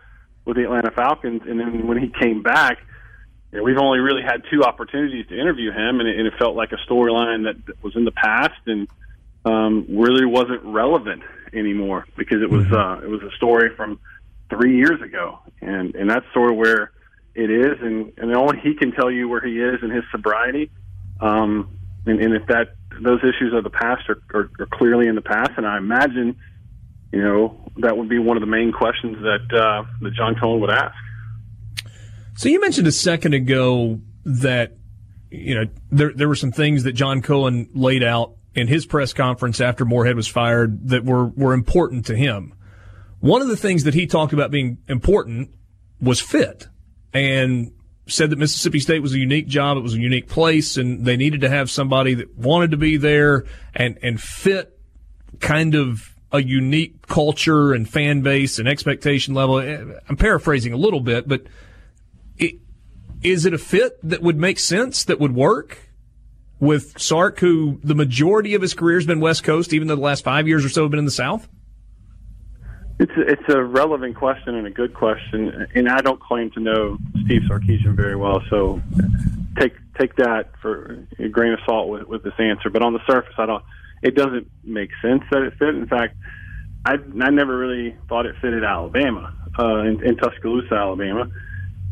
with 0.46 0.58
the 0.58 0.64
Atlanta 0.64 0.90
Falcons, 0.92 1.44
and 1.46 1.60
then 1.60 1.88
when 1.88 1.98
he 1.98 2.12
came 2.20 2.42
back. 2.42 2.80
You 3.52 3.64
we've 3.64 3.80
only 3.80 3.98
really 3.98 4.22
had 4.22 4.44
two 4.52 4.64
opportunities 4.64 5.26
to 5.28 5.40
interview 5.40 5.72
him, 5.72 6.00
and 6.00 6.08
it, 6.08 6.20
and 6.20 6.28
it 6.28 6.34
felt 6.38 6.56
like 6.56 6.72
a 6.72 6.78
storyline 6.88 7.46
that 7.46 7.82
was 7.82 7.96
in 7.96 8.06
the 8.06 8.12
past. 8.12 8.62
And 8.68 8.88
um, 9.50 9.86
really 9.90 10.26
wasn't 10.26 10.64
relevant 10.64 11.24
anymore 11.54 12.06
because 12.18 12.42
it 12.42 12.50
was 12.50 12.66
mm-hmm. 12.66 12.76
uh, 12.76 13.06
it 13.06 13.10
was 13.10 13.22
a 13.22 13.36
story 13.38 13.76
from 13.76 14.00
three 14.50 14.78
years 14.78 15.02
ago, 15.02 15.40
and 15.62 15.96
and 15.96 16.10
that's 16.10 16.26
sort 16.34 16.52
of 16.52 16.58
where 16.58 16.92
it 17.36 17.50
is, 17.50 17.78
and 17.82 18.12
and 18.18 18.36
only 18.36 18.60
he 18.60 18.76
can 18.76 18.92
tell 18.92 19.10
you 19.10 19.28
where 19.28 19.42
he 19.42 19.60
is 19.60 19.82
in 19.82 19.90
his 19.90 20.04
sobriety. 20.12 20.72
Um, 21.22 21.78
and, 22.06 22.20
and 22.22 22.34
if 22.36 22.48
that 22.48 22.76
those 23.02 23.20
issues 23.20 23.54
of 23.54 23.64
the 23.64 23.70
past 23.70 24.10
are, 24.10 24.22
are, 24.34 24.50
are 24.60 24.68
clearly 24.74 25.08
in 25.08 25.16
the 25.16 25.22
past, 25.22 25.52
and 25.58 25.66
I 25.66 25.78
imagine, 25.78 26.36
you 27.12 27.22
know, 27.22 27.72
that 27.78 27.98
would 27.98 28.10
be 28.10 28.20
one 28.20 28.38
of 28.38 28.42
the 28.42 28.48
main 28.48 28.72
questions 28.72 29.18
that 29.18 29.58
uh, 29.58 29.84
that 30.02 30.14
John 30.14 30.36
Cohen 30.36 30.62
would 30.62 30.72
ask. 30.72 30.96
So 32.36 32.50
you 32.50 32.62
mentioned 32.62 32.88
a 32.88 32.92
second 32.92 33.34
ago 33.34 34.00
that 34.26 34.78
you 35.32 35.56
know 35.56 35.66
there 35.92 36.14
there 36.14 36.28
were 36.28 36.36
some 36.36 36.52
things 36.52 36.84
that 36.84 36.94
John 36.94 37.22
Cohen 37.22 37.70
laid 37.74 38.04
out 38.04 38.36
in 38.56 38.68
his 38.68 38.86
press 38.86 39.14
conference 39.14 39.62
after 39.62 39.86
Moorhead 39.86 40.16
was 40.16 40.28
fired 40.28 40.90
that 40.90 41.06
were 41.06 41.28
were 41.28 41.54
important 41.54 42.06
to 42.08 42.16
him. 42.16 42.54
One 43.20 43.42
of 43.42 43.48
the 43.48 43.58
things 43.58 43.84
that 43.84 43.94
he 43.94 44.08
talked 44.08 44.34
about 44.34 44.52
being 44.52 44.78
important 44.88 45.54
was 46.02 46.22
fit, 46.22 46.68
and 47.14 47.72
said 48.08 48.30
that 48.32 48.40
Mississippi 48.40 48.80
State 48.80 49.02
was 49.02 49.14
a 49.14 49.20
unique 49.20 49.48
job, 49.48 49.78
it 49.78 49.82
was 49.82 49.94
a 49.94 50.00
unique 50.00 50.28
place, 50.28 50.78
and 50.78 51.06
they 51.06 51.18
needed 51.18 51.42
to 51.42 51.50
have 51.50 51.70
somebody 51.70 52.14
that 52.16 52.38
wanted 52.38 52.72
to 52.72 52.78
be 52.78 52.98
there 52.98 53.46
and 53.76 53.98
and 54.02 54.20
fit 54.20 54.78
kind 55.40 55.76
of 55.76 56.16
a 56.32 56.42
unique 56.42 57.08
culture 57.08 57.74
and 57.74 57.90
fan 57.90 58.22
base 58.22 58.60
and 58.60 58.68
expectation 58.68 59.34
level. 59.34 59.60
Eh, 59.60 59.84
I'm 60.08 60.18
paraphrasing 60.18 60.74
a 60.74 60.78
little 60.78 61.00
bit, 61.00 61.28
but 61.28 61.44
it, 62.38 62.56
is 63.22 63.46
it 63.46 63.54
a 63.54 63.58
fit 63.58 63.98
that 64.04 64.22
would 64.22 64.38
make 64.38 64.60
sense 64.60 65.04
that 65.06 65.20
would 65.20 65.34
work? 65.34 65.89
With 66.60 67.00
Sark, 67.00 67.40
who 67.40 67.80
the 67.84 67.96
majority 67.96 68.54
of 68.54 68.62
his 68.62 68.74
career 68.74 68.98
has 68.98 69.06
been 69.06 69.20
West 69.20 69.44
Coast, 69.44 69.74
even 69.74 69.88
though 69.88 69.96
the 69.96 70.02
last 70.02 70.24
five 70.24 70.48
years 70.48 70.66
or 70.66 70.70
so 70.70 70.84
have 70.84 70.92
been 70.92 71.00
in 71.00 71.06
the 71.06 71.12
South? 71.12 71.48
It's 73.00 73.12
a, 73.14 73.22
it's 73.22 73.54
a 73.54 73.64
relevant 73.64 74.18
question 74.18 74.56
and 74.56 74.68
a 74.68 74.72
good 74.72 74.94
question, 74.94 75.68
and 75.74 75.88
I 75.88 76.02
don't 76.02 76.20
claim 76.20 76.52
to 76.52 76.60
know 76.60 76.98
Steve 77.26 77.44
Sarkisian 77.50 77.96
very 77.96 78.18
well, 78.18 78.42
so 78.50 78.82
take 79.58 79.74
take 79.98 80.16
that 80.18 80.52
for 80.62 81.06
a 81.18 81.30
grain 81.30 81.54
of 81.54 81.60
salt 81.66 81.88
with, 81.88 82.04
with 82.08 82.24
this 82.24 82.34
answer. 82.38 82.70
But 82.70 82.82
on 82.82 82.94
the 82.94 83.00
surface, 83.08 83.34
I 83.38 83.46
don't. 83.46 83.64
It 84.02 84.16
doesn't 84.16 84.50
make 84.64 84.90
sense 85.02 85.24
that 85.32 85.44
it 85.44 85.54
fit. 85.58 85.76
In 85.76 85.88
fact, 85.88 86.18
I 86.86 86.96
I 87.22 87.30
never 87.30 87.58
really 87.58 87.96
thought 88.10 88.26
it 88.26 88.36
fitted 88.42 88.66
Alabama 88.66 89.34
uh, 89.58 89.78
in, 89.80 90.06
in 90.06 90.18
Tuscaloosa, 90.18 90.74
Alabama 90.74 91.30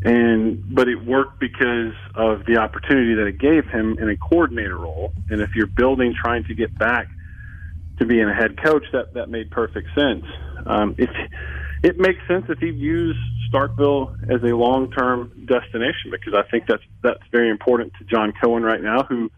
and 0.02 0.74
but 0.74 0.88
it 0.88 1.04
worked 1.04 1.40
because 1.40 1.92
of 2.14 2.46
the 2.46 2.58
opportunity 2.58 3.14
that 3.14 3.26
it 3.26 3.38
gave 3.38 3.66
him 3.66 3.98
in 3.98 4.08
a 4.08 4.16
coordinator 4.16 4.76
role. 4.76 5.12
And 5.28 5.40
if 5.40 5.50
you're 5.54 5.66
building, 5.66 6.14
trying 6.20 6.44
to 6.44 6.54
get 6.54 6.76
back 6.78 7.08
to 7.98 8.06
being 8.06 8.28
a 8.28 8.34
head 8.34 8.62
coach, 8.62 8.84
that 8.92 9.14
that 9.14 9.28
made 9.28 9.50
perfect 9.50 9.88
sense. 9.94 10.24
Um, 10.66 10.94
it 10.98 11.10
it 11.82 11.98
makes 11.98 12.20
sense 12.28 12.46
if 12.48 12.58
he 12.58 12.70
views 12.70 13.16
Starkville 13.52 14.14
as 14.30 14.42
a 14.42 14.54
long 14.54 14.90
term 14.90 15.32
destination 15.46 16.10
because 16.10 16.34
I 16.34 16.48
think 16.48 16.66
that's 16.68 16.82
that's 17.02 17.22
very 17.32 17.50
important 17.50 17.92
to 17.98 18.04
John 18.04 18.32
Cohen 18.40 18.62
right 18.62 18.82
now, 18.82 19.02
who 19.02 19.30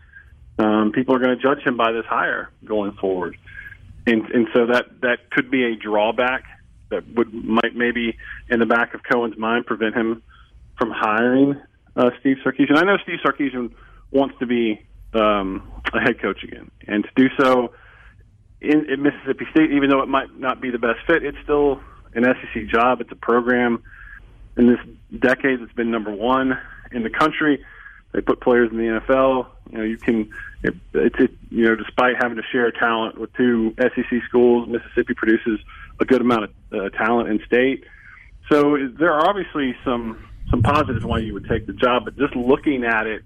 um, 0.59 0.93
people 0.93 1.15
are 1.15 1.19
going 1.19 1.37
to 1.37 1.43
judge 1.43 1.65
him 1.65 1.79
by 1.79 1.93
this 1.93 2.05
hire 2.05 2.51
going 2.65 2.93
forward, 2.93 3.39
and 4.07 4.27
and 4.31 4.49
so 4.53 4.67
that 4.67 5.01
that 5.01 5.31
could 5.31 5.51
be 5.51 5.65
a 5.65 5.75
drawback 5.75 6.45
that 6.91 7.09
would 7.15 7.33
might 7.33 7.75
maybe 7.75 8.19
in 8.51 8.59
the 8.59 8.67
back 8.67 8.93
of 8.93 9.01
Cohen's 9.11 9.39
mind 9.39 9.65
prevent 9.65 9.95
him 9.95 10.23
from 10.81 10.91
hiring 10.91 11.61
uh, 11.95 12.11
Steve 12.21 12.39
Sarkisian. 12.45 12.79
I 12.79 12.85
know 12.85 12.97
Steve 13.03 13.19
Sarkisian 13.25 13.71
wants 14.11 14.35
to 14.39 14.47
be 14.47 14.81
um, 15.13 15.71
a 15.93 16.01
head 16.01 16.21
coach 16.21 16.43
again, 16.43 16.71
and 16.89 17.05
to 17.05 17.11
do 17.15 17.29
so 17.39 17.73
in, 18.63 18.91
in 18.91 19.03
Mississippi 19.03 19.47
State, 19.51 19.73
even 19.73 19.91
though 19.91 20.03
it 20.03 20.09
might 20.09 20.39
not 20.39 20.61
be 20.61 20.71
the 20.71 20.79
best 20.79 21.01
fit, 21.07 21.23
it's 21.23 21.37
still 21.45 21.81
an 22.15 22.25
SEC 22.25 22.67
job. 22.67 23.01
It's 23.03 23.13
a 23.13 23.17
program 23.17 23.83
in 24.57 24.69
this 24.69 25.21
decade 25.21 25.61
that's 25.61 25.73
been 25.73 25.91
number 25.91 26.11
one 26.13 26.59
in 26.93 27.03
the 27.03 27.11
country. 27.11 27.63
They 28.13 28.23
put 28.23 28.41
players 28.41 28.71
in 28.71 28.79
the 28.79 29.01
NFL. 29.01 29.47
You 29.71 29.79
know, 29.79 29.85
you 29.85 29.99
can. 29.99 30.31
It, 30.63 30.75
it's 30.95 31.17
it, 31.19 31.31
you 31.51 31.65
know, 31.65 31.77
despite 31.77 32.17
having 32.21 32.37
to 32.37 32.43
share 32.51 32.71
talent 32.73 33.19
with 33.19 33.33
two 33.35 33.75
SEC 33.79 34.23
schools, 34.29 34.69
Mississippi 34.69 35.15
produces 35.15 35.61
a 36.01 36.05
good 36.05 36.21
amount 36.21 36.45
of 36.45 36.51
uh, 36.73 36.89
talent 36.91 37.29
in 37.29 37.41
state. 37.47 37.85
So 38.51 38.77
there 38.99 39.13
are 39.13 39.29
obviously 39.29 39.77
some 39.85 40.30
some 40.51 40.63
positives 40.63 41.05
why 41.05 41.19
you 41.19 41.33
would 41.35 41.49
take 41.49 41.67
the 41.67 41.73
job, 41.73 42.05
but 42.05 42.17
just 42.17 42.35
looking 42.35 42.85
at 42.85 43.07
it 43.07 43.23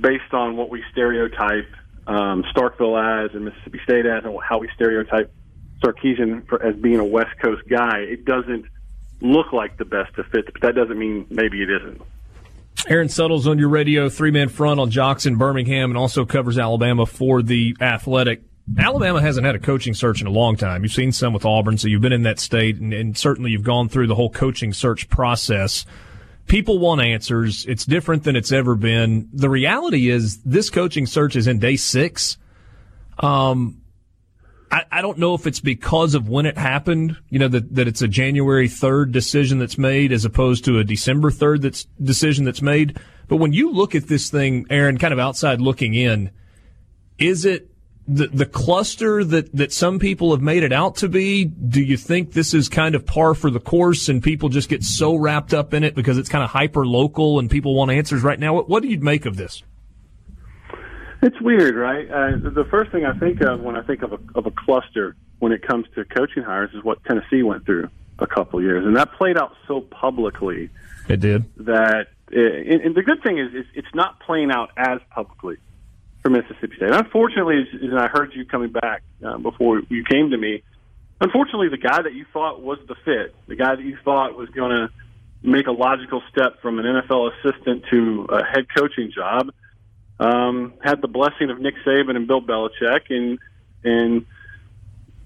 based 0.00 0.32
on 0.32 0.56
what 0.56 0.70
we 0.70 0.82
stereotype 0.90 1.68
um, 2.06 2.44
Starkville 2.54 3.26
as 3.26 3.34
and 3.34 3.44
Mississippi 3.44 3.80
State 3.84 4.06
as, 4.06 4.24
and 4.24 4.36
how 4.42 4.58
we 4.58 4.68
stereotype 4.74 5.32
Sarkisian 5.82 6.46
for, 6.48 6.62
as 6.62 6.74
being 6.76 6.98
a 6.98 7.04
West 7.04 7.38
Coast 7.40 7.62
guy, 7.68 7.98
it 7.98 8.24
doesn't 8.24 8.66
look 9.20 9.52
like 9.52 9.76
the 9.76 9.84
best 9.84 10.16
of 10.18 10.26
fits, 10.26 10.48
but 10.52 10.62
that 10.62 10.74
doesn't 10.74 10.98
mean 10.98 11.26
maybe 11.30 11.62
it 11.62 11.70
isn't. 11.70 12.00
Aaron 12.88 13.08
Suttles 13.08 13.46
on 13.46 13.58
your 13.58 13.68
radio, 13.68 14.08
three 14.08 14.30
man 14.30 14.48
front 14.48 14.80
on 14.80 14.90
JOX 14.90 15.26
in, 15.26 15.36
Birmingham, 15.36 15.90
and 15.90 15.98
also 15.98 16.24
covers 16.24 16.58
Alabama 16.58 17.04
for 17.04 17.42
the 17.42 17.76
Athletic. 17.80 18.42
Alabama 18.78 19.20
hasn't 19.20 19.44
had 19.44 19.54
a 19.54 19.58
coaching 19.58 19.94
search 19.94 20.20
in 20.20 20.26
a 20.26 20.30
long 20.30 20.56
time. 20.56 20.82
You've 20.82 20.92
seen 20.92 21.12
some 21.12 21.32
with 21.32 21.44
Auburn, 21.44 21.76
so 21.76 21.88
you've 21.88 22.00
been 22.00 22.12
in 22.12 22.22
that 22.22 22.38
state, 22.38 22.76
and, 22.76 22.92
and 22.92 23.18
certainly 23.18 23.50
you've 23.50 23.64
gone 23.64 23.88
through 23.88 24.06
the 24.06 24.14
whole 24.14 24.30
coaching 24.30 24.72
search 24.72 25.08
process 25.08 25.84
people 26.50 26.80
want 26.80 27.00
answers. 27.00 27.64
It's 27.66 27.86
different 27.86 28.24
than 28.24 28.34
it's 28.34 28.50
ever 28.50 28.74
been. 28.74 29.28
The 29.32 29.48
reality 29.48 30.10
is 30.10 30.42
this 30.42 30.68
coaching 30.68 31.06
search 31.06 31.36
is 31.36 31.46
in 31.46 31.60
day 31.60 31.76
six. 31.76 32.38
Um, 33.20 33.82
I, 34.68 34.82
I 34.90 35.00
don't 35.00 35.18
know 35.18 35.34
if 35.34 35.46
it's 35.46 35.60
because 35.60 36.16
of 36.16 36.28
when 36.28 36.46
it 36.46 36.58
happened, 36.58 37.16
you 37.28 37.38
know, 37.38 37.46
that, 37.46 37.72
that 37.76 37.86
it's 37.86 38.02
a 38.02 38.08
January 38.08 38.68
3rd 38.68 39.12
decision 39.12 39.60
that's 39.60 39.78
made 39.78 40.10
as 40.10 40.24
opposed 40.24 40.64
to 40.64 40.80
a 40.80 40.84
December 40.84 41.30
3rd 41.30 41.62
that's 41.62 41.84
decision 42.02 42.44
that's 42.44 42.62
made. 42.62 42.98
But 43.28 43.36
when 43.36 43.52
you 43.52 43.70
look 43.70 43.94
at 43.94 44.08
this 44.08 44.28
thing, 44.28 44.66
Aaron, 44.70 44.98
kind 44.98 45.12
of 45.12 45.20
outside 45.20 45.60
looking 45.60 45.94
in, 45.94 46.32
is 47.16 47.44
it 47.44 47.70
the 48.12 48.26
the 48.26 48.46
cluster 48.46 49.22
that 49.22 49.54
that 49.54 49.72
some 49.72 49.98
people 49.98 50.32
have 50.32 50.42
made 50.42 50.64
it 50.64 50.72
out 50.72 50.96
to 50.96 51.08
be? 51.08 51.44
Do 51.44 51.80
you 51.80 51.96
think 51.96 52.32
this 52.32 52.52
is 52.54 52.68
kind 52.68 52.94
of 52.94 53.06
par 53.06 53.34
for 53.34 53.50
the 53.50 53.60
course, 53.60 54.08
and 54.08 54.22
people 54.22 54.48
just 54.48 54.68
get 54.68 54.82
so 54.82 55.14
wrapped 55.14 55.54
up 55.54 55.72
in 55.72 55.84
it 55.84 55.94
because 55.94 56.18
it's 56.18 56.28
kind 56.28 56.42
of 56.42 56.50
hyper 56.50 56.84
local 56.86 57.38
and 57.38 57.48
people 57.48 57.74
want 57.74 57.90
answers 57.90 58.22
right 58.22 58.38
now? 58.38 58.54
What, 58.54 58.68
what 58.68 58.82
do 58.82 58.88
you 58.88 58.98
make 58.98 59.26
of 59.26 59.36
this? 59.36 59.62
It's 61.22 61.40
weird, 61.40 61.76
right? 61.76 62.10
Uh, 62.10 62.50
the 62.50 62.66
first 62.70 62.90
thing 62.90 63.04
I 63.04 63.16
think 63.18 63.42
of 63.42 63.60
when 63.60 63.76
I 63.76 63.82
think 63.82 64.02
of 64.02 64.12
a, 64.12 64.18
of 64.34 64.46
a 64.46 64.50
cluster 64.50 65.16
when 65.38 65.52
it 65.52 65.62
comes 65.62 65.86
to 65.94 66.04
coaching 66.04 66.42
hires 66.42 66.70
is 66.74 66.82
what 66.82 67.04
Tennessee 67.04 67.42
went 67.42 67.64
through 67.64 67.88
a 68.18 68.26
couple 68.26 68.60
years, 68.60 68.84
and 68.84 68.96
that 68.96 69.12
played 69.12 69.38
out 69.38 69.54
so 69.68 69.82
publicly. 69.82 70.68
It 71.08 71.20
did 71.20 71.44
that. 71.64 72.08
It, 72.32 72.84
and 72.84 72.94
the 72.94 73.02
good 73.02 73.22
thing 73.22 73.38
is, 73.38 73.48
it's 73.74 73.94
not 73.94 74.20
playing 74.20 74.50
out 74.50 74.70
as 74.76 75.00
publicly 75.10 75.56
for 76.22 76.30
Mississippi 76.30 76.76
State. 76.76 76.90
Unfortunately, 76.92 77.66
as, 77.74 77.94
I 77.96 78.08
heard 78.08 78.32
you 78.34 78.44
coming 78.44 78.70
back 78.70 79.02
uh, 79.24 79.38
before 79.38 79.80
you 79.88 80.04
came 80.04 80.30
to 80.30 80.36
me, 80.36 80.62
unfortunately, 81.20 81.68
the 81.68 81.78
guy 81.78 82.02
that 82.02 82.14
you 82.14 82.26
thought 82.32 82.62
was 82.62 82.78
the 82.88 82.94
fit, 83.04 83.34
the 83.46 83.56
guy 83.56 83.74
that 83.74 83.84
you 83.84 83.96
thought 84.04 84.36
was 84.36 84.48
going 84.50 84.70
to 84.70 84.88
make 85.42 85.66
a 85.66 85.72
logical 85.72 86.22
step 86.30 86.60
from 86.60 86.78
an 86.78 86.84
NFL 86.84 87.32
assistant 87.32 87.84
to 87.90 88.26
a 88.30 88.44
head 88.44 88.66
coaching 88.76 89.10
job, 89.14 89.50
um, 90.18 90.74
had 90.84 91.00
the 91.00 91.08
blessing 91.08 91.50
of 91.50 91.58
Nick 91.58 91.74
Saban 91.86 92.16
and 92.16 92.26
Bill 92.26 92.42
Belichick, 92.42 93.10
and 93.10 93.38
and 93.82 94.26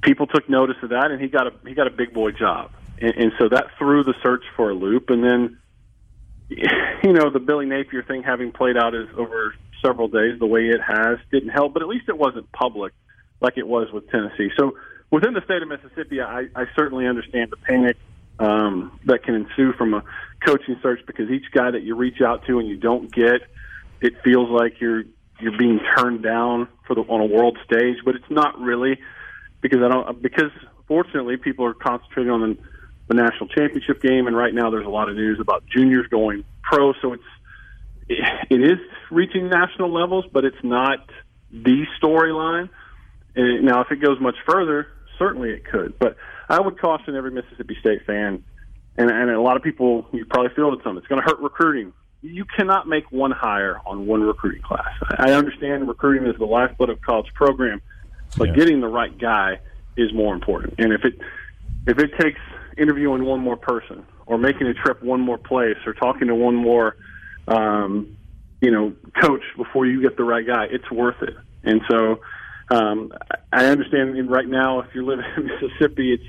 people 0.02 0.28
took 0.28 0.48
notice 0.48 0.76
of 0.82 0.90
that, 0.90 1.10
and 1.10 1.20
he 1.20 1.28
got 1.28 1.48
a 1.48 1.52
he 1.66 1.74
got 1.74 1.88
a 1.88 1.90
big 1.90 2.14
boy 2.14 2.30
job, 2.30 2.70
and, 3.00 3.14
and 3.16 3.32
so 3.38 3.48
that 3.48 3.66
threw 3.78 4.04
the 4.04 4.14
search 4.22 4.44
for 4.56 4.70
a 4.70 4.74
loop, 4.74 5.10
and 5.10 5.24
then 5.24 5.58
you 6.48 7.12
know 7.12 7.30
the 7.30 7.40
Billy 7.40 7.66
Napier 7.66 8.04
thing 8.04 8.22
having 8.22 8.52
played 8.52 8.76
out 8.76 8.94
as 8.94 9.08
over 9.16 9.54
several 9.84 10.08
days 10.08 10.38
the 10.38 10.46
way 10.46 10.68
it 10.68 10.80
has 10.80 11.18
didn't 11.30 11.50
help, 11.50 11.74
but 11.74 11.82
at 11.82 11.88
least 11.88 12.08
it 12.08 12.16
wasn't 12.16 12.50
public 12.52 12.92
like 13.40 13.58
it 13.58 13.66
was 13.66 13.92
with 13.92 14.08
Tennessee. 14.10 14.50
So 14.58 14.76
within 15.10 15.34
the 15.34 15.42
state 15.44 15.62
of 15.62 15.68
Mississippi, 15.68 16.20
I, 16.20 16.46
I 16.54 16.64
certainly 16.76 17.06
understand 17.06 17.50
the 17.50 17.56
panic 17.56 17.96
um, 18.38 18.98
that 19.04 19.22
can 19.22 19.34
ensue 19.34 19.72
from 19.74 19.94
a 19.94 20.02
coaching 20.44 20.76
search 20.82 21.00
because 21.06 21.30
each 21.30 21.44
guy 21.52 21.70
that 21.70 21.82
you 21.82 21.94
reach 21.94 22.20
out 22.20 22.44
to 22.46 22.58
and 22.58 22.68
you 22.68 22.76
don't 22.76 23.12
get, 23.12 23.42
it 24.00 24.14
feels 24.22 24.50
like 24.50 24.80
you're 24.80 25.04
you're 25.40 25.56
being 25.58 25.80
turned 25.96 26.22
down 26.22 26.68
for 26.86 26.94
the 26.94 27.02
on 27.02 27.20
a 27.20 27.26
world 27.26 27.58
stage, 27.64 27.96
but 28.04 28.14
it's 28.14 28.30
not 28.30 28.58
really 28.60 28.98
because 29.60 29.80
I 29.82 29.88
don't 29.88 30.22
because 30.22 30.50
fortunately 30.86 31.36
people 31.36 31.64
are 31.64 31.74
concentrating 31.74 32.30
on 32.30 32.40
the, 32.40 32.58
the 33.08 33.14
national 33.14 33.48
championship 33.48 34.00
game, 34.00 34.26
and 34.26 34.36
right 34.36 34.54
now 34.54 34.70
there's 34.70 34.86
a 34.86 34.90
lot 34.90 35.08
of 35.08 35.16
news 35.16 35.38
about 35.40 35.64
juniors 35.66 36.06
going 36.08 36.44
pro, 36.62 36.92
so 37.02 37.12
it's 37.12 37.22
it 38.08 38.60
is 38.60 38.78
reaching 39.10 39.48
national 39.48 39.92
levels, 39.92 40.24
but 40.32 40.44
it's 40.44 40.62
not 40.62 40.98
the 41.50 41.84
storyline. 42.00 42.68
Now, 43.36 43.80
if 43.80 43.90
it 43.90 44.00
goes 44.00 44.20
much 44.20 44.36
further, 44.48 44.88
certainly 45.18 45.50
it 45.50 45.64
could. 45.64 45.98
But 45.98 46.16
I 46.48 46.60
would 46.60 46.80
caution 46.80 47.16
every 47.16 47.30
Mississippi 47.30 47.76
State 47.80 48.04
fan, 48.06 48.44
and, 48.96 49.10
and 49.10 49.30
a 49.30 49.40
lot 49.40 49.56
of 49.56 49.62
people, 49.62 50.06
you 50.12 50.24
probably 50.24 50.54
feel 50.54 50.72
it 50.72 50.80
some, 50.84 50.96
it's 50.98 51.06
going 51.06 51.22
to 51.22 51.28
hurt 51.28 51.40
recruiting. 51.40 51.92
You 52.22 52.44
cannot 52.44 52.88
make 52.88 53.10
one 53.10 53.32
hire 53.32 53.80
on 53.84 54.06
one 54.06 54.22
recruiting 54.22 54.62
class. 54.62 54.88
I 55.18 55.32
understand 55.32 55.88
recruiting 55.88 56.26
is 56.26 56.38
the 56.38 56.46
lifeblood 56.46 56.90
of 56.90 57.00
college 57.02 57.26
program, 57.34 57.82
but 58.38 58.48
yeah. 58.48 58.54
getting 58.54 58.80
the 58.80 58.88
right 58.88 59.16
guy 59.18 59.60
is 59.96 60.12
more 60.14 60.34
important. 60.34 60.74
And 60.78 60.92
if 60.92 61.04
it 61.04 61.18
if 61.86 61.98
it 61.98 62.12
takes 62.18 62.40
interviewing 62.78 63.24
one 63.24 63.40
more 63.40 63.56
person, 63.56 64.06
or 64.26 64.38
making 64.38 64.66
a 64.66 64.74
trip 64.74 65.02
one 65.02 65.20
more 65.20 65.36
place, 65.36 65.76
or 65.84 65.92
talking 65.92 66.28
to 66.28 66.34
one 66.34 66.54
more 66.54 66.96
um, 67.48 68.16
you 68.60 68.70
know, 68.70 68.94
coach 69.20 69.42
before 69.56 69.86
you 69.86 70.00
get 70.00 70.16
the 70.16 70.24
right 70.24 70.46
guy. 70.46 70.66
It's 70.70 70.90
worth 70.90 71.22
it. 71.22 71.36
And 71.64 71.80
so 71.88 72.20
um, 72.70 73.12
I 73.52 73.66
understand 73.66 74.30
right 74.30 74.46
now 74.48 74.80
if 74.80 74.94
you're 74.94 75.04
living 75.04 75.26
in 75.36 75.46
Mississippi, 75.46 76.14
it's 76.14 76.24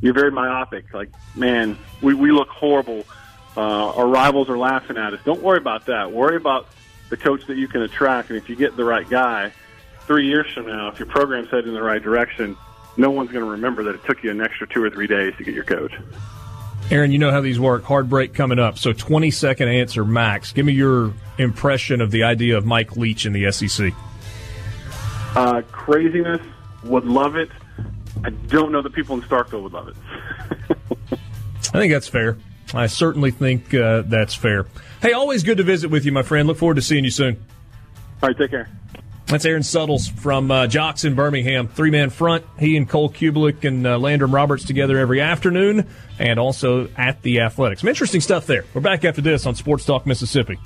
you're 0.00 0.14
very 0.14 0.30
myopic. 0.30 0.92
Like, 0.94 1.10
man, 1.34 1.76
we, 2.00 2.14
we 2.14 2.30
look 2.30 2.48
horrible. 2.48 3.04
Uh, 3.56 3.92
our 3.94 4.06
rivals 4.06 4.48
are 4.48 4.58
laughing 4.58 4.96
at 4.96 5.12
us. 5.12 5.20
Don't 5.24 5.42
worry 5.42 5.58
about 5.58 5.86
that. 5.86 6.12
Worry 6.12 6.36
about 6.36 6.68
the 7.10 7.16
coach 7.16 7.46
that 7.48 7.56
you 7.56 7.66
can 7.66 7.82
attract. 7.82 8.28
And 8.28 8.38
if 8.38 8.48
you 8.48 8.54
get 8.54 8.76
the 8.76 8.84
right 8.84 9.08
guy, 9.08 9.52
three 10.02 10.26
years 10.26 10.46
from 10.52 10.66
now, 10.66 10.88
if 10.88 10.98
your 10.98 11.08
program's 11.08 11.50
headed 11.50 11.66
in 11.66 11.74
the 11.74 11.82
right 11.82 12.02
direction, 12.02 12.56
no 12.96 13.10
one's 13.10 13.30
going 13.30 13.44
to 13.44 13.50
remember 13.50 13.82
that 13.84 13.94
it 13.96 14.04
took 14.04 14.22
you 14.22 14.30
an 14.30 14.40
extra 14.40 14.66
two 14.68 14.82
or 14.82 14.90
three 14.90 15.06
days 15.06 15.34
to 15.38 15.44
get 15.44 15.54
your 15.54 15.64
coach. 15.64 15.92
Aaron, 16.90 17.12
you 17.12 17.18
know 17.18 17.30
how 17.30 17.42
these 17.42 17.60
work. 17.60 17.84
Hard 17.84 18.08
break 18.08 18.32
coming 18.32 18.58
up. 18.58 18.78
So 18.78 18.92
20 18.92 19.30
second 19.30 19.68
answer 19.68 20.04
max. 20.04 20.52
Give 20.52 20.64
me 20.64 20.72
your 20.72 21.12
impression 21.36 22.00
of 22.00 22.10
the 22.10 22.22
idea 22.22 22.56
of 22.56 22.64
Mike 22.64 22.96
Leach 22.96 23.26
in 23.26 23.34
the 23.34 23.52
SEC. 23.52 23.92
Uh, 25.36 25.62
craziness. 25.70 26.40
Would 26.84 27.04
love 27.04 27.36
it. 27.36 27.50
I 28.24 28.30
don't 28.30 28.72
know 28.72 28.80
that 28.80 28.94
people 28.94 29.16
in 29.16 29.22
Starkville 29.22 29.62
would 29.62 29.72
love 29.72 29.88
it. 29.88 29.96
I 31.74 31.78
think 31.78 31.92
that's 31.92 32.08
fair. 32.08 32.38
I 32.72 32.86
certainly 32.86 33.30
think 33.30 33.74
uh, 33.74 34.02
that's 34.06 34.34
fair. 34.34 34.66
Hey, 35.02 35.12
always 35.12 35.42
good 35.42 35.58
to 35.58 35.64
visit 35.64 35.90
with 35.90 36.04
you, 36.04 36.12
my 36.12 36.22
friend. 36.22 36.48
Look 36.48 36.56
forward 36.56 36.76
to 36.76 36.82
seeing 36.82 37.04
you 37.04 37.10
soon. 37.10 37.36
All 38.22 38.28
right, 38.28 38.36
take 38.36 38.50
care. 38.50 38.68
That's 39.28 39.44
Aaron 39.44 39.62
Suttles 39.62 40.08
from 40.08 40.50
uh, 40.50 40.66
JOX 40.66 41.04
in 41.04 41.14
Birmingham. 41.14 41.68
Three 41.68 41.90
man 41.90 42.08
front. 42.08 42.46
He 42.58 42.78
and 42.78 42.88
Cole 42.88 43.10
Cubelic 43.10 43.62
and 43.64 43.86
uh, 43.86 43.98
Landrum 43.98 44.34
Roberts 44.34 44.64
together 44.64 44.96
every 44.98 45.20
afternoon 45.20 45.86
and 46.18 46.38
also 46.38 46.88
at 46.96 47.20
the 47.20 47.40
Athletics. 47.40 47.82
Some 47.82 47.88
interesting 47.88 48.22
stuff 48.22 48.46
there. 48.46 48.64
We're 48.72 48.80
back 48.80 49.04
after 49.04 49.20
this 49.20 49.44
on 49.44 49.54
Sports 49.54 49.84
Talk 49.84 50.06
Mississippi. 50.06 50.58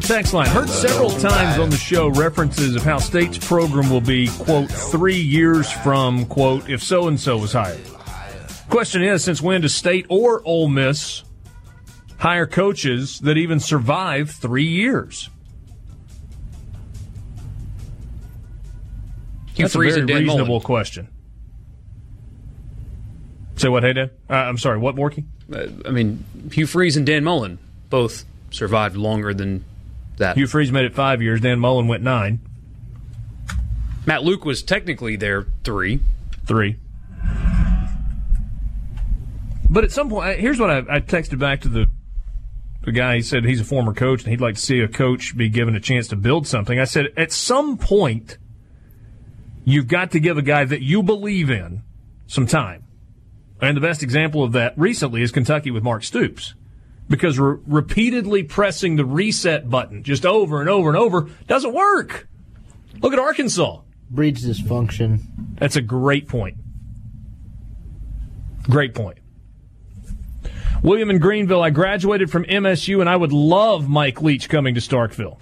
Text 0.00 0.34
line. 0.34 0.46
Heard 0.46 0.68
several 0.68 1.10
times 1.10 1.58
on 1.58 1.68
the 1.68 1.76
show 1.76 2.08
references 2.08 2.76
of 2.76 2.84
how 2.84 2.98
State's 2.98 3.38
program 3.38 3.90
will 3.90 4.00
be, 4.00 4.28
quote, 4.28 4.70
three 4.70 5.18
years 5.18 5.68
from, 5.68 6.26
quote, 6.26 6.70
if 6.70 6.80
so-and-so 6.80 7.36
was 7.38 7.52
hired. 7.52 7.95
Question 8.68 9.02
is, 9.02 9.24
since 9.24 9.40
when 9.40 9.60
does 9.60 9.74
State 9.74 10.06
or 10.08 10.42
Ole 10.44 10.68
Miss 10.68 11.22
hire 12.18 12.46
coaches 12.46 13.20
that 13.20 13.36
even 13.36 13.60
survive 13.60 14.30
three 14.30 14.66
years? 14.66 15.30
That's 19.56 19.74
a 19.74 19.78
very 19.78 20.02
reasonable 20.02 20.46
Mullen. 20.46 20.60
question. 20.62 21.08
Say 23.56 23.68
what, 23.68 23.84
hey 23.84 23.94
Dan? 23.94 24.10
Uh, 24.28 24.34
I'm 24.34 24.58
sorry, 24.58 24.78
what, 24.78 24.96
Borky? 24.96 25.24
Uh, 25.50 25.68
I 25.88 25.90
mean, 25.90 26.24
Hugh 26.52 26.66
Freeze 26.66 26.96
and 26.96 27.06
Dan 27.06 27.24
Mullen 27.24 27.58
both 27.88 28.24
survived 28.50 28.96
longer 28.96 29.32
than 29.32 29.64
that. 30.18 30.36
Hugh 30.36 30.46
Freeze 30.46 30.70
made 30.70 30.84
it 30.84 30.94
five 30.94 31.22
years. 31.22 31.40
Dan 31.40 31.58
Mullen 31.58 31.88
went 31.88 32.02
nine, 32.02 32.40
Matt 34.04 34.22
Luke 34.22 34.44
was 34.44 34.62
technically 34.62 35.16
there 35.16 35.46
three. 35.64 36.00
three. 36.46 36.76
But 39.76 39.84
at 39.84 39.92
some 39.92 40.08
point, 40.08 40.38
here's 40.38 40.58
what 40.58 40.70
I, 40.70 40.78
I 40.78 41.00
texted 41.00 41.38
back 41.38 41.60
to 41.60 41.68
the 41.68 41.86
the 42.82 42.92
guy. 42.92 43.16
He 43.16 43.20
said 43.20 43.44
he's 43.44 43.60
a 43.60 43.64
former 43.64 43.92
coach 43.92 44.22
and 44.22 44.30
he'd 44.30 44.40
like 44.40 44.54
to 44.54 44.60
see 44.62 44.80
a 44.80 44.88
coach 44.88 45.36
be 45.36 45.50
given 45.50 45.76
a 45.76 45.80
chance 45.80 46.08
to 46.08 46.16
build 46.16 46.46
something. 46.46 46.80
I 46.80 46.84
said 46.84 47.08
at 47.14 47.30
some 47.30 47.76
point, 47.76 48.38
you've 49.66 49.86
got 49.86 50.12
to 50.12 50.18
give 50.18 50.38
a 50.38 50.42
guy 50.42 50.64
that 50.64 50.80
you 50.80 51.02
believe 51.02 51.50
in 51.50 51.82
some 52.26 52.46
time. 52.46 52.84
And 53.60 53.76
the 53.76 53.82
best 53.82 54.02
example 54.02 54.42
of 54.42 54.52
that 54.52 54.72
recently 54.78 55.20
is 55.20 55.30
Kentucky 55.30 55.70
with 55.70 55.82
Mark 55.82 56.04
Stoops. 56.04 56.54
Because 57.10 57.38
re- 57.38 57.58
repeatedly 57.66 58.44
pressing 58.44 58.96
the 58.96 59.04
reset 59.04 59.68
button 59.68 60.02
just 60.04 60.24
over 60.24 60.62
and 60.62 60.70
over 60.70 60.88
and 60.88 60.96
over 60.96 61.28
doesn't 61.48 61.74
work. 61.74 62.26
Look 63.02 63.12
at 63.12 63.18
Arkansas. 63.18 63.82
Breeds 64.08 64.42
dysfunction. 64.42 65.18
That's 65.58 65.76
a 65.76 65.82
great 65.82 66.28
point. 66.28 66.56
Great 68.70 68.94
point. 68.94 69.18
William 70.86 71.10
in 71.10 71.18
Greenville, 71.18 71.62
I 71.62 71.70
graduated 71.70 72.30
from 72.30 72.44
MSU 72.44 73.00
and 73.00 73.10
I 73.10 73.16
would 73.16 73.32
love 73.32 73.88
Mike 73.88 74.22
Leach 74.22 74.48
coming 74.48 74.76
to 74.76 74.80
Starkville. 74.80 75.40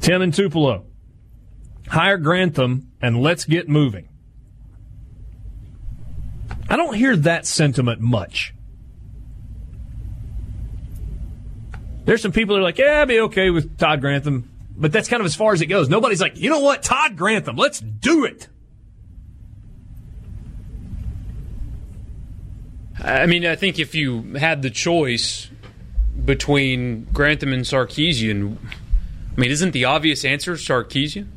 Tim 0.00 0.22
in 0.22 0.32
Tupelo, 0.32 0.86
hire 1.88 2.16
Grantham 2.16 2.92
and 3.02 3.20
let's 3.20 3.44
get 3.44 3.68
moving. 3.68 4.08
I 6.70 6.76
don't 6.76 6.94
hear 6.94 7.14
that 7.16 7.44
sentiment 7.44 8.00
much. 8.00 8.54
There's 12.06 12.22
some 12.22 12.32
people 12.32 12.54
that 12.54 12.60
are 12.60 12.64
like, 12.64 12.78
yeah, 12.78 13.02
I'd 13.02 13.08
be 13.08 13.20
okay 13.20 13.50
with 13.50 13.76
Todd 13.76 14.00
Grantham, 14.00 14.50
but 14.74 14.90
that's 14.90 15.10
kind 15.10 15.20
of 15.20 15.26
as 15.26 15.36
far 15.36 15.52
as 15.52 15.60
it 15.60 15.66
goes. 15.66 15.90
Nobody's 15.90 16.22
like, 16.22 16.38
you 16.38 16.48
know 16.48 16.60
what, 16.60 16.82
Todd 16.82 17.14
Grantham, 17.14 17.56
let's 17.56 17.78
do 17.78 18.24
it. 18.24 18.48
I 23.02 23.26
mean, 23.26 23.44
I 23.44 23.56
think 23.56 23.78
if 23.78 23.94
you 23.94 24.34
had 24.34 24.62
the 24.62 24.70
choice 24.70 25.50
between 26.24 27.04
Grantham 27.12 27.52
and 27.52 27.64
Sarkisian, 27.64 28.56
I 29.36 29.40
mean, 29.40 29.50
isn't 29.50 29.72
the 29.72 29.84
obvious 29.84 30.24
answer 30.24 30.54
Sarkisian? 30.54 31.28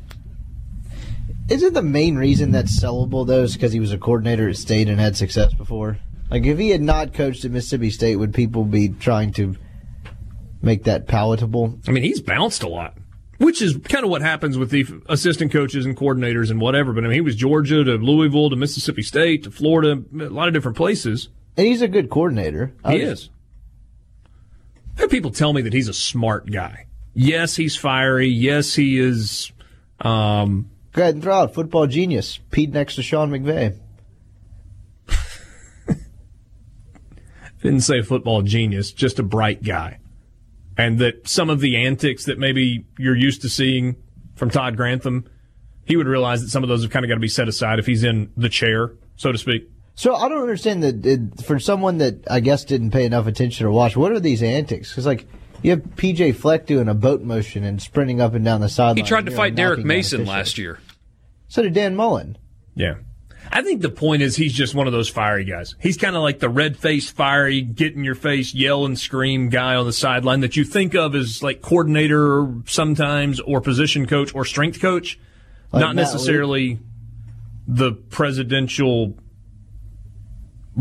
Isn't 1.50 1.74
the 1.74 1.82
main 1.82 2.16
reason 2.16 2.52
that's 2.52 2.78
sellable 2.78 3.26
though 3.26 3.42
is 3.42 3.54
because 3.54 3.72
he 3.72 3.80
was 3.80 3.92
a 3.92 3.98
coordinator 3.98 4.48
at 4.48 4.56
State 4.56 4.88
and 4.88 5.00
had 5.00 5.16
success 5.16 5.52
before? 5.52 5.98
Like 6.30 6.44
if 6.44 6.58
he 6.58 6.70
had 6.70 6.80
not 6.80 7.12
coached 7.12 7.44
at 7.44 7.50
Mississippi 7.50 7.90
State, 7.90 8.16
would 8.16 8.32
people 8.32 8.64
be 8.64 8.88
trying 8.88 9.32
to 9.32 9.56
make 10.62 10.84
that 10.84 11.08
palatable? 11.08 11.78
I 11.88 11.90
mean, 11.90 12.04
he's 12.04 12.20
bounced 12.20 12.62
a 12.62 12.68
lot, 12.68 12.96
which 13.38 13.60
is 13.60 13.76
kind 13.88 14.04
of 14.04 14.10
what 14.10 14.22
happens 14.22 14.56
with 14.56 14.70
the 14.70 14.86
assistant 15.08 15.50
coaches 15.50 15.84
and 15.84 15.96
coordinators 15.96 16.50
and 16.50 16.60
whatever. 16.60 16.92
But 16.92 17.02
I 17.02 17.08
mean, 17.08 17.14
he 17.14 17.20
was 17.20 17.34
Georgia 17.34 17.82
to 17.82 17.94
Louisville 17.96 18.50
to 18.50 18.56
Mississippi 18.56 19.02
State 19.02 19.42
to 19.42 19.50
Florida, 19.50 20.02
a 20.20 20.30
lot 20.30 20.46
of 20.46 20.54
different 20.54 20.76
places. 20.76 21.28
And 21.60 21.68
he's 21.68 21.82
a 21.82 21.88
good 21.88 22.08
coordinator. 22.08 22.72
I 22.82 22.94
He 22.94 23.00
is. 23.02 23.28
People 25.10 25.30
tell 25.30 25.52
me 25.52 25.60
that 25.60 25.74
he's 25.74 25.88
a 25.88 25.92
smart 25.92 26.50
guy. 26.50 26.86
Yes, 27.12 27.54
he's 27.54 27.76
fiery. 27.76 28.28
Yes, 28.28 28.74
he 28.74 28.98
is. 28.98 29.52
Um, 30.00 30.70
Go 30.92 31.02
ahead 31.02 31.16
and 31.16 31.22
throw 31.22 31.34
out 31.34 31.52
football 31.52 31.86
genius. 31.86 32.40
Pete 32.50 32.72
next 32.72 32.94
to 32.94 33.02
Sean 33.02 33.30
McVay. 33.30 33.78
didn't 37.62 37.82
say 37.82 38.00
football 38.00 38.40
genius, 38.40 38.90
just 38.90 39.18
a 39.18 39.22
bright 39.22 39.62
guy. 39.62 39.98
And 40.78 40.98
that 41.00 41.28
some 41.28 41.50
of 41.50 41.60
the 41.60 41.76
antics 41.76 42.24
that 42.24 42.38
maybe 42.38 42.86
you're 42.98 43.14
used 43.14 43.42
to 43.42 43.50
seeing 43.50 43.96
from 44.34 44.48
Todd 44.48 44.78
Grantham, 44.78 45.28
he 45.84 45.98
would 45.98 46.06
realize 46.06 46.40
that 46.40 46.48
some 46.48 46.62
of 46.62 46.70
those 46.70 46.80
have 46.80 46.90
kind 46.90 47.04
of 47.04 47.10
got 47.10 47.16
to 47.16 47.20
be 47.20 47.28
set 47.28 47.48
aside 47.48 47.78
if 47.78 47.84
he's 47.84 48.02
in 48.02 48.32
the 48.34 48.48
chair, 48.48 48.92
so 49.16 49.30
to 49.30 49.36
speak. 49.36 49.68
So 50.00 50.14
I 50.14 50.30
don't 50.30 50.40
understand 50.40 50.82
that 50.82 51.04
it, 51.04 51.44
for 51.44 51.58
someone 51.58 51.98
that 51.98 52.24
I 52.30 52.40
guess 52.40 52.64
didn't 52.64 52.90
pay 52.90 53.04
enough 53.04 53.26
attention 53.26 53.66
or 53.66 53.70
watch. 53.70 53.98
What 53.98 54.12
are 54.12 54.18
these 54.18 54.42
antics? 54.42 54.88
Because 54.88 55.04
like 55.04 55.26
you 55.60 55.72
have 55.72 55.80
PJ 55.80 56.36
Fleck 56.36 56.64
doing 56.64 56.88
a 56.88 56.94
boat 56.94 57.20
motion 57.20 57.64
and 57.64 57.82
sprinting 57.82 58.18
up 58.18 58.32
and 58.32 58.42
down 58.42 58.62
the 58.62 58.70
sideline. 58.70 58.96
He 58.96 59.02
tried 59.02 59.26
to 59.26 59.30
you 59.30 59.36
know, 59.36 59.42
fight 59.42 59.56
Derek 59.56 59.84
Mason 59.84 60.24
last 60.24 60.56
year. 60.56 60.80
So 61.48 61.60
did 61.60 61.74
Dan 61.74 61.96
Mullen. 61.96 62.38
Yeah. 62.74 62.94
I 63.52 63.60
think 63.60 63.82
the 63.82 63.90
point 63.90 64.22
is 64.22 64.36
he's 64.36 64.54
just 64.54 64.74
one 64.74 64.86
of 64.86 64.94
those 64.94 65.10
fiery 65.10 65.44
guys. 65.44 65.74
He's 65.78 65.98
kind 65.98 66.16
of 66.16 66.22
like 66.22 66.38
the 66.38 66.48
red 66.48 66.78
faced, 66.78 67.14
fiery, 67.14 67.60
get 67.60 67.94
in 67.94 68.02
your 68.02 68.14
face, 68.14 68.54
yell 68.54 68.86
and 68.86 68.98
scream 68.98 69.50
guy 69.50 69.74
on 69.74 69.84
the 69.84 69.92
sideline 69.92 70.40
that 70.40 70.56
you 70.56 70.64
think 70.64 70.94
of 70.94 71.14
as 71.14 71.42
like 71.42 71.60
coordinator 71.60 72.50
sometimes 72.64 73.38
or 73.38 73.60
position 73.60 74.06
coach 74.06 74.34
or 74.34 74.46
strength 74.46 74.80
coach. 74.80 75.20
Like 75.72 75.82
Not 75.82 75.94
Matt 75.94 76.06
necessarily 76.06 76.78
the 77.68 77.92
presidential 77.92 79.14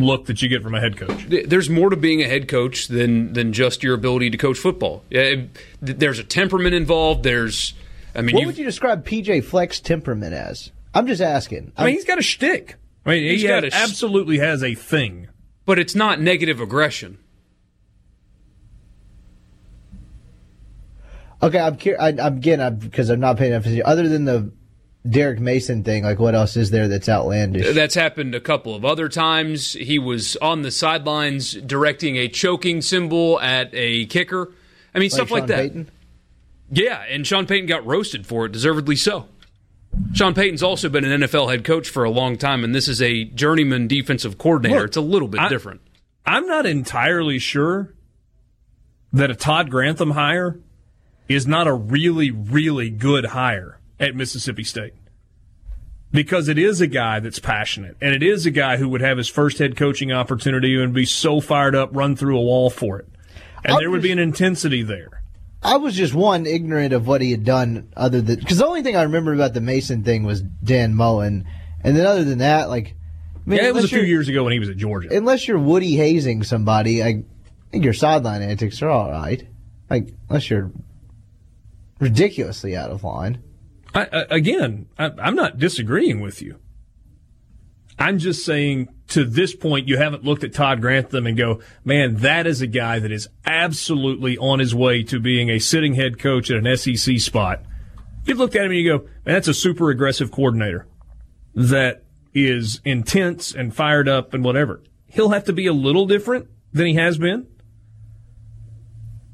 look 0.03 0.25
that 0.25 0.41
you 0.41 0.49
get 0.49 0.61
from 0.63 0.73
a 0.75 0.79
head 0.79 0.97
coach. 0.97 1.25
There's 1.27 1.69
more 1.69 1.89
to 1.89 1.95
being 1.95 2.21
a 2.21 2.27
head 2.27 2.47
coach 2.47 2.87
than 2.87 3.33
than 3.33 3.53
just 3.53 3.83
your 3.83 3.93
ability 3.95 4.29
to 4.31 4.37
coach 4.37 4.57
football. 4.57 5.03
Yeah, 5.09 5.21
it- 5.21 5.49
th- 5.85 5.97
There's 5.97 6.19
a 6.19 6.23
temperament 6.23 6.75
involved. 6.75 7.23
There's, 7.23 7.73
I 8.15 8.21
mean, 8.21 8.35
What 8.35 8.45
would 8.45 8.57
you 8.57 8.65
describe 8.65 9.05
PJ 9.05 9.43
Fleck's 9.43 9.79
temperament 9.79 10.33
as? 10.33 10.71
I'm 10.93 11.05
just 11.07 11.21
asking. 11.21 11.71
I 11.77 11.85
mean, 11.85 11.93
he's 11.95 12.05
got 12.05 12.17
a 12.19 12.23
shtick. 12.23 12.75
I 13.05 13.11
mean, 13.11 13.23
He's 13.23 13.41
he 13.41 13.47
got 13.47 13.63
has- 13.63 13.73
a 13.73 13.77
sh- 13.77 13.79
absolutely 13.81 14.37
has 14.39 14.63
a 14.63 14.73
thing. 14.75 15.27
but 15.65 15.77
it's 15.79 15.95
not 15.95 16.19
negative 16.19 16.59
aggression. 16.59 17.17
okay, 21.41 21.59
I'm 21.59 21.77
cur- 21.77 21.97
I, 21.99 22.09
I'm 22.09 22.37
again 22.37 22.59
I'm, 22.61 22.75
because 22.77 23.09
I'm 23.09 23.19
not 23.19 23.37
paying 23.37 23.51
enough 23.51 23.63
attention. 23.63 23.83
Other 23.85 24.07
than 24.09 24.25
the 24.25 24.51
Derek 25.07 25.39
Mason 25.39 25.83
thing, 25.83 26.03
like 26.03 26.19
what 26.19 26.35
else 26.35 26.57
is 26.57 26.71
there 26.71 26.87
that's 26.87 27.07
outlandish? 27.07 27.73
That's 27.73 27.95
happened 27.95 28.35
a 28.35 28.41
couple 28.41 28.75
of 28.75 28.83
other 28.83 29.07
times. 29.07 29.73
He 29.73 29.97
was 29.97 30.35
on 30.37 30.61
the 30.61 30.71
sidelines 30.71 31.53
directing 31.53 32.17
a 32.17 32.27
choking 32.27 32.81
symbol 32.81 33.39
at 33.39 33.69
a 33.73 34.05
kicker. 34.07 34.51
I 34.93 34.99
mean, 34.99 35.09
stuff 35.09 35.31
like 35.31 35.47
that. 35.47 35.57
Payton? 35.57 35.89
Yeah, 36.71 37.01
and 37.09 37.25
Sean 37.25 37.45
Payton 37.47 37.67
got 37.67 37.85
roasted 37.85 38.27
for 38.27 38.45
it, 38.45 38.51
deservedly 38.51 38.95
so. 38.95 39.27
Sean 40.13 40.33
Payton's 40.33 40.61
also 40.61 40.89
been 40.89 41.05
an 41.05 41.21
NFL 41.21 41.49
head 41.49 41.63
coach 41.63 41.89
for 41.89 42.03
a 42.03 42.11
long 42.11 42.37
time, 42.37 42.63
and 42.63 42.75
this 42.75 42.87
is 42.87 43.01
a 43.01 43.23
journeyman 43.23 43.87
defensive 43.87 44.37
coordinator. 44.37 44.81
Look, 44.81 44.87
it's 44.89 44.97
a 44.97 45.01
little 45.01 45.27
bit 45.27 45.39
I- 45.41 45.49
different. 45.49 45.81
I'm 46.25 46.45
not 46.45 46.65
entirely 46.67 47.39
sure 47.39 47.93
that 49.13 49.31
a 49.31 49.35
Todd 49.35 49.71
Grantham 49.71 50.11
hire 50.11 50.59
is 51.27 51.47
not 51.47 51.65
a 51.67 51.73
really, 51.73 52.29
really 52.29 52.91
good 52.91 53.25
hire 53.27 53.78
at 53.99 54.15
Mississippi 54.15 54.63
State. 54.63 54.93
Because 56.11 56.47
it 56.47 56.57
is 56.57 56.81
a 56.81 56.87
guy 56.87 57.19
that's 57.19 57.37
passionate, 57.37 57.95
and 58.01 58.15
it 58.15 58.23
is 58.23 58.45
a 58.47 58.51
guy 58.51 58.77
who 58.77 58.89
would 58.89 59.01
have 59.01 59.17
his 59.17 59.27
first 59.27 59.59
head 59.59 59.75
coaching 59.77 60.11
opportunity 60.11 60.81
and 60.81 60.91
be 60.91 61.05
so 61.05 61.39
fired 61.39 61.75
up, 61.75 61.89
run 61.93 62.15
through 62.15 62.37
a 62.37 62.41
wall 62.41 62.71
for 62.71 62.97
it. 62.97 63.07
And 63.63 63.73
I'll 63.73 63.79
there 63.79 63.91
would 63.91 64.01
be 64.01 64.11
an 64.11 64.17
intensity 64.17 64.81
there. 64.81 65.21
I 65.61 65.77
was 65.77 65.93
just 65.93 66.13
one 66.13 66.45
ignorant 66.45 66.93
of 66.93 67.05
what 67.05 67.21
he 67.21 67.29
had 67.31 67.43
done, 67.43 67.91
other 67.95 68.21
than 68.21 68.39
because 68.39 68.57
the 68.57 68.65
only 68.65 68.81
thing 68.81 68.95
I 68.95 69.03
remember 69.03 69.33
about 69.33 69.53
the 69.53 69.61
Mason 69.61 70.03
thing 70.03 70.23
was 70.23 70.41
Dan 70.41 70.95
Mullen, 70.95 71.45
and 71.83 71.95
then 71.95 72.05
other 72.05 72.23
than 72.23 72.39
that, 72.39 72.69
like, 72.69 72.95
I 73.35 73.49
mean, 73.49 73.59
Yeah, 73.59 73.67
it 73.67 73.75
was 73.75 73.85
a 73.85 73.89
few 73.89 74.01
years 74.01 74.29
ago 74.29 74.43
when 74.43 74.53
he 74.53 74.59
was 74.59 74.69
at 74.69 74.77
Georgia. 74.77 75.09
Unless 75.15 75.47
you're 75.47 75.59
Woody 75.59 75.95
hazing 75.95 76.43
somebody, 76.43 77.03
I 77.03 77.23
think 77.71 77.83
your 77.83 77.93
sideline 77.93 78.41
antics 78.41 78.81
are 78.81 78.89
all 78.89 79.11
right. 79.11 79.45
Like, 79.89 80.13
unless 80.29 80.49
you're 80.49 80.71
ridiculously 81.99 82.75
out 82.75 82.89
of 82.89 83.03
line. 83.03 83.43
I, 83.93 84.25
again, 84.29 84.87
I, 84.97 85.11
I'm 85.19 85.35
not 85.35 85.57
disagreeing 85.57 86.21
with 86.21 86.41
you. 86.41 86.59
I'm 87.97 88.17
just 88.17 88.45
saying 88.45 88.87
to 89.09 89.25
this 89.25 89.53
point, 89.53 89.87
you 89.87 89.97
haven't 89.97 90.23
looked 90.23 90.43
at 90.43 90.53
Todd 90.53 90.79
Grantham 90.79 91.27
and 91.27 91.37
go, 91.37 91.59
man, 91.83 92.17
that 92.17 92.47
is 92.47 92.61
a 92.61 92.67
guy 92.67 92.99
that 92.99 93.11
is 93.11 93.27
absolutely 93.45 94.37
on 94.37 94.59
his 94.59 94.73
way 94.73 95.03
to 95.03 95.19
being 95.19 95.49
a 95.49 95.59
sitting 95.59 95.95
head 95.95 96.17
coach 96.17 96.49
at 96.49 96.65
an 96.65 96.77
SEC 96.77 97.19
spot. 97.19 97.63
You've 98.25 98.37
looked 98.37 98.55
at 98.55 98.63
him 98.63 98.71
and 98.71 98.79
you 98.79 98.97
go, 98.97 99.03
man, 99.25 99.35
that's 99.35 99.47
a 99.47 99.53
super 99.53 99.89
aggressive 99.89 100.31
coordinator 100.31 100.87
that 101.55 102.03
is 102.33 102.79
intense 102.85 103.53
and 103.53 103.75
fired 103.75 104.07
up 104.07 104.33
and 104.33 104.45
whatever. 104.45 104.81
He'll 105.07 105.31
have 105.31 105.45
to 105.45 105.53
be 105.53 105.65
a 105.65 105.73
little 105.73 106.05
different 106.05 106.47
than 106.71 106.85
he 106.85 106.93
has 106.93 107.17
been. 107.17 107.47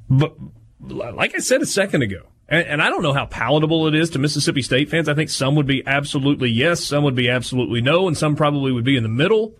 But 0.09 0.35
like 0.79 1.35
I 1.35 1.39
said 1.39 1.61
a 1.61 1.65
second 1.65 2.01
ago, 2.01 2.27
and, 2.47 2.67
and 2.67 2.81
I 2.81 2.89
don't 2.89 3.01
know 3.01 3.13
how 3.13 3.25
palatable 3.25 3.87
it 3.87 3.95
is 3.95 4.09
to 4.11 4.19
Mississippi 4.19 4.61
State 4.61 4.89
fans. 4.89 5.09
I 5.09 5.13
think 5.13 5.29
some 5.29 5.55
would 5.55 5.67
be 5.67 5.85
absolutely 5.85 6.49
yes, 6.49 6.83
some 6.83 7.03
would 7.03 7.15
be 7.15 7.29
absolutely 7.29 7.81
no, 7.81 8.07
and 8.07 8.17
some 8.17 8.35
probably 8.35 8.71
would 8.71 8.83
be 8.85 8.97
in 8.97 9.03
the 9.03 9.09
middle. 9.09 9.55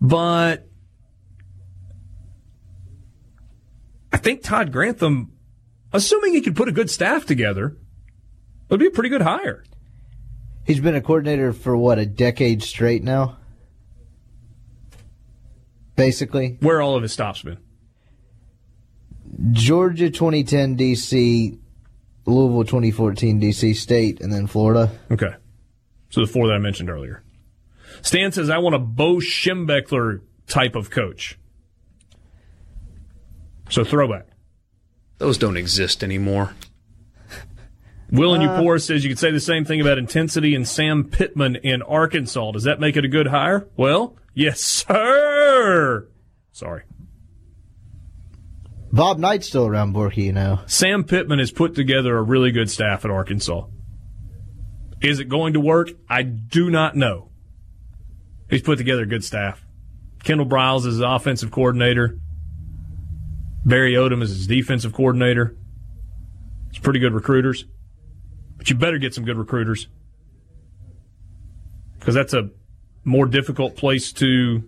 But 0.00 0.68
I 4.12 4.18
think 4.18 4.42
Todd 4.42 4.72
Grantham, 4.72 5.32
assuming 5.92 6.32
he 6.32 6.40
could 6.40 6.56
put 6.56 6.68
a 6.68 6.72
good 6.72 6.90
staff 6.90 7.26
together, 7.26 7.76
would 8.68 8.80
be 8.80 8.86
a 8.86 8.90
pretty 8.90 9.08
good 9.08 9.22
hire. 9.22 9.64
He's 10.64 10.80
been 10.80 10.96
a 10.96 11.00
coordinator 11.00 11.52
for 11.52 11.76
what 11.76 11.98
a 11.98 12.06
decade 12.06 12.62
straight 12.62 13.04
now. 13.04 13.38
Basically, 15.94 16.58
Where 16.60 16.82
all 16.82 16.96
of 16.96 17.02
his 17.02 17.12
stops 17.12 17.42
been. 17.42 17.58
Georgia 19.52 20.10
2010 20.10 20.76
DC, 20.76 21.58
Louisville 22.24 22.64
2014 22.64 23.40
DC 23.40 23.76
State, 23.76 24.20
and 24.20 24.32
then 24.32 24.46
Florida. 24.46 24.90
Okay. 25.10 25.34
So 26.10 26.20
the 26.22 26.26
four 26.26 26.46
that 26.46 26.54
I 26.54 26.58
mentioned 26.58 26.90
earlier. 26.90 27.22
Stan 28.02 28.32
says, 28.32 28.50
I 28.50 28.58
want 28.58 28.74
a 28.74 28.78
Bo 28.78 29.16
Schembechler 29.16 30.20
type 30.46 30.74
of 30.74 30.90
coach. 30.90 31.38
So 33.68 33.84
throwback. 33.84 34.26
Those 35.18 35.38
don't 35.38 35.56
exist 35.56 36.04
anymore. 36.04 36.54
Will 38.10 38.34
and 38.34 38.42
uh, 38.42 38.60
Upor 38.60 38.80
says 38.80 39.02
you 39.02 39.10
could 39.10 39.18
say 39.18 39.30
the 39.30 39.40
same 39.40 39.64
thing 39.64 39.80
about 39.80 39.98
intensity 39.98 40.54
and 40.54 40.66
Sam 40.66 41.04
Pittman 41.04 41.56
in 41.56 41.82
Arkansas. 41.82 42.52
Does 42.52 42.64
that 42.64 42.80
make 42.80 42.96
it 42.96 43.04
a 43.04 43.08
good 43.08 43.28
hire? 43.28 43.68
Well, 43.76 44.16
yes, 44.34 44.60
sir. 44.60 46.08
Sorry. 46.52 46.82
Bob 48.96 49.18
Knight's 49.18 49.46
still 49.46 49.66
around 49.66 49.94
Borky, 49.94 50.24
you 50.24 50.32
know. 50.32 50.60
Sam 50.64 51.04
Pittman 51.04 51.38
has 51.38 51.52
put 51.52 51.74
together 51.74 52.16
a 52.16 52.22
really 52.22 52.50
good 52.50 52.70
staff 52.70 53.04
at 53.04 53.10
Arkansas. 53.10 53.66
Is 55.02 55.20
it 55.20 55.28
going 55.28 55.52
to 55.52 55.60
work? 55.60 55.90
I 56.08 56.22
do 56.22 56.70
not 56.70 56.96
know. 56.96 57.28
He's 58.48 58.62
put 58.62 58.78
together 58.78 59.02
a 59.02 59.06
good 59.06 59.22
staff. 59.22 59.62
Kendall 60.24 60.46
Briles 60.46 60.78
is 60.78 60.84
his 60.84 61.00
offensive 61.00 61.50
coordinator. 61.50 62.18
Barry 63.66 63.92
Odom 63.92 64.22
is 64.22 64.30
his 64.30 64.46
defensive 64.46 64.94
coordinator. 64.94 65.58
It's 66.70 66.78
pretty 66.78 66.98
good 66.98 67.12
recruiters. 67.12 67.66
But 68.56 68.70
you 68.70 68.76
better 68.76 68.96
get 68.96 69.12
some 69.12 69.26
good 69.26 69.36
recruiters. 69.36 69.88
Because 71.98 72.14
that's 72.14 72.32
a 72.32 72.48
more 73.04 73.26
difficult 73.26 73.76
place 73.76 74.10
to 74.14 74.62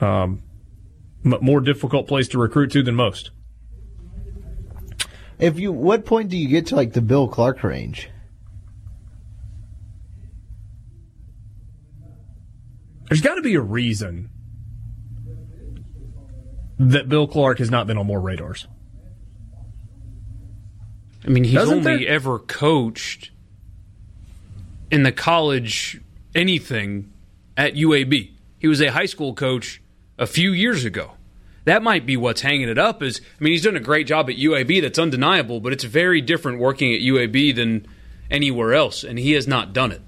um, 0.00 0.42
more 1.22 1.60
difficult 1.60 2.06
place 2.06 2.28
to 2.28 2.38
recruit 2.38 2.70
to 2.72 2.82
than 2.82 2.94
most. 2.94 3.30
If 5.38 5.58
you, 5.58 5.72
what 5.72 6.04
point 6.04 6.30
do 6.30 6.36
you 6.36 6.48
get 6.48 6.66
to 6.68 6.76
like 6.76 6.92
the 6.94 7.00
Bill 7.00 7.28
Clark 7.28 7.62
range? 7.62 8.10
There's 13.08 13.20
got 13.22 13.36
to 13.36 13.42
be 13.42 13.54
a 13.54 13.60
reason 13.60 14.30
that 16.78 17.08
Bill 17.08 17.26
Clark 17.26 17.58
has 17.58 17.70
not 17.70 17.86
been 17.86 17.96
on 17.98 18.06
more 18.06 18.20
radars. 18.20 18.66
I 21.24 21.30
mean, 21.30 21.44
he's 21.44 21.54
Doesn't 21.54 21.78
only 21.86 22.04
there- 22.04 22.14
ever 22.14 22.38
coached 22.38 23.30
in 24.90 25.02
the 25.02 25.12
college 25.12 26.00
anything 26.34 27.12
at 27.56 27.74
UAB. 27.74 28.32
He 28.58 28.68
was 28.68 28.80
a 28.80 28.92
high 28.92 29.06
school 29.06 29.34
coach 29.34 29.82
a 30.18 30.26
few 30.26 30.52
years 30.52 30.84
ago. 30.84 31.12
That 31.64 31.82
might 31.82 32.06
be 32.06 32.16
what's 32.16 32.40
hanging 32.40 32.68
it 32.68 32.78
up. 32.78 33.02
Is 33.02 33.20
I 33.40 33.44
mean, 33.44 33.52
he's 33.52 33.62
done 33.62 33.76
a 33.76 33.80
great 33.80 34.06
job 34.06 34.30
at 34.30 34.36
UAB. 34.36 34.80
That's 34.80 34.98
undeniable, 34.98 35.60
but 35.60 35.72
it's 35.72 35.84
very 35.84 36.20
different 36.20 36.58
working 36.60 36.94
at 36.94 37.00
UAB 37.00 37.54
than 37.54 37.86
anywhere 38.30 38.72
else, 38.74 39.04
and 39.04 39.18
he 39.18 39.32
has 39.32 39.46
not 39.46 39.72
done 39.72 39.92
it. 39.92 40.00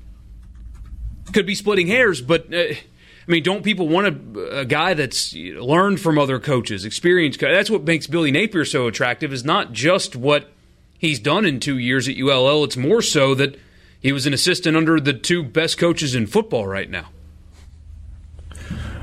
Could 1.32 1.46
be 1.46 1.54
splitting 1.54 1.86
hairs, 1.86 2.20
but 2.22 2.52
uh, 2.52 2.56
I 2.58 2.76
mean, 3.26 3.42
don't 3.42 3.62
people 3.62 3.88
want 3.88 4.36
a, 4.36 4.60
a 4.60 4.64
guy 4.64 4.94
that's 4.94 5.34
learned 5.34 6.00
from 6.00 6.18
other 6.18 6.40
coaches, 6.40 6.84
experienced? 6.84 7.38
co- 7.38 7.52
That's 7.52 7.70
what 7.70 7.84
makes 7.84 8.06
Billy 8.06 8.30
Napier 8.30 8.64
so 8.64 8.86
attractive. 8.86 9.32
Is 9.32 9.44
not 9.44 9.72
just 9.72 10.16
what 10.16 10.50
he's 10.98 11.20
done 11.20 11.44
in 11.44 11.60
two 11.60 11.78
years 11.78 12.08
at 12.08 12.16
ULL. 12.16 12.64
It's 12.64 12.76
more 12.76 13.02
so 13.02 13.34
that 13.34 13.58
he 14.00 14.12
was 14.12 14.26
an 14.26 14.32
assistant 14.32 14.76
under 14.76 14.98
the 14.98 15.12
two 15.12 15.42
best 15.44 15.76
coaches 15.78 16.14
in 16.14 16.26
football 16.26 16.66
right 16.66 16.88
now. 16.90 17.10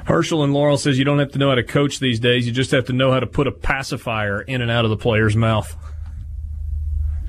Herschel 0.07 0.41
and 0.41 0.53
Laurel 0.53 0.77
says 0.77 0.97
you 0.97 1.03
don't 1.03 1.19
have 1.19 1.33
to 1.33 1.37
know 1.37 1.49
how 1.49 1.55
to 1.55 1.63
coach 1.63 1.99
these 1.99 2.19
days. 2.19 2.47
You 2.47 2.53
just 2.53 2.71
have 2.71 2.85
to 2.85 2.93
know 2.93 3.11
how 3.11 3.19
to 3.19 3.27
put 3.27 3.45
a 3.45 3.51
pacifier 3.51 4.41
in 4.41 4.61
and 4.61 4.71
out 4.71 4.85
of 4.85 4.89
the 4.89 4.97
player's 4.97 5.35
mouth. 5.35 5.75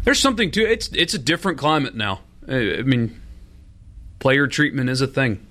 There's 0.05 0.20
something 0.20 0.53
to 0.53 0.62
it's. 0.62 0.89
It's 0.93 1.12
a 1.12 1.18
different 1.18 1.59
climate 1.59 1.97
now. 1.97 2.20
I 2.47 2.83
mean, 2.83 3.20
player 4.20 4.47
treatment 4.47 4.91
is 4.91 5.01
a 5.01 5.09
thing. 5.09 5.45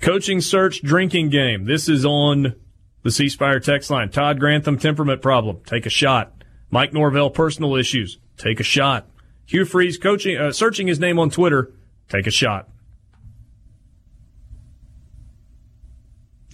Coaching 0.00 0.40
search 0.40 0.80
drinking 0.80 1.30
game. 1.30 1.64
This 1.64 1.88
is 1.88 2.04
on 2.04 2.54
the 3.02 3.10
C 3.10 3.28
Spire 3.28 3.58
text 3.58 3.90
line. 3.90 4.10
Todd 4.10 4.38
Grantham 4.38 4.78
temperament 4.78 5.20
problem. 5.22 5.60
Take 5.66 5.86
a 5.86 5.90
shot. 5.90 6.44
Mike 6.70 6.92
Norvell 6.92 7.30
personal 7.30 7.74
issues. 7.74 8.18
Take 8.36 8.60
a 8.60 8.64
shot. 8.64 9.08
Hugh 9.44 9.64
Freeze 9.64 9.98
coaching 9.98 10.36
uh, 10.36 10.52
searching 10.52 10.86
his 10.86 11.00
name 11.00 11.18
on 11.18 11.30
Twitter. 11.30 11.72
Take 12.08 12.28
a 12.28 12.30
shot. 12.30 12.68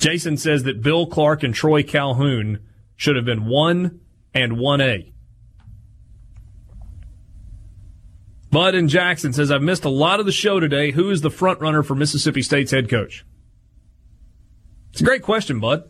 Jason 0.01 0.39
says 0.39 0.63
that 0.63 0.83
Bill 0.83 1.07
Clark 1.07 1.43
and 1.43 1.55
Troy 1.55 1.83
Calhoun 1.83 2.61
should 2.97 3.17
have 3.17 3.27
been 3.27 3.45
1 3.45 4.01
and 4.35 4.53
1A. 4.53 5.13
Bud 8.51 8.75
and 8.75 8.89
Jackson 8.89 9.33
says, 9.33 9.51
I've 9.51 9.63
missed 9.63 9.85
a 9.85 9.91
lot 9.91 10.19
of 10.19 10.27
the 10.27 10.33
show 10.33 10.59
today. 10.59 10.91
Who 10.91 11.11
is 11.11 11.21
the 11.21 11.31
front 11.31 11.61
runner 11.61 11.83
for 11.83 11.95
Mississippi 11.95 12.43
State's 12.43 12.73
head 12.73 12.89
coach? 12.89 13.25
It's 14.91 15.03
a 15.03 15.05
great 15.05 15.23
question, 15.23 15.61
Bud. 15.61 15.89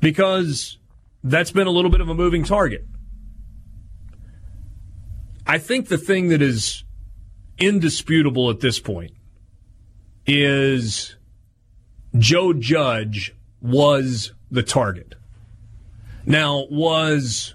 Because 0.00 0.78
that's 1.24 1.50
been 1.50 1.66
a 1.66 1.70
little 1.70 1.90
bit 1.90 2.00
of 2.00 2.08
a 2.08 2.14
moving 2.14 2.44
target. 2.44 2.86
I 5.44 5.58
think 5.58 5.88
the 5.88 5.98
thing 5.98 6.28
that 6.28 6.40
is 6.40 6.84
indisputable 7.58 8.48
at 8.48 8.60
this 8.60 8.78
point 8.78 9.12
is 10.24 11.16
Joe 12.18 12.52
Judge 12.52 13.34
was 13.60 14.32
the 14.50 14.62
target. 14.62 15.14
Now, 16.26 16.66
was 16.70 17.54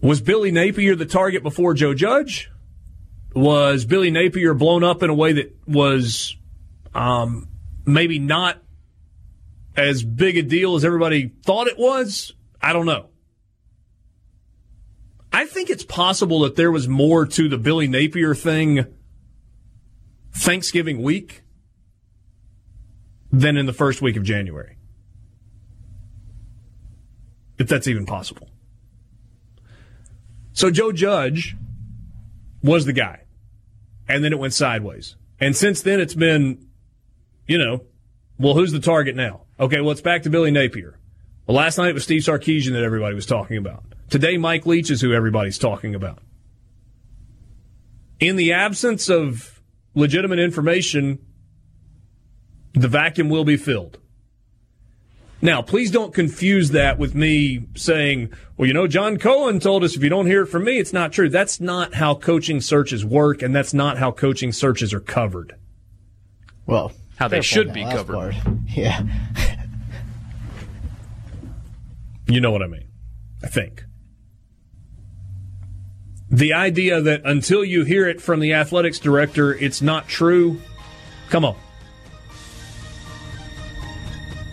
was 0.00 0.20
Billy 0.20 0.52
Napier 0.52 0.94
the 0.94 1.06
target 1.06 1.42
before 1.42 1.74
Joe 1.74 1.94
Judge? 1.94 2.50
Was 3.34 3.84
Billy 3.84 4.10
Napier 4.10 4.54
blown 4.54 4.84
up 4.84 5.02
in 5.02 5.10
a 5.10 5.14
way 5.14 5.32
that 5.32 5.56
was 5.66 6.36
um, 6.94 7.48
maybe 7.84 8.18
not 8.18 8.62
as 9.76 10.04
big 10.04 10.36
a 10.36 10.42
deal 10.42 10.76
as 10.76 10.84
everybody 10.84 11.32
thought 11.42 11.66
it 11.66 11.78
was? 11.78 12.32
I 12.62 12.72
don't 12.72 12.86
know. 12.86 13.08
I 15.32 15.46
think 15.46 15.68
it's 15.68 15.84
possible 15.84 16.40
that 16.40 16.54
there 16.54 16.70
was 16.70 16.86
more 16.86 17.26
to 17.26 17.48
the 17.48 17.58
Billy 17.58 17.88
Napier 17.88 18.36
thing 18.36 18.86
Thanksgiving 20.36 21.02
week 21.02 21.42
than 23.32 23.56
in 23.56 23.66
the 23.66 23.72
first 23.72 24.02
week 24.02 24.16
of 24.16 24.22
January. 24.22 24.76
If 27.58 27.68
that's 27.68 27.88
even 27.88 28.06
possible. 28.06 28.48
So 30.52 30.70
Joe 30.70 30.92
Judge 30.92 31.56
was 32.62 32.84
the 32.84 32.92
guy. 32.92 33.22
And 34.08 34.22
then 34.22 34.32
it 34.32 34.38
went 34.38 34.52
sideways. 34.52 35.16
And 35.40 35.56
since 35.56 35.82
then 35.82 36.00
it's 36.00 36.14
been, 36.14 36.66
you 37.46 37.58
know, 37.58 37.84
well, 38.38 38.54
who's 38.54 38.72
the 38.72 38.80
target 38.80 39.16
now? 39.16 39.42
Okay, 39.58 39.80
well, 39.80 39.92
it's 39.92 40.00
back 40.00 40.22
to 40.24 40.30
Billy 40.30 40.50
Napier. 40.50 40.98
Well, 41.46 41.56
last 41.56 41.78
night 41.78 41.88
it 41.88 41.94
was 41.94 42.04
Steve 42.04 42.22
Sarkisian 42.22 42.72
that 42.72 42.82
everybody 42.82 43.14
was 43.14 43.26
talking 43.26 43.56
about. 43.56 43.84
Today, 44.10 44.36
Mike 44.36 44.66
Leach 44.66 44.90
is 44.90 45.00
who 45.00 45.12
everybody's 45.12 45.58
talking 45.58 45.94
about. 45.94 46.20
In 48.20 48.36
the 48.36 48.52
absence 48.52 49.08
of 49.08 49.53
legitimate 49.94 50.38
information, 50.38 51.18
the 52.74 52.88
vacuum 52.88 53.28
will 53.28 53.44
be 53.44 53.56
filled. 53.56 53.98
Now, 55.40 55.60
please 55.60 55.90
don't 55.90 56.14
confuse 56.14 56.70
that 56.70 56.98
with 56.98 57.14
me 57.14 57.66
saying, 57.76 58.32
well, 58.56 58.66
you 58.66 58.72
know, 58.72 58.86
John 58.86 59.18
Cohen 59.18 59.60
told 59.60 59.84
us 59.84 59.94
if 59.94 60.02
you 60.02 60.08
don't 60.08 60.26
hear 60.26 60.44
it 60.44 60.46
from 60.46 60.64
me, 60.64 60.78
it's 60.78 60.92
not 60.92 61.12
true. 61.12 61.28
That's 61.28 61.60
not 61.60 61.94
how 61.94 62.14
coaching 62.14 62.62
searches 62.62 63.04
work, 63.04 63.42
and 63.42 63.54
that's 63.54 63.74
not 63.74 63.98
how 63.98 64.10
coaching 64.10 64.52
searches 64.52 64.94
are 64.94 65.00
covered. 65.00 65.54
Well, 66.66 66.92
how 67.16 67.28
they 67.28 67.42
should 67.42 67.74
be 67.74 67.84
covered. 67.84 68.14
Part. 68.14 68.34
Yeah. 68.74 69.02
you 72.26 72.40
know 72.40 72.50
what 72.50 72.62
I 72.62 72.66
mean, 72.66 72.88
I 73.42 73.48
think. 73.48 73.84
The 76.34 76.52
idea 76.52 77.00
that 77.00 77.22
until 77.24 77.64
you 77.64 77.84
hear 77.84 78.08
it 78.08 78.20
from 78.20 78.40
the 78.40 78.54
athletics 78.54 78.98
director, 78.98 79.54
it's 79.54 79.80
not 79.80 80.08
true. 80.08 80.60
Come 81.30 81.44
on. 81.44 81.54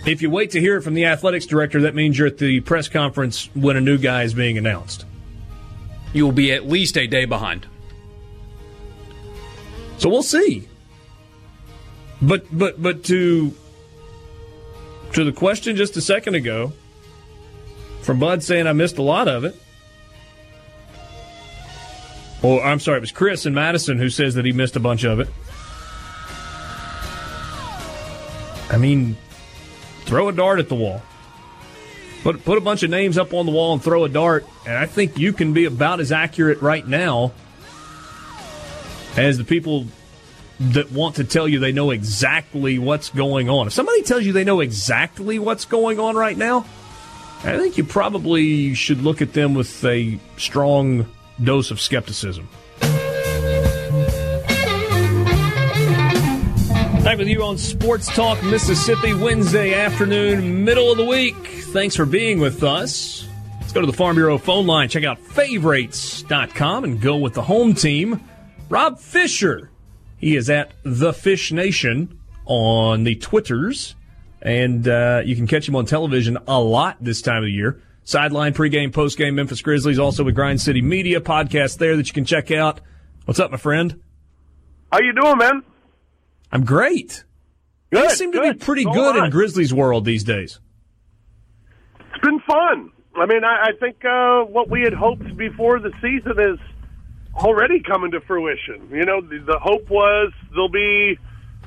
If 0.05 0.21
you 0.21 0.29
wait 0.29 0.51
to 0.51 0.59
hear 0.59 0.77
it 0.77 0.83
from 0.83 0.93
the 0.93 1.05
athletics 1.05 1.47
director, 1.47 1.81
that 1.81 1.95
means 1.95 2.19
you're 2.19 2.27
at 2.27 2.37
the 2.37 2.59
press 2.59 2.87
conference 2.87 3.49
when 3.55 3.77
a 3.77 3.81
new 3.81 3.97
guy 3.97 4.21
is 4.21 4.35
being 4.35 4.59
announced. 4.59 5.05
You 6.13 6.23
will 6.23 6.31
be 6.31 6.51
at 6.51 6.67
least 6.67 6.99
a 6.99 7.07
day 7.07 7.25
behind. 7.25 7.65
So 9.97 10.07
we'll 10.07 10.21
see. 10.21 10.67
But 12.21 12.45
but 12.55 12.79
but 12.79 13.03
to 13.05 13.55
to 15.13 15.23
the 15.23 15.31
question 15.31 15.75
just 15.75 15.97
a 15.97 16.01
second 16.01 16.35
ago 16.35 16.73
from 18.03 18.19
Bud 18.19 18.43
saying 18.43 18.67
I 18.67 18.73
missed 18.73 18.99
a 18.99 19.03
lot 19.03 19.27
of 19.27 19.45
it. 19.45 19.55
Or 22.43 22.63
I'm 22.63 22.79
sorry, 22.79 22.97
it 22.97 23.01
was 23.01 23.11
Chris 23.11 23.45
and 23.45 23.53
Madison 23.53 23.97
who 23.97 24.09
says 24.09 24.35
that 24.35 24.45
he 24.45 24.51
missed 24.51 24.75
a 24.75 24.79
bunch 24.79 25.03
of 25.03 25.19
it. 25.19 25.27
I 28.69 28.77
mean, 28.77 29.17
throw 30.05 30.29
a 30.29 30.31
dart 30.31 30.59
at 30.59 30.69
the 30.69 30.75
wall. 30.75 31.01
Put 32.23 32.43
put 32.45 32.57
a 32.57 32.61
bunch 32.61 32.83
of 32.83 32.89
names 32.89 33.17
up 33.17 33.33
on 33.33 33.45
the 33.45 33.51
wall 33.51 33.73
and 33.73 33.83
throw 33.83 34.05
a 34.05 34.09
dart, 34.09 34.45
and 34.65 34.77
I 34.77 34.85
think 34.85 35.17
you 35.17 35.33
can 35.33 35.53
be 35.53 35.65
about 35.65 35.99
as 35.99 36.11
accurate 36.11 36.61
right 36.61 36.87
now 36.87 37.33
as 39.17 39.37
the 39.37 39.43
people 39.43 39.87
that 40.59 40.91
want 40.91 41.15
to 41.15 41.23
tell 41.23 41.47
you 41.47 41.59
they 41.59 41.71
know 41.71 41.89
exactly 41.89 42.77
what's 42.77 43.09
going 43.09 43.49
on. 43.49 43.67
If 43.67 43.73
somebody 43.73 44.03
tells 44.03 44.23
you 44.23 44.33
they 44.33 44.43
know 44.43 44.59
exactly 44.59 45.39
what's 45.39 45.65
going 45.65 45.99
on 45.99 46.15
right 46.15 46.37
now, 46.37 46.65
I 47.43 47.57
think 47.57 47.77
you 47.77 47.83
probably 47.83 48.75
should 48.75 49.01
look 49.01 49.21
at 49.21 49.33
them 49.33 49.55
with 49.55 49.83
a 49.83 50.19
strong 50.37 51.07
dose 51.43 51.71
of 51.71 51.79
skepticism. 51.79 52.47
Back 57.03 57.17
with 57.17 57.27
you 57.27 57.43
on 57.43 57.57
Sports 57.57 58.07
Talk 58.15 58.41
Mississippi, 58.43 59.13
Wednesday 59.13 59.73
afternoon, 59.73 60.63
middle 60.63 60.91
of 60.91 60.97
the 60.97 61.05
week. 61.05 61.35
Thanks 61.73 61.95
for 61.95 62.05
being 62.05 62.39
with 62.39 62.63
us. 62.63 63.27
Let's 63.59 63.73
go 63.73 63.81
to 63.81 63.87
the 63.87 63.93
Farm 63.93 64.15
Bureau 64.15 64.37
phone 64.37 64.67
line, 64.67 64.87
check 64.87 65.03
out 65.03 65.19
faverates.com, 65.19 66.83
and 66.83 67.01
go 67.01 67.17
with 67.17 67.33
the 67.33 67.41
home 67.41 67.73
team. 67.73 68.21
Rob 68.69 68.99
Fischer. 68.99 69.71
He 70.17 70.35
is 70.35 70.49
at 70.49 70.73
The 70.83 71.11
Fish 71.11 71.51
Nation 71.51 72.19
on 72.45 73.03
the 73.03 73.15
Twitters, 73.15 73.95
and 74.41 74.87
uh, 74.87 75.23
you 75.25 75.35
can 75.35 75.47
catch 75.47 75.67
him 75.67 75.75
on 75.75 75.85
television 75.87 76.37
a 76.47 76.59
lot 76.59 76.97
this 77.01 77.23
time 77.23 77.37
of 77.37 77.45
the 77.45 77.51
year. 77.51 77.81
Sideline, 78.11 78.53
pregame, 78.53 78.91
postgame, 78.91 79.35
Memphis 79.35 79.61
Grizzlies, 79.61 79.97
also 79.97 80.25
with 80.25 80.35
Grind 80.35 80.59
City 80.59 80.81
Media 80.81 81.21
podcast 81.21 81.77
there 81.77 81.95
that 81.95 82.07
you 82.09 82.13
can 82.13 82.25
check 82.25 82.51
out. 82.51 82.81
What's 83.23 83.39
up, 83.39 83.51
my 83.51 83.57
friend? 83.57 84.01
How 84.91 84.99
you 84.99 85.13
doing, 85.13 85.37
man? 85.37 85.63
I'm 86.51 86.65
great. 86.65 87.23
Good, 87.89 88.01
Things 88.07 88.17
seem 88.17 88.31
good. 88.31 88.43
to 88.45 88.53
be 88.53 88.59
pretty 88.59 88.83
Go 88.83 88.91
good 88.91 89.15
in 89.23 89.29
Grizzlies 89.29 89.73
world 89.73 90.03
these 90.03 90.25
days. 90.25 90.59
It's 92.01 92.21
been 92.21 92.41
fun. 92.41 92.91
I 93.15 93.25
mean, 93.27 93.45
I, 93.45 93.69
I 93.69 93.71
think 93.79 94.03
uh, 94.03 94.41
what 94.41 94.69
we 94.69 94.81
had 94.81 94.93
hoped 94.93 95.37
before 95.37 95.79
the 95.79 95.93
season 96.01 96.37
is 96.37 96.59
already 97.33 97.81
coming 97.81 98.11
to 98.11 98.19
fruition. 98.19 98.89
You 98.91 99.05
know, 99.05 99.21
the, 99.21 99.39
the 99.39 99.57
hope 99.57 99.89
was 99.89 100.33
there'll 100.49 100.67
be 100.67 101.17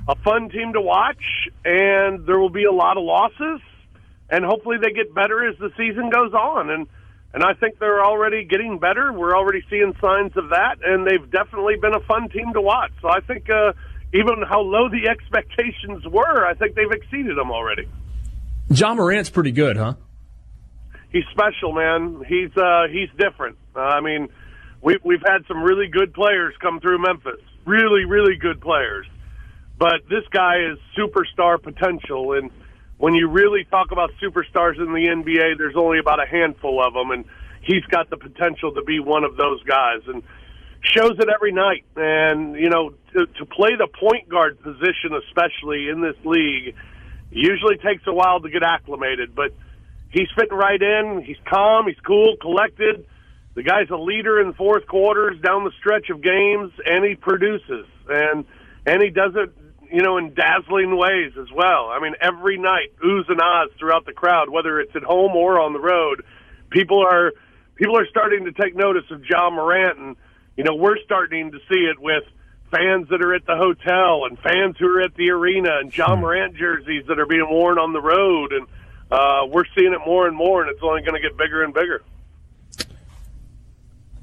a 0.07 0.15
fun 0.17 0.51
team 0.51 0.75
to 0.75 0.81
watch, 0.83 1.49
and 1.65 2.27
there 2.27 2.39
will 2.39 2.51
be 2.51 2.65
a 2.65 2.73
lot 2.73 2.99
of 2.99 3.05
losses, 3.05 3.63
and 4.35 4.45
hopefully 4.45 4.77
they 4.81 4.93
get 4.93 5.15
better 5.15 5.47
as 5.49 5.57
the 5.59 5.71
season 5.77 6.11
goes 6.11 6.33
on. 6.33 6.71
And 6.71 6.87
and 7.33 7.43
I 7.43 7.55
think 7.55 7.79
they're 7.79 8.05
already 8.05 8.45
getting 8.45 8.79
better. 8.79 9.13
We're 9.13 9.37
already 9.37 9.63
seeing 9.69 9.93
signs 10.01 10.37
of 10.37 10.51
that, 10.51 10.77
and 10.85 11.05
they've 11.05 11.31
definitely 11.31 11.75
been 11.77 11.95
a 11.95 12.01
fun 12.01 12.29
team 12.29 12.53
to 12.55 12.61
watch. 12.61 12.93
So 13.03 13.09
I 13.09 13.21
think 13.21 13.51
uh, 13.51 13.73
even 14.13 14.43
how 14.49 14.61
low 14.61 14.89
the 14.89 15.09
expectations 15.09 16.07
were, 16.07 16.47
I 16.47 16.55
think 16.55 16.77
they've 16.77 16.93
exceeded 16.93 17.37
them 17.37 17.51
already. 17.51 17.89
Ja 18.71 18.95
Morant's 18.95 19.31
pretty 19.31 19.51
good, 19.51 19.77
huh? 19.77 19.95
he's 21.15 21.25
special, 21.31 21.73
man. 21.73 22.23
He's 22.29 22.55
uh, 22.57 22.89
he's 22.91 23.09
different. 23.17 23.57
Uh, 23.75 23.81
I 23.81 24.01
mean, 24.01 24.29
we've 24.83 25.03
we've 25.03 25.23
had 25.25 25.47
some 25.49 25.63
really 25.63 25.87
good 25.87 26.13
players 26.13 26.55
come 26.61 26.81
through 26.81 26.99
Memphis, 26.99 27.41
really 27.65 28.05
really 28.05 28.37
good 28.37 28.61
players, 28.61 29.07
but 29.79 30.03
this 30.11 30.25
guy 30.31 30.57
is 30.71 30.79
superstar 30.99 31.63
potential. 31.63 32.35
And 32.35 32.51
when 32.99 33.15
you 33.15 33.29
really 33.29 33.65
talk 33.65 33.91
about 33.93 34.11
superstars 34.23 34.79
in 34.79 34.93
the 34.93 35.09
NBA, 35.09 35.59
there's 35.59 35.77
only 35.77 35.99
about 35.99 36.23
a 36.23 36.27
handful 36.27 36.85
of 36.85 36.95
them, 36.95 37.11
and 37.11 37.25
he's 37.63 37.85
got 37.85 38.11
the 38.11 38.17
potential 38.17 38.73
to 38.75 38.83
be 38.83 39.01
one 39.01 39.25
of 39.25 39.37
those 39.37 39.63
guys. 39.65 40.01
And 40.07 40.23
shows 40.85 41.19
it 41.19 41.29
every 41.35 41.53
night. 41.53 41.85
And 41.97 42.55
you 42.57 42.69
know, 42.69 42.95
to, 43.15 43.27
to 43.27 43.47
play 43.47 43.71
the 43.77 43.89
point 43.89 44.29
guard 44.29 44.61
position, 44.61 45.15
especially 45.27 45.89
in 45.89 46.01
this 46.01 46.17
league, 46.25 46.75
usually 47.31 47.77
takes 47.77 48.03
a 48.07 48.13
while 48.13 48.41
to 48.41 48.51
get 48.51 48.63
acclimated, 48.63 49.35
but 49.35 49.53
he's 50.11 50.29
fitting 50.37 50.57
right 50.57 50.81
in. 50.81 51.23
He's 51.25 51.39
calm, 51.49 51.87
he's 51.89 52.01
cool, 52.07 52.37
collected. 52.41 53.07
The 53.55 53.63
guy's 53.63 53.89
a 53.91 53.97
leader 53.97 54.41
in 54.41 54.53
fourth 54.55 54.87
quarters 54.87 55.41
down 55.41 55.65
the 55.65 55.73
stretch 55.79 56.11
of 56.11 56.23
games, 56.23 56.73
and 56.85 57.05
he 57.05 57.15
produces, 57.15 57.87
and 58.09 58.45
and 58.87 59.03
he 59.03 59.11
does 59.11 59.33
it, 59.37 59.51
you 59.91 60.03
know, 60.03 60.19
in 60.19 60.35
dazzling 60.35 60.97
ways 60.97 61.33
as 61.41 61.51
well. 61.55 61.91
I 61.91 62.01
mean, 62.01 62.15
every 62.21 62.59
night, 62.59 62.93
oohs 63.05 63.29
and 63.29 63.41
ahs 63.41 63.71
throughout 63.79 64.07
the 64.07 64.13
crowd, 64.13 64.51
whether 64.51 64.81
it's 64.81 64.95
at 64.97 65.03
home 65.03 65.37
or 65.37 65.61
on 65.61 65.73
the 65.73 65.81
road, 65.81 66.25
people 66.71 67.05
are 67.05 67.33
people 67.77 67.99
are 67.99 68.07
starting 68.07 68.45
to 68.45 68.53
take 68.53 68.75
notice 68.77 69.05
of 69.11 69.25
Ja 69.29 69.51
Morant, 69.51 69.99
and 69.99 70.17
you 70.57 70.65
know, 70.65 70.75
we're 70.75 70.99
starting 71.05 71.53
to 71.53 71.59
see 71.69 71.81
it 71.81 71.99
with 71.99 72.25
fans 72.71 73.09
that 73.09 73.23
are 73.23 73.35
at 73.35 73.47
the 73.47 73.57
hotel 73.57 74.25
and 74.25 74.39
fans 74.39 74.77
who 74.79 74.87
are 74.87 75.03
at 75.03 75.15
the 75.15 75.31
arena, 75.31 75.79
and 75.81 75.97
Ja 75.97 76.17
Morant 76.17 76.57
jerseys 76.57 77.05
that 77.09 77.19
are 77.19 77.27
being 77.27 77.49
worn 77.49 77.79
on 77.79 77.93
the 77.93 78.01
road, 78.01 78.53
and 78.53 78.67
uh, 79.11 79.47
we're 79.47 79.67
seeing 79.77 79.93
it 79.93 80.01
more 80.07 80.27
and 80.27 80.37
more, 80.37 80.63
and 80.63 80.71
it's 80.71 80.83
only 80.83 81.03
going 81.03 81.15
to 81.15 81.21
get 81.21 81.37
bigger 81.37 81.63
and 81.63 81.73
bigger. 81.75 82.03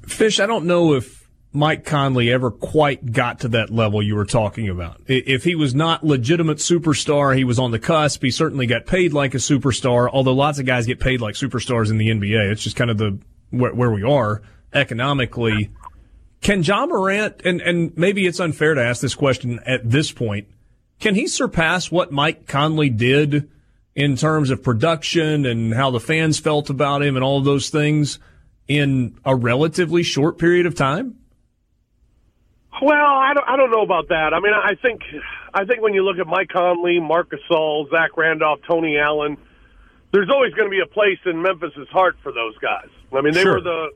Fish, 0.06 0.40
I 0.40 0.46
don't 0.46 0.66
know 0.66 0.94
if 0.94 1.21
Mike 1.52 1.84
Conley 1.84 2.32
ever 2.32 2.50
quite 2.50 3.12
got 3.12 3.40
to 3.40 3.48
that 3.48 3.70
level 3.70 4.02
you 4.02 4.16
were 4.16 4.24
talking 4.24 4.68
about. 4.70 5.00
If 5.06 5.44
he 5.44 5.54
was 5.54 5.74
not 5.74 6.02
legitimate 6.04 6.58
superstar, 6.58 7.36
he 7.36 7.44
was 7.44 7.58
on 7.58 7.72
the 7.72 7.78
cusp. 7.78 8.22
He 8.22 8.30
certainly 8.30 8.66
got 8.66 8.86
paid 8.86 9.12
like 9.12 9.34
a 9.34 9.38
superstar, 9.38 10.08
although 10.10 10.32
lots 10.32 10.58
of 10.58 10.64
guys 10.64 10.86
get 10.86 10.98
paid 10.98 11.20
like 11.20 11.34
superstars 11.34 11.90
in 11.90 11.98
the 11.98 12.08
NBA. 12.08 12.50
It's 12.50 12.62
just 12.62 12.76
kind 12.76 12.90
of 12.90 12.96
the 12.96 13.18
where, 13.50 13.74
where 13.74 13.90
we 13.90 14.02
are 14.02 14.40
economically. 14.72 15.70
Can 16.40 16.62
Ja 16.62 16.86
Morant, 16.86 17.42
and, 17.44 17.60
and 17.60 17.96
maybe 17.96 18.26
it's 18.26 18.40
unfair 18.40 18.74
to 18.74 18.82
ask 18.82 19.02
this 19.02 19.14
question 19.14 19.60
at 19.66 19.88
this 19.88 20.10
point, 20.10 20.48
can 21.00 21.14
he 21.14 21.28
surpass 21.28 21.90
what 21.90 22.12
Mike 22.12 22.46
Conley 22.46 22.88
did 22.88 23.50
in 23.94 24.16
terms 24.16 24.50
of 24.50 24.62
production 24.62 25.44
and 25.44 25.74
how 25.74 25.90
the 25.90 26.00
fans 26.00 26.38
felt 26.38 26.70
about 26.70 27.02
him 27.02 27.14
and 27.14 27.24
all 27.24 27.42
those 27.42 27.68
things 27.68 28.18
in 28.66 29.18
a 29.24 29.36
relatively 29.36 30.02
short 30.02 30.38
period 30.38 30.64
of 30.64 30.74
time? 30.74 31.18
Well, 32.82 32.96
I 32.96 33.32
don't, 33.32 33.48
I 33.48 33.56
don't 33.56 33.70
know 33.70 33.82
about 33.82 34.08
that. 34.08 34.34
I 34.34 34.40
mean, 34.40 34.52
I 34.52 34.74
think, 34.74 35.02
I 35.54 35.64
think 35.64 35.80
when 35.82 35.94
you 35.94 36.04
look 36.04 36.18
at 36.18 36.26
Mike 36.26 36.48
Conley, 36.48 36.98
Marc 36.98 37.30
Gasol, 37.30 37.88
Zach 37.90 38.16
Randolph, 38.16 38.58
Tony 38.66 38.98
Allen, 38.98 39.36
there's 40.12 40.28
always 40.28 40.52
going 40.54 40.66
to 40.66 40.70
be 40.70 40.80
a 40.80 40.92
place 40.92 41.18
in 41.24 41.40
Memphis's 41.40 41.88
heart 41.90 42.16
for 42.24 42.32
those 42.32 42.58
guys. 42.58 42.88
I 43.12 43.20
mean, 43.20 43.34
they 43.34 43.42
Sure. 43.42 43.54
were 43.54 43.60
the, 43.60 43.90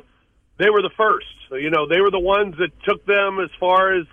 they 0.59 0.71
were 0.71 0.83
the 0.83 0.95
first. 0.97 1.27
You 1.51 1.71
know, 1.71 1.89
they 1.89 2.01
were 2.01 2.13
the 2.13 2.21
ones 2.21 2.55
that 2.59 2.71
took 2.85 3.05
them 3.07 3.41
as 3.41 3.51
far 3.59 3.93
as 3.99 4.07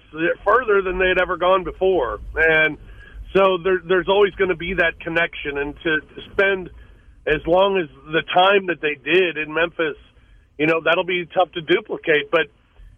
further 0.43 0.82
than 0.82 0.97
they 0.97 1.07
had 1.07 1.21
ever 1.21 1.38
gone 1.38 1.63
before, 1.63 2.19
and 2.36 2.78
so 3.36 3.57
there, 3.63 3.80
there's 3.88 4.07
always 4.07 4.34
going 4.36 4.49
to 4.49 4.55
be 4.55 4.74
that 4.76 4.99
connection. 4.99 5.57
And 5.57 5.76
to, 5.84 5.99
to 6.01 6.32
spend 6.32 6.69
as 7.26 7.45
long 7.47 7.78
as 7.78 7.89
the 8.11 8.21
time 8.34 8.67
that 8.67 8.82
they 8.82 8.95
did 8.95 9.38
in 9.38 9.53
Memphis, 9.53 9.97
you 10.57 10.67
know, 10.67 10.82
that'll 10.84 11.05
be 11.05 11.26
tough 11.26 11.51
to 11.53 11.61
duplicate. 11.61 12.30
But 12.32 12.47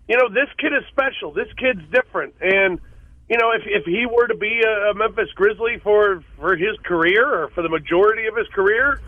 you 0.08 0.18
know, 0.18 0.30
this 0.30 0.50
kid 0.58 0.74
is 0.74 0.84
special. 0.90 1.32
This 1.32 1.52
kid's 1.58 1.82
different, 1.92 2.36
and 2.42 2.80
you 3.30 3.38
know, 3.38 3.52
if 3.52 3.64
if 3.66 3.86
he 3.86 4.06
were 4.06 4.28
to 4.28 4.36
be 4.36 4.62
a, 4.62 4.94
Memphis 4.94 5.30
Grizzly 5.34 5.80
for 5.82 6.24
for 6.38 6.56
his 6.56 6.78
career 6.84 7.44
or 7.44 7.48
for 7.50 7.64
the 7.64 7.70
majority 7.70 8.28
of 8.28 8.36
his 8.36 8.48
career, 8.50 9.02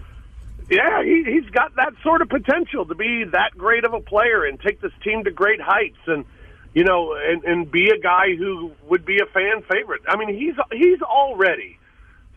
yeah, 0.69 1.03
he, 1.03 1.23
he's 1.23 1.49
got 1.51 1.75
that 1.75 1.93
sort 2.01 2.21
of 2.21 2.29
potential 2.29 2.85
to 2.85 2.95
be 2.95 3.25
that 3.25 3.55
great 3.57 3.85
of 3.85 3.93
a 3.93 3.99
player 3.99 4.43
and 4.43 4.59
take 4.59 4.81
this 4.81 4.91
team 5.03 5.23
to 5.25 5.31
great 5.31 5.61
heights, 5.61 5.99
and 6.07 6.25
you 6.73 6.83
know, 6.83 7.13
and 7.13 7.43
and 7.43 7.71
be 7.71 7.89
a 7.91 7.99
guy 7.99 8.35
who 8.35 8.71
would 8.87 9.05
be 9.05 9.19
a 9.19 9.27
fan 9.27 9.61
favorite. 9.69 10.01
I 10.07 10.17
mean, 10.17 10.35
he's 10.35 10.55
he's 10.71 11.01
already 11.03 11.77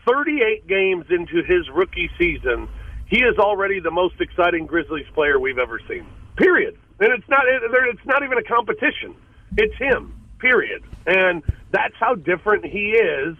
38 0.07 0.67
games 0.67 1.05
into 1.09 1.41
his 1.43 1.67
rookie 1.69 2.11
season. 2.19 2.67
He 3.07 3.23
is 3.23 3.37
already 3.37 3.79
the 3.79 3.91
most 3.91 4.21
exciting 4.21 4.67
Grizzlies 4.67 5.07
player 5.13 5.39
we've 5.39 5.57
ever 5.57 5.81
seen. 5.87 6.05
Period. 6.37 6.77
And 7.01 7.11
it's 7.11 7.27
not 7.27 7.43
it's 7.47 8.05
not 8.05 8.23
even 8.23 8.37
a 8.37 8.43
competition. 8.43 9.15
It's 9.57 9.75
him 9.75 10.21
period. 10.41 10.83
And 11.05 11.43
that's 11.71 11.95
how 11.99 12.15
different 12.15 12.65
he 12.65 12.97
is. 12.97 13.37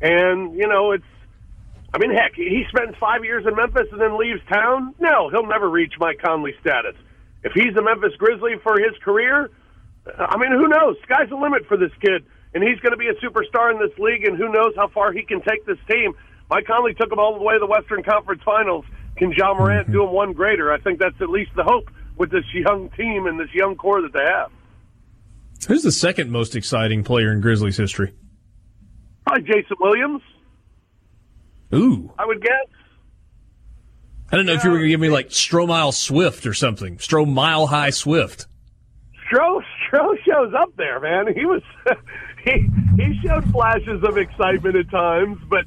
And, 0.00 0.54
you 0.54 0.66
know, 0.66 0.92
it's, 0.92 1.04
I 1.92 1.98
mean, 1.98 2.10
heck, 2.10 2.34
he 2.34 2.64
spends 2.68 2.96
five 2.98 3.24
years 3.24 3.46
in 3.46 3.54
Memphis 3.54 3.88
and 3.92 4.00
then 4.00 4.18
leaves 4.18 4.40
town. 4.52 4.94
No, 4.98 5.30
he'll 5.30 5.46
never 5.46 5.68
reach 5.68 5.94
Mike 6.00 6.18
Conley 6.24 6.54
status. 6.60 6.96
If 7.44 7.52
he's 7.52 7.76
a 7.76 7.82
Memphis 7.82 8.16
Grizzly 8.18 8.54
for 8.62 8.80
his 8.80 8.96
career, 9.04 9.50
I 10.18 10.36
mean, 10.38 10.52
who 10.52 10.66
knows? 10.66 10.96
Sky's 11.04 11.28
the 11.28 11.36
limit 11.36 11.66
for 11.66 11.76
this 11.76 11.92
kid. 12.00 12.24
And 12.54 12.64
he's 12.64 12.80
going 12.80 12.92
to 12.92 12.98
be 12.98 13.08
a 13.08 13.14
superstar 13.14 13.70
in 13.70 13.78
this 13.78 13.96
league, 13.98 14.24
and 14.24 14.36
who 14.36 14.48
knows 14.48 14.72
how 14.74 14.88
far 14.88 15.12
he 15.12 15.22
can 15.22 15.42
take 15.42 15.66
this 15.66 15.78
team. 15.88 16.14
Mike 16.48 16.66
Conley 16.66 16.94
took 16.94 17.12
him 17.12 17.18
all 17.18 17.38
the 17.38 17.44
way 17.44 17.54
to 17.54 17.60
the 17.60 17.66
Western 17.66 18.02
Conference 18.02 18.42
Finals. 18.42 18.86
Can 19.16 19.32
Ja 19.32 19.52
Morant 19.52 19.84
mm-hmm. 19.84 19.92
do 19.92 20.04
him 20.04 20.12
one 20.12 20.32
greater? 20.32 20.72
I 20.72 20.80
think 20.80 20.98
that's 20.98 21.20
at 21.20 21.28
least 21.28 21.50
the 21.56 21.64
hope 21.64 21.90
with 22.18 22.30
this 22.30 22.44
young 22.52 22.90
team 22.90 23.26
and 23.26 23.38
this 23.38 23.52
young 23.54 23.76
core 23.76 24.02
that 24.02 24.12
they 24.12 24.24
have. 24.24 24.50
Who's 25.66 25.82
the 25.82 25.92
second 25.92 26.30
most 26.30 26.54
exciting 26.54 27.04
player 27.04 27.32
in 27.32 27.40
Grizzlies 27.40 27.76
history? 27.76 28.14
Probably 29.26 29.42
Jason 29.42 29.76
Williams. 29.80 30.22
Ooh. 31.74 32.12
I 32.18 32.26
would 32.26 32.42
guess. 32.42 32.66
I 34.30 34.36
don't 34.36 34.46
know 34.46 34.52
yeah. 34.52 34.58
if 34.58 34.64
you 34.64 34.70
were 34.70 34.76
going 34.76 34.86
to 34.86 34.90
give 34.90 35.00
me 35.00 35.10
like 35.10 35.28
Stromile 35.28 35.92
Swift 35.92 36.46
or 36.46 36.54
something. 36.54 36.98
Stro 36.98 37.26
Mile 37.26 37.66
High 37.66 37.90
Swift. 37.90 38.46
Stro 39.30 39.62
Stro 39.88 40.14
shows 40.24 40.52
up 40.54 40.74
there, 40.76 41.00
man. 41.00 41.34
He 41.34 41.46
was 41.46 41.62
he 42.44 42.68
he 42.96 43.18
showed 43.24 43.50
flashes 43.50 44.02
of 44.04 44.16
excitement 44.16 44.76
at 44.76 44.90
times, 44.90 45.38
but 45.48 45.64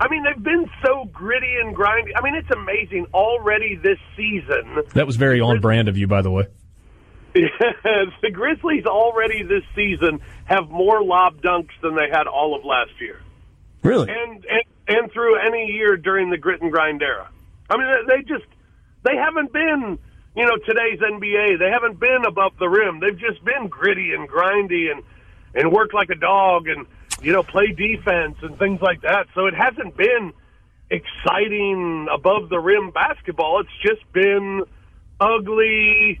I 0.00 0.08
mean 0.08 0.24
they've 0.24 0.42
been 0.42 0.68
so 0.84 1.04
gritty 1.12 1.54
and 1.62 1.74
grindy. 1.74 2.10
I 2.16 2.22
mean 2.22 2.34
it's 2.34 2.50
amazing 2.50 3.06
already 3.14 3.76
this 3.76 3.98
season. 4.16 4.82
That 4.94 5.06
was 5.06 5.16
very 5.16 5.40
on 5.40 5.60
brand 5.60 5.88
of 5.88 5.96
you, 5.96 6.06
by 6.06 6.22
the 6.22 6.30
way. 6.30 6.44
Yes, 7.34 7.50
the 8.22 8.30
Grizzlies 8.30 8.86
already 8.86 9.42
this 9.42 9.64
season 9.74 10.20
have 10.44 10.68
more 10.68 11.02
lob 11.02 11.40
dunks 11.42 11.72
than 11.82 11.94
they 11.96 12.08
had 12.10 12.26
all 12.26 12.56
of 12.56 12.64
last 12.64 12.92
year. 13.00 13.20
Really? 13.82 14.08
And 14.10 14.44
and, 14.44 14.64
and 14.88 15.12
through 15.12 15.38
any 15.38 15.66
year 15.72 15.96
during 15.96 16.30
the 16.30 16.38
grit 16.38 16.62
and 16.62 16.72
grind 16.72 17.02
era. 17.02 17.28
I 17.70 17.76
mean, 17.76 17.86
they 18.06 18.22
just 18.22 18.44
they 19.02 19.16
haven't 19.16 19.52
been, 19.52 19.98
you 20.36 20.44
know, 20.44 20.56
today's 20.66 21.00
NBA. 21.00 21.58
They 21.58 21.70
haven't 21.70 21.98
been 21.98 22.24
above 22.26 22.52
the 22.58 22.68
rim. 22.68 23.00
They've 23.00 23.18
just 23.18 23.44
been 23.44 23.68
gritty 23.68 24.12
and 24.12 24.28
grindy 24.28 24.90
and 24.90 25.02
and 25.54 25.72
work 25.72 25.92
like 25.92 26.10
a 26.10 26.16
dog 26.16 26.66
and 26.68 26.86
you 27.22 27.32
know 27.32 27.42
play 27.42 27.68
defense 27.68 28.36
and 28.42 28.58
things 28.58 28.80
like 28.80 29.02
that. 29.02 29.26
So 29.34 29.46
it 29.46 29.54
hasn't 29.54 29.96
been 29.96 30.32
exciting 30.90 32.08
above 32.12 32.48
the 32.48 32.58
rim 32.58 32.90
basketball. 32.90 33.60
It's 33.60 33.70
just 33.82 34.12
been 34.12 34.62
ugly 35.20 36.20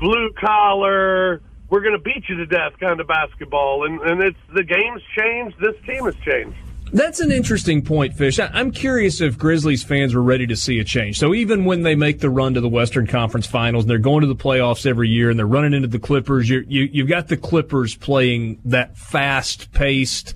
blue 0.00 0.32
collar, 0.32 1.40
we're 1.68 1.82
going 1.82 1.92
to 1.96 2.02
beat 2.02 2.24
you 2.28 2.36
to 2.38 2.46
death 2.46 2.72
kind 2.80 3.00
of 3.00 3.06
basketball. 3.06 3.86
And, 3.86 4.00
and 4.00 4.22
it's 4.22 4.38
the 4.52 4.64
game's 4.64 5.02
changed. 5.16 5.56
This 5.60 5.76
team 5.86 6.04
has 6.06 6.16
changed. 6.16 6.56
That's 6.92 7.20
an 7.20 7.30
interesting 7.30 7.82
point, 7.82 8.14
Fish. 8.14 8.40
I'm 8.40 8.72
curious 8.72 9.20
if 9.20 9.38
Grizzlies 9.38 9.84
fans 9.84 10.14
were 10.14 10.22
ready 10.22 10.46
to 10.48 10.56
see 10.56 10.80
a 10.80 10.84
change. 10.84 11.18
So 11.18 11.34
even 11.34 11.64
when 11.64 11.82
they 11.82 11.94
make 11.94 12.18
the 12.18 12.30
run 12.30 12.54
to 12.54 12.60
the 12.60 12.68
Western 12.68 13.06
Conference 13.06 13.46
Finals 13.46 13.84
and 13.84 13.90
they're 13.90 13.98
going 13.98 14.22
to 14.22 14.26
the 14.26 14.34
playoffs 14.34 14.86
every 14.86 15.08
year 15.08 15.30
and 15.30 15.38
they're 15.38 15.46
running 15.46 15.72
into 15.72 15.88
the 15.88 16.00
Clippers, 16.00 16.48
you 16.48 16.64
you, 16.66 16.88
you've 16.92 17.08
got 17.08 17.28
the 17.28 17.36
Clippers 17.36 17.94
playing 17.94 18.60
that 18.64 18.96
fast 18.96 19.72
paced, 19.72 20.34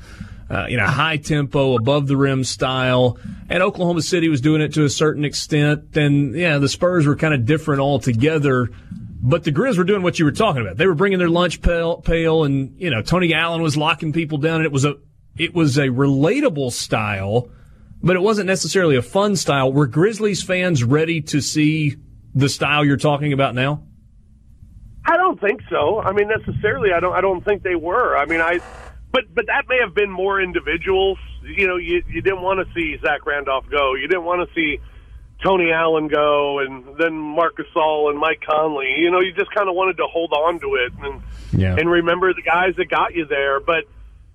uh, 0.48 0.66
you 0.68 0.76
know, 0.76 0.86
high 0.86 1.16
tempo, 1.16 1.76
above 1.76 2.07
the 2.07 2.16
rim 2.16 2.44
style. 2.44 3.18
And 3.48 3.62
Oklahoma 3.62 4.02
City 4.02 4.28
was 4.28 4.40
doing 4.40 4.62
it 4.62 4.74
to 4.74 4.84
a 4.84 4.90
certain 4.90 5.24
extent. 5.24 5.92
Then, 5.92 6.34
yeah, 6.34 6.59
the 6.59 6.68
Spurs 6.68 7.07
were 7.07 7.16
kind 7.16 7.34
of 7.34 7.44
different 7.44 7.80
altogether. 7.80 8.70
But 9.26 9.42
the 9.44 9.52
Grizz 9.52 9.78
were 9.78 9.84
doing 9.84 10.02
what 10.02 10.18
you 10.18 10.24
were 10.26 10.32
talking 10.32 10.61
about. 10.61 10.76
They 10.76 10.86
were 10.86 10.94
bringing 10.94 11.18
their 11.18 11.30
lunch 11.30 11.62
pail, 11.62 11.96
pail, 12.02 12.44
and 12.44 12.78
you 12.78 12.90
know 12.90 13.02
Tony 13.02 13.34
Allen 13.34 13.61
was 13.62 13.76
locking 13.76 14.12
people 14.12 14.38
down, 14.38 14.57
and 14.57 14.66
it 14.66 14.72
was 14.72 14.84
a 14.84 14.96
it 15.37 15.55
was 15.55 15.78
a 15.78 15.89
relatable 15.89 16.72
style, 16.72 17.49
but 18.03 18.16
it 18.16 18.20
wasn't 18.20 18.47
necessarily 18.47 18.97
a 18.97 19.03
fun 19.03 19.37
style. 19.37 19.72
Were 19.72 19.87
Grizzlies 19.87 20.43
fans 20.43 20.85
ready 20.85 21.20
to 21.22 21.41
see 21.41 21.97
the 22.35 22.49
style 22.49 22.85
you're 22.85 22.97
talking 22.97 23.32
about 23.32 23.55
now? 23.55 23.82
I 25.07 25.16
don't 25.16 25.41
think 25.41 25.61
so. 25.68 26.01
I 26.01 26.12
mean, 26.12 26.28
necessarily, 26.28 26.93
I 26.93 27.01
don't. 27.01 27.12
I 27.12 27.20
don't 27.20 27.45
think 27.45 27.62
they 27.62 27.74
were. 27.74 28.16
I 28.16 28.24
mean, 28.24 28.41
I, 28.41 28.61
but 29.12 29.24
but 29.35 29.47
that 29.47 29.64
may 29.68 29.78
have 29.85 29.95
been 29.95 30.11
more 30.11 30.41
individuals. 30.41 31.18
You 31.43 31.66
know, 31.66 31.76
you 31.76 32.03
you 32.09 32.22
didn't 32.22 32.43
want 32.43 32.66
to 32.66 32.74
see 32.74 32.97
Zach 33.03 33.26
Randolph 33.26 33.66
go. 33.70 33.95
You 33.95 34.09
didn't 34.09 34.24
want 34.24 34.49
to 34.49 34.55
see 34.55 34.80
Tony 35.43 35.70
Allen 35.72 36.09
go, 36.09 36.61
and 36.61 36.97
then 36.99 37.14
Marc 37.18 37.59
Gasol 37.59 38.09
and 38.11 38.18
Mike 38.18 38.41
Conley. 38.49 38.95
You 38.99 39.11
know, 39.11 39.20
you 39.20 39.35
just 39.35 39.51
kind 39.51 39.68
of 39.68 39.74
wanted 39.74 39.99
to 39.99 40.07
hold 40.07 40.32
on 40.32 40.59
to 40.61 40.74
it 40.76 40.93
and 41.03 41.22
yeah. 41.53 41.76
and 41.78 41.91
remember 41.91 42.32
the 42.32 42.43
guys 42.43 42.74
that 42.76 42.89
got 42.89 43.14
you 43.14 43.26
there. 43.26 43.61
But 43.61 43.85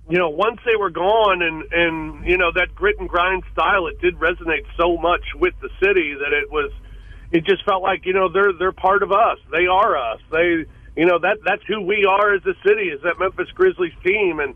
you 0.10 0.18
know, 0.18 0.30
once 0.30 0.60
they 0.66 0.76
were 0.76 0.90
gone, 0.90 1.42
and 1.42 1.64
and 1.72 2.28
you 2.28 2.38
know 2.38 2.52
that 2.54 2.76
grit 2.76 3.00
and 3.00 3.08
grind 3.08 3.44
style, 3.54 3.88
it 3.88 4.02
did 4.02 4.16
resonate 4.18 4.66
so 4.78 4.98
much 4.98 5.22
with 5.36 5.54
the 5.62 5.70
city 5.84 6.16
that 6.16 6.34
it 6.34 6.52
was. 6.52 6.72
It 7.32 7.46
just 7.46 7.64
felt 7.64 7.84
like 7.84 8.06
you 8.06 8.14
know 8.14 8.28
they're 8.32 8.54
they're 8.58 8.72
part 8.72 9.04
of 9.04 9.12
us. 9.12 9.38
They 9.52 9.68
are 9.68 9.98
us. 9.98 10.20
They 10.32 10.66
you 10.98 11.06
know 11.06 11.20
that 11.20 11.38
that's 11.46 11.62
who 11.68 11.82
we 11.82 12.06
are 12.10 12.34
as 12.34 12.42
a 12.46 12.56
city. 12.68 12.90
Is 12.90 13.02
that 13.04 13.20
Memphis 13.20 13.50
Grizzlies 13.54 13.94
team? 14.04 14.40
And 14.40 14.56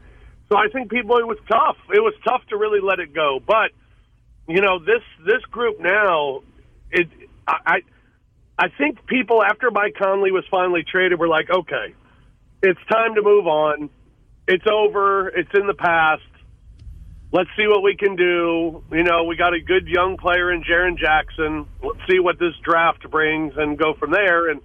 so 0.50 0.58
I 0.58 0.70
think 0.74 0.90
people 0.90 1.18
it 1.18 1.28
was 1.28 1.38
tough. 1.48 1.78
It 1.94 2.02
was 2.02 2.16
tough 2.28 2.42
to 2.50 2.58
really 2.58 2.82
let 2.82 3.00
it 3.00 3.14
go, 3.14 3.40
but 3.46 3.72
you 4.48 4.62
know 4.62 4.80
this 4.80 5.04
this 5.26 5.42
group 5.52 5.80
now 5.80 6.42
it 6.92 7.08
I 7.48 7.82
I 8.58 8.68
think 8.78 9.06
people 9.06 9.44
after 9.44 9.72
Mike 9.72 9.96
Conley 10.02 10.32
was 10.32 10.44
finally 10.50 10.84
traded 10.84 11.20
were 11.20 11.28
like 11.28 11.50
okay 11.50 11.94
it's 12.62 12.80
time 12.92 13.16
to 13.16 13.22
move 13.22 13.48
on 13.48 13.90
it's 14.48 14.66
over 14.68 15.30
it's 15.30 15.50
in 15.54 15.68
the 15.68 15.74
past. 15.74 16.22
Let's 17.32 17.50
see 17.58 17.68
what 17.68 17.82
we 17.82 17.96
can 17.96 18.16
do. 18.16 18.84
You 18.92 19.04
know 19.04 19.24
we 19.24 19.36
got 19.36 19.54
a 19.54 19.60
good 19.60 19.88
young 19.88 20.18
player 20.18 20.52
in 20.52 20.64
Jaren 20.64 20.98
Jackson. 20.98 21.68
Let's 21.82 22.00
see 22.10 22.20
what 22.20 22.40
this 22.40 22.54
draft 22.64 23.10
brings 23.10 23.54
and 23.58 23.78
go 23.78 23.94
from 23.96 24.12
there. 24.12 24.50
And 24.50 24.62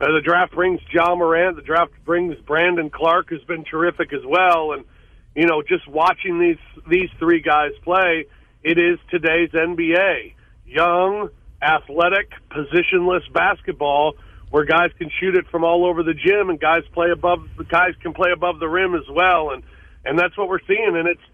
uh, 0.00 0.12
the 0.12 0.20
draft 0.22 0.52
brings 0.52 0.80
Ja 0.92 1.14
Morant 1.14 1.56
the 1.56 1.62
draft 1.62 1.92
brings 2.04 2.36
Brandon 2.46 2.90
Clarke, 2.90 3.30
who's 3.30 3.44
been 3.44 3.64
terrific 3.64 4.12
as 4.12 4.24
well. 4.26 4.72
And 4.72 4.84
you 5.34 5.46
know 5.46 5.62
just 5.62 5.88
watching 5.88 6.38
these 6.38 6.82
these 6.88 7.10
three 7.18 7.40
guys 7.40 7.72
play 7.82 8.26
it 8.64 8.78
is 8.78 8.98
today's 9.10 9.50
NBA. 9.50 10.34
Young, 10.66 11.28
athletic, 11.60 12.30
positionless 12.50 13.30
basketball 13.32 14.14
where 14.54 14.64
guys 14.64 14.92
can 14.98 15.10
shoot 15.18 15.34
it 15.34 15.48
from 15.48 15.64
all 15.64 15.84
over 15.84 16.04
the 16.04 16.14
gym 16.14 16.48
and 16.48 16.60
guys 16.60 16.84
play 16.92 17.10
above 17.10 17.40
the 17.58 17.64
guys 17.64 17.90
can 18.00 18.14
play 18.14 18.30
above 18.30 18.60
the 18.60 18.68
rim 18.68 18.94
as 18.94 19.02
well 19.10 19.50
and 19.50 19.64
and 20.04 20.16
that's 20.16 20.38
what 20.38 20.48
we're 20.48 20.62
seeing 20.68 20.94
and 20.94 21.08
it's 21.08 21.26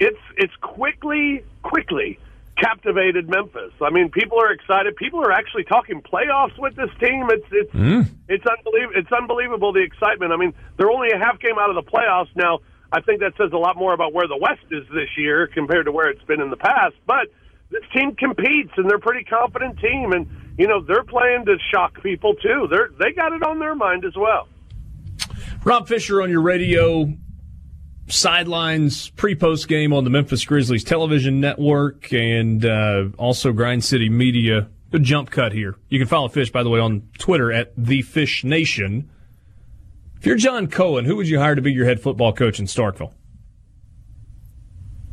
it's 0.00 0.18
it's 0.36 0.56
quickly 0.60 1.44
quickly 1.62 2.18
captivated 2.60 3.28
Memphis. 3.28 3.72
I 3.80 3.90
mean, 3.90 4.10
people 4.10 4.40
are 4.40 4.50
excited. 4.50 4.96
People 4.96 5.20
are 5.20 5.30
actually 5.30 5.64
talking 5.64 6.02
playoffs 6.02 6.58
with 6.58 6.74
this 6.74 6.90
team. 6.98 7.28
It's 7.30 7.46
it's 7.52 7.72
mm. 7.72 8.08
it's 8.28 8.44
unbelievable. 8.44 9.00
It's 9.00 9.12
unbelievable 9.12 9.72
the 9.72 9.82
excitement. 9.82 10.32
I 10.32 10.36
mean, 10.36 10.52
they're 10.76 10.90
only 10.90 11.10
a 11.14 11.18
half 11.18 11.38
game 11.38 11.58
out 11.60 11.70
of 11.70 11.76
the 11.76 11.88
playoffs 11.88 12.34
now. 12.34 12.58
I 12.90 13.00
think 13.02 13.20
that 13.20 13.34
says 13.38 13.52
a 13.52 13.56
lot 13.56 13.76
more 13.76 13.94
about 13.94 14.12
where 14.12 14.26
the 14.26 14.36
West 14.36 14.66
is 14.72 14.82
this 14.92 15.10
year 15.16 15.46
compared 15.46 15.86
to 15.86 15.92
where 15.92 16.10
it's 16.10 16.24
been 16.24 16.40
in 16.40 16.50
the 16.50 16.56
past. 16.56 16.96
But 17.06 17.30
this 17.70 17.82
team 17.94 18.16
competes, 18.16 18.72
and 18.76 18.90
they're 18.90 18.98
a 18.98 19.00
pretty 19.00 19.24
confident 19.24 19.78
team, 19.78 20.10
and 20.12 20.26
you 20.58 20.68
know 20.68 20.82
they're 20.82 21.04
playing 21.04 21.44
to 21.46 21.56
shock 21.72 22.02
people 22.02 22.34
too. 22.34 22.66
They're 22.70 22.90
they 22.98 23.12
got 23.12 23.32
it 23.32 23.42
on 23.42 23.58
their 23.58 23.74
mind 23.74 24.04
as 24.04 24.16
well. 24.16 24.48
Rob 25.64 25.88
Fischer 25.88 26.22
on 26.22 26.30
your 26.30 26.42
radio 26.42 27.12
sidelines 28.06 29.08
pre-post 29.10 29.66
game 29.66 29.92
on 29.92 30.04
the 30.04 30.10
Memphis 30.10 30.44
Grizzlies 30.44 30.84
television 30.84 31.40
network 31.40 32.12
and 32.12 32.64
uh, 32.64 33.06
also 33.16 33.52
Grind 33.52 33.82
City 33.82 34.10
Media 34.10 34.68
a 34.94 34.98
jump 34.98 35.30
cut 35.30 35.52
here. 35.52 35.76
You 35.88 35.98
can 35.98 36.06
follow 36.06 36.28
Fish, 36.28 36.52
by 36.52 36.62
the 36.62 36.70
way, 36.70 36.78
on 36.78 37.08
Twitter 37.18 37.52
at 37.52 37.72
the 37.76 38.02
Fish 38.02 38.44
Nation. 38.44 39.10
If 40.16 40.26
you're 40.26 40.36
John 40.36 40.68
Cohen, 40.68 41.04
who 41.04 41.16
would 41.16 41.28
you 41.28 41.40
hire 41.40 41.54
to 41.54 41.62
be 41.62 41.72
your 41.72 41.84
head 41.84 42.00
football 42.00 42.32
coach 42.32 42.60
in 42.60 42.66
Starkville? 42.66 43.12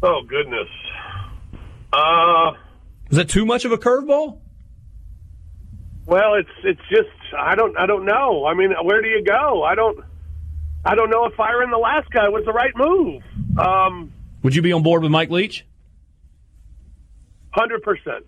Oh 0.04 0.22
goodness. 0.28 0.68
Uh, 1.92 2.52
Is 3.10 3.18
that 3.18 3.28
too 3.28 3.46
much 3.46 3.66
of 3.66 3.72
a 3.72 3.78
curveball? 3.78 4.41
Well, 6.06 6.36
it's 6.36 6.50
it's 6.64 6.82
just 6.90 7.10
I 7.38 7.56
don't 7.56 7.78
I 7.78 7.86
don't 7.86 8.06
know. 8.06 8.46
I 8.46 8.54
mean, 8.54 8.72
where 8.84 9.02
do 9.02 9.08
you 9.08 9.24
go? 9.24 9.64
I 9.64 9.76
don't 9.76 10.00
I 10.84 10.96
don't 10.96 11.10
know 11.10 11.26
if 11.26 11.34
firing 11.36 11.70
the 11.70 11.78
last 11.78 12.10
guy 12.10 12.30
was 12.30 12.44
the 12.46 12.54
right 12.54 12.74
move. 12.76 13.22
Um, 13.58 14.14
Would 14.44 14.56
you 14.56 14.62
be 14.62 14.74
on 14.74 14.84
board 14.84 15.04
with 15.04 15.12
Mike 15.12 15.30
Leach? 15.30 15.66
Hundred 17.52 17.84
percent. 17.84 18.26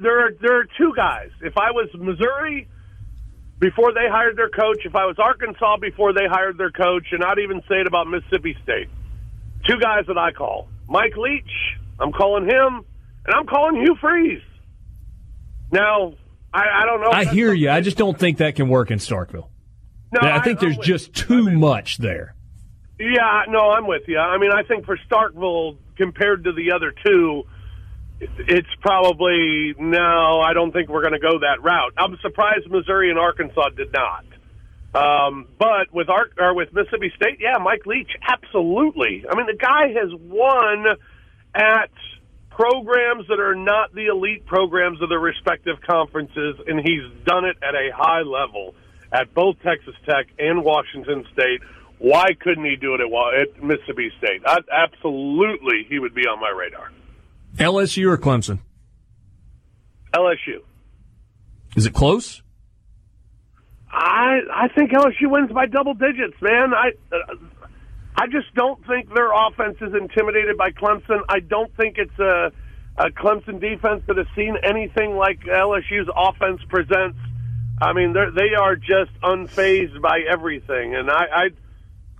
There 0.00 0.26
are 0.26 0.30
there 0.40 0.60
are 0.60 0.66
two 0.78 0.92
guys. 0.96 1.30
If 1.42 1.56
I 1.58 1.70
was 1.72 1.88
Missouri 1.94 2.68
before 3.58 3.92
they 3.92 4.08
hired 4.08 4.36
their 4.36 4.50
coach, 4.50 4.84
if 4.84 4.94
I 4.94 5.06
was 5.06 5.16
Arkansas 5.18 5.78
before 5.78 6.12
they 6.12 6.26
hired 6.28 6.58
their 6.58 6.70
coach, 6.70 7.06
and 7.12 7.24
I'd 7.24 7.38
even 7.38 7.60
say 7.68 7.80
it 7.80 7.86
about 7.86 8.06
Mississippi 8.06 8.56
State, 8.62 8.88
two 9.66 9.78
guys 9.80 10.04
that 10.08 10.18
I 10.18 10.32
call 10.32 10.68
Mike 10.88 11.16
Leach. 11.16 11.50
I'm 11.98 12.12
calling 12.12 12.44
him, 12.44 12.84
and 13.24 13.34
I'm 13.34 13.46
calling 13.46 13.80
Hugh 13.80 13.96
Freeze. 14.00 14.42
Now, 15.72 16.14
I, 16.52 16.82
I 16.82 16.86
don't 16.86 17.00
know. 17.00 17.10
I 17.10 17.24
hear 17.24 17.52
you. 17.52 17.70
I 17.70 17.80
just 17.80 17.96
don't 17.96 18.18
think 18.18 18.38
that 18.38 18.56
can 18.56 18.68
work 18.68 18.90
in 18.90 18.98
Starkville. 18.98 19.48
No, 20.12 20.20
I 20.22 20.40
think 20.40 20.60
there's 20.60 20.78
just 20.78 21.14
too 21.14 21.50
much 21.50 21.98
there. 21.98 22.34
Yeah, 22.98 23.42
no, 23.48 23.70
I'm 23.70 23.86
with 23.86 24.02
you. 24.06 24.18
I 24.18 24.38
mean, 24.38 24.52
I 24.52 24.62
think 24.62 24.86
for 24.86 24.98
Starkville 25.10 25.76
compared 25.96 26.44
to 26.44 26.52
the 26.52 26.72
other 26.72 26.94
two, 27.04 27.42
it's 28.20 28.68
probably 28.80 29.74
no. 29.78 30.40
I 30.40 30.54
don't 30.54 30.72
think 30.72 30.88
we're 30.88 31.02
going 31.02 31.12
to 31.12 31.18
go 31.18 31.40
that 31.40 31.62
route. 31.62 31.92
I'm 31.98 32.16
surprised 32.22 32.70
Missouri 32.70 33.10
and 33.10 33.18
Arkansas 33.18 33.70
did 33.70 33.92
not. 33.92 34.24
Um, 34.94 35.48
but 35.58 35.92
with 35.92 36.08
Ar- 36.08 36.30
or 36.38 36.54
with 36.54 36.72
Mississippi 36.72 37.12
State, 37.16 37.38
yeah, 37.40 37.58
Mike 37.58 37.84
Leach, 37.84 38.10
absolutely. 38.26 39.24
I 39.30 39.36
mean, 39.36 39.46
the 39.46 39.58
guy 39.60 39.88
has 39.88 40.10
won 40.18 40.86
at 41.54 41.90
programs 42.56 43.28
that 43.28 43.38
are 43.38 43.54
not 43.54 43.94
the 43.94 44.06
elite 44.06 44.46
programs 44.46 45.02
of 45.02 45.10
their 45.10 45.20
respective 45.20 45.76
conferences, 45.86 46.56
and 46.66 46.80
he's 46.80 47.04
done 47.26 47.44
it 47.44 47.56
at 47.62 47.74
a 47.74 47.94
high 47.94 48.22
level 48.22 48.74
at 49.12 49.32
both 49.34 49.56
Texas 49.62 49.94
Tech 50.06 50.26
and 50.38 50.64
Washington 50.64 51.26
State. 51.34 51.60
Why 51.98 52.28
couldn't 52.40 52.64
he 52.64 52.76
do 52.76 52.94
it 52.94 53.00
at, 53.00 53.40
at 53.40 53.62
Mississippi 53.62 54.10
State? 54.18 54.40
I, 54.46 54.58
absolutely, 54.72 55.86
he 55.88 55.98
would 55.98 56.14
be 56.14 56.22
on 56.22 56.40
my 56.40 56.50
radar. 56.50 56.90
LSU 57.56 58.10
or 58.10 58.16
Clemson? 58.16 58.60
LSU. 60.14 60.62
Is 61.76 61.84
it 61.84 61.92
close? 61.92 62.42
I 63.90 64.40
I 64.52 64.68
think 64.68 64.92
LSU 64.92 65.30
wins 65.30 65.52
by 65.52 65.66
double 65.66 65.94
digits, 65.94 66.40
man. 66.40 66.72
I 66.74 66.92
uh, 67.14 67.34
I 68.16 68.26
just 68.26 68.52
don't 68.54 68.84
think 68.86 69.12
their 69.12 69.30
offense 69.32 69.76
is 69.80 69.92
intimidated 69.94 70.56
by 70.56 70.70
Clemson. 70.70 71.20
I 71.28 71.40
don't 71.40 71.74
think 71.76 71.98
it's 71.98 72.18
a, 72.18 72.50
a 72.96 73.10
Clemson 73.10 73.60
defense 73.60 74.02
that 74.06 74.16
has 74.16 74.26
seen 74.34 74.56
anything 74.62 75.16
like 75.16 75.40
LSU's 75.40 76.08
offense 76.16 76.62
presents. 76.68 77.18
I 77.80 77.92
mean, 77.92 78.14
they're, 78.14 78.76
just 78.76 79.12
unfazed 79.22 80.00
by 80.00 80.20
everything, 80.30 80.94
and 80.94 81.10
I, 81.10 81.24
I 81.30 81.48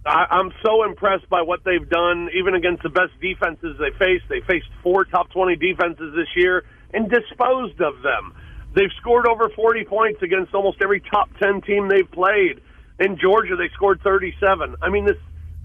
I, 0.07 0.27
I'm 0.31 0.53
so 0.65 0.85
impressed 0.85 1.29
by 1.29 1.43
what 1.43 1.65
they've 1.65 1.89
done, 1.89 2.31
even 2.33 2.55
against 2.55 2.83
the 2.83 2.89
best 2.89 3.13
defenses 3.21 3.77
they 3.79 3.91
faced. 3.99 4.25
They 4.29 4.41
faced 4.41 4.69
four 4.83 5.05
top 5.05 5.31
20 5.31 5.57
defenses 5.57 6.15
this 6.15 6.29
year 6.37 6.65
and 6.95 7.11
disposed 7.11 7.81
of 7.81 8.03
them. 8.03 8.35
They've 8.75 8.93
scored 9.01 9.27
over 9.27 9.49
40 9.49 9.85
points 9.85 10.23
against 10.23 10.55
almost 10.55 10.79
every 10.81 11.01
top 11.01 11.29
10 11.43 11.63
team 11.63 11.89
they've 11.89 12.11
played. 12.11 12.61
In 13.01 13.19
Georgia, 13.19 13.57
they 13.57 13.69
scored 13.75 14.01
37. 14.03 14.77
I 14.81 14.91
mean, 14.91 15.07
this 15.07 15.17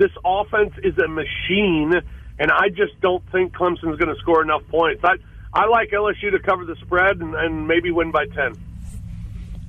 this 0.01 0.11
offense 0.25 0.73
is 0.83 0.97
a 0.97 1.07
machine, 1.07 1.93
and 2.39 2.51
I 2.51 2.69
just 2.69 2.99
don't 3.01 3.23
think 3.31 3.53
Clemson's 3.53 3.99
going 3.99 4.13
to 4.13 4.19
score 4.19 4.41
enough 4.41 4.63
points. 4.69 5.03
I 5.03 5.15
I 5.53 5.67
like 5.67 5.91
LSU 5.91 6.31
to 6.31 6.39
cover 6.39 6.65
the 6.65 6.75
spread 6.77 7.19
and, 7.19 7.35
and 7.35 7.67
maybe 7.67 7.91
win 7.91 8.11
by 8.11 8.25
10. 8.25 8.53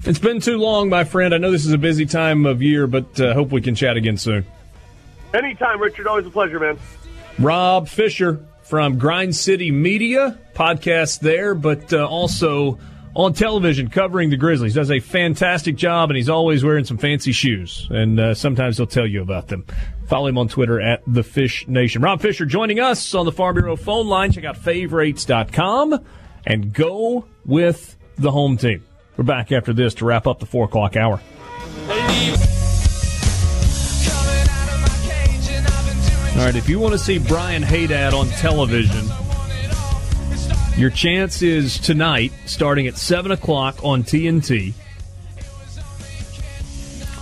It's 0.05 0.19
been 0.19 0.41
too 0.41 0.57
long, 0.57 0.89
my 0.89 1.05
friend. 1.05 1.35
I 1.35 1.39
know 1.39 1.51
this 1.51 1.67
is 1.67 1.73
a 1.73 1.79
busy 1.79 2.07
time 2.07 2.47
of 2.47 2.63
year, 2.63 2.87
but 2.87 3.21
uh, 3.21 3.35
hope 3.35 3.51
we 3.51 3.61
can 3.61 3.75
chat 3.75 3.97
again 3.97 4.17
soon. 4.17 4.47
Anytime, 5.35 5.81
Richard. 5.81 6.07
Always 6.07 6.27
a 6.27 6.31
pleasure, 6.31 6.61
man. 6.61 6.79
Rob 7.39 7.89
Fischer 7.89 8.45
from 8.63 8.99
Grind 8.99 9.37
City 9.37 9.71
Media, 9.71 10.39
podcast 10.55 11.21
there, 11.21 11.55
but 11.55 11.93
uh, 11.93 12.07
also 12.07 12.79
on 13.15 13.33
television 13.33 13.89
covering 13.89 14.31
the 14.31 14.37
Grizzlies. 14.37 14.75
Does 14.75 14.91
a 14.91 15.01
fantastic 15.01 15.77
job, 15.77 16.11
and 16.11 16.17
he's 16.17 16.29
always 16.29 16.65
wearing 16.65 16.85
some 16.85 16.99
fancy 16.99 17.33
shoes. 17.33 17.87
And 17.91 18.19
uh, 18.19 18.35
sometimes 18.35 18.77
he'll 18.77 18.87
tell 18.87 19.07
you 19.07 19.23
about 19.23 19.49
them. 19.49 19.67
Follow 20.07 20.29
him 20.29 20.39
on 20.39 20.49
Twitter 20.49 20.81
at 20.81 21.03
The 21.07 21.23
Fish 21.23 21.67
Nation. 21.69 22.03
Rob 22.03 22.21
Fischer 22.21 22.45
joining 22.45 22.81
us 22.81 23.15
on 23.15 23.27
the 23.27 23.33
Farm 23.33 23.55
Bureau 23.55 23.77
phone 23.77 24.09
line. 24.09 24.33
Check 24.33 24.45
out 24.45 24.57
faverates.com 24.57 26.05
and 26.47 26.73
go 26.73 27.27
with 27.45 27.97
the 28.17 28.31
home 28.31 28.57
team. 28.57 28.85
We're 29.17 29.25
back 29.25 29.53
after 29.53 29.73
this 29.73 29.95
to 29.95 30.05
wrap 30.05 30.27
up 30.27 30.41
the 30.41 30.47
4 30.47 30.65
o'clock 30.65 30.97
hour. 30.97 31.21
All 36.33 36.49
right, 36.49 36.57
if 36.57 36.69
you 36.69 36.79
want 36.79 36.93
to 36.93 36.99
see 36.99 37.19
Brian 37.19 37.63
Haydad 37.63 38.15
on 38.15 38.27
television, 38.29 39.07
your 40.77 40.91
chance 40.91 41.43
is 41.43 41.79
tonight, 41.79 42.33
starting 42.47 42.87
at 42.87 42.97
7 42.97 43.31
o'clock 43.31 43.79
on 43.83 44.03
TNT. 44.03 44.75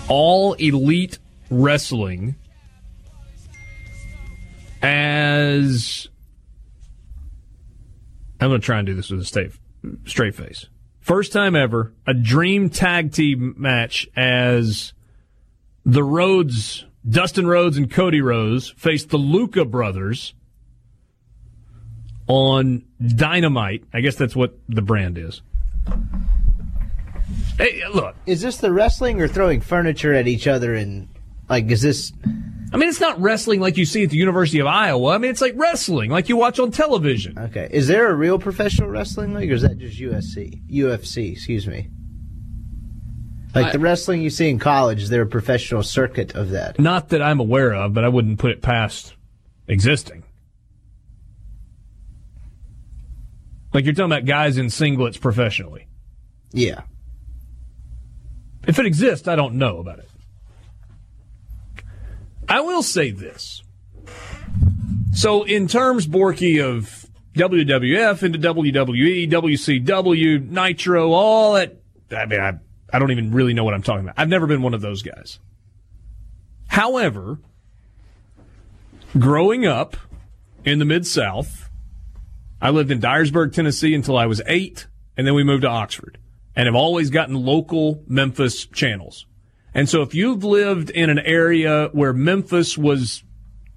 All 0.07 0.53
Elite 0.53 1.19
Wrestling 1.49 2.35
as. 4.81 6.07
I'm 8.39 8.49
going 8.49 8.61
to 8.61 8.65
try 8.65 8.79
and 8.79 8.87
do 8.87 8.95
this 8.95 9.11
with 9.11 9.21
a 9.21 9.25
straight, 9.25 9.51
straight 10.05 10.35
face. 10.35 10.65
First 10.99 11.31
time 11.31 11.55
ever, 11.55 11.93
a 12.07 12.13
dream 12.13 12.69
tag 12.69 13.11
team 13.11 13.53
match 13.57 14.07
as 14.15 14.93
the 15.85 16.03
Rhodes, 16.03 16.85
Dustin 17.07 17.47
Rhodes 17.47 17.77
and 17.77 17.91
Cody 17.91 18.21
Rhodes 18.21 18.69
face 18.69 19.05
the 19.05 19.17
Lucha 19.17 19.69
brothers 19.69 20.33
on 22.31 22.81
Dynamite. 23.05 23.83
I 23.93 23.99
guess 23.99 24.15
that's 24.15 24.37
what 24.37 24.57
the 24.69 24.81
brand 24.81 25.17
is. 25.17 25.41
Hey, 27.57 27.81
look, 27.93 28.15
Is 28.25 28.41
this 28.41 28.57
the 28.57 28.71
wrestling 28.71 29.21
or 29.21 29.27
throwing 29.27 29.59
furniture 29.59 30.13
at 30.13 30.27
each 30.27 30.47
other 30.47 30.73
and 30.73 31.09
like 31.49 31.69
is 31.69 31.81
this 31.81 32.13
I 32.73 32.77
mean, 32.77 32.87
it's 32.87 33.01
not 33.01 33.19
wrestling 33.21 33.59
like 33.59 33.75
you 33.75 33.83
see 33.83 34.05
at 34.05 34.11
the 34.11 34.17
University 34.17 34.59
of 34.59 34.67
Iowa. 34.67 35.13
I 35.13 35.17
mean, 35.17 35.29
it's 35.29 35.41
like 35.41 35.55
wrestling 35.57 36.09
like 36.09 36.29
you 36.29 36.37
watch 36.37 36.57
on 36.57 36.71
television. 36.71 37.37
okay? 37.37 37.67
Is 37.69 37.87
there 37.87 38.09
a 38.09 38.15
real 38.15 38.39
professional 38.39 38.87
wrestling 38.89 39.33
league 39.33 39.51
or 39.51 39.55
is 39.55 39.63
that 39.63 39.77
just 39.77 39.99
USC? 39.99 40.61
UFC, 40.71 41.33
excuse 41.33 41.67
me. 41.67 41.89
Like 43.53 43.67
I- 43.67 43.71
the 43.73 43.79
wrestling 43.79 44.21
you 44.21 44.29
see 44.29 44.49
in 44.49 44.57
college, 44.57 45.01
is 45.03 45.09
there 45.09 45.21
a 45.21 45.27
professional 45.27 45.83
circuit 45.83 46.33
of 46.33 46.51
that? 46.51 46.79
Not 46.79 47.09
that 47.09 47.21
I'm 47.21 47.41
aware 47.41 47.73
of, 47.73 47.93
but 47.93 48.05
I 48.05 48.07
wouldn't 48.07 48.39
put 48.39 48.51
it 48.51 48.61
past 48.61 49.15
existing. 49.67 50.23
Like 53.73 53.85
you're 53.85 53.93
talking 53.93 54.11
about 54.11 54.25
guys 54.25 54.57
in 54.57 54.67
singlets 54.67 55.19
professionally. 55.19 55.87
Yeah. 56.51 56.81
If 58.67 58.79
it 58.79 58.85
exists, 58.85 59.27
I 59.27 59.35
don't 59.35 59.55
know 59.55 59.79
about 59.79 59.99
it. 59.99 60.09
I 62.47 62.61
will 62.61 62.83
say 62.83 63.11
this. 63.11 63.63
So, 65.13 65.43
in 65.43 65.67
terms, 65.67 66.07
Borky, 66.07 66.63
of 66.63 67.05
WWF 67.33 68.23
into 68.23 68.39
WWE, 68.39 69.29
WCW, 69.29 70.49
Nitro, 70.49 71.11
all 71.11 71.53
that, 71.53 71.77
I 72.11 72.25
mean, 72.25 72.39
I, 72.39 72.53
I 72.91 72.99
don't 72.99 73.11
even 73.11 73.31
really 73.31 73.53
know 73.53 73.63
what 73.63 73.73
I'm 73.73 73.83
talking 73.83 74.01
about. 74.01 74.15
I've 74.17 74.29
never 74.29 74.47
been 74.47 74.61
one 74.61 74.73
of 74.73 74.81
those 74.81 75.01
guys. 75.01 75.39
However, 76.67 77.39
growing 79.17 79.65
up 79.65 79.97
in 80.65 80.79
the 80.79 80.85
Mid 80.85 81.05
South, 81.05 81.60
I 82.61 82.69
lived 82.69 82.91
in 82.91 82.99
Dyersburg, 82.99 83.53
Tennessee 83.53 83.95
until 83.95 84.17
I 84.17 84.27
was 84.27 84.41
eight, 84.45 84.87
and 85.17 85.25
then 85.25 85.33
we 85.33 85.43
moved 85.43 85.63
to 85.63 85.69
Oxford 85.69 86.19
and 86.55 86.67
have 86.67 86.75
always 86.75 87.09
gotten 87.09 87.35
local 87.35 88.03
Memphis 88.07 88.65
channels. 88.65 89.25
And 89.73 89.87
so 89.87 90.01
if 90.01 90.13
you've 90.13 90.43
lived 90.43 90.89
in 90.89 91.09
an 91.09 91.19
area 91.19 91.89
where 91.93 92.13
Memphis 92.13 92.77
was 92.77 93.23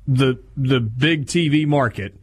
the 0.06 0.42
the 0.56 0.80
big 0.80 1.26
TV 1.26 1.66
market 1.66 2.14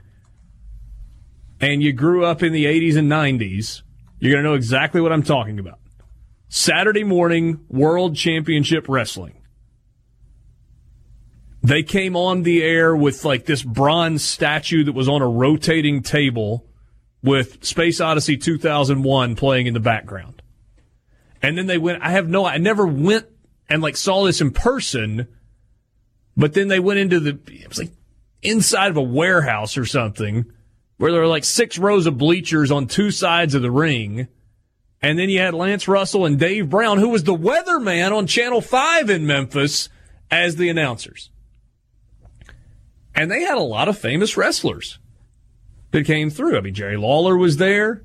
and 1.59 1.81
you 1.81 1.93
grew 1.93 2.25
up 2.25 2.43
in 2.43 2.53
the 2.53 2.65
80s 2.65 2.95
and 2.95 3.09
90s, 3.09 3.81
you're 4.19 4.31
going 4.31 4.43
to 4.43 4.49
know 4.49 4.55
exactly 4.55 5.01
what 5.01 5.11
I'm 5.11 5.23
talking 5.23 5.57
about. 5.57 5.79
Saturday 6.49 7.03
morning 7.03 7.61
World 7.69 8.15
Championship 8.15 8.87
Wrestling. 8.89 9.40
They 11.63 11.83
came 11.83 12.15
on 12.15 12.41
the 12.41 12.63
air 12.63 12.95
with 12.95 13.23
like 13.23 13.45
this 13.45 13.61
bronze 13.61 14.23
statue 14.23 14.83
that 14.85 14.93
was 14.93 15.07
on 15.07 15.21
a 15.21 15.27
rotating 15.27 16.01
table 16.01 16.65
with 17.23 17.63
Space 17.63 18.01
Odyssey 18.01 18.35
2001 18.37 19.35
playing 19.35 19.67
in 19.67 19.73
the 19.73 19.79
background. 19.79 20.41
And 21.41 21.57
then 21.57 21.67
they 21.67 21.77
went, 21.77 22.01
I 22.01 22.11
have 22.11 22.27
no, 22.27 22.45
I 22.45 22.57
never 22.57 22.85
went 22.85 23.27
and 23.69 23.81
like 23.81 23.95
saw 23.95 24.25
this 24.25 24.41
in 24.41 24.51
person, 24.51 25.27
but 26.35 26.53
then 26.53 26.67
they 26.67 26.79
went 26.79 26.99
into 26.99 27.19
the, 27.19 27.39
it 27.47 27.67
was 27.67 27.77
like 27.77 27.91
inside 28.41 28.89
of 28.89 28.97
a 28.97 29.01
warehouse 29.01 29.77
or 29.77 29.85
something 29.85 30.45
where 30.97 31.11
there 31.11 31.21
were 31.21 31.27
like 31.27 31.43
six 31.43 31.77
rows 31.77 32.07
of 32.07 32.17
bleachers 32.17 32.71
on 32.71 32.87
two 32.87 33.11
sides 33.11 33.55
of 33.55 33.61
the 33.61 33.71
ring. 33.71 34.27
And 35.01 35.17
then 35.17 35.29
you 35.29 35.39
had 35.39 35.53
Lance 35.53 35.87
Russell 35.87 36.25
and 36.25 36.39
Dave 36.39 36.69
Brown, 36.69 36.99
who 36.99 37.09
was 37.09 37.23
the 37.23 37.35
weatherman 37.35 38.15
on 38.15 38.27
Channel 38.27 38.61
5 38.61 39.09
in 39.09 39.25
Memphis, 39.25 39.89
as 40.29 40.57
the 40.57 40.69
announcers. 40.69 41.31
And 43.13 43.29
they 43.29 43.41
had 43.41 43.57
a 43.57 43.61
lot 43.61 43.87
of 43.87 43.97
famous 43.97 44.37
wrestlers 44.37 44.99
that 45.91 46.05
came 46.05 46.29
through. 46.29 46.57
I 46.57 46.61
mean, 46.61 46.73
Jerry 46.73 46.97
Lawler 46.97 47.37
was 47.37 47.57
there. 47.57 48.03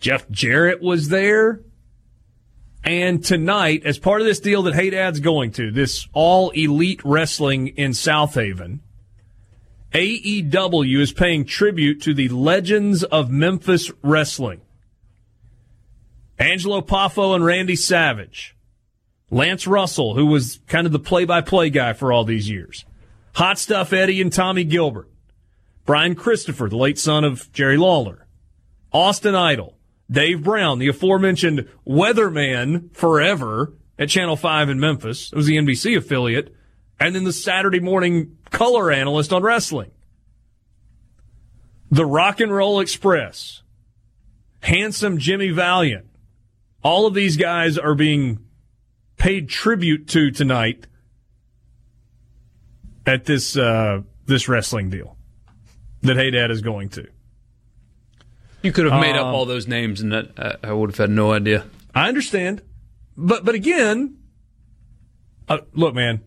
Jeff 0.00 0.28
Jarrett 0.30 0.82
was 0.82 1.08
there. 1.08 1.60
And 2.84 3.24
tonight, 3.24 3.82
as 3.84 3.98
part 3.98 4.20
of 4.20 4.26
this 4.26 4.40
deal 4.40 4.62
that 4.64 4.74
Hey 4.74 4.90
Dad's 4.90 5.20
going 5.20 5.52
to, 5.52 5.70
this 5.70 6.06
all 6.12 6.50
elite 6.50 7.00
wrestling 7.04 7.68
in 7.68 7.92
Southaven, 7.92 8.80
AEW 9.92 11.00
is 11.00 11.12
paying 11.12 11.44
tribute 11.46 12.02
to 12.02 12.12
the 12.12 12.28
legends 12.28 13.02
of 13.04 13.30
Memphis 13.30 13.90
wrestling. 14.02 14.60
Angelo 16.38 16.80
Poffo 16.80 17.34
and 17.34 17.44
Randy 17.44 17.76
Savage. 17.76 18.56
Lance 19.30 19.66
Russell, 19.66 20.14
who 20.14 20.26
was 20.26 20.60
kind 20.66 20.86
of 20.86 20.92
the 20.92 20.98
play 20.98 21.24
by 21.24 21.40
play 21.40 21.70
guy 21.70 21.92
for 21.92 22.12
all 22.12 22.24
these 22.24 22.50
years. 22.50 22.84
Hot 23.34 23.58
Stuff 23.58 23.92
Eddie 23.92 24.20
and 24.20 24.32
Tommy 24.32 24.64
Gilbert. 24.64 25.10
Brian 25.84 26.14
Christopher, 26.14 26.68
the 26.68 26.76
late 26.76 26.98
son 26.98 27.24
of 27.24 27.52
Jerry 27.52 27.76
Lawler. 27.76 28.26
Austin 28.92 29.34
Idol. 29.34 29.76
Dave 30.10 30.44
Brown, 30.44 30.78
the 30.78 30.88
aforementioned 30.88 31.68
weatherman 31.86 32.94
forever 32.94 33.72
at 33.98 34.08
Channel 34.08 34.36
5 34.36 34.68
in 34.68 34.78
Memphis. 34.78 35.32
It 35.32 35.36
was 35.36 35.46
the 35.46 35.56
NBC 35.56 35.96
affiliate. 35.96 36.54
And 37.00 37.14
then 37.14 37.24
the 37.24 37.32
Saturday 37.32 37.80
morning 37.80 38.38
color 38.50 38.92
analyst 38.92 39.32
on 39.32 39.42
wrestling. 39.42 39.90
The 41.90 42.06
Rock 42.06 42.40
and 42.40 42.54
Roll 42.54 42.80
Express. 42.80 43.62
Handsome 44.60 45.18
Jimmy 45.18 45.50
Valiant. 45.50 46.06
All 46.82 47.06
of 47.06 47.14
these 47.14 47.36
guys 47.36 47.78
are 47.78 47.94
being 47.94 48.38
paid 49.16 49.48
tribute 49.48 50.06
to 50.08 50.30
tonight 50.30 50.86
at 53.06 53.24
this 53.24 53.56
uh, 53.56 54.02
this 54.26 54.48
wrestling 54.48 54.90
deal 54.90 55.16
that 56.02 56.16
Hey 56.16 56.30
Dad 56.30 56.50
is 56.50 56.60
going 56.60 56.88
to. 56.90 57.06
You 58.62 58.72
could 58.72 58.86
have 58.86 59.00
made 59.00 59.16
Um, 59.16 59.26
up 59.26 59.34
all 59.34 59.44
those 59.44 59.68
names, 59.68 60.00
and 60.00 60.12
that 60.12 60.38
uh, 60.38 60.56
I 60.62 60.72
would 60.72 60.90
have 60.90 60.98
had 60.98 61.10
no 61.10 61.32
idea. 61.32 61.66
I 61.94 62.08
understand, 62.08 62.62
but 63.16 63.44
but 63.44 63.54
again, 63.54 64.16
uh, 65.48 65.58
look, 65.74 65.94
man, 65.94 66.22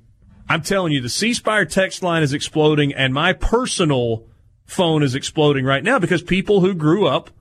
I'm 0.47 0.61
telling 0.61 0.93
you, 0.93 1.01
the 1.01 1.09
C 1.09 1.33
Spire 1.33 1.65
text 1.65 2.03
line 2.03 2.23
is 2.23 2.33
exploding, 2.33 2.93
and 2.93 3.13
my 3.13 3.33
personal 3.33 4.27
phone 4.65 5.01
is 5.01 5.15
exploding 5.15 5.65
right 5.65 5.83
now 5.83 5.97
because 5.97 6.21
people 6.21 6.61
who 6.61 6.73
grew 6.73 7.07
up, 7.07 7.31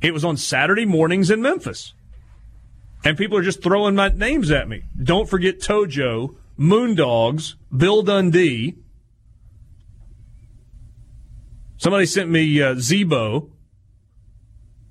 it 0.00 0.14
was 0.14 0.24
on 0.24 0.36
Saturday 0.36 0.86
mornings 0.86 1.30
in 1.30 1.42
Memphis, 1.42 1.92
and 3.04 3.18
people 3.18 3.36
are 3.36 3.42
just 3.42 3.62
throwing 3.62 3.94
my 3.94 4.08
names 4.08 4.50
at 4.50 4.68
me. 4.68 4.84
Don't 5.02 5.28
forget 5.28 5.60
Tojo, 5.60 6.36
Moondogs, 6.58 7.54
Bill 7.76 8.02
Dundee. 8.02 8.76
Somebody 11.76 12.06
sent 12.06 12.30
me 12.30 12.62
uh, 12.62 12.74
Zebo. 12.74 13.50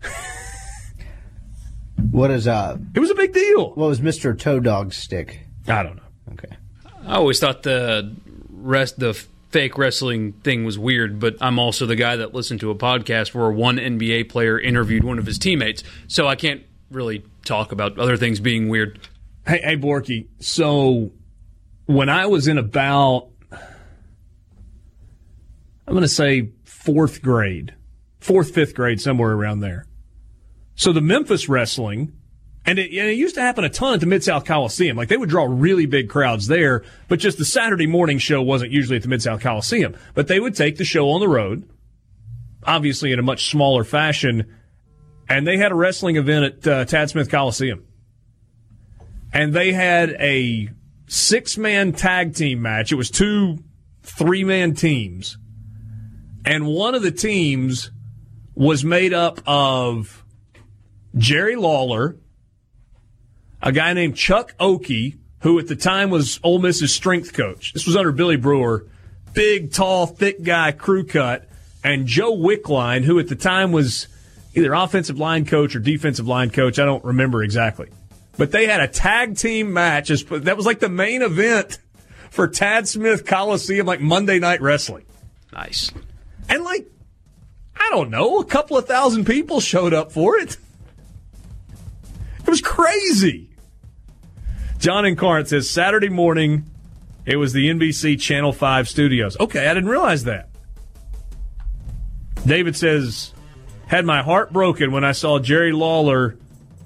What 2.12 2.30
is 2.30 2.48
uh? 2.48 2.78
It 2.94 3.00
was 3.00 3.10
a 3.10 3.16
big 3.16 3.34
deal. 3.34 3.70
What 3.70 3.88
was 3.88 4.00
Mister 4.00 4.36
Toe 4.36 4.60
Dog's 4.60 4.96
stick? 4.96 5.48
I 5.68 5.82
don't 5.82 5.96
know. 5.96 6.34
Okay. 6.34 6.56
I 7.08 7.16
always 7.16 7.40
thought 7.40 7.64
the 7.64 8.16
rest 8.52 9.00
the 9.00 9.14
fake 9.50 9.78
wrestling 9.80 10.34
thing 10.44 10.64
was 10.64 10.78
weird, 10.78 11.20
but 11.20 11.38
I'm 11.42 11.58
also 11.58 11.88
the 11.88 11.96
guy 11.96 12.18
that 12.18 12.34
listened 12.34 12.60
to 12.60 12.70
a 12.70 12.76
podcast 12.76 13.34
where 13.34 13.50
one 13.52 13.78
NBA 13.78 14.30
player 14.30 14.60
interviewed 14.60 15.04
one 15.04 15.18
of 15.18 15.26
his 15.26 15.40
teammates, 15.40 15.84
so 16.08 16.28
I 16.28 16.36
can't 16.36 16.62
really 16.92 17.26
talk 17.46 17.72
about 17.72 17.98
other 17.98 18.18
things 18.18 18.40
being 18.40 18.70
weird. 18.70 19.00
Hey, 19.48 19.62
hey, 19.64 19.78
Borky. 19.78 20.28
So 20.40 21.12
when 21.86 22.10
I 22.10 22.26
was 22.26 22.48
in 22.48 22.58
about, 22.58 23.30
I'm 23.52 25.94
going 25.94 26.02
to 26.02 26.08
say 26.08 26.52
fourth 26.64 27.22
grade, 27.22 27.76
fourth, 28.20 28.54
fifth 28.54 28.76
grade, 28.76 29.02
somewhere 29.02 29.32
around 29.32 29.60
there. 29.60 29.86
So 30.76 30.92
the 30.92 31.02
Memphis 31.02 31.48
wrestling, 31.48 32.14
and 32.66 32.80
it, 32.80 32.92
and 32.92 33.10
it 33.10 33.18
used 33.18 33.36
to 33.36 33.42
happen 33.42 33.64
a 33.64 33.70
ton 33.70 33.94
at 33.94 34.00
the 34.00 34.06
Mid 34.06 34.24
South 34.24 34.46
Coliseum. 34.46 34.98
Like 34.98 35.10
they 35.10 35.18
would 35.18 35.30
draw 35.30 35.46
really 35.46 35.86
big 35.86 36.10
crowds 36.10 36.48
there, 36.48 36.84
but 37.08 37.20
just 37.20 37.38
the 37.38 37.46
Saturday 37.46 37.88
morning 37.88 38.18
show 38.18 38.42
wasn't 38.42 38.72
usually 38.72 38.96
at 38.96 39.04
the 39.04 39.10
Mid 39.10 39.22
South 39.22 39.42
Coliseum. 39.42 39.96
But 40.14 40.28
they 40.28 40.40
would 40.40 40.56
take 40.56 40.78
the 40.78 40.86
show 40.86 41.10
on 41.10 41.20
the 41.20 41.28
road, 41.28 41.70
obviously 42.64 43.12
in 43.12 43.20
a 43.20 43.24
much 43.24 43.50
smaller 43.50 43.84
fashion, 43.84 44.56
and 45.30 45.46
they 45.46 45.58
had 45.58 45.72
a 45.72 45.76
wrestling 45.76 46.16
event 46.16 46.46
at 46.46 46.68
uh, 46.68 46.86
Tad 46.86 47.10
Smith 47.10 47.30
Coliseum 47.30 47.86
and 49.34 49.54
they 49.54 49.74
had 49.74 50.12
a 50.12 50.70
six 51.14 51.58
man 51.58 51.94
tag 51.94 52.34
team 52.36 52.62
match. 52.62 52.92
It 52.92 52.96
was 52.96 53.12
two 53.12 53.60
three 54.02 54.44
man 54.44 54.74
teams. 54.74 55.38
And 56.46 56.68
one 56.68 56.96
of 56.96 57.04
the 57.04 57.12
teams 57.12 57.92
was 58.56 58.84
made 58.84 59.14
up 59.14 59.40
of 59.48 60.26
Jerry 61.16 61.56
Lawler, 61.56 62.18
a 63.62 63.72
guy 63.72 63.94
named 63.94 64.18
Chuck 64.18 64.54
Oakey, 64.60 65.18
who 65.40 65.58
at 65.60 65.68
the 65.68 65.76
time 65.76 66.10
was 66.10 66.40
Ole 66.44 66.60
Miss's 66.60 66.94
strength 66.94 67.34
coach. 67.34 67.74
This 67.74 67.86
was 67.86 67.96
under 67.96 68.12
Billy 68.12 68.36
Brewer. 68.36 68.88
Big, 69.34 69.72
tall, 69.72 70.06
thick 70.06 70.44
guy, 70.44 70.72
crew 70.72 71.06
cut. 71.06 71.48
And 71.84 72.08
Joe 72.08 72.36
Wickline, 72.36 73.04
who 73.04 73.20
at 73.20 73.30
the 73.30 73.36
time 73.36 73.72
was 73.72 74.08
either 74.56 74.74
offensive 74.74 75.18
line 75.18 75.46
coach 75.46 75.76
or 75.76 75.80
defensive 75.80 76.28
line 76.28 76.50
coach. 76.50 76.80
I 76.80 76.86
don't 76.86 77.04
remember 77.04 77.44
exactly. 77.44 77.90
But 78.38 78.52
they 78.52 78.66
had 78.66 78.82
a 78.82 78.88
tag 78.88 79.38
team 79.38 79.74
match. 79.74 80.10
That 80.10 80.58
was 80.58 80.66
like 80.66 80.80
the 80.80 80.90
main 80.90 81.22
event 81.22 81.78
for 82.32 82.48
Tad 82.48 82.88
Smith 82.88 83.26
Coliseum, 83.26 83.86
like 83.86 84.02
Monday 84.02 84.40
Night 84.40 84.62
Wrestling. 84.62 85.06
Nice. 85.52 85.92
And 86.50 86.64
like, 86.64 86.88
I 87.76 87.90
don't 87.92 88.10
know, 88.10 88.40
a 88.40 88.46
couple 88.46 88.76
of 88.78 88.88
thousand 88.88 89.26
people 89.26 89.60
showed 89.60 89.94
up 89.94 90.12
for 90.12 90.38
it. 90.38 90.58
It 92.40 92.50
was 92.50 92.62
crazy. 92.62 93.52
John 94.80 95.06
and 95.06 95.18
Carnt 95.18 95.48
says 95.48 95.70
Saturday 95.70 96.10
morning, 96.10 96.66
it 97.26 97.38
was 97.38 97.54
the 97.54 97.70
NBC 97.70 98.20
Channel 98.20 98.52
5 98.52 98.90
studios. 98.90 99.40
Okay, 99.40 99.68
I 99.68 99.74
didn't 99.74 99.90
realize 99.90 100.24
that. 100.26 100.50
David 102.46 102.76
says, 102.76 103.32
had 103.88 104.06
my 104.06 104.22
heart 104.24 104.52
broken 104.52 104.92
when 104.92 105.04
I 105.04 105.14
saw 105.14 105.40
Jerry 105.40 105.72
Lawler 105.72 106.36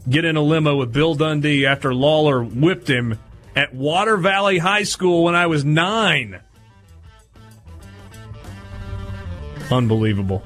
get 0.09 0.25
in 0.25 0.37
a 0.37 0.41
limo 0.41 0.75
with 0.77 0.93
Bill 0.93 1.15
Dundee 1.15 1.65
after 1.65 1.93
Lawler 1.93 2.43
whipped 2.43 2.89
him 2.89 3.19
at 3.55 3.73
Water 3.73 4.17
Valley 4.17 4.57
High 4.57 4.83
School 4.83 5.23
when 5.23 5.35
I 5.35 5.47
was 5.47 5.65
nine. 5.65 6.39
Unbelievable. 9.69 10.43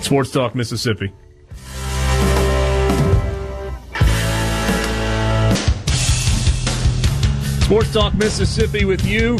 Sports 0.00 0.30
Talk 0.30 0.54
Mississippi. 0.54 1.12
Sports 7.60 7.92
Talk 7.92 8.14
Mississippi 8.14 8.84
with 8.84 9.04
you 9.04 9.38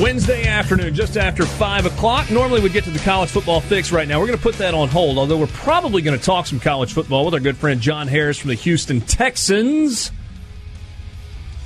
Wednesday 0.00 0.46
afternoon, 0.48 0.92
just 0.92 1.16
after 1.16 1.46
5 1.46 1.86
o'clock. 1.86 2.28
Normally 2.28 2.60
we 2.60 2.68
get 2.68 2.82
to 2.84 2.90
the 2.90 2.98
college 2.98 3.30
football 3.30 3.60
fix 3.60 3.92
right 3.92 4.08
now. 4.08 4.18
We're 4.18 4.26
going 4.26 4.38
to 4.38 4.42
put 4.42 4.56
that 4.56 4.74
on 4.74 4.88
hold, 4.88 5.18
although 5.18 5.36
we're 5.38 5.46
probably 5.46 6.02
going 6.02 6.18
to 6.18 6.24
talk 6.24 6.46
some 6.46 6.58
college 6.58 6.92
football 6.92 7.24
with 7.24 7.34
our 7.34 7.40
good 7.40 7.56
friend 7.56 7.80
John 7.80 8.08
Harris 8.08 8.36
from 8.38 8.48
the 8.48 8.56
Houston 8.56 9.00
Texans. 9.00 10.10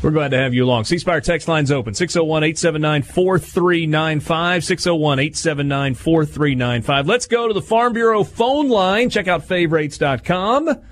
We're 0.02 0.10
glad 0.10 0.32
to 0.32 0.38
have 0.38 0.52
you 0.52 0.64
along. 0.64 0.84
C 0.84 0.98
Spire 0.98 1.22
text 1.22 1.48
line's 1.48 1.72
open 1.72 1.94
601 1.94 2.44
879 2.44 3.02
4395. 3.02 4.64
601 4.64 5.18
879 5.18 5.94
4395. 5.94 7.06
Let's 7.06 7.26
go 7.26 7.48
to 7.48 7.54
the 7.54 7.62
Farm 7.62 7.94
Bureau 7.94 8.24
phone 8.24 8.68
line. 8.68 9.08
Check 9.08 9.26
out 9.26 9.48
faverates.com 9.48 10.82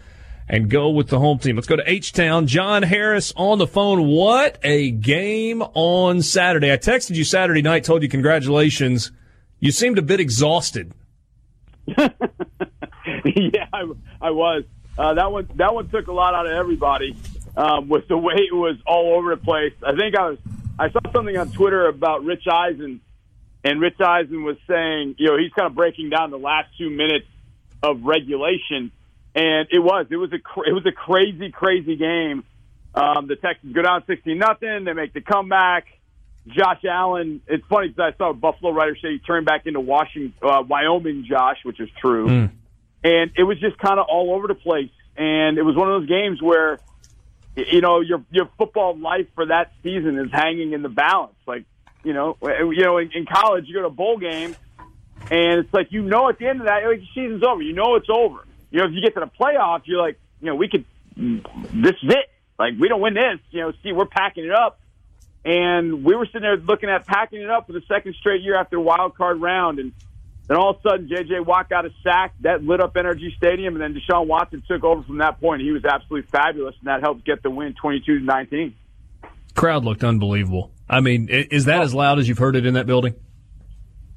and 0.49 0.71
go 0.71 0.91
with 0.91 1.09
the 1.09 1.19
home 1.19 1.39
team. 1.39 1.57
Let's 1.57 1.67
go 1.67 1.77
to 1.77 1.91
H 1.91 2.13
Town. 2.13 2.47
John 2.47 2.83
Harris 2.83 3.33
on 3.37 3.59
the 3.59 3.67
phone. 3.67 4.07
What 4.07 4.59
a 4.63 4.91
game 4.91 5.63
on 5.63 6.23
Saturday. 6.23 6.73
I 6.73 6.77
texted 6.77 7.17
you 7.17 7.25
Saturday 7.25 7.63
night, 7.63 7.85
told 7.85 8.03
you 8.03 8.09
congratulations. 8.09 9.11
You 9.59 9.73
seemed 9.73 9.99
a 9.99 10.03
bit 10.03 10.21
exhausted. 10.21 10.93
yeah, 11.87 12.07
I, 13.73 13.85
I 14.21 14.31
was. 14.31 14.65
Uh, 14.99 15.15
that 15.15 15.31
one 15.31 15.49
that 15.57 15.75
one 15.75 15.89
took 15.89 16.07
a 16.07 16.13
lot 16.13 16.35
out 16.35 16.47
of 16.47 16.53
everybody 16.53 17.17
um, 17.57 17.89
with 17.89 18.09
the 18.09 18.17
way 18.17 18.35
it 18.35 18.55
was 18.55 18.77
all 18.87 19.15
over 19.17 19.35
the 19.35 19.43
place. 19.43 19.73
I 19.83 19.95
think 19.95 20.17
I 20.17 20.31
was 20.31 20.39
I 20.79 20.91
saw 20.91 21.01
something 21.13 21.37
on 21.37 21.51
Twitter 21.51 21.87
about 21.87 22.25
Rich 22.25 22.47
Eisen, 22.51 23.01
and 23.65 23.81
Rich 23.81 24.01
Eisen 24.01 24.45
was 24.45 24.57
saying, 24.69 25.17
you 25.19 25.27
know, 25.27 25.39
he's 25.39 25.53
kind 25.53 25.67
of 25.67 25.75
breaking 25.75 26.11
down 26.11 26.31
the 26.31 26.39
last 26.39 26.69
two 26.79 26.91
minutes 26.91 27.27
of 27.83 28.03
regulation, 28.05 28.91
and 29.37 29.69
it 29.71 29.79
was 29.79 30.07
it 30.11 30.17
was 30.17 30.33
a 30.33 30.41
it 30.67 30.73
was 30.73 30.87
a 30.87 30.93
crazy 30.93 31.53
crazy 31.53 31.95
game. 31.95 32.43
Um, 32.95 33.27
the 33.29 33.37
Texans 33.37 33.75
go 33.75 33.83
down 33.83 34.03
sixteen 34.07 34.39
nothing. 34.39 34.85
They 34.85 34.95
make 34.95 35.13
the 35.13 35.21
comeback. 35.21 35.87
Josh 36.49 36.85
Allen. 36.89 37.43
It's 37.49 37.67
funny 37.67 37.89
because 37.89 38.15
I 38.15 38.17
saw 38.17 38.31
a 38.31 38.35
Buffalo 38.35 38.73
writer 38.73 38.97
say 39.03 39.13
he 39.13 39.19
turned 39.19 39.47
back 39.47 39.67
into 39.67 39.81
Washington, 39.81 40.33
uh, 40.43 40.63
Wyoming 40.67 41.27
Josh, 41.29 41.59
which 41.65 41.81
is 41.81 41.89
true. 42.01 42.29
Mm. 42.29 42.51
And 43.03 43.31
it 43.37 43.43
was 43.43 43.59
just 43.59 43.77
kind 43.79 43.99
of 43.99 44.07
all 44.09 44.33
over 44.33 44.47
the 44.47 44.55
place. 44.55 44.91
And 45.17 45.59
it 45.59 45.63
was 45.63 45.75
one 45.75 45.91
of 45.91 46.01
those 46.01 46.09
games 46.09 46.41
where, 46.41 46.79
you 47.57 47.81
know, 47.81 48.01
your 48.01 48.23
your 48.31 48.49
football 48.59 48.97
life 48.97 49.27
for 49.35 49.47
that 49.47 49.73
season 49.83 50.19
is 50.19 50.31
hanging 50.33 50.73
in 50.73 50.83
the 50.83 50.89
balance. 50.89 51.35
Like, 51.47 51.65
you 52.05 52.13
know, 52.13 52.37
you 52.43 52.85
know, 52.85 52.99
in, 52.99 53.11
in 53.13 53.27
college 53.27 53.67
you 53.67 53.75
go 53.75 53.81
to 53.81 53.89
a 53.89 53.91
bowl 53.91 54.17
game, 54.17 54.55
and 55.31 55.61
it's 55.61 55.75
like 55.75 55.91
you 55.91 56.03
know 56.03 56.29
at 56.29 56.39
the 56.39 56.47
end 56.47 56.61
of 56.61 56.67
that, 56.67 56.85
like, 56.87 57.01
the 57.01 57.09
season's 57.15 57.43
over. 57.43 57.61
You 57.61 57.73
know 57.73 57.97
it's 57.97 58.09
over. 58.09 58.46
You 58.71 58.81
know, 58.81 58.87
if 58.87 58.93
you 58.93 59.01
get 59.01 59.15
to 59.15 59.21
the 59.21 59.31
playoffs, 59.41 59.83
you're 59.85 60.01
like, 60.01 60.19
you 60.41 60.47
know, 60.49 60.55
we 60.55 60.69
could. 60.69 60.85
This 61.17 61.95
is 62.03 62.11
it. 62.11 62.31
Like 62.59 62.75
we 62.79 62.89
don't 62.89 63.01
win 63.01 63.15
this. 63.15 63.39
You 63.51 63.61
know, 63.63 63.73
see, 63.83 63.93
we're 63.93 64.07
packing 64.07 64.45
it 64.45 64.53
up 64.53 64.81
and 65.47 66.03
we 66.05 66.17
were 66.17 66.27
sitting 66.27 66.43
there 66.43 66.57
looking 66.57 66.91
at 66.91 67.07
packing 67.07 67.41
it 67.41 67.49
up 67.49 67.69
for 67.69 67.73
the 67.73 67.83
second 67.87 68.17
straight 68.19 68.43
year 68.43 68.57
after 68.57 68.81
wild 68.81 69.15
card 69.15 69.41
round. 69.41 69.79
And 69.79 69.93
then 70.49 70.57
all 70.57 70.71
of 70.71 70.79
a 70.79 70.89
sudden, 70.89 71.09
J.J. 71.09 71.39
Watt 71.41 71.69
got 71.69 71.87
a 71.87 71.91
sack. 72.03 72.35
That 72.41 72.65
lit 72.65 72.81
up 72.81 72.95
NRG 72.95 73.37
Stadium. 73.37 73.81
And 73.81 73.83
then 73.83 73.95
Deshaun 73.95 74.27
Watson 74.27 74.65
took 74.67 74.83
over 74.83 75.05
from 75.05 75.19
that 75.19 75.41
point. 75.41 75.63
He 75.63 75.71
was 75.71 75.85
absolutely 75.85 76.29
fabulous. 76.29 76.75
And 76.81 76.89
that 76.89 77.01
helped 77.01 77.25
get 77.25 77.45
the 77.45 77.51
win 77.51 77.75
22 77.81 78.19
to 78.19 78.25
19. 78.25 78.75
Crowd 79.55 79.85
looked 79.85 80.03
unbelievable. 80.03 80.73
I 80.91 80.99
mean, 80.99 81.29
is 81.31 81.67
that 81.67 81.81
as 81.81 81.95
loud 81.95 82.19
as 82.19 82.29
you've 82.29 82.39
heard 82.39 82.57
it 82.57 82.67
in 82.67 82.75
that 82.75 82.87
building? 82.87 83.15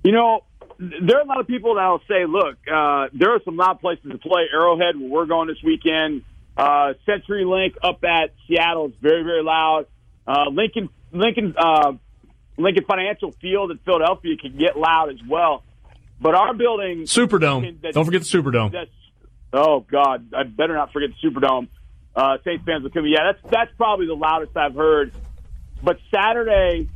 You 0.04 0.12
know, 0.12 0.46
there 0.80 1.18
are 1.18 1.22
a 1.22 1.26
lot 1.26 1.42
of 1.42 1.48
people 1.48 1.76
that 1.76 1.88
will 1.88 2.02
say, 2.08 2.26
look, 2.26 2.56
uh, 2.72 3.08
there 3.14 3.32
are 3.34 3.42
some 3.44 3.58
loud 3.58 3.82
places 3.82 4.10
to 4.12 4.18
play. 4.18 4.46
Arrowhead, 4.54 4.98
where 4.98 5.10
we're 5.10 5.26
going 5.26 5.48
this 5.50 5.62
weekend. 5.64 6.24
Uh, 6.56 6.94
CenturyLink 7.08 7.76
up 7.84 8.04
at 8.04 8.34
Seattle 8.48 8.88
is 8.88 8.94
very, 9.02 9.24
very 9.24 9.44
loud. 9.44 9.88
Uh, 10.26 10.46
Lincoln 10.50 10.90
Lincoln 11.12 11.54
uh, 11.58 11.94
Lincoln 12.58 12.86
Financial 12.86 13.32
Field 13.42 13.72
in 13.72 13.78
Philadelphia 13.80 14.38
can 14.38 14.58
get 14.58 14.78
loud 14.78 15.10
as 15.10 15.20
well. 15.28 15.64
But 16.22 16.36
our 16.36 16.54
building, 16.54 17.04
Superdome. 17.04 17.82
Don't 17.92 18.06
forget 18.06 18.22
the 18.22 18.28
Superdome. 18.28 18.72
That's, 18.72 18.90
oh 19.54 19.82
God, 19.82 20.34
I 20.34 20.44
better 20.44 20.76
not 20.76 20.94
forget 20.94 21.10
the 21.10 21.30
Superdome. 21.30 21.68
Uh, 22.16 22.38
Saints 22.44 22.64
fans 22.66 22.84
will 22.84 22.90
come. 22.90 23.06
Yeah, 23.06 23.32
that's 23.32 23.52
that's 23.52 23.72
probably 23.78 24.08
the 24.08 24.16
loudest 24.16 24.56
I've 24.56 24.76
heard. 24.76 25.14
But 25.82 26.00
Saturday 26.14 26.90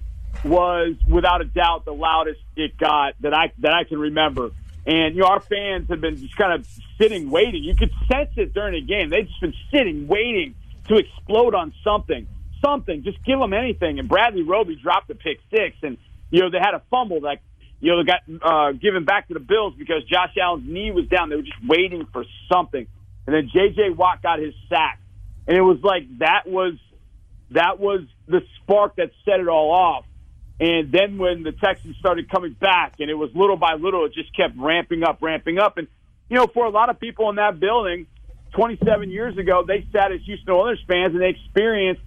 was 0.43 0.95
without 1.07 1.41
a 1.41 1.45
doubt 1.45 1.85
the 1.85 1.93
loudest 1.93 2.41
it 2.55 2.77
got 2.77 3.15
that 3.21 3.33
I 3.33 3.51
that 3.59 3.73
I 3.73 3.83
can 3.83 3.99
remember. 3.99 4.51
And 4.85 5.15
you 5.15 5.21
know, 5.21 5.27
our 5.27 5.39
fans 5.39 5.89
have 5.89 6.01
been 6.01 6.17
just 6.17 6.35
kind 6.35 6.53
of 6.53 6.67
sitting, 6.99 7.29
waiting. 7.29 7.63
You 7.63 7.75
could 7.75 7.91
sense 8.11 8.31
it 8.35 8.53
during 8.53 8.73
the 8.73 8.81
game. 8.81 9.09
They've 9.09 9.27
just 9.27 9.39
been 9.39 9.53
sitting, 9.71 10.07
waiting 10.07 10.55
to 10.89 10.97
explode 10.97 11.55
on 11.55 11.73
something 11.83 12.27
something. 12.63 13.03
Just 13.03 13.23
give 13.23 13.39
them 13.39 13.53
anything. 13.53 13.99
And 13.99 14.07
Bradley 14.07 14.41
Roby 14.41 14.75
dropped 14.75 15.09
a 15.09 15.15
pick 15.15 15.39
six, 15.49 15.75
and 15.81 15.97
you 16.31 16.41
know 16.41 16.49
they 16.49 16.59
had 16.59 16.73
a 16.73 16.81
fumble 16.89 17.21
that 17.21 17.39
you 17.79 17.91
know 17.91 18.03
they 18.03 18.07
got 18.07 18.21
uh, 18.41 18.71
given 18.73 19.05
back 19.05 19.27
to 19.27 19.33
the 19.33 19.39
Bills 19.39 19.73
because 19.77 20.03
Josh 20.05 20.35
Allen's 20.41 20.67
knee 20.67 20.91
was 20.91 21.07
down. 21.07 21.29
They 21.29 21.35
were 21.35 21.43
just 21.43 21.63
waiting 21.67 22.07
for 22.11 22.25
something, 22.51 22.87
and 23.27 23.35
then 23.35 23.49
J.J. 23.53 23.91
Watt 23.91 24.21
got 24.21 24.39
his 24.39 24.53
sack, 24.69 24.99
and 25.47 25.57
it 25.57 25.61
was 25.61 25.79
like 25.83 26.03
that 26.19 26.47
was 26.47 26.73
that 27.51 27.79
was 27.79 28.01
the 28.27 28.41
spark 28.61 28.95
that 28.95 29.11
set 29.25 29.39
it 29.39 29.47
all 29.47 29.71
off. 29.71 30.05
And 30.59 30.91
then 30.91 31.17
when 31.17 31.43
the 31.43 31.51
Texans 31.51 31.97
started 31.97 32.29
coming 32.29 32.53
back, 32.53 32.95
and 32.99 33.09
it 33.09 33.15
was 33.15 33.31
little 33.33 33.57
by 33.57 33.73
little, 33.73 34.05
it 34.05 34.13
just 34.13 34.35
kept 34.35 34.55
ramping 34.57 35.03
up, 35.03 35.17
ramping 35.21 35.57
up. 35.57 35.77
And 35.77 35.87
you 36.29 36.37
know, 36.37 36.47
for 36.47 36.65
a 36.65 36.69
lot 36.69 36.89
of 36.89 36.99
people 36.99 37.29
in 37.29 37.35
that 37.37 37.59
building, 37.59 38.07
27 38.53 39.09
years 39.09 39.37
ago, 39.37 39.63
they 39.67 39.85
sat 39.91 40.11
as 40.11 40.21
Houston 40.25 40.53
Oilers 40.53 40.79
fans 40.87 41.13
and 41.13 41.21
they 41.21 41.29
experienced 41.29 42.01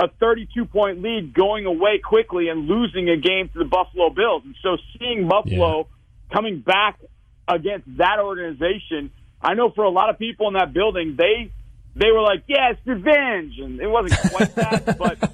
a 0.00 0.08
32 0.08 0.64
point 0.64 1.02
lead 1.02 1.32
going 1.32 1.66
away 1.66 1.98
quickly 1.98 2.48
and 2.48 2.66
losing 2.66 3.08
a 3.08 3.16
game 3.16 3.48
to 3.48 3.58
the 3.58 3.64
Buffalo 3.64 4.10
Bills. 4.10 4.42
And 4.44 4.56
so 4.62 4.76
seeing 4.98 5.28
Buffalo 5.28 5.78
yeah. 5.78 6.34
coming 6.34 6.60
back 6.60 6.98
against 7.46 7.86
that 7.98 8.18
organization, 8.18 9.12
I 9.40 9.54
know 9.54 9.70
for 9.70 9.84
a 9.84 9.90
lot 9.90 10.10
of 10.10 10.18
people 10.18 10.48
in 10.48 10.54
that 10.54 10.72
building, 10.72 11.14
they 11.16 11.52
they 11.96 12.10
were 12.10 12.22
like, 12.22 12.42
"Yeah, 12.48 12.70
it's 12.70 12.80
revenge," 12.84 13.58
and 13.58 13.80
it 13.80 13.88
wasn't 13.88 14.32
quite 14.32 14.54
that, 14.56 14.98
but 14.98 15.32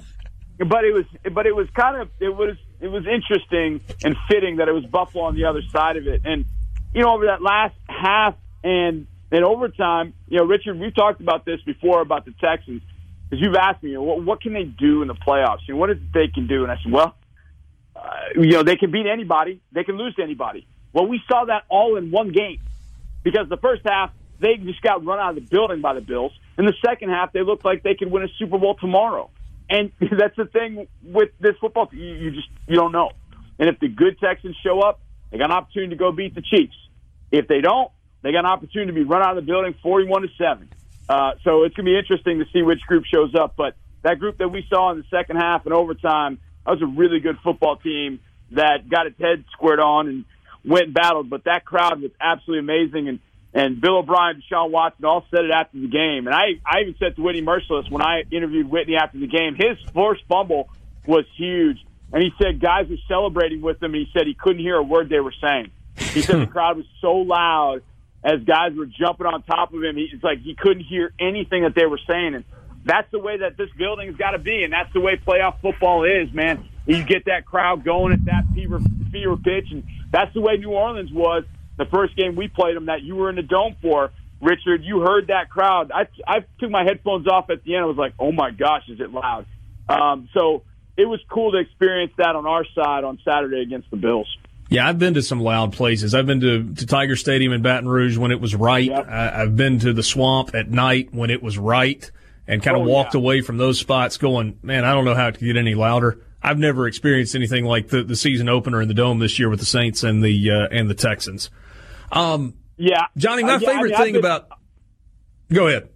but 0.65 0.83
it 0.83 0.93
was 0.93 1.05
but 1.33 1.45
it 1.45 1.55
was 1.55 1.67
kind 1.75 2.01
of 2.01 2.09
it 2.19 2.29
was 2.29 2.55
it 2.79 2.87
was 2.87 3.05
interesting 3.05 3.81
and 4.03 4.15
fitting 4.29 4.57
that 4.57 4.67
it 4.67 4.73
was 4.73 4.85
Buffalo 4.85 5.25
on 5.25 5.35
the 5.35 5.45
other 5.45 5.61
side 5.71 5.97
of 5.97 6.07
it. 6.07 6.21
And 6.25 6.45
you 6.93 7.01
know, 7.01 7.13
over 7.13 7.25
that 7.27 7.41
last 7.41 7.75
half 7.87 8.35
and 8.63 9.07
in 9.31 9.43
overtime, 9.43 10.13
you 10.27 10.37
know, 10.37 10.45
Richard, 10.45 10.77
we've 10.77 10.93
talked 10.93 11.21
about 11.21 11.45
this 11.45 11.61
before 11.61 12.01
about 12.01 12.25
the 12.25 12.33
Texans 12.41 12.81
because 13.29 13.41
you've 13.41 13.55
asked 13.55 13.81
me, 13.81 13.95
what, 13.97 14.23
what 14.23 14.41
can 14.41 14.53
they 14.53 14.63
do 14.63 15.01
in 15.01 15.07
the 15.07 15.15
playoffs? 15.15 15.59
You 15.67 15.75
know, 15.75 15.79
what 15.79 15.89
is 15.89 15.97
it 15.97 16.13
they 16.13 16.27
can 16.27 16.47
do? 16.47 16.63
And 16.63 16.71
I 16.71 16.75
said, 16.83 16.91
well, 16.91 17.15
uh, 17.95 18.01
you 18.35 18.51
know, 18.51 18.63
they 18.63 18.75
can 18.75 18.91
beat 18.91 19.05
anybody. 19.05 19.61
They 19.71 19.85
can 19.85 19.97
lose 19.97 20.15
to 20.15 20.23
anybody. 20.23 20.67
Well, 20.91 21.07
we 21.07 21.21
saw 21.29 21.45
that 21.45 21.63
all 21.69 21.95
in 21.95 22.11
one 22.11 22.33
game 22.33 22.59
because 23.23 23.47
the 23.47 23.57
first 23.57 23.83
half 23.85 24.11
they 24.41 24.57
just 24.57 24.81
got 24.81 25.05
run 25.05 25.19
out 25.19 25.29
of 25.29 25.35
the 25.35 25.41
building 25.41 25.81
by 25.81 25.93
the 25.93 26.01
Bills. 26.01 26.31
In 26.57 26.65
the 26.65 26.73
second 26.83 27.09
half, 27.09 27.31
they 27.31 27.43
looked 27.43 27.63
like 27.63 27.83
they 27.83 27.93
could 27.93 28.11
win 28.11 28.23
a 28.23 28.27
Super 28.39 28.57
Bowl 28.57 28.75
tomorrow. 28.75 29.29
And 29.71 29.91
that's 30.19 30.35
the 30.35 30.45
thing 30.45 30.87
with 31.01 31.29
this 31.39 31.55
football. 31.59 31.89
You, 31.91 32.05
you 32.05 32.31
just 32.31 32.49
you 32.67 32.75
don't 32.75 32.91
know. 32.91 33.11
And 33.57 33.69
if 33.69 33.79
the 33.79 33.87
good 33.87 34.19
Texans 34.19 34.55
show 34.63 34.81
up, 34.81 34.99
they 35.31 35.37
got 35.37 35.45
an 35.45 35.57
opportunity 35.57 35.91
to 35.91 35.95
go 35.95 36.11
beat 36.11 36.35
the 36.35 36.41
Chiefs. 36.41 36.75
If 37.31 37.47
they 37.47 37.61
don't, 37.61 37.89
they 38.21 38.31
got 38.31 38.39
an 38.39 38.51
opportunity 38.51 38.91
to 38.91 38.93
be 38.93 39.03
run 39.03 39.23
out 39.23 39.37
of 39.37 39.43
the 39.43 39.49
building 39.49 39.73
forty-one 39.81 40.23
to 40.23 40.27
seven. 40.37 40.69
Uh, 41.07 41.31
so 41.43 41.63
it's 41.63 41.75
going 41.75 41.85
to 41.85 41.91
be 41.91 41.97
interesting 41.97 42.39
to 42.39 42.45
see 42.53 42.61
which 42.61 42.81
group 42.81 43.05
shows 43.05 43.33
up. 43.33 43.55
But 43.57 43.75
that 44.03 44.19
group 44.19 44.37
that 44.37 44.49
we 44.49 44.65
saw 44.69 44.91
in 44.91 44.97
the 44.97 45.05
second 45.09 45.37
half 45.37 45.65
and 45.65 45.73
overtime, 45.73 46.39
that 46.65 46.71
was 46.71 46.81
a 46.81 46.85
really 46.85 47.19
good 47.19 47.37
football 47.43 47.77
team 47.77 48.19
that 48.51 48.89
got 48.89 49.07
its 49.07 49.19
head 49.19 49.45
squared 49.51 49.79
on 49.79 50.07
and 50.07 50.25
went 50.65 50.85
and 50.85 50.93
battled. 50.93 51.29
But 51.29 51.45
that 51.45 51.65
crowd 51.65 52.01
was 52.01 52.11
absolutely 52.19 52.59
amazing. 52.59 53.07
And, 53.07 53.19
and 53.53 53.81
Bill 53.81 53.97
O'Brien, 53.97 54.41
Deshaun 54.41 54.71
Watson 54.71 55.03
all 55.05 55.25
said 55.29 55.45
it 55.45 55.51
after 55.51 55.79
the 55.79 55.87
game. 55.87 56.27
And 56.27 56.35
I, 56.35 56.59
I 56.65 56.81
even 56.81 56.95
said 56.99 57.15
to 57.17 57.21
Whitney 57.21 57.41
Mercilus 57.41 57.89
when 57.91 58.01
I 58.01 58.23
interviewed 58.31 58.69
Whitney 58.69 58.95
after 58.95 59.19
the 59.19 59.27
game, 59.27 59.55
his 59.55 59.77
first 59.93 60.21
fumble 60.29 60.69
was 61.05 61.25
huge. 61.35 61.77
And 62.13 62.23
he 62.23 62.31
said 62.41 62.61
guys 62.61 62.87
were 62.89 62.97
celebrating 63.07 63.61
with 63.61 63.81
him. 63.83 63.93
And 63.93 64.05
he 64.05 64.09
said 64.13 64.25
he 64.25 64.33
couldn't 64.33 64.61
hear 64.61 64.77
a 64.77 64.83
word 64.83 65.09
they 65.09 65.19
were 65.19 65.33
saying. 65.41 65.71
He 65.97 66.21
said 66.21 66.39
the 66.39 66.47
crowd 66.51 66.77
was 66.77 66.85
so 67.01 67.15
loud 67.15 67.81
as 68.23 68.41
guys 68.43 68.73
were 68.73 68.85
jumping 68.85 69.27
on 69.27 69.43
top 69.43 69.73
of 69.73 69.83
him. 69.83 69.97
He, 69.97 70.09
it's 70.13 70.23
like 70.23 70.39
he 70.39 70.55
couldn't 70.55 70.83
hear 70.83 71.11
anything 71.19 71.63
that 71.63 71.75
they 71.75 71.85
were 71.85 71.99
saying. 72.07 72.35
And 72.35 72.45
that's 72.85 73.09
the 73.11 73.19
way 73.19 73.37
that 73.37 73.57
this 73.57 73.69
building's 73.77 74.15
got 74.15 74.31
to 74.31 74.39
be, 74.39 74.63
and 74.63 74.73
that's 74.73 74.91
the 74.93 74.99
way 74.99 75.15
playoff 75.15 75.59
football 75.61 76.03
is, 76.03 76.33
man. 76.33 76.67
You 76.87 77.03
get 77.03 77.25
that 77.25 77.45
crowd 77.45 77.83
going 77.83 78.11
at 78.11 78.25
that 78.25 78.45
fever, 78.55 78.79
fever 79.11 79.37
pitch, 79.37 79.71
and 79.71 79.83
that's 80.09 80.33
the 80.33 80.41
way 80.41 80.57
New 80.57 80.71
Orleans 80.71 81.11
was 81.11 81.43
the 81.81 81.89
first 81.89 82.15
game 82.15 82.35
we 82.35 82.47
played 82.47 82.75
them 82.75 82.85
that 82.85 83.01
you 83.01 83.15
were 83.15 83.29
in 83.29 83.35
the 83.35 83.41
dome 83.41 83.75
for. 83.81 84.11
Richard, 84.39 84.83
you 84.83 85.01
heard 85.01 85.27
that 85.27 85.49
crowd. 85.49 85.91
I, 85.91 86.07
I 86.27 86.39
took 86.59 86.71
my 86.71 86.83
headphones 86.83 87.27
off 87.27 87.49
at 87.49 87.63
the 87.63 87.75
end. 87.75 87.83
I 87.83 87.87
was 87.87 87.97
like, 87.97 88.13
oh 88.19 88.31
my 88.31 88.51
gosh, 88.51 88.83
is 88.87 88.99
it 88.99 89.11
loud? 89.11 89.45
Um, 89.87 90.29
so 90.33 90.63
it 90.97 91.05
was 91.05 91.19
cool 91.29 91.51
to 91.51 91.57
experience 91.57 92.13
that 92.17 92.35
on 92.35 92.45
our 92.47 92.65
side 92.75 93.03
on 93.03 93.19
Saturday 93.23 93.61
against 93.61 93.89
the 93.91 93.97
Bills. 93.97 94.27
Yeah, 94.69 94.87
I've 94.87 94.97
been 94.97 95.15
to 95.15 95.21
some 95.21 95.41
loud 95.41 95.73
places. 95.73 96.15
I've 96.15 96.25
been 96.25 96.39
to, 96.41 96.73
to 96.75 96.85
Tiger 96.85 97.15
Stadium 97.15 97.51
in 97.51 97.61
Baton 97.61 97.89
Rouge 97.89 98.17
when 98.17 98.31
it 98.31 98.39
was 98.39 98.55
right. 98.55 98.85
Yep. 98.85 99.07
I, 99.07 99.39
have 99.39 99.55
been 99.55 99.79
to 99.79 99.91
the 99.91 100.03
Swamp 100.03 100.55
at 100.55 100.69
night 100.69 101.13
when 101.13 101.29
it 101.29 101.43
was 101.43 101.57
right, 101.57 102.09
and 102.47 102.63
kind 102.63 102.77
of 102.77 102.83
oh, 102.83 102.89
walked 102.89 103.13
yeah. 103.13 103.19
away 103.19 103.41
from 103.41 103.57
those 103.57 103.79
spots 103.79 104.17
going, 104.17 104.57
man, 104.63 104.85
I 104.85 104.93
don't 104.93 105.03
know 105.03 105.13
how 105.13 105.27
it 105.27 105.33
could 105.33 105.45
get 105.45 105.57
any 105.57 105.75
louder. 105.75 106.19
I've 106.41 106.57
never 106.57 106.87
experienced 106.87 107.35
anything 107.35 107.65
like 107.65 107.89
the, 107.89 108.03
the 108.03 108.15
season 108.15 108.47
opener 108.47 108.81
in 108.81 108.87
the 108.87 108.93
dome 108.93 109.19
this 109.19 109.37
year 109.37 109.49
with 109.49 109.59
the 109.59 109.65
Saints 109.65 110.03
and 110.03 110.23
the 110.23 110.49
uh, 110.49 110.67
and 110.75 110.89
the 110.89 110.95
Texans. 110.95 111.49
Um, 112.11 112.55
yeah, 112.77 113.05
Johnny, 113.17 113.43
my 113.43 113.55
uh, 113.55 113.59
yeah, 113.59 113.69
favorite 113.69 113.95
I 113.95 113.97
mean, 113.97 114.05
thing 114.05 114.13
been, 114.13 114.25
about. 114.25 114.49
Go 115.51 115.67
ahead. 115.67 115.89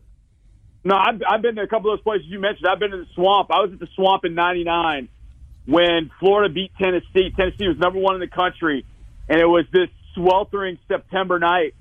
No, 0.83 0.95
I've, 0.95 1.21
I've 1.27 1.41
been 1.41 1.55
to 1.55 1.61
a 1.61 1.67
couple 1.67 1.91
of 1.91 1.97
those 1.97 2.03
places 2.03 2.27
you 2.27 2.39
mentioned. 2.39 2.67
I've 2.67 2.79
been 2.79 2.91
to 2.91 2.97
the 2.97 3.07
Swamp. 3.15 3.49
I 3.51 3.61
was 3.61 3.71
at 3.73 3.79
the 3.79 3.87
Swamp 3.95 4.23
in 4.25 4.35
'99 4.35 5.09
when 5.65 6.11
Florida 6.19 6.53
beat 6.53 6.71
Tennessee. 6.77 7.33
Tennessee 7.35 7.67
was 7.67 7.77
number 7.77 7.99
one 7.99 8.15
in 8.15 8.21
the 8.21 8.27
country 8.27 8.85
and 9.27 9.39
it 9.39 9.45
was 9.45 9.65
this 9.71 9.89
sweltering 10.13 10.77
September 10.87 11.39
night 11.39 11.75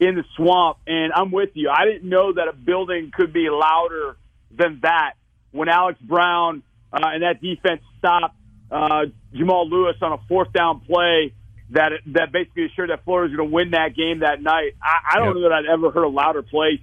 in 0.00 0.14
the 0.14 0.24
swamp. 0.36 0.78
And 0.86 1.12
I'm 1.12 1.30
with 1.30 1.50
you. 1.54 1.70
I 1.70 1.84
didn't 1.84 2.08
know 2.08 2.32
that 2.32 2.48
a 2.48 2.52
building 2.52 3.10
could 3.14 3.32
be 3.32 3.48
louder 3.50 4.16
than 4.50 4.80
that 4.82 5.14
when 5.50 5.68
Alex 5.68 5.98
Brown 6.00 6.62
uh, 6.92 7.00
and 7.04 7.22
that 7.22 7.40
defense 7.40 7.82
stopped 7.98 8.36
uh, 8.70 9.06
Jamal 9.32 9.68
Lewis 9.68 9.96
on 10.02 10.12
a 10.12 10.18
fourth 10.28 10.52
down 10.52 10.80
play 10.80 11.34
that 11.70 11.92
that 12.06 12.32
basically 12.32 12.66
assured 12.66 12.90
that 12.90 13.04
Florida 13.04 13.30
was 13.30 13.36
going 13.36 13.48
to 13.48 13.54
win 13.54 13.70
that 13.72 13.94
game 13.94 14.20
that 14.20 14.42
night. 14.42 14.72
I, 14.82 15.14
I 15.14 15.18
don't 15.18 15.28
yep. 15.28 15.34
know 15.34 15.42
that 15.42 15.52
I'd 15.52 15.66
ever 15.66 15.90
heard 15.90 16.04
a 16.04 16.08
louder 16.08 16.42
place 16.42 16.80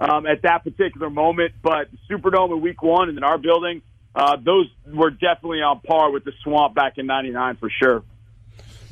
um, 0.00 0.26
at 0.26 0.42
that 0.42 0.64
particular 0.64 1.10
moment. 1.10 1.54
But 1.62 1.88
Superdome 2.10 2.52
in 2.52 2.60
Week 2.60 2.82
One 2.82 3.08
and 3.08 3.16
then 3.16 3.24
our 3.24 3.38
building, 3.38 3.82
uh, 4.14 4.36
those 4.36 4.66
were 4.86 5.10
definitely 5.10 5.62
on 5.62 5.80
par 5.80 6.10
with 6.10 6.24
the 6.24 6.32
Swamp 6.42 6.74
back 6.74 6.98
in 6.98 7.06
'99 7.06 7.56
for 7.56 7.70
sure. 7.70 8.02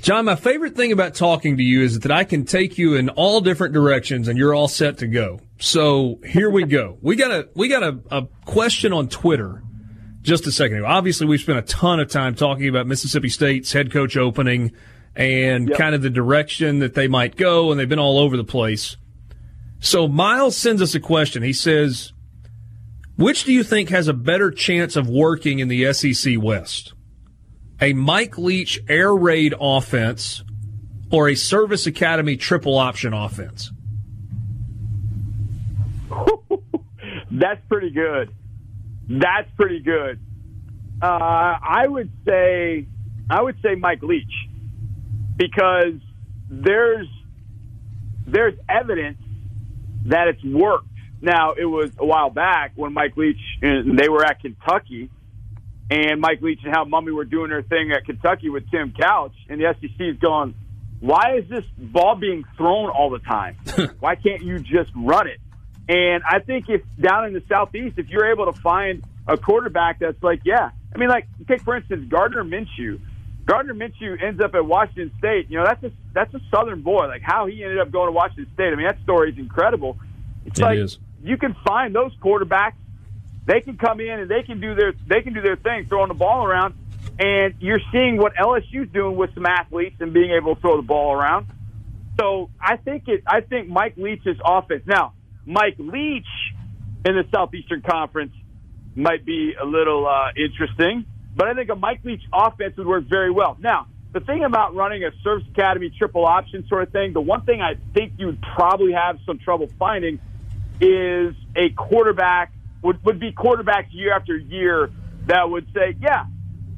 John, 0.00 0.26
my 0.26 0.36
favorite 0.36 0.76
thing 0.76 0.92
about 0.92 1.14
talking 1.14 1.56
to 1.56 1.62
you 1.62 1.80
is 1.80 2.00
that 2.00 2.12
I 2.12 2.24
can 2.24 2.44
take 2.44 2.76
you 2.76 2.94
in 2.94 3.08
all 3.08 3.40
different 3.40 3.72
directions 3.72 4.28
and 4.28 4.36
you're 4.36 4.54
all 4.54 4.68
set 4.68 4.98
to 4.98 5.06
go. 5.06 5.40
So 5.58 6.20
here 6.26 6.50
we 6.50 6.64
go. 6.64 6.98
We 7.00 7.16
got 7.16 7.30
a 7.30 7.48
we 7.54 7.68
got 7.68 7.82
a, 7.82 7.98
a 8.10 8.28
question 8.44 8.92
on 8.92 9.08
Twitter 9.08 9.62
just 10.20 10.46
a 10.46 10.52
second 10.52 10.78
ago. 10.78 10.86
Obviously, 10.86 11.26
we've 11.26 11.40
spent 11.40 11.58
a 11.58 11.62
ton 11.62 12.00
of 12.00 12.10
time 12.10 12.34
talking 12.34 12.68
about 12.68 12.86
Mississippi 12.86 13.30
State's 13.30 13.72
head 13.72 13.90
coach 13.90 14.16
opening 14.16 14.72
and 15.16 15.68
yep. 15.68 15.78
kind 15.78 15.94
of 15.94 16.02
the 16.02 16.10
direction 16.10 16.80
that 16.80 16.94
they 16.94 17.08
might 17.08 17.36
go, 17.36 17.70
and 17.70 17.78
they've 17.78 17.88
been 17.88 17.98
all 17.98 18.18
over 18.18 18.36
the 18.36 18.44
place. 18.44 18.96
So 19.80 20.08
Miles 20.08 20.56
sends 20.56 20.80
us 20.82 20.94
a 20.94 21.00
question. 21.00 21.42
He 21.42 21.52
says, 21.52 22.12
"Which 23.16 23.44
do 23.44 23.52
you 23.52 23.62
think 23.62 23.90
has 23.90 24.08
a 24.08 24.14
better 24.14 24.50
chance 24.50 24.96
of 24.96 25.08
working 25.08 25.58
in 25.58 25.68
the 25.68 25.92
SEC 25.92 26.36
West?" 26.40 26.94
a 27.80 27.92
Mike 27.92 28.38
Leach 28.38 28.80
air 28.88 29.14
raid 29.14 29.54
offense 29.60 30.42
or 31.10 31.28
a 31.28 31.34
Service 31.34 31.86
Academy 31.86 32.36
triple 32.36 32.78
option 32.78 33.12
offense? 33.12 33.70
That's 37.30 37.60
pretty 37.68 37.90
good. 37.90 38.32
That's 39.08 39.50
pretty 39.56 39.80
good. 39.80 40.20
Uh, 41.02 41.06
I 41.06 41.86
would 41.86 42.10
say, 42.24 42.86
I 43.28 43.42
would 43.42 43.56
say 43.62 43.74
Mike 43.74 44.02
Leach 44.02 44.32
because 45.36 45.94
there's 46.48 47.08
there's 48.26 48.54
evidence 48.68 49.18
that 50.06 50.28
it's 50.28 50.44
worked. 50.44 50.88
Now 51.20 51.52
it 51.52 51.64
was 51.64 51.90
a 51.98 52.04
while 52.04 52.30
back 52.30 52.72
when 52.76 52.92
Mike 52.92 53.16
Leach 53.16 53.40
and 53.62 53.98
they 53.98 54.08
were 54.08 54.24
at 54.24 54.40
Kentucky 54.40 55.10
and 55.90 56.20
Mike 56.20 56.40
Leach 56.40 56.60
and 56.64 56.74
Hal 56.74 56.86
Mumme 56.86 57.14
were 57.14 57.24
doing 57.24 57.50
their 57.50 57.62
thing 57.62 57.92
at 57.92 58.04
Kentucky 58.04 58.48
with 58.48 58.70
Tim 58.70 58.92
Couch, 58.98 59.34
and 59.48 59.60
the 59.60 59.74
SEC 59.80 60.00
is 60.00 60.16
going, 60.18 60.54
why 61.00 61.36
is 61.36 61.48
this 61.48 61.64
ball 61.76 62.16
being 62.16 62.44
thrown 62.56 62.88
all 62.88 63.10
the 63.10 63.18
time? 63.18 63.56
why 64.00 64.14
can't 64.14 64.42
you 64.42 64.58
just 64.58 64.90
run 64.96 65.28
it? 65.28 65.38
And 65.86 66.22
I 66.26 66.38
think 66.38 66.70
if 66.70 66.80
down 66.98 67.26
in 67.26 67.34
the 67.34 67.42
southeast, 67.48 67.98
if 67.98 68.08
you're 68.08 68.32
able 68.32 68.50
to 68.50 68.58
find 68.60 69.04
a 69.26 69.36
quarterback 69.36 69.98
that's 69.98 70.22
like, 70.22 70.40
yeah, 70.44 70.70
I 70.94 70.98
mean, 70.98 71.10
like 71.10 71.26
take 71.46 71.62
for 71.62 71.76
instance 71.76 72.08
Gardner 72.08 72.42
Minshew. 72.42 73.00
Gardner 73.46 73.74
Minshew 73.74 74.22
ends 74.22 74.40
up 74.40 74.54
at 74.54 74.64
Washington 74.64 75.12
State. 75.18 75.50
You 75.50 75.58
know, 75.58 75.64
that's 75.64 75.82
a 75.84 75.92
that's 76.12 76.32
a 76.34 76.40
Southern 76.50 76.82
boy. 76.82 77.06
Like 77.06 77.22
how 77.22 77.46
he 77.46 77.62
ended 77.62 77.78
up 77.78 77.90
going 77.90 78.08
to 78.08 78.12
Washington 78.12 78.46
State. 78.54 78.72
I 78.72 78.76
mean, 78.76 78.86
that 78.86 79.00
story 79.02 79.32
is 79.32 79.38
incredible. 79.38 79.98
It's 80.46 80.58
it 80.58 80.62
like 80.62 80.78
is. 80.78 80.98
you 81.22 81.36
can 81.36 81.54
find 81.66 81.94
those 81.94 82.12
quarterbacks 82.16 82.74
they 83.46 83.60
can 83.60 83.76
come 83.76 84.00
in 84.00 84.20
and 84.20 84.30
they 84.30 84.42
can 84.42 84.60
do 84.60 84.74
their 84.74 84.92
they 85.06 85.22
can 85.22 85.34
do 85.34 85.40
their 85.40 85.56
thing, 85.56 85.86
throwing 85.86 86.08
the 86.08 86.14
ball 86.14 86.44
around. 86.44 86.74
And 87.18 87.54
you're 87.60 87.80
seeing 87.92 88.16
what 88.16 88.34
LSU's 88.34 88.90
doing 88.92 89.16
with 89.16 89.34
some 89.34 89.46
athletes 89.46 89.96
and 90.00 90.12
being 90.12 90.32
able 90.32 90.54
to 90.56 90.60
throw 90.60 90.76
the 90.76 90.82
ball 90.82 91.12
around. 91.12 91.46
So 92.18 92.50
I 92.60 92.76
think 92.76 93.08
it. 93.08 93.22
I 93.26 93.40
think 93.40 93.68
Mike 93.68 93.96
Leach's 93.96 94.38
offense. 94.44 94.84
Now, 94.86 95.12
Mike 95.44 95.76
Leach 95.78 96.26
in 97.04 97.14
the 97.14 97.24
Southeastern 97.32 97.82
Conference 97.82 98.32
might 98.96 99.24
be 99.24 99.54
a 99.60 99.64
little 99.64 100.06
uh, 100.06 100.30
interesting, 100.36 101.04
but 101.36 101.48
I 101.48 101.54
think 101.54 101.70
a 101.70 101.74
Mike 101.74 102.00
Leach 102.04 102.22
offense 102.32 102.76
would 102.76 102.86
work 102.86 103.04
very 103.04 103.30
well. 103.30 103.56
Now, 103.60 103.86
the 104.12 104.20
thing 104.20 104.44
about 104.44 104.74
running 104.74 105.02
a 105.04 105.10
Service 105.22 105.46
Academy 105.50 105.90
triple 105.90 106.24
option 106.24 106.66
sort 106.68 106.84
of 106.84 106.92
thing, 106.92 107.12
the 107.12 107.20
one 107.20 107.42
thing 107.42 107.60
I 107.60 107.74
think 107.92 108.12
you 108.16 108.26
would 108.26 108.42
probably 108.42 108.92
have 108.92 109.18
some 109.26 109.38
trouble 109.38 109.68
finding 109.78 110.20
is 110.80 111.34
a 111.56 111.70
quarterback 111.70 112.52
would, 112.82 113.04
would 113.04 113.18
be 113.18 113.32
quarterbacks 113.32 113.86
year 113.90 114.14
after 114.14 114.36
year 114.36 114.90
that 115.26 115.50
would 115.50 115.66
say, 115.74 115.96
yeah, 116.00 116.26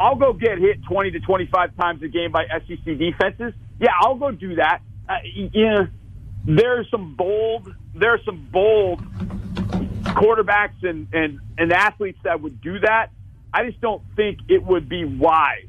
I'll 0.00 0.14
go 0.14 0.32
get 0.32 0.58
hit 0.58 0.82
20 0.84 1.10
to 1.12 1.20
25 1.20 1.76
times 1.76 2.02
a 2.02 2.08
game 2.08 2.32
by 2.32 2.46
SEC 2.46 2.84
defenses. 2.84 3.52
Yeah, 3.78 3.90
I'll 4.00 4.14
go 4.14 4.30
do 4.30 4.56
that. 4.56 4.80
Uh, 5.08 5.16
yeah, 5.52 5.86
there's 6.44 6.88
some 6.90 7.14
bold, 7.14 7.74
there's 7.94 8.24
some 8.24 8.48
bold 8.50 9.00
quarterbacks 10.04 10.82
and, 10.82 11.08
and, 11.12 11.40
and 11.58 11.72
athletes 11.72 12.18
that 12.24 12.40
would 12.40 12.60
do 12.60 12.78
that. 12.80 13.10
I 13.56 13.64
just 13.64 13.80
don't 13.80 14.02
think 14.16 14.38
it 14.50 14.62
would 14.62 14.86
be 14.86 15.06
wise 15.06 15.64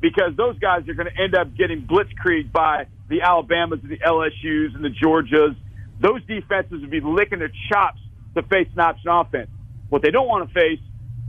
because 0.00 0.36
those 0.36 0.56
guys 0.60 0.88
are 0.88 0.94
going 0.94 1.08
to 1.12 1.20
end 1.20 1.34
up 1.34 1.56
getting 1.56 1.82
blitzkrieg 1.82 2.52
by 2.52 2.86
the 3.08 3.22
Alabamas 3.22 3.80
and 3.82 3.90
the 3.90 3.98
LSUs 3.98 4.76
and 4.76 4.84
the 4.84 4.90
Georgias. 4.90 5.56
Those 6.00 6.24
defenses 6.26 6.82
would 6.82 6.90
be 6.90 7.00
licking 7.00 7.40
their 7.40 7.50
chops 7.68 8.00
to 8.36 8.42
face 8.42 8.68
an 8.74 8.80
option 8.80 9.10
offense. 9.10 9.50
What 9.88 10.02
they 10.02 10.12
don't 10.12 10.28
want 10.28 10.48
to 10.48 10.54
face 10.54 10.78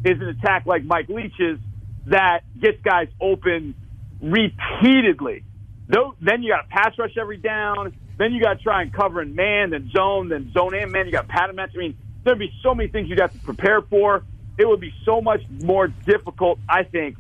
is 0.06 0.22
an 0.22 0.30
attack 0.30 0.68
like 0.68 0.84
Mike 0.84 1.10
Leach's 1.10 1.60
that 2.06 2.42
gets 2.62 2.78
guys 2.84 3.08
open 3.20 3.74
repeatedly. 4.22 5.44
Then 5.88 6.44
you 6.44 6.52
got 6.52 6.62
to 6.62 6.68
pass 6.70 6.92
rush 7.00 7.18
every 7.20 7.38
down. 7.38 7.98
Then 8.20 8.34
you 8.34 8.42
got 8.42 8.58
to 8.60 8.64
try 8.64 8.84
and 8.84 8.94
cover 8.94 9.22
in 9.22 9.34
man, 9.34 9.72
then 9.72 9.90
zone, 9.96 10.30
then 10.30 10.52
zone 10.54 10.76
in 10.76 10.92
man. 10.92 11.08
You 11.08 11.12
got 11.12 11.28
pattern 11.28 11.56
match. 11.56 11.72
I 11.74 11.80
mean, 11.80 11.98
there'd 12.24 12.38
be 12.38 12.52
so 12.62 12.76
many 12.76 12.90
things 12.90 13.10
you'd 13.10 13.20
have 13.20 13.34
to 13.34 13.40
prepare 13.40 13.82
for. 13.82 14.24
It 14.58 14.68
would 14.68 14.80
be 14.80 14.94
so 15.06 15.22
much 15.22 15.42
more 15.62 15.88
difficult, 15.88 16.60
I 16.70 16.84
think, 16.84 17.18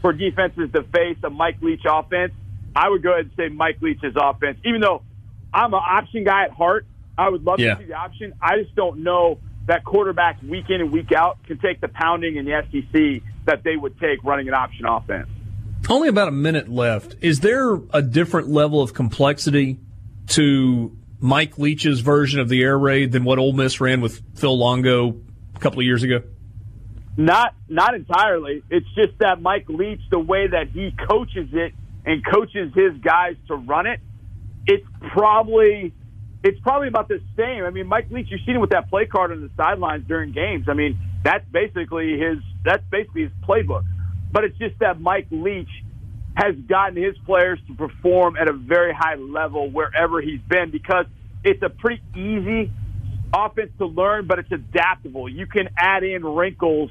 for 0.00 0.12
defenses 0.12 0.70
to 0.74 0.82
face 0.82 1.16
a 1.24 1.30
Mike 1.30 1.56
Leach 1.62 1.82
offense. 1.88 2.32
I 2.74 2.88
would 2.88 3.02
go 3.02 3.12
ahead 3.12 3.26
and 3.26 3.32
say 3.36 3.48
Mike 3.48 3.78
Leach's 3.80 4.14
offense, 4.14 4.58
even 4.64 4.80
though 4.80 5.02
I'm 5.52 5.72
an 5.72 5.80
option 5.82 6.24
guy 6.24 6.44
at 6.44 6.50
heart. 6.50 6.86
I 7.18 7.30
would 7.30 7.44
love 7.44 7.58
yeah. 7.58 7.74
to 7.74 7.80
see 7.80 7.86
the 7.86 7.94
option. 7.94 8.34
I 8.42 8.58
just 8.62 8.74
don't 8.74 9.02
know 9.02 9.38
that 9.66 9.84
quarterbacks 9.84 10.46
week 10.46 10.66
in 10.68 10.80
and 10.80 10.92
week 10.92 11.12
out 11.12 11.42
can 11.44 11.58
take 11.58 11.80
the 11.80 11.88
pounding 11.88 12.36
in 12.36 12.44
the 12.44 12.62
SEC 12.70 13.22
that 13.46 13.62
they 13.64 13.76
would 13.76 13.98
take 13.98 14.22
running 14.22 14.48
an 14.48 14.54
option 14.54 14.84
offense. 14.86 15.28
Only 15.88 16.08
about 16.08 16.28
a 16.28 16.32
minute 16.32 16.68
left. 16.68 17.16
Is 17.20 17.40
there 17.40 17.74
a 17.90 18.02
different 18.02 18.48
level 18.48 18.82
of 18.82 18.92
complexity 18.92 19.78
to 20.28 20.96
Mike 21.20 21.58
Leach's 21.58 22.00
version 22.00 22.40
of 22.40 22.48
the 22.48 22.62
air 22.62 22.78
raid 22.78 23.12
than 23.12 23.24
what 23.24 23.38
Ole 23.38 23.52
Miss 23.52 23.80
ran 23.80 24.00
with 24.00 24.20
Phil 24.34 24.56
Longo 24.56 25.20
a 25.54 25.58
couple 25.58 25.80
of 25.80 25.84
years 25.86 26.02
ago? 26.02 26.22
Not 27.16 27.54
not 27.68 27.94
entirely. 27.94 28.62
It's 28.70 28.86
just 28.94 29.18
that 29.20 29.40
Mike 29.40 29.68
Leach, 29.68 30.00
the 30.10 30.18
way 30.18 30.48
that 30.48 30.68
he 30.68 30.94
coaches 31.08 31.48
it 31.52 31.72
and 32.04 32.24
coaches 32.24 32.72
his 32.74 32.92
guys 33.02 33.36
to 33.48 33.54
run 33.54 33.86
it, 33.86 34.00
it's 34.66 34.86
probably 35.12 35.94
it's 36.44 36.60
probably 36.60 36.88
about 36.88 37.08
the 37.08 37.20
same. 37.36 37.64
I 37.64 37.70
mean, 37.70 37.86
Mike 37.86 38.10
Leach, 38.10 38.28
you've 38.30 38.42
seen 38.44 38.56
him 38.56 38.60
with 38.60 38.70
that 38.70 38.90
play 38.90 39.06
card 39.06 39.32
on 39.32 39.40
the 39.40 39.50
sidelines 39.56 40.06
during 40.06 40.32
games. 40.32 40.66
I 40.68 40.74
mean, 40.74 40.98
that's 41.24 41.44
basically 41.50 42.18
his 42.18 42.38
that's 42.64 42.84
basically 42.90 43.22
his 43.22 43.32
playbook. 43.48 43.84
But 44.30 44.44
it's 44.44 44.58
just 44.58 44.78
that 44.80 45.00
Mike 45.00 45.28
Leach 45.30 45.70
has 46.36 46.54
gotten 46.68 47.02
his 47.02 47.16
players 47.24 47.58
to 47.66 47.74
perform 47.74 48.36
at 48.36 48.46
a 48.48 48.52
very 48.52 48.92
high 48.92 49.14
level 49.14 49.70
wherever 49.70 50.20
he's 50.20 50.40
been 50.50 50.70
because 50.70 51.06
it's 51.42 51.62
a 51.62 51.70
pretty 51.70 52.02
easy 52.14 52.70
offense 53.32 53.70
to 53.78 53.86
learn, 53.86 54.26
but 54.26 54.38
it's 54.38 54.52
adaptable. 54.52 55.28
You 55.28 55.46
can 55.46 55.70
add 55.78 56.04
in 56.04 56.24
wrinkles 56.24 56.90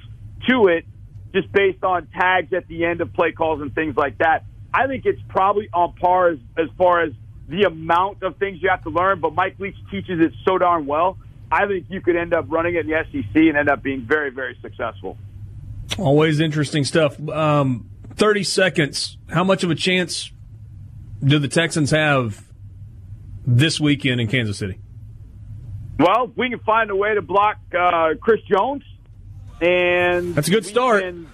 to 0.49 0.67
it 0.67 0.85
just 1.33 1.51
based 1.51 1.83
on 1.83 2.07
tags 2.07 2.53
at 2.53 2.67
the 2.67 2.85
end 2.85 3.01
of 3.01 3.13
play 3.13 3.31
calls 3.31 3.61
and 3.61 3.73
things 3.75 3.95
like 3.97 4.17
that. 4.19 4.45
I 4.73 4.87
think 4.87 5.05
it's 5.05 5.21
probably 5.29 5.69
on 5.73 5.93
par 5.93 6.29
as, 6.29 6.39
as 6.57 6.67
far 6.77 7.01
as 7.01 7.11
the 7.47 7.63
amount 7.63 8.23
of 8.23 8.37
things 8.37 8.61
you 8.61 8.69
have 8.69 8.83
to 8.83 8.89
learn, 8.89 9.19
but 9.19 9.33
Mike 9.33 9.59
Leach 9.59 9.75
teaches 9.91 10.19
it 10.19 10.33
so 10.45 10.57
darn 10.57 10.85
well. 10.85 11.17
I 11.51 11.67
think 11.67 11.85
you 11.89 12.01
could 12.01 12.15
end 12.15 12.33
up 12.33 12.45
running 12.49 12.75
it 12.75 12.85
in 12.85 12.87
the 12.87 13.03
SEC 13.11 13.35
and 13.35 13.57
end 13.57 13.69
up 13.69 13.83
being 13.83 14.01
very, 14.01 14.31
very 14.31 14.57
successful. 14.61 15.17
Always 15.97 16.39
interesting 16.39 16.83
stuff. 16.83 17.19
Um, 17.29 17.89
30 18.15 18.43
seconds. 18.43 19.17
How 19.29 19.43
much 19.43 19.63
of 19.63 19.69
a 19.69 19.75
chance 19.75 20.31
do 21.23 21.37
the 21.37 21.47
Texans 21.47 21.91
have 21.91 22.43
this 23.45 23.79
weekend 23.79 24.19
in 24.19 24.27
Kansas 24.27 24.57
City? 24.57 24.79
Well, 25.99 26.25
if 26.25 26.37
we 26.37 26.49
can 26.49 26.59
find 26.59 26.89
a 26.89 26.95
way 26.95 27.13
to 27.13 27.21
block 27.21 27.57
uh, 27.77 28.15
Chris 28.19 28.41
Jones, 28.49 28.83
and 29.61 30.35
that's 30.35 30.47
a 30.47 30.51
good 30.51 30.65
start. 30.65 31.01
Can, 31.01 31.29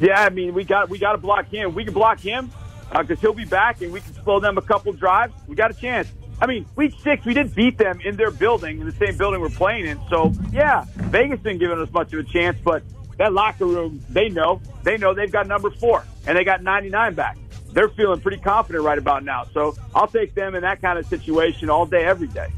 yeah, 0.00 0.22
I 0.22 0.30
mean, 0.30 0.54
we 0.54 0.64
got 0.64 0.88
we 0.88 0.98
got 0.98 1.12
to 1.12 1.18
block 1.18 1.48
him. 1.48 1.74
We 1.74 1.84
can 1.84 1.94
block 1.94 2.20
him 2.20 2.50
because 2.90 3.18
uh, 3.18 3.20
he'll 3.20 3.32
be 3.32 3.44
back 3.44 3.82
and 3.82 3.92
we 3.92 4.00
can 4.00 4.14
slow 4.22 4.40
them 4.40 4.58
a 4.58 4.62
couple 4.62 4.92
drives. 4.92 5.34
We 5.46 5.56
got 5.56 5.70
a 5.70 5.74
chance. 5.74 6.08
I 6.40 6.46
mean, 6.46 6.66
week 6.76 6.94
six, 7.02 7.24
we 7.24 7.34
did 7.34 7.54
beat 7.54 7.78
them 7.78 8.00
in 8.00 8.16
their 8.16 8.30
building, 8.30 8.80
in 8.80 8.86
the 8.86 8.92
same 8.92 9.16
building 9.16 9.40
we're 9.40 9.48
playing 9.48 9.86
in. 9.86 10.00
So, 10.08 10.32
yeah, 10.52 10.84
Vegas 10.94 11.40
didn't 11.40 11.58
give 11.58 11.72
us 11.72 11.90
much 11.90 12.12
of 12.12 12.20
a 12.20 12.22
chance, 12.22 12.56
but 12.62 12.84
that 13.16 13.32
locker 13.32 13.66
room, 13.66 14.00
they 14.08 14.28
know. 14.28 14.60
They 14.84 14.96
know 14.96 15.14
they've 15.14 15.32
got 15.32 15.48
number 15.48 15.70
four, 15.70 16.04
and 16.26 16.38
they 16.38 16.44
got 16.44 16.62
99 16.62 17.14
back. 17.14 17.36
They're 17.72 17.88
feeling 17.88 18.20
pretty 18.20 18.38
confident 18.38 18.84
right 18.84 18.98
about 18.98 19.24
now. 19.24 19.46
So 19.52 19.76
I'll 19.94 20.06
take 20.06 20.34
them 20.34 20.54
in 20.54 20.62
that 20.62 20.80
kind 20.80 20.98
of 20.98 21.06
situation 21.06 21.70
all 21.70 21.86
day, 21.86 22.04
every 22.04 22.28
day. 22.28 22.48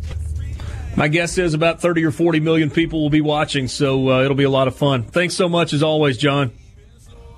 My 0.97 1.09
guess 1.09 1.39
is 1.39 1.55
about 1.55 1.81
30 1.81 2.05
or 2.05 2.11
40 2.11 2.41
million 2.41 2.71
people 2.71 3.01
will 3.01 3.11
be 3.11 3.21
watching, 3.21 3.69
so 3.69 4.11
uh, 4.11 4.23
it'll 4.23 4.37
be 4.37 4.45
a 4.45 4.51
lot 4.51 4.69
of 4.69 4.77
fun. 4.77 5.03
Thanks 5.05 5.35
so 5.35 5.49
much, 5.49 5.73
as 5.73 5.83
always, 5.83 6.19
John. 6.19 6.53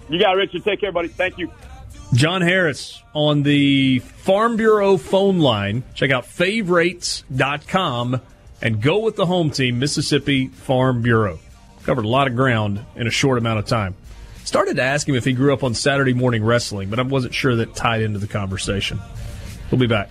You 0.09 0.19
got 0.19 0.33
it, 0.35 0.39
Richard. 0.39 0.65
Take 0.65 0.81
care, 0.81 0.91
buddy. 0.91 1.09
Thank 1.09 1.39
you. 1.39 1.51
John 2.15 2.43
Harris 2.43 3.03
on 3.15 3.43
the 3.43 4.01
Farm 4.01 4.57
Bureau 4.57 4.97
phone 4.97 5.39
line. 5.39 5.85
Check 5.95 6.11
out 6.11 6.27
faverates.com 6.27 8.21
and 8.61 8.83
go 8.83 8.99
with 9.01 9.17
the 9.17 9.27
home 9.27 9.51
team, 9.51 9.79
Mississippi 9.79 10.49
Farm 10.49 11.03
Bureau. 11.03 11.39
Covered 11.85 12.05
a 12.05 12.09
lot 12.09 12.27
of 12.27 12.37
ground 12.37 12.85
in 12.97 13.07
a 13.07 13.11
short 13.11 13.39
amount 13.39 13.59
of 13.59 13.67
time. 13.67 13.95
Started 14.45 14.77
to 14.77 14.83
ask 14.83 15.09
him 15.09 15.15
if 15.15 15.25
he 15.25 15.33
grew 15.33 15.53
up 15.53 15.65
on 15.65 15.75
Saturday 15.75 16.15
morning 16.15 16.45
wrestling, 16.45 16.91
but 16.91 16.99
I 16.99 17.03
wasn't 17.03 17.33
sure 17.35 17.57
that 17.57 17.75
tied 17.75 18.03
into 18.03 18.19
the 18.19 18.27
conversation. 18.27 19.01
We'll 19.71 19.81
be 19.81 19.87
back. 19.87 20.11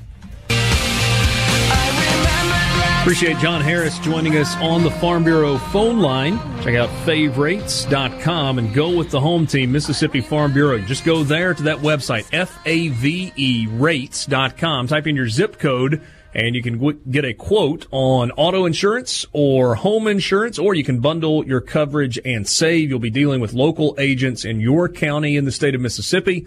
Appreciate 3.01 3.39
John 3.39 3.61
Harris 3.61 3.97
joining 3.97 4.37
us 4.37 4.55
on 4.57 4.83
the 4.83 4.91
Farm 4.91 5.23
Bureau 5.23 5.57
phone 5.57 6.01
line. 6.01 6.37
Check 6.61 6.75
out 6.75 6.87
faverates.com 7.03 8.59
and 8.59 8.71
go 8.75 8.95
with 8.95 9.09
the 9.09 9.19
home 9.19 9.47
team, 9.47 9.71
Mississippi 9.71 10.21
Farm 10.21 10.53
Bureau. 10.53 10.77
Just 10.77 11.03
go 11.03 11.23
there 11.23 11.55
to 11.55 11.63
that 11.63 11.77
website, 11.79 12.29
F-A-V-E 12.31 13.67
rates.com. 13.71 14.87
Type 14.87 15.07
in 15.07 15.15
your 15.15 15.27
zip 15.29 15.57
code 15.57 16.03
and 16.33 16.55
you 16.55 16.61
can 16.61 17.01
get 17.09 17.25
a 17.25 17.33
quote 17.33 17.87
on 17.91 18.31
auto 18.31 18.65
insurance 18.65 19.25
or 19.33 19.75
home 19.75 20.07
insurance, 20.07 20.57
or 20.57 20.73
you 20.75 20.83
can 20.83 20.99
bundle 20.99 21.45
your 21.45 21.59
coverage 21.59 22.19
and 22.23 22.47
save. 22.47 22.89
You'll 22.89 22.99
be 22.99 23.09
dealing 23.09 23.41
with 23.41 23.53
local 23.53 23.95
agents 23.97 24.45
in 24.45 24.59
your 24.59 24.87
county 24.87 25.35
in 25.35 25.45
the 25.45 25.51
state 25.51 25.75
of 25.75 25.81
Mississippi. 25.81 26.45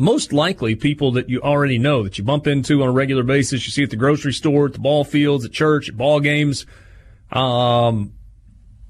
Most 0.00 0.32
likely 0.32 0.76
people 0.76 1.10
that 1.10 1.28
you 1.28 1.42
already 1.42 1.76
know 1.76 2.04
that 2.04 2.18
you 2.18 2.22
bump 2.22 2.46
into 2.46 2.84
on 2.84 2.88
a 2.88 2.92
regular 2.92 3.24
basis. 3.24 3.66
You 3.66 3.72
see 3.72 3.82
at 3.82 3.90
the 3.90 3.96
grocery 3.96 4.32
store, 4.32 4.66
at 4.66 4.74
the 4.74 4.78
ball 4.78 5.02
fields, 5.02 5.44
at 5.44 5.50
church, 5.50 5.88
at 5.88 5.96
ball 5.96 6.20
games. 6.20 6.66
Um, 7.32 8.12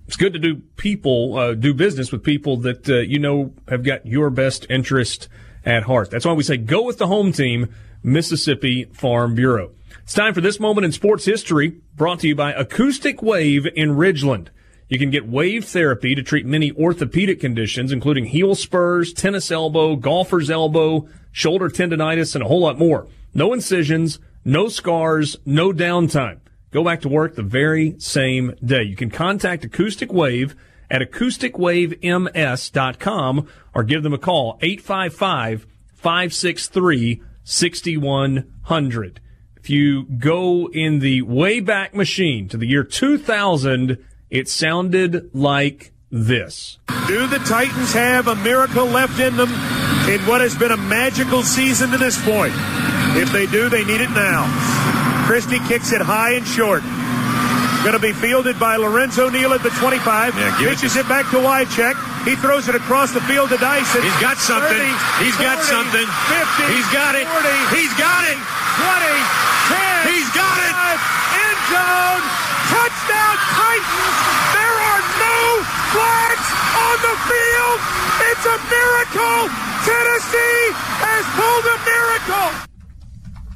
it's 0.07 0.17
good 0.17 0.35
to 0.35 0.39
do 0.39 0.57
people, 0.77 1.39
uh, 1.39 1.55
do 1.55 1.73
business 1.73 2.13
with 2.13 2.23
people 2.23 2.59
that, 2.59 2.87
uh, 2.91 2.99
you 2.99 3.19
know, 3.19 3.55
have 3.69 3.85
got 3.85 4.05
your 4.05 4.29
best 4.29 4.67
interest 4.69 5.29
at 5.65 5.85
heart. 5.85 6.11
That's 6.11 6.27
why 6.27 6.35
we 6.35 6.43
say 6.43 6.59
go 6.59 6.83
with 6.83 6.99
the 6.99 7.07
home 7.07 7.33
team, 7.33 7.75
Mississippi 8.03 8.85
Farm 8.93 9.35
Bureau. 9.35 9.71
It's 10.03 10.13
time 10.13 10.35
for 10.35 10.43
this 10.43 10.61
moment 10.61 10.85
in 10.85 10.93
sports 10.93 11.25
history, 11.25 11.81
brought 11.97 12.21
to 12.21 12.29
you 12.29 12.35
by 12.35 12.53
Acoustic 12.53 13.23
Wave 13.23 13.67
in 13.75 13.97
Ridgeland. 13.97 14.49
You 14.89 14.99
can 14.99 15.11
get 15.11 15.29
wave 15.29 15.67
therapy 15.67 16.15
to 16.15 16.23
treat 16.23 16.47
many 16.47 16.73
orthopedic 16.73 17.41
conditions, 17.41 17.93
including 17.93 18.25
heel 18.27 18.55
spurs, 18.55 19.13
tennis 19.13 19.51
elbow, 19.51 19.97
golfer's 19.97 20.51
elbow, 20.51 21.07
shoulder 21.31 21.69
tendonitis, 21.69 22.35
and 22.35 22.43
a 22.43 22.49
whole 22.49 22.61
lot 22.61 22.79
more. 22.79 23.07
No 23.35 23.53
incisions, 23.53 24.19
no 24.47 24.69
scars, 24.69 25.37
no 25.45 25.73
downtime. 25.73 26.39
Go 26.71 26.83
back 26.83 27.03
to 27.03 27.09
work 27.09 27.35
the 27.35 27.43
very 27.43 27.97
same 27.99 28.55
day. 28.65 28.83
You 28.83 28.97
can 28.97 29.11
contact 29.11 29.65
Acoustic 29.65 30.11
Wave 30.13 30.57
at 30.91 31.03
acousticwavems.com 31.03 33.49
or 33.75 33.83
give 33.83 34.03
them 34.03 34.15
a 34.15 34.19
call 34.19 34.59
855 34.63 35.67
563 35.95 37.23
6100. 37.45 39.21
If 39.57 39.71
you 39.71 40.05
go 40.05 40.71
in 40.73 41.01
the 41.01 41.23
Wayback 41.23 41.95
Machine 41.95 42.49
to 42.49 42.57
the 42.57 42.67
year 42.67 42.85
2000, 42.85 43.99
it 44.31 44.49
sounded 44.49 45.31
like 45.35 45.93
this. 46.11 46.79
Do 47.07 47.27
the 47.27 47.39
Titans 47.41 47.93
have 47.93 48.29
a 48.29 48.37
miracle 48.37 48.85
left 48.87 49.21
in 49.21 49.37
them 49.37 49.51
in 50.09 50.21
what 50.27 50.41
has 50.41 50.57
been 50.57 50.73
a 50.73 50.77
magical 50.77 51.43
season 51.43 51.91
to 51.91 51.99
this 51.99 52.17
point? 52.25 52.53
If 53.17 53.33
they 53.33 53.47
do, 53.47 53.69
they 53.69 53.85
need 53.85 54.01
it 54.01 54.11
now. 54.11 54.45
Christie 55.27 55.61
kicks 55.69 55.93
it 55.93 56.01
high 56.01 56.33
and 56.33 56.47
short. 56.47 56.83
Going 57.85 57.95
to 57.95 58.03
be 58.03 58.13
fielded 58.13 58.59
by 58.59 58.77
Lorenzo 58.77 59.29
Neal 59.31 59.53
at 59.55 59.63
the 59.63 59.71
25. 59.81 60.35
Yeah, 60.35 60.51
pitches 60.59 60.97
it. 60.97 61.07
back 61.09 61.31
to 61.31 61.39
Wycheck. 61.39 61.95
He 62.27 62.35
throws 62.37 62.69
it 62.69 62.75
across 62.75 63.13
the 63.15 63.21
field 63.25 63.49
to 63.55 63.57
Dyson. 63.57 64.03
He's 64.03 64.21
got 64.21 64.37
something. 64.37 64.93
30, 65.21 65.25
He's 65.25 65.39
got 65.39 65.63
something. 65.63 66.05
50. 66.05 66.75
He's 66.75 66.89
got 66.91 67.15
it. 67.15 67.25
40, 67.25 67.49
He's 67.79 67.95
got 67.97 68.25
it. 68.29 68.37
20, 68.37 69.15
10. 69.73 70.13
He's 70.13 70.29
got 70.37 70.59
it. 70.69 70.75
End 71.39 71.61
zone. 71.71 72.48
Touchdown 73.09 73.37
Titans. 73.57 74.17
There 74.53 74.77
are 74.85 75.03
no 75.17 75.41
flags 75.97 76.49
on 76.77 76.97
the 77.01 77.17
field. 77.25 77.79
It's 78.29 78.45
a 78.45 78.59
miracle. 78.69 79.49
Tennessee 79.89 80.65
has 81.01 81.25
pulled 81.33 81.65
a 81.65 81.79
miracle. 81.89 82.69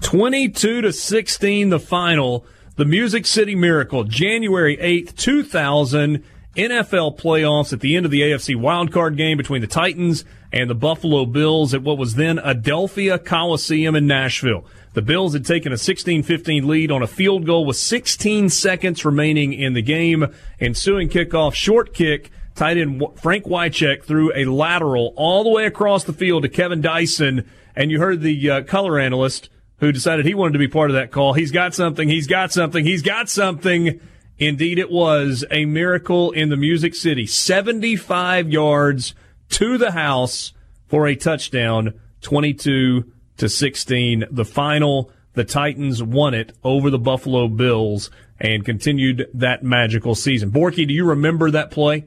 22 0.01 0.81
to 0.83 0.93
16 0.93 1.69
the 1.69 1.79
final. 1.79 2.47
The 2.77 2.87
Music 2.87 3.27
City 3.27 3.55
Miracle, 3.55 4.05
January 4.05 4.79
8th, 4.79 5.17
2000. 5.17 6.25
NFL 6.57 7.19
playoffs 7.19 7.73
at 7.73 7.81
the 7.81 7.97
end 7.97 8.05
of 8.05 8.13
the 8.13 8.21
AFC 8.21 8.55
wildcard 8.55 9.17
game 9.17 9.39
between 9.39 9.63
the 9.63 9.67
Titans 9.67 10.25
and 10.53 10.69
the 10.69 10.75
Buffalo 10.75 11.25
Bills 11.25 11.73
at 11.73 11.83
what 11.83 11.97
was 11.97 12.15
then 12.15 12.37
Adelphia 12.37 13.23
Coliseum 13.23 13.95
in 13.97 14.07
Nashville. 14.07 14.67
The 14.95 15.03
Bills 15.03 15.33
had 15.33 15.47
taken 15.47 15.73
a 15.73 15.77
16-15 15.77 16.67
lead 16.67 16.91
on 16.91 17.03
a 17.03 17.07
field 17.07 17.47
goal 17.47 17.65
with 17.65 17.77
16 17.77 18.51
seconds 18.51 19.05
remaining 19.05 19.55
in 19.55 19.73
the 19.73 19.83
game. 19.83 20.27
Ensuing 20.61 21.09
kickoff, 21.09 21.55
short 21.55 21.95
kick, 21.95 22.31
tight 22.55 22.77
end 22.77 23.03
Frank 23.17 23.45
Wycheck 23.45 24.05
threw 24.05 24.33
a 24.35 24.45
lateral 24.45 25.15
all 25.17 25.45
the 25.45 25.51
way 25.51 25.65
across 25.65 26.05
the 26.05 26.13
field 26.13 26.43
to 26.43 26.49
Kevin 26.51 26.83
Dyson, 26.83 27.49
and 27.75 27.91
you 27.91 28.01
heard 28.01 28.21
the 28.21 28.51
uh, 28.51 28.63
color 28.65 28.99
analyst 28.99 29.49
who 29.79 29.93
decided 29.93 30.27
he 30.27 30.35
wanted 30.35 30.53
to 30.53 30.59
be 30.59 30.69
part 30.69 30.91
of 30.91 30.95
that 30.95 31.11
call. 31.11 31.33
He's 31.33 31.51
got 31.51 31.75
something. 31.75 32.09
He's 32.09 32.27
got 32.27 32.53
something. 32.53 32.85
He's 32.85 33.03
got 33.03 33.31
something. 33.31 33.99
Indeed, 34.39 34.79
it 34.79 34.91
was 34.91 35.45
a 35.51 35.65
miracle 35.65 36.33
in 36.33 36.51
the 36.51 36.57
Music 36.57 36.95
City. 36.95 37.27
75 37.27 38.51
yards 38.51 39.15
to 39.51 39.79
the 39.79 39.93
house 39.93 40.53
for 40.87 41.07
a 41.07 41.17
touchdown, 41.17 41.99
22 42.21 43.11
to 43.43 43.49
16. 43.49 44.25
The 44.31 44.45
final, 44.45 45.11
the 45.33 45.43
Titans 45.43 46.01
won 46.01 46.33
it 46.33 46.53
over 46.63 46.91
the 46.91 46.99
Buffalo 46.99 47.49
Bills 47.49 48.09
and 48.41 48.65
continued 48.65 49.29
that 49.35 49.65
magical 49.65 50.15
season. 50.15 50.53
Borky, 50.53 50.87
do 50.87 50.95
you 50.95 51.05
remember 51.05 51.51
that 51.51 51.73
play? 51.73 52.05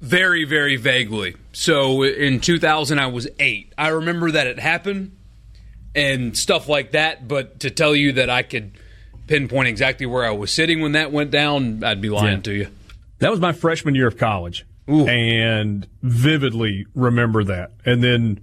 Very, 0.00 0.44
very 0.44 0.76
vaguely. 0.76 1.34
So 1.52 2.04
in 2.04 2.38
2000, 2.38 3.00
I 3.00 3.06
was 3.06 3.26
eight. 3.40 3.72
I 3.76 3.88
remember 3.88 4.30
that 4.30 4.46
it 4.46 4.60
happened 4.60 5.16
and 5.96 6.36
stuff 6.36 6.68
like 6.68 6.92
that, 6.92 7.26
but 7.26 7.58
to 7.60 7.70
tell 7.70 7.96
you 7.96 8.12
that 8.12 8.30
I 8.30 8.42
could 8.42 8.70
pinpoint 9.26 9.66
exactly 9.66 10.06
where 10.06 10.24
I 10.24 10.30
was 10.30 10.52
sitting 10.52 10.80
when 10.80 10.92
that 10.92 11.10
went 11.10 11.32
down, 11.32 11.82
I'd 11.82 12.00
be 12.00 12.08
lying 12.08 12.36
yeah. 12.36 12.42
to 12.42 12.52
you. 12.52 12.68
That 13.18 13.32
was 13.32 13.40
my 13.40 13.52
freshman 13.52 13.96
year 13.96 14.06
of 14.06 14.16
college. 14.16 14.64
Ooh. 14.88 15.08
And 15.08 15.88
vividly 16.02 16.86
remember 16.94 17.42
that. 17.42 17.72
And 17.84 18.02
then 18.02 18.40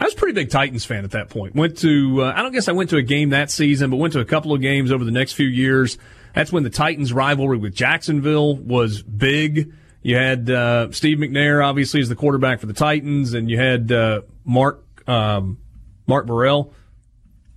I 0.00 0.04
was 0.04 0.14
a 0.14 0.16
pretty 0.16 0.34
big 0.34 0.50
Titans 0.50 0.84
fan 0.84 1.04
at 1.04 1.10
that 1.10 1.28
point. 1.28 1.54
Went 1.54 1.78
to, 1.78 2.22
uh, 2.22 2.32
I 2.34 2.42
don't 2.42 2.52
guess 2.52 2.68
I 2.68 2.72
went 2.72 2.90
to 2.90 2.96
a 2.96 3.02
game 3.02 3.30
that 3.30 3.50
season, 3.50 3.90
but 3.90 3.96
went 3.96 4.12
to 4.12 4.20
a 4.20 4.24
couple 4.24 4.52
of 4.52 4.60
games 4.60 4.92
over 4.92 5.04
the 5.04 5.10
next 5.10 5.32
few 5.32 5.46
years. 5.48 5.98
That's 6.34 6.52
when 6.52 6.62
the 6.62 6.70
Titans 6.70 7.12
rivalry 7.12 7.58
with 7.58 7.74
Jacksonville 7.74 8.56
was 8.56 9.02
big. 9.02 9.72
You 10.02 10.16
had 10.16 10.48
uh, 10.48 10.92
Steve 10.92 11.18
McNair, 11.18 11.64
obviously, 11.64 12.00
as 12.00 12.08
the 12.08 12.14
quarterback 12.14 12.60
for 12.60 12.66
the 12.66 12.72
Titans, 12.72 13.34
and 13.34 13.50
you 13.50 13.58
had 13.58 13.90
uh, 13.90 14.20
Mark 14.44 14.84
um, 15.08 15.58
Mark 16.06 16.26
Burrell. 16.26 16.72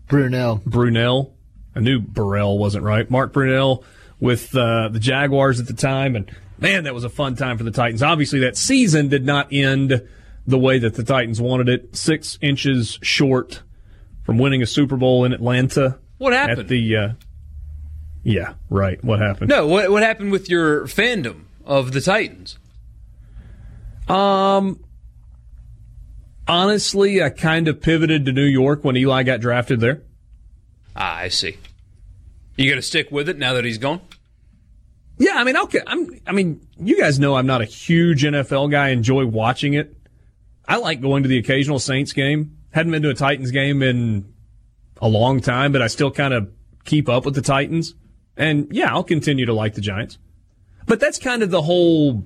Brunell. 0.07 0.61
Brunell. 0.63 1.31
I 1.75 1.79
knew 1.79 1.99
Burrell 1.99 2.57
wasn't 2.57 2.83
right. 2.83 3.09
Mark 3.09 3.33
Brunell 3.33 3.83
with 4.19 4.55
uh, 4.55 4.89
the 4.89 4.99
Jaguars 4.99 5.59
at 5.59 5.67
the 5.67 5.73
time, 5.73 6.15
and 6.15 6.29
man, 6.57 6.85
that 6.85 6.93
was 6.93 7.03
a 7.03 7.09
fun 7.09 7.35
time 7.35 7.57
for 7.57 7.63
the 7.63 7.71
Titans. 7.71 8.01
Obviously, 8.01 8.39
that 8.39 8.57
season 8.57 9.07
did 9.09 9.25
not 9.25 9.47
end 9.51 10.01
the 10.45 10.57
way 10.57 10.79
that 10.79 10.95
the 10.95 11.03
Titans 11.03 11.39
wanted 11.41 11.69
it. 11.69 11.95
Six 11.95 12.37
inches 12.41 12.99
short 13.01 13.63
from 14.23 14.37
winning 14.37 14.61
a 14.61 14.65
Super 14.65 14.97
Bowl 14.97 15.25
in 15.25 15.33
Atlanta. 15.33 15.99
What 16.17 16.33
happened? 16.33 16.59
At 16.59 16.67
the 16.67 16.95
uh, 16.95 17.09
yeah, 18.23 18.53
right. 18.69 19.03
What 19.03 19.19
happened? 19.19 19.49
No, 19.49 19.67
what 19.67 19.89
what 19.91 20.03
happened 20.03 20.31
with 20.31 20.49
your 20.49 20.85
fandom 20.85 21.43
of 21.65 21.91
the 21.91 22.01
Titans? 22.01 22.57
Um, 24.07 24.83
honestly, 26.47 27.23
I 27.23 27.29
kind 27.29 27.67
of 27.67 27.81
pivoted 27.81 28.25
to 28.25 28.31
New 28.31 28.45
York 28.45 28.83
when 28.83 28.97
Eli 28.97 29.23
got 29.23 29.39
drafted 29.39 29.79
there. 29.79 30.01
Ah, 30.95 31.17
I 31.17 31.29
see. 31.29 31.57
You 32.57 32.69
going 32.69 32.77
to 32.77 32.85
stick 32.85 33.11
with 33.11 33.29
it 33.29 33.37
now 33.37 33.53
that 33.53 33.63
he's 33.63 33.77
gone? 33.77 34.01
Yeah, 35.17 35.33
I 35.35 35.43
mean, 35.43 35.55
okay. 35.55 35.81
I'm. 35.85 36.19
I 36.27 36.31
mean, 36.31 36.67
you 36.77 36.97
guys 36.99 37.19
know 37.19 37.35
I'm 37.35 37.45
not 37.45 37.61
a 37.61 37.65
huge 37.65 38.23
NFL 38.23 38.71
guy. 38.71 38.87
I 38.87 38.89
enjoy 38.89 39.25
watching 39.25 39.73
it. 39.73 39.95
I 40.67 40.77
like 40.77 41.01
going 41.01 41.23
to 41.23 41.29
the 41.29 41.37
occasional 41.37 41.79
Saints 41.79 42.13
game. 42.13 42.57
Hadn't 42.71 42.91
been 42.91 43.03
to 43.03 43.09
a 43.09 43.13
Titans 43.13 43.51
game 43.51 43.81
in 43.81 44.33
a 45.01 45.07
long 45.07 45.41
time, 45.41 45.71
but 45.71 45.81
I 45.81 45.87
still 45.87 46.11
kind 46.11 46.33
of 46.33 46.49
keep 46.85 47.09
up 47.09 47.25
with 47.25 47.35
the 47.35 47.41
Titans. 47.41 47.95
And 48.37 48.67
yeah, 48.71 48.93
I'll 48.93 49.03
continue 49.03 49.45
to 49.45 49.53
like 49.53 49.73
the 49.73 49.81
Giants. 49.81 50.17
But 50.85 50.99
that's 50.99 51.19
kind 51.19 51.43
of 51.43 51.51
the 51.51 51.61
whole. 51.61 52.25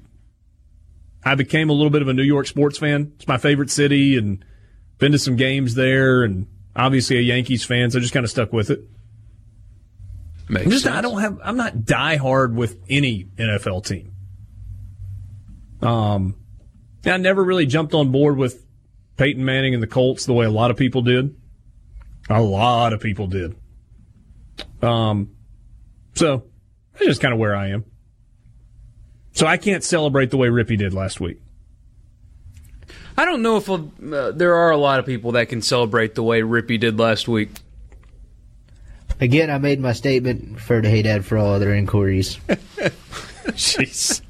I 1.24 1.36
became 1.36 1.70
a 1.70 1.74
little 1.74 1.90
bit 1.90 2.02
of 2.02 2.08
a 2.08 2.14
New 2.14 2.24
York 2.24 2.46
sports 2.46 2.78
fan. 2.78 3.14
It's 3.16 3.28
my 3.28 3.38
favorite 3.38 3.72
city, 3.72 4.18
and 4.18 4.46
been 5.00 5.12
to 5.12 5.20
some 5.20 5.36
games 5.36 5.76
there, 5.76 6.24
and 6.24 6.48
obviously 6.76 7.18
a 7.18 7.22
Yankees 7.22 7.66
fan, 7.66 7.90
so 7.90 7.98
I 7.98 8.02
just 8.02 8.14
kind 8.14 8.24
of 8.24 8.30
stuck 8.30 8.54
with 8.54 8.70
it. 8.70 8.82
Makes 10.48 10.70
just, 10.70 10.84
sense. 10.84 10.96
I 10.96 11.02
don't 11.02 11.20
have. 11.20 11.40
I'm 11.44 11.58
not 11.58 11.86
die 11.86 12.18
hard 12.18 12.56
with 12.56 12.78
any 12.88 13.24
NFL 13.38 13.86
team. 13.86 14.14
Um, 15.82 16.36
I 17.06 17.18
never 17.18 17.44
really 17.44 17.66
jumped 17.66 17.94
on 17.94 18.12
board 18.12 18.38
with 18.38 18.66
Peyton 19.18 19.44
Manning 19.44 19.74
and 19.74 19.82
the 19.84 19.88
Colts 19.88 20.26
the 20.26 20.34
way 20.34 20.46
a 20.46 20.52
lot 20.52 20.72
of 20.72 20.78
people 20.78 21.02
did. 21.02 21.36
A 22.30 22.42
lot 22.42 22.94
of 22.94 23.00
people 23.00 23.28
did. 23.28 23.56
Um, 24.82 25.36
so 26.16 26.44
that's 26.94 27.06
just 27.06 27.22
kind 27.22 27.34
of 27.34 27.40
where 27.40 27.56
I 27.56 27.70
am. 27.70 27.86
So 29.34 29.46
I 29.46 29.58
can't 29.58 29.84
celebrate 29.84 30.32
the 30.32 30.38
way 30.38 30.48
Rippy 30.48 30.78
did 30.78 30.94
last 30.94 31.20
week. 31.20 31.40
I 33.18 33.26
don't 33.26 33.42
know 33.42 33.58
if 33.58 33.70
uh, 33.70 34.32
there 34.32 34.56
are 34.56 34.72
a 34.72 34.78
lot 34.78 35.00
of 35.00 35.06
people 35.06 35.34
that 35.34 35.50
can 35.50 35.62
celebrate 35.62 36.16
the 36.16 36.24
way 36.24 36.42
Rippy 36.42 36.80
did 36.80 37.00
last 37.00 37.28
week. 37.28 37.50
Again, 39.22 39.50
I 39.50 39.58
made 39.58 39.80
my 39.80 39.94
statement. 39.94 40.56
Refer 40.56 40.82
to 40.82 40.90
Hey 40.90 41.02
Dad 41.02 41.26
for 41.26 41.38
all 41.38 41.54
other 41.54 41.74
inquiries. 41.74 42.36
Jeez. 43.48 44.22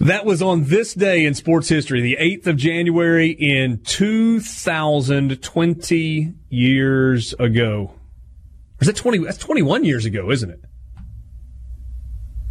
That 0.00 0.24
was 0.24 0.40
on 0.40 0.64
this 0.64 0.94
day 0.94 1.26
in 1.26 1.34
sports 1.34 1.68
history, 1.68 2.00
the 2.00 2.16
8th 2.18 2.46
of 2.46 2.56
January 2.56 3.32
in 3.32 3.82
2020 3.84 6.34
years 6.48 7.34
ago. 7.34 7.92
Is 8.80 8.86
that 8.86 8.96
20? 8.96 9.18
That's 9.18 9.36
21 9.36 9.84
years 9.84 10.06
ago, 10.06 10.30
isn't 10.30 10.48
it? 10.48 10.64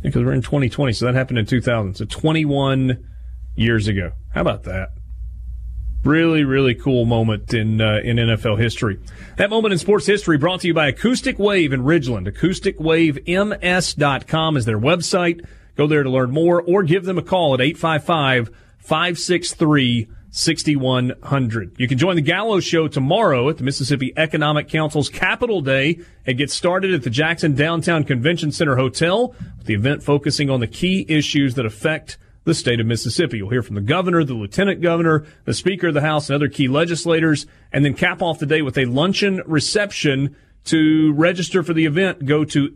Because 0.03 0.23
we're 0.23 0.33
in 0.33 0.43
2020, 0.43 0.93
so 0.93 1.05
that 1.05 1.15
happened 1.15 1.39
in 1.39 1.47
2000. 1.47 1.95
So 1.95 2.05
21 2.05 3.03
years 3.55 3.87
ago. 3.87 4.11
How 4.35 4.41
about 4.41 4.61
that? 4.65 4.89
Really, 6.03 6.43
really 6.43 6.75
cool 6.75 7.05
moment 7.05 7.55
in 7.55 7.81
uh, 7.81 8.01
in 8.03 8.17
NFL 8.17 8.59
history. 8.59 8.99
That 9.37 9.49
moment 9.49 9.71
in 9.71 9.79
sports 9.79 10.05
history 10.05 10.37
brought 10.37 10.61
to 10.61 10.67
you 10.67 10.75
by 10.75 10.87
Acoustic 10.87 11.39
Wave 11.39 11.73
in 11.73 11.81
Ridgeland. 11.81 12.31
AcousticWaveMS.com 12.31 14.55
is 14.55 14.65
their 14.65 14.79
website. 14.79 15.43
Go 15.75 15.87
there 15.87 16.03
to 16.03 16.09
learn 16.09 16.31
more 16.31 16.61
or 16.61 16.83
give 16.83 17.05
them 17.05 17.17
a 17.17 17.23
call 17.23 17.53
at 17.53 17.61
855 17.61 18.49
563 18.79 20.07
6100. 20.31 21.75
You 21.77 21.87
can 21.87 21.97
join 21.97 22.15
the 22.15 22.21
Gallo 22.21 22.59
Show 22.59 22.87
tomorrow 22.87 23.49
at 23.49 23.57
the 23.57 23.63
Mississippi 23.63 24.13
Economic 24.15 24.67
Council's 24.67 25.09
Capital 25.09 25.61
Day. 25.61 25.99
It 26.25 26.35
gets 26.35 26.53
started 26.53 26.93
at 26.93 27.03
the 27.03 27.09
Jackson 27.09 27.55
Downtown 27.55 28.03
Convention 28.03 28.51
Center 28.51 28.75
Hotel 28.75 29.29
with 29.57 29.65
the 29.65 29.73
event 29.73 30.03
focusing 30.03 30.49
on 30.49 30.59
the 30.59 30.67
key 30.67 31.05
issues 31.07 31.55
that 31.55 31.65
affect 31.65 32.17
the 32.43 32.53
state 32.53 32.79
of 32.79 32.85
Mississippi. 32.85 33.37
You'll 33.37 33.49
hear 33.49 33.63
from 33.63 33.75
the 33.75 33.81
governor, 33.81 34.23
the 34.23 34.33
lieutenant 34.33 34.81
governor, 34.81 35.25
the 35.45 35.53
speaker 35.53 35.87
of 35.87 35.93
the 35.93 36.01
House, 36.01 36.29
and 36.29 36.35
other 36.35 36.47
key 36.47 36.67
legislators, 36.67 37.45
and 37.71 37.83
then 37.83 37.93
cap 37.93 38.21
off 38.21 38.39
the 38.39 38.45
day 38.45 38.61
with 38.61 38.77
a 38.77 38.85
luncheon 38.85 39.41
reception. 39.45 40.35
To 40.65 41.13
register 41.13 41.63
for 41.63 41.73
the 41.73 41.85
event, 41.85 42.25
go 42.25 42.43
to 42.43 42.73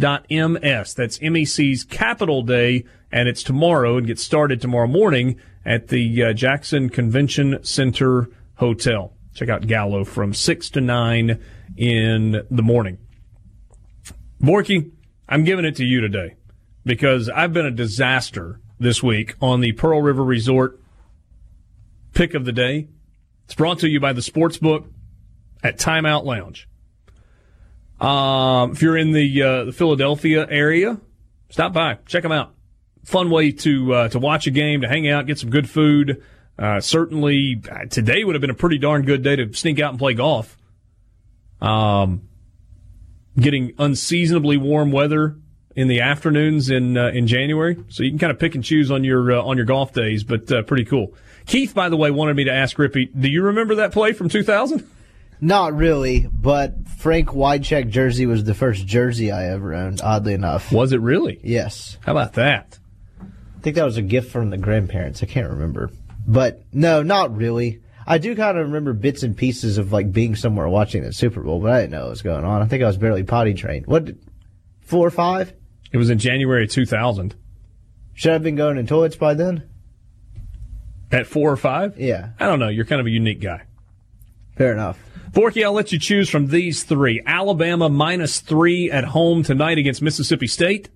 mec.ms. 0.00 0.94
That's 0.94 1.18
MEC's 1.20 1.84
Capital 1.84 2.42
Day, 2.42 2.84
and 3.12 3.28
it's 3.28 3.42
tomorrow 3.42 3.96
and 3.96 4.06
gets 4.06 4.22
started 4.22 4.60
tomorrow 4.60 4.86
morning 4.86 5.38
at 5.64 5.88
the 5.88 6.22
uh, 6.22 6.32
Jackson 6.32 6.88
Convention 6.88 7.62
Center 7.62 8.28
Hotel. 8.56 9.12
Check 9.34 9.48
out 9.48 9.66
Gallo 9.66 10.04
from 10.04 10.34
6 10.34 10.70
to 10.70 10.80
9 10.80 11.42
in 11.76 12.42
the 12.50 12.62
morning. 12.62 12.98
Borky, 14.42 14.90
I'm 15.28 15.44
giving 15.44 15.64
it 15.64 15.76
to 15.76 15.84
you 15.84 16.00
today 16.00 16.36
because 16.84 17.28
I've 17.28 17.52
been 17.52 17.66
a 17.66 17.70
disaster 17.70 18.60
this 18.78 19.02
week 19.02 19.34
on 19.40 19.60
the 19.60 19.72
Pearl 19.72 20.00
River 20.00 20.24
Resort 20.24 20.80
pick 22.14 22.34
of 22.34 22.44
the 22.44 22.52
day. 22.52 22.88
It's 23.44 23.54
brought 23.54 23.80
to 23.80 23.88
you 23.88 24.00
by 24.00 24.12
the 24.12 24.22
sports 24.22 24.56
book 24.56 24.86
at 25.62 25.78
Timeout 25.78 26.24
Lounge. 26.24 26.69
Um, 28.00 28.72
if 28.72 28.82
you're 28.82 28.96
in 28.96 29.12
the, 29.12 29.42
uh, 29.42 29.64
the 29.64 29.72
Philadelphia 29.72 30.46
area, 30.48 30.98
stop 31.50 31.72
by, 31.72 31.98
check 32.06 32.22
them 32.22 32.32
out. 32.32 32.54
Fun 33.04 33.30
way 33.30 33.50
to 33.50 33.94
uh, 33.94 34.08
to 34.10 34.18
watch 34.18 34.46
a 34.46 34.50
game, 34.50 34.82
to 34.82 34.88
hang 34.88 35.08
out, 35.08 35.26
get 35.26 35.38
some 35.38 35.50
good 35.50 35.68
food. 35.68 36.22
Uh, 36.58 36.80
certainly, 36.80 37.62
uh, 37.70 37.86
today 37.86 38.24
would 38.24 38.34
have 38.34 38.42
been 38.42 38.50
a 38.50 38.54
pretty 38.54 38.76
darn 38.76 39.02
good 39.02 39.22
day 39.22 39.36
to 39.36 39.52
sneak 39.54 39.80
out 39.80 39.90
and 39.90 39.98
play 39.98 40.12
golf. 40.12 40.58
Um, 41.62 42.28
getting 43.38 43.72
unseasonably 43.78 44.58
warm 44.58 44.92
weather 44.92 45.36
in 45.74 45.88
the 45.88 46.00
afternoons 46.00 46.68
in 46.68 46.98
uh, 46.98 47.08
in 47.08 47.26
January, 47.26 47.82
so 47.88 48.02
you 48.02 48.10
can 48.10 48.18
kind 48.18 48.30
of 48.30 48.38
pick 48.38 48.54
and 48.54 48.62
choose 48.62 48.90
on 48.90 49.02
your 49.02 49.32
uh, 49.32 49.42
on 49.42 49.56
your 49.56 49.66
golf 49.66 49.94
days. 49.94 50.22
But 50.22 50.52
uh, 50.52 50.62
pretty 50.62 50.84
cool. 50.84 51.14
Keith, 51.46 51.74
by 51.74 51.88
the 51.88 51.96
way, 51.96 52.10
wanted 52.10 52.36
me 52.36 52.44
to 52.44 52.52
ask 52.52 52.76
Rippy, 52.76 53.08
do 53.18 53.28
you 53.28 53.42
remember 53.44 53.76
that 53.76 53.92
play 53.92 54.12
from 54.12 54.28
2000? 54.28 54.86
Not 55.40 55.74
really, 55.74 56.28
but 56.32 56.88
Frank 56.98 57.28
Wycheck 57.28 57.88
jersey 57.88 58.26
was 58.26 58.44
the 58.44 58.54
first 58.54 58.86
jersey 58.86 59.32
I 59.32 59.50
ever 59.50 59.74
owned. 59.74 60.02
Oddly 60.02 60.34
enough, 60.34 60.70
was 60.70 60.92
it 60.92 61.00
really? 61.00 61.40
Yes. 61.42 61.96
How 62.04 62.12
about 62.12 62.34
that? 62.34 62.78
I 63.20 63.60
think 63.62 63.76
that 63.76 63.84
was 63.84 63.96
a 63.96 64.02
gift 64.02 64.30
from 64.30 64.50
the 64.50 64.58
grandparents. 64.58 65.22
I 65.22 65.26
can't 65.26 65.50
remember, 65.50 65.90
but 66.26 66.62
no, 66.72 67.02
not 67.02 67.34
really. 67.34 67.80
I 68.06 68.18
do 68.18 68.34
kind 68.34 68.58
of 68.58 68.66
remember 68.66 68.92
bits 68.92 69.22
and 69.22 69.36
pieces 69.36 69.78
of 69.78 69.92
like 69.92 70.12
being 70.12 70.34
somewhere 70.34 70.68
watching 70.68 71.02
the 71.02 71.12
Super 71.12 71.42
Bowl, 71.42 71.60
but 71.60 71.70
I 71.70 71.80
didn't 71.82 71.92
know 71.92 72.02
what 72.02 72.10
was 72.10 72.22
going 72.22 72.44
on. 72.44 72.62
I 72.62 72.66
think 72.66 72.82
I 72.82 72.86
was 72.86 72.96
barely 72.96 73.22
potty 73.22 73.54
trained. 73.54 73.86
What, 73.86 74.10
four 74.80 75.06
or 75.06 75.10
five? 75.10 75.52
It 75.92 75.96
was 75.96 76.10
in 76.10 76.18
January 76.18 76.66
2000. 76.66 77.34
Should 78.14 78.30
I 78.30 78.32
have 78.34 78.42
been 78.42 78.56
going 78.56 78.78
in 78.78 78.86
toilets 78.86 79.16
by 79.16 79.34
then? 79.34 79.68
At 81.12 81.26
four 81.26 81.50
or 81.50 81.56
five? 81.56 81.98
Yeah. 81.98 82.30
I 82.38 82.46
don't 82.46 82.58
know. 82.58 82.68
You're 82.68 82.84
kind 82.84 83.00
of 83.00 83.06
a 83.06 83.10
unique 83.10 83.40
guy. 83.40 83.62
Fair 84.56 84.72
enough. 84.72 84.98
Borky, 85.30 85.64
I'll 85.64 85.72
let 85.72 85.92
you 85.92 85.98
choose 85.98 86.28
from 86.28 86.48
these 86.48 86.82
three. 86.82 87.22
Alabama 87.24 87.88
minus 87.88 88.40
three 88.40 88.90
at 88.90 89.04
home 89.04 89.44
tonight 89.44 89.78
against 89.78 90.02
Mississippi 90.02 90.48
State. 90.48 90.88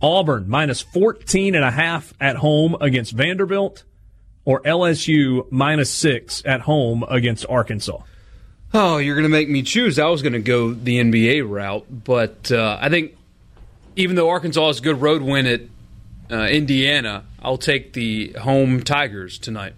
Auburn 0.00 0.48
minus 0.48 0.80
14 0.80 1.54
and 1.54 1.64
a 1.64 1.70
half 1.70 2.12
at 2.20 2.36
home 2.36 2.76
against 2.80 3.12
Vanderbilt. 3.12 3.84
Or 4.44 4.60
LSU 4.62 5.46
minus 5.52 5.88
six 5.88 6.42
at 6.44 6.62
home 6.62 7.04
against 7.08 7.46
Arkansas. 7.48 7.98
Oh, 8.74 8.96
you're 8.96 9.14
going 9.14 9.22
to 9.22 9.28
make 9.28 9.48
me 9.48 9.62
choose. 9.62 10.00
I 10.00 10.06
was 10.06 10.22
going 10.22 10.32
to 10.32 10.40
go 10.40 10.72
the 10.72 10.98
NBA 10.98 11.48
route, 11.48 11.86
but 11.88 12.50
uh, 12.50 12.78
I 12.80 12.88
think 12.88 13.16
even 13.94 14.16
though 14.16 14.30
Arkansas 14.30 14.70
is 14.70 14.78
a 14.80 14.82
good 14.82 15.00
road 15.00 15.22
win 15.22 15.46
at 15.46 15.60
uh, 16.30 16.46
Indiana, 16.46 17.24
I'll 17.40 17.58
take 17.58 17.92
the 17.92 18.32
home 18.32 18.82
Tigers 18.82 19.38
tonight. 19.38 19.74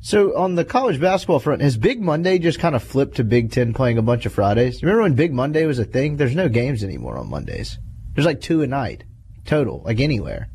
So 0.00 0.36
on 0.38 0.54
the 0.54 0.64
college 0.64 1.00
basketball 1.00 1.40
front, 1.40 1.60
has 1.60 1.76
Big 1.76 2.00
Monday 2.00 2.38
just 2.38 2.60
kind 2.60 2.76
of 2.76 2.82
flipped 2.82 3.16
to 3.16 3.24
Big 3.24 3.50
Ten 3.50 3.74
playing 3.74 3.98
a 3.98 4.02
bunch 4.02 4.26
of 4.26 4.32
Fridays? 4.32 4.82
Remember 4.82 5.02
when 5.02 5.14
Big 5.14 5.32
Monday 5.32 5.66
was 5.66 5.78
a 5.78 5.84
thing? 5.84 6.16
There's 6.16 6.36
no 6.36 6.48
games 6.48 6.84
anymore 6.84 7.18
on 7.18 7.28
Mondays. 7.28 7.78
There's 8.14 8.26
like 8.26 8.40
two 8.40 8.62
a 8.62 8.66
night 8.66 9.04
total, 9.44 9.82
like 9.84 9.98
anywhere. 10.00 10.48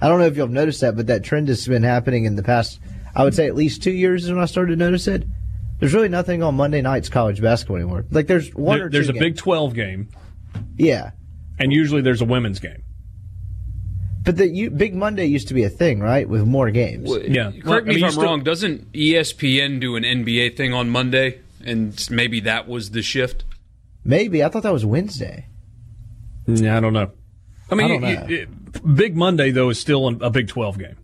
I 0.00 0.08
don't 0.08 0.18
know 0.18 0.26
if 0.26 0.36
you've 0.36 0.50
noticed 0.50 0.80
that, 0.80 0.96
but 0.96 1.06
that 1.06 1.22
trend 1.22 1.48
has 1.48 1.66
been 1.68 1.82
happening 1.82 2.24
in 2.24 2.34
the 2.36 2.42
past, 2.42 2.80
I 3.14 3.22
would 3.22 3.34
say 3.34 3.46
at 3.46 3.54
least 3.54 3.82
two 3.82 3.90
years 3.92 4.24
is 4.24 4.30
when 4.32 4.40
I 4.40 4.46
started 4.46 4.72
to 4.72 4.76
notice 4.76 5.06
it. 5.06 5.24
There's 5.78 5.94
really 5.94 6.08
nothing 6.08 6.42
on 6.42 6.56
Monday 6.56 6.80
nights 6.82 7.08
college 7.08 7.40
basketball 7.40 7.76
anymore. 7.76 8.04
Like 8.10 8.26
there's 8.26 8.54
one 8.54 8.78
There- 8.78 8.86
or 8.86 8.90
two 8.90 8.92
there's 8.94 9.08
a 9.08 9.12
games. 9.12 9.24
Big 9.24 9.36
12 9.36 9.74
game, 9.74 10.08
Yeah. 10.76 11.10
and 11.58 11.72
usually 11.72 12.02
there's 12.02 12.20
a 12.22 12.26
women's 12.26 12.58
game. 12.60 12.82
But 14.22 14.36
the 14.36 14.48
you, 14.48 14.70
Big 14.70 14.94
Monday 14.94 15.24
used 15.26 15.48
to 15.48 15.54
be 15.54 15.62
a 15.64 15.70
thing, 15.70 16.00
right? 16.00 16.28
With 16.28 16.44
more 16.46 16.70
games. 16.70 17.10
Yeah. 17.26 17.50
Correct 17.52 17.64
Well, 17.64 17.74
I 17.78 17.80
me 17.80 17.86
mean, 17.94 17.96
if 17.98 18.04
I'm 18.04 18.10
still- 18.10 18.22
wrong. 18.24 18.42
Doesn't 18.42 18.92
ESPN 18.92 19.80
do 19.80 19.96
an 19.96 20.04
NBA 20.04 20.56
thing 20.56 20.74
on 20.74 20.90
Monday? 20.90 21.40
And 21.64 22.06
maybe 22.10 22.40
that 22.40 22.68
was 22.68 22.90
the 22.90 23.02
shift? 23.02 23.44
Maybe. 24.04 24.42
I 24.44 24.48
thought 24.48 24.62
that 24.62 24.72
was 24.72 24.84
Wednesday. 24.84 25.46
Yeah, 26.46 26.76
I 26.76 26.80
don't 26.80 26.92
know. 26.92 27.10
I 27.70 27.74
mean, 27.74 27.84
I 27.86 27.88
don't 27.88 28.02
know. 28.02 28.26
you- 28.28 28.36
it- 28.42 28.48
Big 28.96 29.16
Monday 29.16 29.50
though 29.50 29.68
is 29.70 29.78
still 29.80 30.06
a 30.22 30.30
Big 30.30 30.48
Twelve 30.48 30.78
game. 30.78 30.96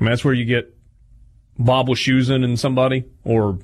I 0.00 0.04
mean, 0.04 0.10
that's 0.10 0.24
where 0.24 0.34
you 0.34 0.44
get 0.44 0.74
Bob 1.58 1.88
Wischusen 1.88 2.44
and 2.44 2.58
somebody, 2.58 3.04
or 3.24 3.58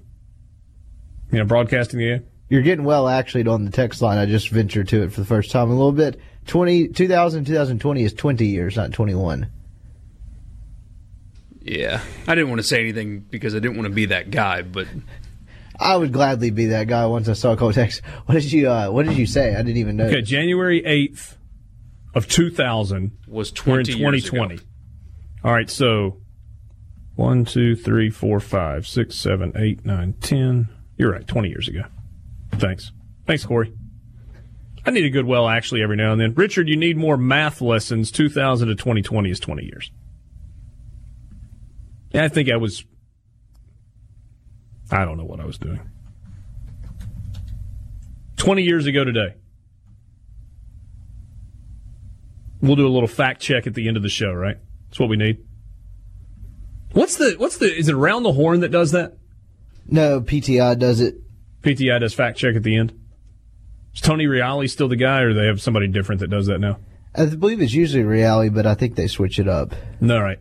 you 1.32 1.38
know, 1.38 1.44
broadcasting 1.44 1.98
the 2.00 2.06
game. 2.06 2.22
You're 2.50 2.62
getting 2.62 2.84
well 2.84 3.08
actually 3.08 3.46
on 3.46 3.64
the 3.64 3.70
text 3.70 4.02
line. 4.02 4.18
I 4.18 4.26
just 4.26 4.50
ventured 4.50 4.88
to 4.88 5.04
it 5.04 5.12
for 5.12 5.20
the 5.20 5.26
first 5.26 5.52
time 5.52 5.70
a 5.70 5.72
little 5.72 5.92
bit. 5.92 6.20
20, 6.48 6.88
2000, 6.88 7.44
2020 7.44 8.02
is 8.02 8.12
20 8.12 8.44
years, 8.44 8.76
not 8.76 8.92
21. 8.92 9.48
Yeah. 11.62 12.00
I 12.26 12.34
didn't 12.34 12.50
want 12.50 12.60
to 12.60 12.66
say 12.66 12.80
anything 12.80 13.20
because 13.20 13.54
I 13.54 13.60
didn't 13.60 13.76
want 13.76 13.86
to 13.86 13.94
be 13.94 14.06
that 14.06 14.32
guy, 14.32 14.62
but 14.62 14.88
I 15.80 15.96
would 15.96 16.12
gladly 16.12 16.50
be 16.50 16.66
that 16.66 16.88
guy 16.88 17.06
once 17.06 17.28
I 17.28 17.34
saw 17.34 17.52
a 17.52 17.56
couple 17.56 17.72
texts. 17.72 18.02
What 18.26 18.34
did 18.34 18.50
you 18.52 18.68
uh, 18.68 18.90
What 18.90 19.06
did 19.06 19.16
you 19.16 19.26
say? 19.26 19.54
I 19.54 19.58
didn't 19.62 19.76
even 19.78 19.96
know. 19.96 20.06
Okay, 20.06 20.22
January 20.22 20.84
eighth 20.84 21.38
of 22.14 22.26
two 22.26 22.50
thousand 22.50 23.12
was 23.28 23.52
we're 23.64 23.80
in 23.80 23.86
20 23.86 23.98
years 23.98 24.24
2020. 24.24 24.54
ago. 24.56 24.64
All 25.44 25.52
right, 25.52 25.70
so 25.70 26.16
one, 27.14 27.44
two, 27.44 27.76
three, 27.76 28.10
four, 28.10 28.40
five, 28.40 28.86
six, 28.88 29.14
seven, 29.14 29.52
eight, 29.56 29.86
nine, 29.86 30.14
ten. 30.14 30.68
You're 30.98 31.12
right, 31.12 31.26
twenty 31.26 31.48
years 31.48 31.68
ago. 31.68 31.84
Thanks, 32.60 32.92
thanks, 33.26 33.44
Corey. 33.44 33.72
I 34.84 34.90
need 34.90 35.04
a 35.04 35.10
good 35.10 35.26
well 35.26 35.48
actually 35.48 35.82
every 35.82 35.96
now 35.96 36.12
and 36.12 36.20
then. 36.20 36.34
Richard, 36.34 36.68
you 36.68 36.76
need 36.76 36.96
more 36.96 37.16
math 37.16 37.60
lessons. 37.60 38.10
2000 38.10 38.68
to 38.68 38.74
2020 38.74 39.30
is 39.30 39.40
20 39.40 39.64
years. 39.64 39.90
I 42.14 42.28
think 42.28 42.50
I 42.50 42.56
was. 42.56 42.84
I 44.90 45.04
don't 45.04 45.16
know 45.16 45.24
what 45.24 45.40
I 45.40 45.44
was 45.44 45.58
doing. 45.58 45.80
20 48.36 48.62
years 48.62 48.86
ago 48.86 49.04
today. 49.04 49.34
We'll 52.60 52.76
do 52.76 52.86
a 52.86 52.90
little 52.90 53.08
fact 53.08 53.40
check 53.40 53.66
at 53.66 53.74
the 53.74 53.88
end 53.88 53.96
of 53.96 54.02
the 54.02 54.08
show, 54.08 54.32
right? 54.32 54.56
That's 54.88 54.98
what 54.98 55.08
we 55.08 55.16
need. 55.16 55.38
What's 56.92 57.16
the 57.16 57.36
what's 57.38 57.58
the 57.58 57.72
is 57.72 57.88
it 57.88 57.94
around 57.94 58.24
the 58.24 58.32
horn 58.32 58.60
that 58.60 58.70
does 58.70 58.92
that? 58.92 59.16
No, 59.86 60.20
PTI 60.20 60.78
does 60.78 61.00
it. 61.00 61.14
PTI 61.62 62.00
does 62.00 62.14
fact 62.14 62.38
check 62.38 62.56
at 62.56 62.62
the 62.62 62.76
end. 62.76 62.92
Is 63.94 64.00
Tony 64.00 64.26
Reale 64.26 64.66
still 64.68 64.88
the 64.88 64.96
guy, 64.96 65.20
or 65.20 65.28
do 65.28 65.34
they 65.34 65.46
have 65.46 65.60
somebody 65.60 65.88
different 65.88 66.20
that 66.20 66.30
does 66.30 66.46
that 66.46 66.58
now? 66.58 66.78
I 67.14 67.26
believe 67.26 67.60
it's 67.60 67.74
usually 67.74 68.04
reality, 68.04 68.50
but 68.50 68.66
I 68.66 68.74
think 68.74 68.94
they 68.94 69.08
switch 69.08 69.38
it 69.38 69.48
up. 69.48 69.74
All 70.02 70.22
right. 70.22 70.38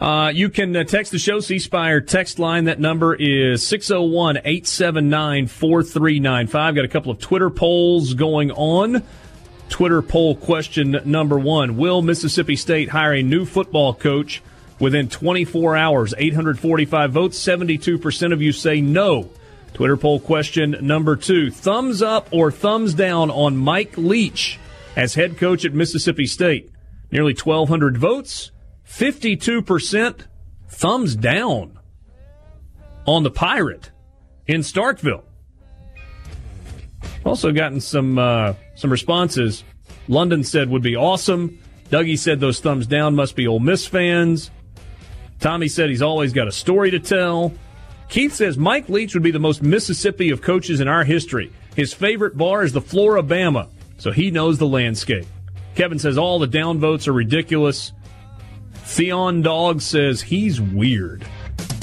Uh, 0.00 0.30
you 0.34 0.50
can 0.50 0.76
uh, 0.76 0.84
text 0.84 1.10
the 1.10 1.18
show, 1.18 1.40
C 1.40 1.58
Spire 1.58 2.00
text 2.00 2.38
line. 2.38 2.64
That 2.64 2.78
number 2.78 3.14
is 3.14 3.66
601 3.66 4.38
879 4.38 5.46
4395. 5.46 6.74
Got 6.74 6.84
a 6.84 6.88
couple 6.88 7.10
of 7.10 7.18
Twitter 7.18 7.50
polls 7.50 8.14
going 8.14 8.50
on. 8.52 9.02
Twitter 9.68 10.02
poll 10.02 10.36
question 10.36 11.00
number 11.06 11.38
one 11.38 11.76
Will 11.76 12.02
Mississippi 12.02 12.56
State 12.56 12.90
hire 12.90 13.14
a 13.14 13.22
new 13.22 13.44
football 13.44 13.94
coach 13.94 14.42
within 14.78 15.08
24 15.08 15.76
hours? 15.76 16.14
845 16.16 17.12
votes. 17.12 17.38
72% 17.38 18.32
of 18.32 18.42
you 18.42 18.52
say 18.52 18.80
no. 18.82 19.30
Twitter 19.74 19.96
poll 19.96 20.20
question 20.20 20.76
number 20.80 21.16
two 21.16 21.50
Thumbs 21.50 22.02
up 22.02 22.28
or 22.30 22.50
thumbs 22.50 22.94
down 22.94 23.30
on 23.30 23.56
Mike 23.56 23.96
Leach 23.96 24.58
as 24.96 25.14
head 25.14 25.36
coach 25.36 25.64
at 25.64 25.74
Mississippi 25.74 26.26
State? 26.26 26.70
Nearly 27.10 27.34
1,200 27.34 27.98
votes. 27.98 28.50
52% 28.88 30.26
thumbs 30.68 31.16
down 31.16 31.78
on 33.06 33.22
the 33.22 33.30
Pirate 33.30 33.90
in 34.46 34.60
Starkville. 34.60 35.22
Also 37.24 37.52
gotten 37.52 37.80
some 37.80 38.18
uh, 38.18 38.54
some 38.76 38.90
responses. 38.90 39.64
London 40.08 40.44
said 40.44 40.68
would 40.70 40.82
be 40.82 40.96
awesome. 40.96 41.58
Dougie 41.90 42.18
said 42.18 42.40
those 42.40 42.60
thumbs 42.60 42.86
down 42.86 43.14
must 43.14 43.36
be 43.36 43.46
Ole 43.46 43.60
Miss 43.60 43.86
fans. 43.86 44.50
Tommy 45.40 45.68
said 45.68 45.88
he's 45.88 46.02
always 46.02 46.32
got 46.32 46.48
a 46.48 46.52
story 46.52 46.90
to 46.92 47.00
tell. 47.00 47.52
Keith 48.08 48.32
says 48.32 48.56
Mike 48.56 48.88
Leach 48.88 49.14
would 49.14 49.22
be 49.22 49.30
the 49.30 49.38
most 49.38 49.62
Mississippi 49.62 50.30
of 50.30 50.40
coaches 50.42 50.80
in 50.80 50.88
our 50.88 51.04
history. 51.04 51.52
His 51.74 51.92
favorite 51.92 52.36
bar 52.36 52.62
is 52.62 52.72
the 52.72 52.80
Flora-Bama, 52.80 53.68
so 53.98 54.12
he 54.12 54.30
knows 54.30 54.58
the 54.58 54.66
landscape. 54.66 55.26
Kevin 55.74 55.98
says 55.98 56.16
all 56.16 56.38
the 56.38 56.48
downvotes 56.48 57.06
are 57.08 57.12
ridiculous. 57.12 57.92
Theon 58.74 59.42
Dog 59.42 59.82
says 59.82 60.22
he's 60.22 60.60
weird. 60.60 61.26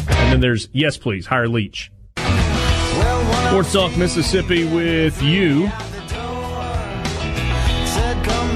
And 0.08 0.34
then 0.34 0.40
there's 0.40 0.70
yes, 0.72 0.98
please 0.98 1.26
hire 1.28 1.48
Leach. 1.48 1.92
Sports 2.16 3.74
Talk 3.74 3.96
Mississippi 3.98 4.66
with 4.66 5.22
you. 5.22 5.70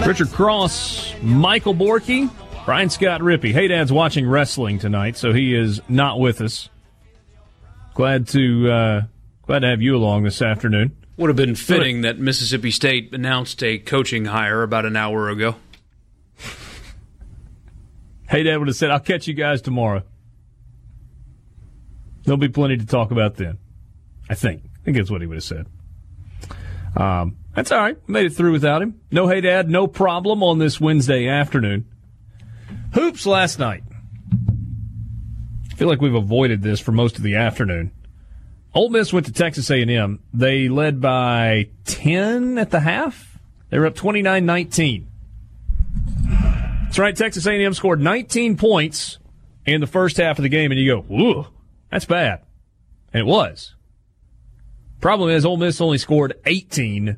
Richard 0.08 0.30
Cross, 0.30 1.14
Michael 1.22 1.76
Borky, 1.76 2.32
Brian 2.66 2.90
Scott 2.90 3.22
Rippey. 3.22 3.52
Hey, 3.52 3.68
Dad's 3.68 3.92
watching 3.92 4.28
wrestling 4.28 4.80
tonight, 4.80 5.18
so 5.18 5.34
he 5.34 5.54
is 5.54 5.82
not 5.90 6.20
with 6.20 6.42
us. 6.42 6.70
Glad 7.98 8.28
to 8.28 8.70
uh, 8.70 9.02
glad 9.48 9.60
to 9.62 9.70
have 9.70 9.82
you 9.82 9.96
along 9.96 10.22
this 10.22 10.40
afternoon. 10.40 10.96
Would 11.18 11.30
have 11.30 11.36
been 11.36 11.56
fitting 11.56 12.02
that 12.02 12.20
Mississippi 12.20 12.70
State 12.70 13.12
announced 13.12 13.64
a 13.64 13.80
coaching 13.80 14.26
hire 14.26 14.62
about 14.62 14.86
an 14.86 14.96
hour 14.96 15.32
ago. 15.32 15.56
Hey, 18.30 18.44
Dad 18.44 18.58
would 18.58 18.68
have 18.68 18.78
said, 18.78 18.92
I'll 18.92 19.00
catch 19.00 19.26
you 19.28 19.34
guys 19.34 19.64
tomorrow. 19.64 20.04
There'll 22.24 22.38
be 22.38 22.50
plenty 22.50 22.78
to 22.78 22.86
talk 22.86 23.10
about 23.10 23.34
then. 23.34 23.58
I 24.30 24.36
think. 24.36 24.62
I 24.64 24.84
think 24.84 24.98
that's 24.98 25.10
what 25.10 25.22
he 25.22 25.28
would 25.28 25.38
have 25.38 25.44
said. 25.44 25.66
Um, 26.96 27.38
that's 27.56 27.72
all 27.72 27.80
right. 27.80 27.98
Made 28.08 28.28
it 28.28 28.34
through 28.34 28.52
without 28.52 28.84
him. 28.84 29.02
No 29.12 29.28
Hey 29.28 29.42
Dad, 29.42 29.72
no 29.72 29.88
problem 29.88 30.44
on 30.44 30.60
this 30.60 30.80
Wednesday 30.80 31.28
afternoon. 31.28 31.88
Hoops 32.94 33.26
last 33.26 33.58
night. 33.58 33.82
Feel 35.78 35.88
like 35.88 36.02
we've 36.02 36.16
avoided 36.16 36.64
this 36.64 36.80
for 36.80 36.92
most 36.92 37.18
of 37.18 37.24
the 37.24 37.36
afternoon. 37.36 37.92
Ole 38.74 38.90
Miss 38.90 39.14
went 39.14 39.28
to 39.28 39.32
Texas 39.32 39.70
A&M. 39.70 40.20
They 40.34 40.70
led 40.70 41.00
by 41.00 41.70
10 41.86 42.58
at 42.58 42.72
the 42.72 42.80
half. 42.80 43.38
They 43.70 43.78
were 43.78 43.86
up 43.86 43.94
29-19. 43.94 45.06
That's 46.82 46.98
right. 46.98 47.16
Texas 47.16 47.46
A&M 47.46 47.76
scored 47.76 48.02
19 48.02 48.58
points 48.58 49.20
in 49.68 49.80
the 49.80 49.86
first 49.86 50.18
half 50.18 50.40
of 50.40 50.44
the 50.44 50.50
game, 50.50 50.72
and 50.72 50.80
you 50.80 50.96
go, 50.96 51.14
"Ooh, 51.14 51.46
that's 51.92 52.06
bad," 52.06 52.42
and 53.14 53.22
it 53.22 53.26
was. 53.28 53.76
Problem 55.00 55.30
is, 55.30 55.46
Ole 55.46 55.58
Miss 55.58 55.80
only 55.80 56.00
scored 56.00 56.34
18 56.48 57.18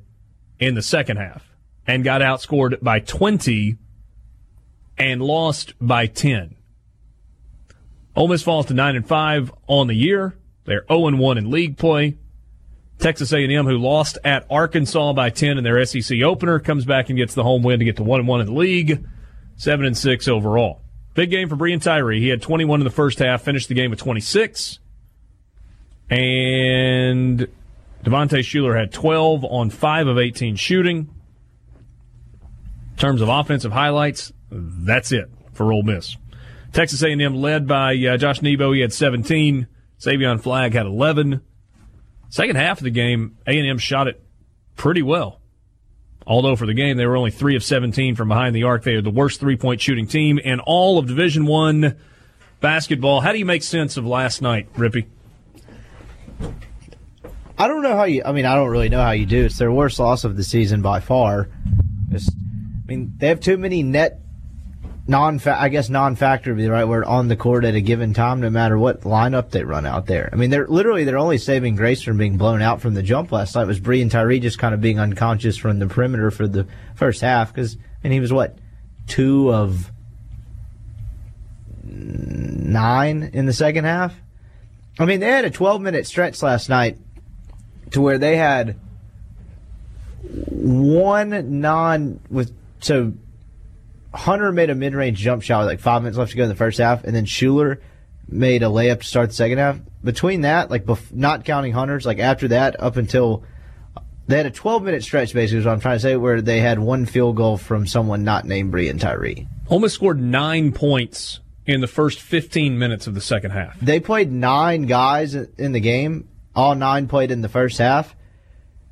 in 0.59 0.75
the 0.75 0.81
second 0.81 1.15
half 1.15 1.47
and 1.87 2.03
got 2.03 2.19
outscored 2.19 2.83
by 2.83 2.99
20 2.99 3.77
and 4.97 5.21
lost 5.21 5.75
by 5.79 6.07
10. 6.07 6.55
Ole 8.15 8.27
Miss 8.27 8.43
falls 8.43 8.65
to 8.67 8.73
9 8.73 8.95
and 8.95 9.07
5 9.07 9.51
on 9.67 9.87
the 9.87 9.95
year. 9.95 10.35
They're 10.65 10.85
0 10.87 11.07
and 11.07 11.19
1 11.19 11.37
in 11.37 11.51
league 11.51 11.77
play. 11.77 12.17
Texas 12.97 13.31
A&M, 13.31 13.65
who 13.65 13.77
lost 13.77 14.17
at 14.25 14.45
Arkansas 14.49 15.13
by 15.13 15.29
10 15.29 15.57
in 15.57 15.63
their 15.63 15.83
SEC 15.85 16.21
opener, 16.21 16.59
comes 16.59 16.83
back 16.83 17.09
and 17.09 17.17
gets 17.17 17.33
the 17.33 17.43
home 17.43 17.63
win 17.63 17.79
to 17.79 17.85
get 17.85 17.95
to 17.95 18.03
1 18.03 18.19
and 18.19 18.27
1 18.27 18.41
in 18.41 18.45
the 18.47 18.53
league 18.53 19.05
seven 19.59 19.85
and 19.85 19.95
six 19.95 20.27
overall. 20.27 20.81
Big 21.13 21.29
game 21.29 21.49
for 21.49 21.55
Breein 21.55 21.81
Tyree. 21.81 22.21
He 22.21 22.29
had 22.29 22.41
21 22.41 22.79
in 22.79 22.83
the 22.85 22.89
first 22.89 23.19
half, 23.19 23.43
finished 23.43 23.67
the 23.67 23.75
game 23.75 23.91
with 23.91 23.99
26. 23.99 24.79
And 26.09 27.47
Devontae 28.03 28.39
Shuler 28.39 28.79
had 28.79 28.91
12 28.91 29.43
on 29.43 29.69
5 29.69 30.07
of 30.07 30.17
18 30.17 30.55
shooting. 30.55 31.09
In 32.91 32.97
terms 32.97 33.21
of 33.21 33.29
offensive 33.29 33.71
highlights, 33.71 34.31
that's 34.49 35.11
it 35.11 35.29
for 35.53 35.71
Ole 35.71 35.83
Miss. 35.83 36.15
Texas 36.73 37.01
A&M 37.03 37.35
led 37.35 37.67
by 37.67 37.95
uh, 37.95 38.17
Josh 38.17 38.41
Nebo. 38.41 38.71
He 38.73 38.81
had 38.81 38.93
17. 38.93 39.67
Savion 39.99 40.41
Flagg 40.41 40.73
had 40.73 40.85
11. 40.85 41.41
Second 42.29 42.55
half 42.55 42.77
of 42.77 42.83
the 42.83 42.91
game, 42.91 43.37
A&M 43.47 43.77
shot 43.79 44.07
it 44.07 44.21
pretty 44.75 45.01
well. 45.01 45.41
Although 46.27 46.55
for 46.55 46.67
the 46.67 46.75
game 46.75 46.95
they 46.95 47.07
were 47.07 47.17
only 47.17 47.31
three 47.31 47.55
of 47.55 47.63
17 47.63 48.15
from 48.15 48.27
behind 48.27 48.55
the 48.55 48.63
arc, 48.63 48.83
they 48.83 48.93
are 48.93 49.01
the 49.01 49.09
worst 49.09 49.39
three 49.39 49.57
point 49.57 49.81
shooting 49.81 50.05
team 50.05 50.37
in 50.37 50.59
all 50.59 50.99
of 50.99 51.07
Division 51.07 51.47
One 51.47 51.97
basketball. 52.61 53.21
How 53.21 53.31
do 53.31 53.39
you 53.39 53.45
make 53.45 53.63
sense 53.63 53.97
of 53.97 54.05
last 54.05 54.41
night, 54.41 54.71
Rippy? 54.73 55.07
I 57.57 57.67
don't 57.67 57.81
know 57.81 57.95
how 57.95 58.03
you. 58.03 58.21
I 58.23 58.31
mean, 58.31 58.45
I 58.45 58.55
don't 58.55 58.69
really 58.69 58.89
know 58.89 59.01
how 59.01 59.11
you 59.11 59.25
do. 59.25 59.45
It's 59.45 59.57
their 59.57 59.71
worst 59.71 59.99
loss 59.99 60.23
of 60.23 60.37
the 60.37 60.43
season 60.43 60.81
by 60.81 60.99
far. 60.99 61.49
Just, 62.09 62.31
I 62.31 62.87
mean, 62.87 63.15
they 63.17 63.27
have 63.27 63.39
too 63.39 63.57
many 63.57 63.81
net 63.81 64.21
non 65.09 65.41
I 65.45 65.69
guess 65.69 65.89
non 65.89 66.15
factor 66.15 66.51
would 66.51 66.57
be 66.57 66.63
the 66.63 66.71
right 66.71 66.87
word 66.87 67.03
on 67.03 67.27
the 67.27 67.35
court 67.35 67.65
at 67.65 67.73
a 67.73 67.81
given 67.81 68.13
time, 68.13 68.39
no 68.39 68.49
matter 68.51 68.77
what 68.77 69.01
lineup 69.01 69.49
they 69.49 69.63
run 69.63 69.87
out 69.87 70.05
there. 70.05 70.29
I 70.31 70.35
mean, 70.35 70.51
they're 70.51 70.67
literally 70.67 71.03
they're 71.03 71.17
only 71.17 71.39
saving 71.39 71.75
grace 71.75 72.03
from 72.03 72.17
being 72.17 72.37
blown 72.37 72.61
out 72.61 72.79
from 72.79 72.93
the 72.93 73.01
jump 73.01 73.31
last 73.31 73.55
night 73.55 73.65
was 73.65 73.79
Breein 73.79 74.11
Tyree 74.11 74.39
just 74.39 74.59
kind 74.59 74.73
of 74.73 74.81
being 74.81 74.99
unconscious 74.99 75.57
from 75.57 75.79
the 75.79 75.87
perimeter 75.87 76.29
for 76.29 76.47
the 76.47 76.67
first 76.95 77.21
half 77.21 77.51
because 77.51 77.75
and 78.03 78.13
he 78.13 78.19
was 78.19 78.31
what 78.31 78.59
two 79.07 79.51
of 79.51 79.91
nine 81.83 83.31
in 83.33 83.47
the 83.47 83.53
second 83.53 83.85
half. 83.85 84.15
I 84.99 85.05
mean, 85.05 85.21
they 85.21 85.27
had 85.27 85.43
a 85.43 85.49
12 85.49 85.81
minute 85.81 86.05
stretch 86.05 86.43
last 86.43 86.69
night 86.69 86.99
to 87.91 88.01
where 88.01 88.19
they 88.19 88.37
had 88.37 88.77
one 90.21 91.59
non 91.61 92.19
with 92.29 92.53
so 92.79 93.13
Hunter 94.13 94.51
made 94.51 94.69
a 94.69 94.75
mid 94.75 94.93
range 94.93 95.19
jump 95.19 95.43
shot 95.43 95.59
with 95.59 95.67
like 95.67 95.79
five 95.79 96.01
minutes 96.01 96.17
left 96.17 96.31
to 96.31 96.37
go 96.37 96.43
in 96.43 96.49
the 96.49 96.55
first 96.55 96.79
half, 96.79 97.03
and 97.03 97.15
then 97.15 97.25
Shuler 97.25 97.79
made 98.27 98.63
a 98.63 98.67
layup 98.67 99.01
to 99.01 99.07
start 99.07 99.29
the 99.29 99.35
second 99.35 99.57
half. 99.57 99.79
Between 100.03 100.41
that, 100.41 100.69
like 100.69 100.85
bef- 100.85 101.13
not 101.13 101.45
counting 101.45 101.73
Hunter's, 101.73 102.05
like 102.05 102.19
after 102.19 102.47
that, 102.49 102.81
up 102.81 102.97
until 102.97 103.43
they 104.27 104.37
had 104.37 104.45
a 104.45 104.51
12 104.51 104.83
minute 104.83 105.03
stretch, 105.03 105.33
basically, 105.33 105.59
is 105.59 105.65
what 105.65 105.73
I'm 105.73 105.79
trying 105.79 105.97
to 105.97 106.01
say, 106.01 106.15
where 106.15 106.41
they 106.41 106.59
had 106.59 106.79
one 106.79 107.05
field 107.05 107.35
goal 107.35 107.57
from 107.57 107.87
someone 107.87 108.23
not 108.23 108.45
named 108.45 108.71
Breein 108.73 108.99
Tyree. 108.99 109.47
Almost 109.67 109.95
scored 109.95 110.21
nine 110.21 110.71
points 110.71 111.39
in 111.65 111.81
the 111.81 111.87
first 111.87 112.21
15 112.21 112.77
minutes 112.79 113.07
of 113.07 113.13
the 113.13 113.21
second 113.21 113.51
half. 113.51 113.79
They 113.79 113.99
played 113.99 114.31
nine 114.31 114.83
guys 114.83 115.35
in 115.35 115.71
the 115.71 115.79
game. 115.79 116.27
All 116.55 116.75
nine 116.75 117.07
played 117.07 117.31
in 117.31 117.41
the 117.41 117.49
first 117.49 117.77
half. 117.77 118.15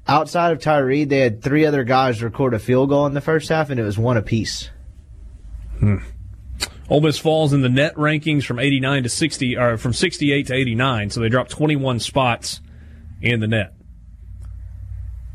Outside 0.08 0.52
of 0.52 0.60
Tyree, 0.62 1.04
they 1.04 1.20
had 1.20 1.42
three 1.42 1.66
other 1.66 1.84
guys 1.84 2.24
record 2.24 2.54
a 2.54 2.60
field 2.60 2.90
goal 2.90 3.06
in 3.08 3.14
the 3.14 3.22
first 3.22 3.50
half, 3.50 3.70
and 3.70 3.80
it 3.80 3.84
was 3.84 3.98
one 3.98 4.16
apiece. 4.16 4.70
Hmm. 5.80 5.98
Ole 6.90 7.02
Miss 7.02 7.20
falls 7.20 7.54
in 7.54 7.62
the 7.62 7.70
net 7.70 7.96
rankings 7.96 8.46
from 8.46 8.60
89 8.60 9.04
to 9.04 9.10
60, 9.10 9.58
or 9.58 9.78
from 9.78 9.94
68 9.94 10.48
to 10.48 10.54
89, 10.54 11.10
so 11.10 11.20
they 11.20 11.30
dropped 11.30 11.52
21 11.52 12.00
spots 12.00 12.62
in 13.22 13.40
the 13.40 13.48
net. 13.48 13.74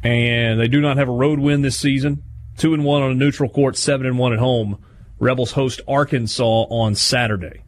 And 0.03 0.59
they 0.59 0.69
do 0.69 0.81
not 0.81 0.97
have 0.97 1.09
a 1.09 1.13
road 1.13 1.39
win 1.39 1.63
this 1.63 1.77
season. 1.77 2.23
Two 2.57 2.75
and 2.75 2.85
one 2.85 3.03
on 3.03 3.11
a 3.11 3.15
neutral 3.15 3.49
court, 3.49 3.77
seven 3.77 4.07
and 4.07 4.19
one 4.19 4.33
at 4.33 4.39
home. 4.39 4.83
Rebels 5.19 5.53
host 5.53 5.81
Arkansas 5.87 6.43
on 6.69 6.95
Saturday. 6.95 7.63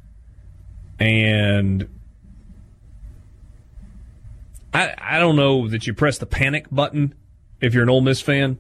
And 0.99 1.89
I 4.73 4.95
I 4.99 5.19
don't 5.19 5.37
know 5.37 5.69
that 5.69 5.87
you 5.87 5.95
press 5.95 6.19
the 6.19 6.27
panic 6.27 6.67
button 6.71 7.15
if 7.61 7.75
you're 7.75 7.85
an 7.85 7.91
Ole 7.91 8.01
Miss 8.01 8.21
fan, 8.21 8.59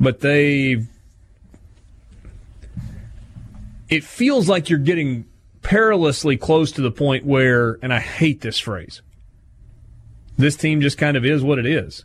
but 0.00 0.20
they've 0.20 0.88
it 3.88 4.04
feels 4.04 4.48
like 4.48 4.68
you're 4.68 4.78
getting 4.78 5.26
perilously 5.62 6.36
close 6.36 6.72
to 6.72 6.80
the 6.80 6.90
point 6.90 7.24
where, 7.24 7.78
and 7.82 7.92
I 7.92 8.00
hate 8.00 8.40
this 8.40 8.58
phrase, 8.58 9.02
this 10.38 10.56
team 10.56 10.80
just 10.80 10.98
kind 10.98 11.16
of 11.16 11.24
is 11.24 11.42
what 11.42 11.58
it 11.58 11.66
is. 11.66 12.04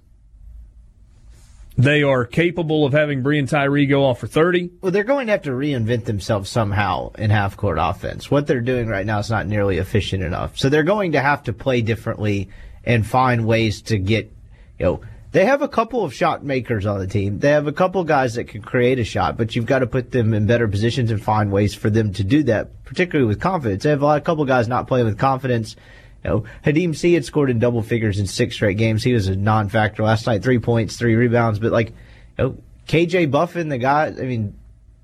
They 1.77 2.03
are 2.03 2.25
capable 2.25 2.85
of 2.85 2.93
having 2.93 3.23
Breein 3.23 3.49
Tyree 3.49 3.85
go 3.85 4.05
off 4.05 4.19
for 4.19 4.27
30. 4.27 4.71
Well, 4.81 4.91
they're 4.91 5.03
going 5.03 5.27
to 5.27 5.31
have 5.31 5.43
to 5.43 5.51
reinvent 5.51 6.05
themselves 6.05 6.49
somehow 6.49 7.11
in 7.13 7.29
half 7.29 7.55
court 7.55 7.77
offense. 7.79 8.29
What 8.29 8.45
they're 8.45 8.61
doing 8.61 8.87
right 8.87 9.05
now 9.05 9.19
is 9.19 9.29
not 9.29 9.47
nearly 9.47 9.77
efficient 9.77 10.23
enough. 10.23 10.57
So 10.57 10.69
they're 10.69 10.83
going 10.83 11.13
to 11.13 11.21
have 11.21 11.43
to 11.43 11.53
play 11.53 11.81
differently 11.81 12.49
and 12.83 13.07
find 13.07 13.45
ways 13.45 13.81
to 13.83 13.97
get, 13.97 14.31
you 14.79 14.85
know, 14.85 15.01
they 15.31 15.45
have 15.45 15.61
a 15.61 15.67
couple 15.67 16.03
of 16.03 16.13
shot 16.13 16.43
makers 16.43 16.85
on 16.85 16.99
the 16.99 17.07
team. 17.07 17.39
They 17.39 17.51
have 17.51 17.67
a 17.67 17.71
couple 17.71 18.03
guys 18.03 18.33
that 18.35 18.45
can 18.45 18.61
create 18.61 18.99
a 18.99 19.03
shot, 19.05 19.37
but 19.37 19.55
you've 19.55 19.65
got 19.65 19.79
to 19.79 19.87
put 19.87 20.11
them 20.11 20.33
in 20.33 20.45
better 20.45 20.67
positions 20.67 21.09
and 21.09 21.23
find 21.23 21.51
ways 21.51 21.73
for 21.73 21.89
them 21.89 22.11
to 22.13 22.23
do 22.23 22.43
that, 22.43 22.83
particularly 22.83 23.27
with 23.27 23.39
confidence. 23.39 23.83
They 23.83 23.91
have 23.91 24.01
a 24.01 24.05
lot, 24.05 24.17
a 24.17 24.21
couple 24.21 24.43
guys 24.43 24.67
not 24.67 24.87
playing 24.87 25.05
with 25.05 25.17
confidence. 25.17 25.77
You 26.23 26.29
know, 26.29 26.43
Khadim 26.65 26.95
Sy 26.95 27.09
had 27.09 27.23
scored 27.23 27.49
in 27.49 27.59
double 27.59 27.81
figures 27.81 28.19
in 28.19 28.27
six 28.27 28.55
straight 28.55 28.77
games. 28.77 29.03
He 29.03 29.13
was 29.13 29.27
a 29.27 29.35
non-factor 29.35 30.03
last 30.03 30.27
night, 30.27 30.43
three 30.43 30.59
points, 30.59 30.97
three 30.97 31.15
rebounds. 31.15 31.59
But 31.59 31.71
like, 31.71 31.89
you 32.37 32.43
know, 32.43 32.57
KJ 32.87 33.31
Buffin, 33.31 33.69
the 33.69 33.77
guy, 33.77 34.07
I 34.07 34.23
mean, 34.23 34.57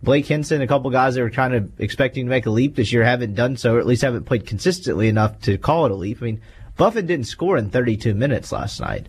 Blake 0.04 0.26
Hinson, 0.26 0.62
a 0.62 0.68
couple 0.68 0.91
guys 0.91 1.16
that 1.16 1.22
were 1.22 1.30
kind 1.30 1.56
of 1.56 1.80
expecting 1.80 2.26
to 2.26 2.30
make 2.30 2.45
a 2.45 2.52
leap 2.52 2.76
this 2.76 2.91
year 2.91 3.04
haven't 3.04 3.34
done 3.34 3.56
so, 3.56 3.76
or 3.76 3.80
at 3.80 3.88
least 3.88 4.02
haven't 4.04 4.26
played 4.26 4.45
consistently 4.45 5.08
enough 5.08 5.40
to 5.41 5.58
call 5.58 5.86
it 5.86 5.91
a 5.91 5.95
leap. 5.95 6.22
I 6.22 6.26
mean, 6.26 6.41
Buffin 6.76 7.08
didn't 7.08 7.28
score 7.28 7.58
in 7.58 7.70
32 7.70 8.14
minutes 8.14 8.52
last 8.52 8.80
night. 8.82 9.08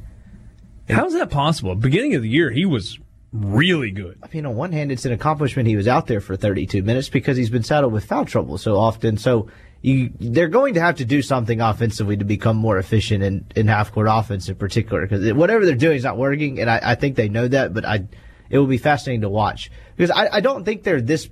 How's 0.89 1.15
that 1.15 1.31
possible? 1.31 1.75
Beginning 1.75 2.15
of 2.15 2.23
the 2.23 2.29
year, 2.29 2.51
he 2.51 2.65
was 2.65 2.99
really 3.33 3.91
good. 3.91 4.19
I 4.23 4.29
mean, 4.33 4.47
on 4.47 4.57
one 4.57 4.73
hand, 4.73 4.91
it's 4.91 5.05
an 5.05 5.13
accomplishment 5.13 5.69
he 5.69 5.77
was 5.77 5.89
out 5.89 6.07
there 6.07 6.21
for 6.21 6.37
32 6.37 6.83
minutes 6.83 7.09
because 7.09 7.37
he's 7.37 7.51
been 7.51 7.63
saddled 7.63 7.93
with 7.93 8.05
foul 8.05 8.25
trouble 8.25 8.59
so 8.59 8.77
often. 8.77 9.19
So 9.19 9.49
you, 9.83 10.13
they're 10.19 10.49
going 10.49 10.75
to 10.75 10.81
have 10.81 10.97
to 10.97 11.05
do 11.05 11.23
something 11.23 11.61
offensively 11.61 12.17
to 12.17 12.25
become 12.25 12.57
more 12.57 12.79
efficient 12.79 13.23
in, 13.23 13.47
in 13.55 13.69
half 13.69 13.93
court 13.93 14.09
offense 14.11 14.49
in 14.49 14.57
particular 14.57 15.07
because 15.07 15.33
whatever 15.35 15.65
they're 15.67 15.75
doing 15.75 15.97
is 15.97 16.05
not 16.05 16.17
working, 16.17 16.61
and 16.61 16.71
I, 16.71 16.81
I, 16.83 16.95
think 16.95 17.17
they 17.17 17.29
know 17.29 17.47
that. 17.47 17.73
But 17.75 17.85
I, 17.85 18.07
it 18.51 18.59
will 18.59 18.67
be 18.67 18.79
fascinating 18.79 19.21
to 19.21 19.29
watch 19.29 19.71
because 19.97 20.11
I, 20.11 20.37
I 20.37 20.41
don't 20.41 20.65
think 20.65 20.83
they're 20.83 21.01
this 21.01 21.29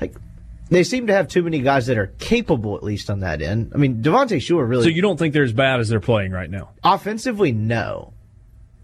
like. 0.00 0.14
They 0.68 0.84
seem 0.84 1.08
to 1.08 1.12
have 1.12 1.28
too 1.28 1.42
many 1.42 1.60
guys 1.60 1.86
that 1.86 1.98
are 1.98 2.06
capable, 2.18 2.76
at 2.76 2.82
least 2.82 3.10
on 3.10 3.20
that 3.20 3.42
end. 3.42 3.72
I 3.74 3.78
mean, 3.78 4.02
Devontae 4.02 4.38
Shuler 4.38 4.66
really. 4.66 4.84
So 4.84 4.88
you 4.88 5.02
don't 5.02 5.18
think 5.18 5.34
they're 5.34 5.42
as 5.42 5.52
bad 5.52 5.80
as 5.80 5.90
they're 5.90 6.00
playing 6.00 6.32
right 6.32 6.50
now? 6.50 6.70
Offensively, 6.82 7.52
no. 7.52 8.11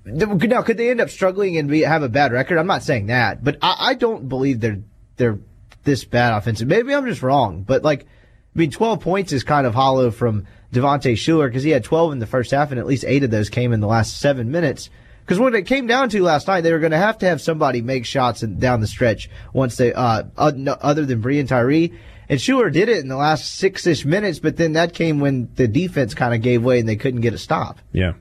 Now, 0.08 0.62
could 0.62 0.76
they 0.76 0.90
end 0.90 1.00
up 1.00 1.10
struggling 1.10 1.56
and 1.56 1.68
be, 1.68 1.82
have 1.82 2.02
a 2.02 2.08
bad 2.08 2.32
record? 2.32 2.58
I'm 2.58 2.66
not 2.66 2.82
saying 2.82 3.06
that, 3.06 3.44
but 3.44 3.58
I, 3.62 3.76
I 3.90 3.94
don't 3.94 4.28
believe 4.28 4.60
they're 4.60 4.80
they're 5.16 5.38
this 5.84 6.04
bad 6.04 6.36
offensive. 6.36 6.68
Maybe 6.68 6.94
I'm 6.94 7.06
just 7.06 7.22
wrong, 7.22 7.62
but 7.62 7.82
like, 7.82 8.02
I 8.02 8.58
mean, 8.58 8.70
12 8.70 9.00
points 9.00 9.32
is 9.32 9.44
kind 9.44 9.66
of 9.66 9.74
hollow 9.74 10.10
from 10.10 10.46
Devontae 10.72 11.14
Shuler 11.14 11.48
because 11.48 11.62
he 11.62 11.70
had 11.70 11.84
12 11.84 12.12
in 12.12 12.18
the 12.18 12.26
first 12.26 12.50
half, 12.50 12.70
and 12.70 12.78
at 12.78 12.86
least 12.86 13.04
eight 13.06 13.24
of 13.24 13.30
those 13.30 13.48
came 13.48 13.72
in 13.72 13.80
the 13.80 13.86
last 13.86 14.18
seven 14.20 14.50
minutes. 14.50 14.90
Because 15.24 15.38
when 15.38 15.54
it 15.54 15.66
came 15.66 15.86
down 15.86 16.08
to 16.10 16.22
last 16.22 16.46
night, 16.46 16.62
they 16.62 16.72
were 16.72 16.78
going 16.78 16.92
to 16.92 16.98
have 16.98 17.18
to 17.18 17.26
have 17.26 17.40
somebody 17.40 17.82
make 17.82 18.06
shots 18.06 18.40
down 18.40 18.80
the 18.80 18.86
stretch 18.86 19.28
once 19.52 19.76
they, 19.76 19.92
uh, 19.92 20.22
other 20.36 21.04
than 21.04 21.22
Breein 21.22 21.46
Tyree. 21.46 21.92
And 22.30 22.40
Shuler 22.40 22.72
did 22.72 22.88
it 22.88 22.98
in 22.98 23.08
the 23.08 23.16
last 23.16 23.56
six 23.56 23.86
ish 23.86 24.04
minutes, 24.04 24.38
but 24.38 24.56
then 24.56 24.74
that 24.74 24.94
came 24.94 25.20
when 25.20 25.50
the 25.54 25.68
defense 25.68 26.14
kind 26.14 26.34
of 26.34 26.40
gave 26.40 26.64
way 26.64 26.80
and 26.80 26.88
they 26.88 26.96
couldn't 26.96 27.20
get 27.20 27.34
a 27.34 27.38
stop. 27.38 27.78
Yeah 27.92 28.14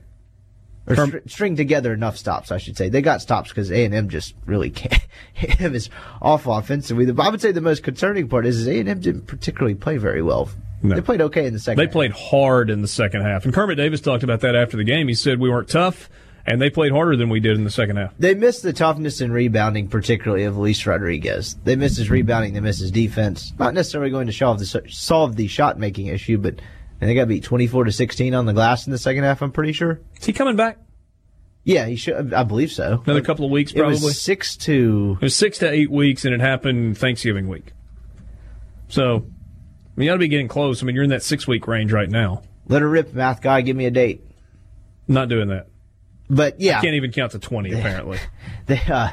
or 0.88 1.06
str- 1.06 1.18
string 1.26 1.56
together 1.56 1.92
enough 1.92 2.16
stops, 2.16 2.50
I 2.50 2.58
should 2.58 2.76
say. 2.76 2.88
They 2.88 3.02
got 3.02 3.22
stops 3.22 3.50
because 3.50 3.70
A 3.70 3.84
and 3.84 3.94
M 3.94 4.08
just 4.08 4.34
really 4.46 4.70
can't. 4.70 5.02
A 5.42 5.50
and 5.50 5.60
M 5.60 5.74
is 5.74 5.90
awful 6.22 6.54
offensively. 6.56 7.06
I 7.18 7.28
would 7.28 7.40
say 7.40 7.52
the 7.52 7.60
most 7.60 7.82
concerning 7.82 8.28
part 8.28 8.46
is 8.46 8.66
A 8.66 8.80
and 8.80 8.88
M 8.88 9.00
didn't 9.00 9.26
particularly 9.26 9.74
play 9.74 9.96
very 9.96 10.22
well. 10.22 10.50
No. 10.82 10.94
They 10.94 11.00
played 11.00 11.20
okay 11.22 11.46
in 11.46 11.52
the 11.52 11.58
second. 11.58 11.78
They 11.78 11.86
half. 11.86 11.92
played 11.92 12.12
hard 12.12 12.70
in 12.70 12.82
the 12.82 12.88
second 12.88 13.22
half, 13.22 13.44
and 13.44 13.52
Kermit 13.52 13.76
Davis 13.76 14.00
talked 14.00 14.22
about 14.22 14.40
that 14.40 14.54
after 14.54 14.76
the 14.76 14.84
game. 14.84 15.08
He 15.08 15.14
said 15.14 15.40
we 15.40 15.50
weren't 15.50 15.68
tough. 15.68 16.08
And 16.46 16.62
they 16.62 16.70
played 16.70 16.92
harder 16.92 17.14
than 17.14 17.28
we 17.28 17.40
did 17.40 17.58
in 17.58 17.64
the 17.64 17.70
second 17.70 17.96
half. 17.96 18.14
They 18.18 18.34
missed 18.34 18.62
the 18.62 18.72
toughness 18.72 19.20
and 19.20 19.34
rebounding, 19.34 19.86
particularly 19.88 20.44
of 20.44 20.56
Luis 20.56 20.86
Rodriguez. 20.86 21.56
They 21.64 21.76
missed 21.76 21.98
his 21.98 22.08
rebounding. 22.08 22.54
They 22.54 22.60
missed 22.60 22.80
his 22.80 22.90
defense. 22.90 23.52
Not 23.58 23.74
necessarily 23.74 24.10
going 24.10 24.28
to 24.28 24.32
solve 24.32 24.58
the 24.58 24.82
solve 24.88 25.36
the 25.36 25.46
shot 25.46 25.78
making 25.78 26.06
issue, 26.06 26.38
but 26.38 26.60
they 27.00 27.14
got 27.14 27.28
beat 27.28 27.44
twenty 27.44 27.66
four 27.66 27.84
to 27.84 27.92
sixteen 27.92 28.34
on 28.34 28.46
the 28.46 28.52
glass 28.52 28.86
in 28.86 28.90
the 28.90 28.98
second 28.98 29.24
half. 29.24 29.42
I'm 29.42 29.52
pretty 29.52 29.72
sure. 29.72 30.00
Is 30.18 30.26
he 30.26 30.32
coming 30.32 30.56
back? 30.56 30.78
Yeah, 31.64 31.86
he 31.86 31.96
should. 31.96 32.32
I 32.32 32.44
believe 32.44 32.72
so. 32.72 33.02
Another 33.04 33.20
couple 33.20 33.44
of 33.44 33.50
weeks, 33.50 33.72
probably. 33.72 33.96
It 33.96 34.02
was 34.02 34.20
six 34.20 34.56
to. 34.58 35.18
It 35.20 35.24
was 35.24 35.36
six 35.36 35.58
to 35.58 35.70
eight 35.70 35.90
weeks, 35.90 36.24
and 36.24 36.34
it 36.34 36.40
happened 36.40 36.96
Thanksgiving 36.96 37.46
week. 37.46 37.72
So, 38.88 39.16
I 39.16 39.20
mean, 39.96 40.06
you 40.06 40.10
ought 40.10 40.14
to 40.14 40.18
be 40.18 40.28
getting 40.28 40.48
close. 40.48 40.82
I 40.82 40.86
mean, 40.86 40.94
you're 40.94 41.04
in 41.04 41.10
that 41.10 41.22
six 41.22 41.46
week 41.46 41.66
range 41.66 41.92
right 41.92 42.08
now. 42.08 42.42
Let 42.68 42.82
her 42.82 42.88
rip, 42.88 43.12
math 43.12 43.42
guy. 43.42 43.60
Give 43.60 43.76
me 43.76 43.84
a 43.86 43.90
date. 43.90 44.24
Not 45.06 45.28
doing 45.28 45.48
that. 45.48 45.68
But 46.30 46.60
yeah, 46.60 46.78
I 46.78 46.82
can't 46.82 46.94
even 46.94 47.12
count 47.12 47.32
to 47.32 47.38
twenty. 47.38 47.72
apparently, 47.72 48.18
they, 48.66 48.80
uh, 48.88 49.10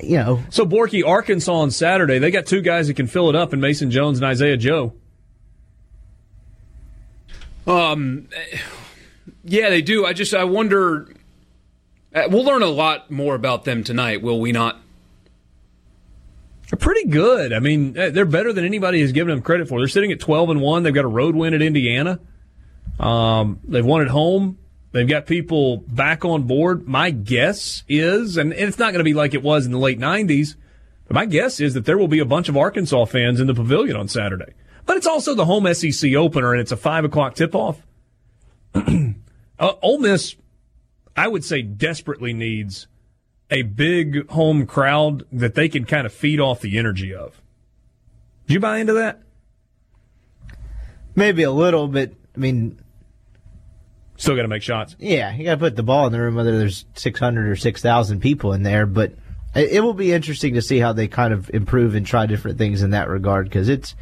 you 0.00 0.16
know. 0.16 0.42
So 0.50 0.66
Borky, 0.66 1.06
Arkansas 1.06 1.52
on 1.52 1.70
Saturday, 1.70 2.18
they 2.18 2.30
got 2.30 2.46
two 2.46 2.62
guys 2.62 2.88
that 2.88 2.94
can 2.94 3.06
fill 3.06 3.28
it 3.28 3.36
up, 3.36 3.52
in 3.52 3.60
Mason 3.60 3.90
Jones 3.90 4.18
and 4.18 4.26
Isaiah 4.26 4.56
Joe. 4.56 4.94
Um, 7.66 8.28
yeah, 9.44 9.70
they 9.70 9.82
do. 9.82 10.04
I 10.06 10.12
just 10.12 10.34
I 10.34 10.44
wonder 10.44 11.08
uh, 12.16 12.28
we'll 12.30 12.44
learn 12.44 12.62
a 12.62 12.66
lot 12.66 13.10
more 13.10 13.34
about 13.34 13.64
them 13.64 13.84
tonight, 13.84 14.22
will 14.22 14.40
we 14.40 14.50
not? 14.50 14.80
They're 16.70 16.78
pretty 16.78 17.08
good. 17.08 17.52
I 17.52 17.58
mean, 17.58 17.96
uh, 17.96 18.08
they're 18.08 18.24
better 18.24 18.54
than 18.54 18.64
anybody 18.64 19.02
has 19.02 19.12
given 19.12 19.34
them 19.34 19.42
credit 19.42 19.68
for. 19.68 19.78
They're 19.78 19.88
sitting 19.88 20.10
at 20.12 20.18
12 20.18 20.50
and 20.50 20.60
1. 20.62 20.82
They've 20.82 20.94
got 20.94 21.04
a 21.04 21.08
road 21.08 21.36
win 21.36 21.52
at 21.52 21.60
Indiana. 21.60 22.18
Um, 22.98 23.60
they've 23.64 23.84
won 23.84 24.00
at 24.00 24.08
home. 24.08 24.56
They've 24.92 25.06
got 25.06 25.26
people 25.26 25.76
back 25.76 26.24
on 26.24 26.44
board. 26.44 26.88
My 26.88 27.10
guess 27.10 27.84
is, 27.86 28.38
and 28.38 28.54
it's 28.54 28.78
not 28.78 28.92
going 28.92 29.00
to 29.00 29.04
be 29.04 29.12
like 29.12 29.34
it 29.34 29.42
was 29.42 29.66
in 29.66 29.72
the 29.72 29.78
late 29.78 29.98
90s, 29.98 30.56
but 31.06 31.14
my 31.14 31.26
guess 31.26 31.60
is 31.60 31.74
that 31.74 31.84
there 31.84 31.98
will 31.98 32.08
be 32.08 32.18
a 32.18 32.24
bunch 32.24 32.48
of 32.48 32.56
Arkansas 32.56 33.04
fans 33.04 33.40
in 33.40 33.46
the 33.46 33.54
pavilion 33.54 33.94
on 33.94 34.08
Saturday. 34.08 34.54
But 34.86 34.96
it's 34.96 35.06
also 35.06 35.34
the 35.34 35.44
home 35.44 35.72
SEC 35.74 36.14
opener, 36.14 36.52
and 36.52 36.60
it's 36.60 36.72
a 36.72 36.76
5 36.76 37.04
o'clock 37.04 37.34
tip 37.34 37.54
off. 37.54 37.82
uh, 38.74 39.72
Ole 39.82 39.98
Miss 39.98 40.36
I 41.16 41.28
would 41.28 41.44
say 41.44 41.62
desperately 41.62 42.32
needs 42.32 42.86
a 43.50 43.62
big 43.62 44.28
home 44.30 44.66
crowd 44.66 45.24
that 45.32 45.54
they 45.54 45.68
can 45.68 45.84
kind 45.84 46.06
of 46.06 46.12
feed 46.12 46.40
off 46.40 46.60
the 46.60 46.78
energy 46.78 47.14
of. 47.14 47.40
Do 48.46 48.54
you 48.54 48.60
buy 48.60 48.78
into 48.78 48.92
that? 48.94 49.22
Maybe 51.14 51.42
a 51.42 51.50
little, 51.50 51.88
but 51.88 52.12
I 52.34 52.38
mean, 52.38 52.78
still 54.16 54.36
got 54.36 54.42
to 54.42 54.48
make 54.48 54.62
shots. 54.62 54.94
Yeah, 54.98 55.34
you 55.34 55.44
got 55.44 55.54
to 55.54 55.60
put 55.60 55.76
the 55.76 55.82
ball 55.82 56.06
in 56.06 56.12
the 56.12 56.20
room, 56.20 56.34
whether 56.34 56.58
there's 56.58 56.84
600 56.94 57.48
or 57.48 57.56
6,000 57.56 58.20
people 58.20 58.52
in 58.52 58.62
there. 58.62 58.84
But 58.84 59.14
it, 59.54 59.82
will 59.82 59.94
be 59.94 60.12
interesting 60.12 60.54
to 60.54 60.62
see 60.62 60.78
how 60.78 60.92
they 60.92 61.08
kind 61.08 61.32
of 61.32 61.48
improve 61.54 61.94
and 61.94 62.06
try 62.06 62.26
different 62.26 62.58
things 62.58 62.82
in 62.82 62.90
that 62.90 63.08
regard 63.08 63.48
because 63.48 63.70
it's 63.70 63.94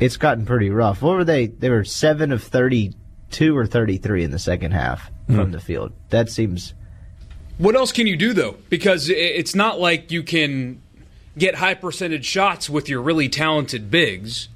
it's 0.00 0.16
gotten 0.16 0.46
pretty 0.46 0.70
rough. 0.70 1.02
What 1.02 1.16
were 1.16 1.24
they? 1.24 1.46
They 1.46 1.70
were 1.70 1.84
seven 1.84 2.32
of 2.32 2.42
32 2.42 3.56
or 3.56 3.66
33 3.66 4.24
in 4.24 4.30
the 4.30 4.38
second 4.38 4.72
half 4.72 5.10
mm. 5.28 5.36
from 5.36 5.52
the 5.52 5.60
field. 5.60 5.92
That 6.10 6.30
seems. 6.30 6.74
What 7.58 7.74
else 7.74 7.92
can 7.92 8.06
you 8.06 8.16
do 8.16 8.32
though? 8.32 8.56
Because 8.68 9.08
it's 9.10 9.54
not 9.54 9.80
like 9.80 10.10
you 10.10 10.22
can 10.22 10.80
get 11.36 11.56
high 11.56 11.74
percentage 11.74 12.24
shots 12.24 12.70
with 12.70 12.88
your 12.88 13.02
really 13.02 13.28
talented 13.28 13.90
bigs. 13.90 14.48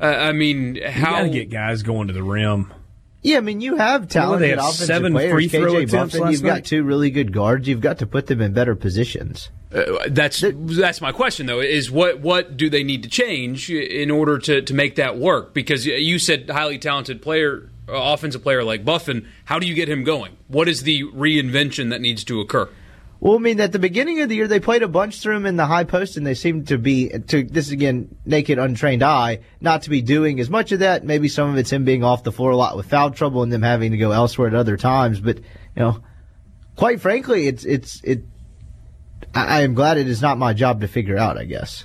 Uh, 0.00 0.06
I 0.06 0.32
mean, 0.32 0.80
how 0.82 1.24
you 1.24 1.32
get 1.32 1.50
guys 1.50 1.82
going 1.82 2.08
to 2.08 2.14
the 2.14 2.22
rim. 2.22 2.72
Yeah, 3.20 3.38
I 3.38 3.40
mean, 3.40 3.60
you 3.60 3.76
have 3.76 4.08
talented 4.08 4.48
you 4.48 4.56
know, 4.56 4.62
have 4.62 4.70
offensive 4.70 4.86
seven 4.86 5.12
players. 5.12 5.32
Free 5.32 5.48
throw 5.48 5.72
KJ 5.74 5.90
Buffin, 5.90 6.30
you've 6.30 6.42
night? 6.42 6.48
got 6.48 6.64
two 6.64 6.84
really 6.84 7.10
good 7.10 7.32
guards. 7.32 7.66
You've 7.66 7.80
got 7.80 7.98
to 7.98 8.06
put 8.06 8.28
them 8.28 8.40
in 8.40 8.52
better 8.52 8.76
positions. 8.76 9.50
Uh, 9.72 10.08
that's 10.08 10.42
that's 10.42 11.00
my 11.00 11.12
question 11.12 11.46
though. 11.46 11.60
Is 11.60 11.90
what 11.90 12.20
what 12.20 12.56
do 12.56 12.70
they 12.70 12.82
need 12.82 13.02
to 13.02 13.08
change 13.08 13.70
in 13.70 14.10
order 14.10 14.38
to 14.38 14.62
to 14.62 14.74
make 14.74 14.96
that 14.96 15.18
work? 15.18 15.52
Because 15.52 15.84
you 15.84 16.18
said 16.18 16.48
highly 16.48 16.78
talented 16.78 17.20
player 17.20 17.70
offensive 17.86 18.42
player 18.42 18.64
like 18.64 18.84
Buffin, 18.84 19.28
how 19.44 19.58
do 19.58 19.66
you 19.66 19.74
get 19.74 19.88
him 19.88 20.04
going? 20.04 20.36
What 20.48 20.68
is 20.68 20.82
the 20.82 21.04
reinvention 21.04 21.90
that 21.90 22.00
needs 22.00 22.24
to 22.24 22.40
occur? 22.40 22.68
Well, 23.20 23.34
I 23.34 23.38
mean, 23.38 23.60
at 23.60 23.72
the 23.72 23.80
beginning 23.80 24.20
of 24.20 24.28
the 24.28 24.36
year, 24.36 24.46
they 24.46 24.60
played 24.60 24.84
a 24.84 24.88
bunch 24.88 25.20
through 25.20 25.36
him 25.36 25.46
in 25.46 25.56
the 25.56 25.66
high 25.66 25.82
post, 25.82 26.16
and 26.16 26.24
they 26.24 26.34
seemed 26.34 26.68
to 26.68 26.78
be, 26.78 27.08
to 27.08 27.42
this 27.42 27.72
again, 27.72 28.16
naked, 28.24 28.60
untrained 28.60 29.02
eye, 29.02 29.40
not 29.60 29.82
to 29.82 29.90
be 29.90 30.02
doing 30.02 30.38
as 30.38 30.48
much 30.48 30.70
of 30.70 30.80
that. 30.80 31.04
Maybe 31.04 31.26
some 31.26 31.50
of 31.50 31.56
it's 31.56 31.72
him 31.72 31.84
being 31.84 32.04
off 32.04 32.22
the 32.22 32.30
floor 32.30 32.52
a 32.52 32.56
lot 32.56 32.76
with 32.76 32.88
foul 32.88 33.10
trouble 33.10 33.42
and 33.42 33.52
them 33.52 33.62
having 33.62 33.90
to 33.90 33.98
go 33.98 34.12
elsewhere 34.12 34.46
at 34.46 34.54
other 34.54 34.76
times. 34.76 35.18
But, 35.18 35.38
you 35.38 35.44
know, 35.76 36.00
quite 36.76 37.00
frankly, 37.00 37.48
it's, 37.48 37.64
it's, 37.64 38.00
it, 38.04 38.22
I, 39.34 39.58
I 39.58 39.60
am 39.62 39.74
glad 39.74 39.98
it 39.98 40.08
is 40.08 40.22
not 40.22 40.38
my 40.38 40.52
job 40.52 40.80
to 40.80 40.88
figure 40.88 41.16
out, 41.16 41.38
I 41.38 41.44
guess. 41.44 41.84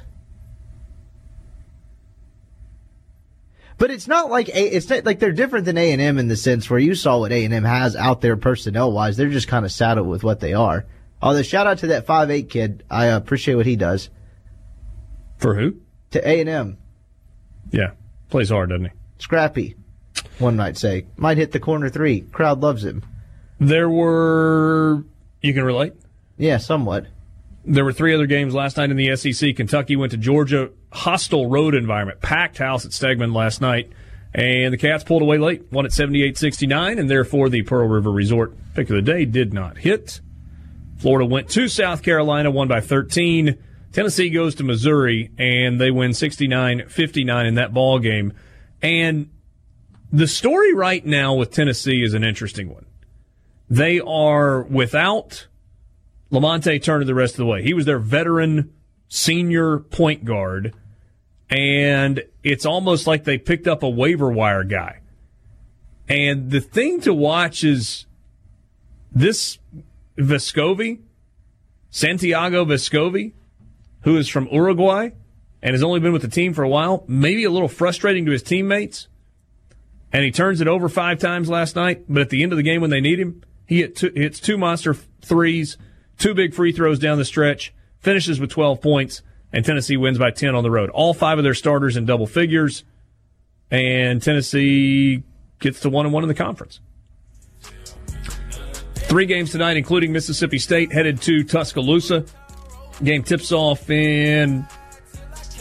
But 3.77 3.91
it's 3.91 4.07
not 4.07 4.29
like 4.29 4.49
a, 4.49 4.75
it's 4.75 4.89
not, 4.89 5.03
like 5.03 5.19
they're 5.19 5.31
different 5.31 5.65
than 5.65 5.77
A 5.77 5.91
and 5.91 6.01
M 6.01 6.19
in 6.19 6.27
the 6.27 6.37
sense 6.37 6.69
where 6.69 6.79
you 6.79 6.95
saw 6.95 7.19
what 7.19 7.31
A 7.31 7.43
and 7.43 7.53
M 7.53 7.63
has 7.63 7.95
out 7.95 8.21
there 8.21 8.37
personnel 8.37 8.91
wise. 8.91 9.17
They're 9.17 9.29
just 9.29 9.47
kind 9.47 9.65
of 9.65 9.71
saddled 9.71 10.07
with 10.07 10.23
what 10.23 10.39
they 10.39 10.53
are. 10.53 10.85
Although 11.21 11.41
shout 11.41 11.67
out 11.67 11.79
to 11.79 11.87
that 11.87 12.05
five 12.05 12.29
eight 12.29 12.49
kid, 12.49 12.83
I 12.89 13.05
appreciate 13.05 13.55
what 13.55 13.65
he 13.65 13.75
does. 13.75 14.09
For 15.37 15.55
who? 15.55 15.77
To 16.11 16.25
A 16.25 16.39
and 16.39 16.49
M. 16.49 16.77
Yeah, 17.71 17.91
plays 18.29 18.49
hard, 18.51 18.69
doesn't 18.69 18.85
he? 18.85 18.91
Scrappy, 19.17 19.75
one 20.37 20.55
might 20.55 20.77
say. 20.77 21.07
Might 21.17 21.37
hit 21.37 21.51
the 21.51 21.59
corner 21.59 21.89
three. 21.89 22.21
Crowd 22.21 22.61
loves 22.61 22.85
him. 22.85 23.03
There 23.59 23.89
were 23.89 25.03
you 25.41 25.53
can 25.53 25.63
relate. 25.63 25.93
Yeah, 26.37 26.57
somewhat. 26.57 27.07
There 27.65 27.85
were 27.85 27.93
three 27.93 28.13
other 28.13 28.25
games 28.25 28.53
last 28.53 28.75
night 28.77 28.91
in 28.91 28.97
the 28.97 29.15
SEC. 29.15 29.55
Kentucky 29.55 29.95
went 29.95 30.11
to 30.11 30.17
Georgia, 30.17 30.71
hostile 30.91 31.49
road 31.49 31.75
environment, 31.75 32.21
packed 32.21 32.57
house 32.57 32.85
at 32.85 32.91
Stegeman 32.91 33.33
last 33.33 33.61
night, 33.61 33.91
and 34.33 34.73
the 34.73 34.77
Cats 34.77 35.03
pulled 35.03 35.21
away 35.21 35.37
late, 35.37 35.71
won 35.71 35.85
at 35.85 35.93
78 35.93 36.37
69, 36.37 36.99
and 36.99 37.09
therefore 37.09 37.49
the 37.49 37.63
Pearl 37.63 37.87
River 37.87 38.11
Resort 38.11 38.53
pick 38.73 38.89
of 38.89 38.95
the 38.95 39.01
day 39.01 39.23
did 39.25 39.53
not 39.53 39.77
hit. 39.77 40.19
Florida 40.97 41.25
went 41.25 41.49
to 41.49 41.67
South 41.67 42.03
Carolina, 42.03 42.51
won 42.51 42.67
by 42.67 42.81
13. 42.81 43.57
Tennessee 43.93 44.29
goes 44.29 44.55
to 44.55 44.63
Missouri, 44.63 45.31
and 45.37 45.79
they 45.79 45.91
win 45.91 46.13
69 46.13 46.87
59 46.89 47.45
in 47.45 47.55
that 47.55 47.73
ball 47.73 47.99
game. 47.99 48.33
And 48.81 49.29
the 50.11 50.27
story 50.27 50.73
right 50.73 51.05
now 51.05 51.35
with 51.35 51.51
Tennessee 51.51 52.03
is 52.03 52.13
an 52.13 52.23
interesting 52.23 52.73
one. 52.73 52.85
They 53.69 53.99
are 53.99 54.63
without 54.63 55.47
Lamonte 56.33 56.81
Turner 56.81 57.05
the 57.05 57.13
rest 57.13 57.35
of 57.35 57.37
the 57.37 57.45
way. 57.45 57.61
He 57.61 57.73
was 57.73 57.85
their 57.85 57.99
veteran 57.99 58.73
senior 59.07 59.79
point 59.79 60.25
guard, 60.25 60.73
and 61.49 62.23
it's 62.43 62.65
almost 62.65 63.05
like 63.05 63.23
they 63.23 63.37
picked 63.37 63.67
up 63.67 63.83
a 63.83 63.89
waiver 63.89 64.31
wire 64.31 64.63
guy. 64.63 65.01
And 66.09 66.49
the 66.49 66.59
thing 66.59 66.99
to 67.01 67.13
watch 67.13 67.63
is 67.63 68.07
this 69.11 69.59
Vescovi, 70.17 71.01
Santiago 71.91 72.65
Vescovi, 72.65 73.33
who 74.01 74.17
is 74.17 74.27
from 74.27 74.47
Uruguay 74.51 75.11
and 75.61 75.73
has 75.73 75.83
only 75.83 75.99
been 75.99 76.11
with 76.11 76.23
the 76.23 76.27
team 76.27 76.53
for 76.53 76.63
a 76.63 76.69
while, 76.69 77.05
maybe 77.07 77.43
a 77.43 77.51
little 77.51 77.69
frustrating 77.69 78.25
to 78.25 78.31
his 78.31 78.43
teammates. 78.43 79.07
And 80.11 80.25
he 80.25 80.31
turns 80.31 80.61
it 80.61 80.67
over 80.67 80.89
five 80.89 81.19
times 81.19 81.47
last 81.47 81.75
night, 81.75 82.05
but 82.09 82.21
at 82.21 82.29
the 82.29 82.43
end 82.43 82.51
of 82.51 82.57
the 82.57 82.63
game 82.63 82.81
when 82.81 82.89
they 82.89 83.01
need 83.01 83.19
him, 83.19 83.43
he 83.65 83.81
hits 83.81 84.39
two 84.39 84.57
monster 84.57 84.93
threes 85.21 85.77
two 86.17 86.33
big 86.33 86.53
free 86.53 86.71
throws 86.71 86.99
down 86.99 87.17
the 87.17 87.25
stretch, 87.25 87.73
finishes 87.99 88.39
with 88.39 88.49
12 88.49 88.81
points, 88.81 89.21
and 89.51 89.63
Tennessee 89.63 89.97
wins 89.97 90.17
by 90.17 90.31
10 90.31 90.55
on 90.55 90.63
the 90.63 90.71
road. 90.71 90.89
All 90.89 91.13
five 91.13 91.37
of 91.37 91.43
their 91.43 91.53
starters 91.53 91.95
in 91.95 92.05
double 92.05 92.27
figures, 92.27 92.83
and 93.69 94.21
Tennessee 94.21 95.23
gets 95.59 95.79
to 95.81 95.89
one 95.89 96.05
and 96.05 96.13
one 96.13 96.23
in 96.23 96.27
the 96.27 96.35
conference. 96.35 96.79
Three 98.95 99.25
games 99.25 99.51
tonight, 99.51 99.77
including 99.77 100.11
Mississippi 100.11 100.57
State, 100.57 100.91
headed 100.91 101.21
to 101.23 101.43
Tuscaloosa. 101.43 102.25
Game 103.03 103.21
tips 103.21 103.51
off 103.51 103.89
in 103.89 104.65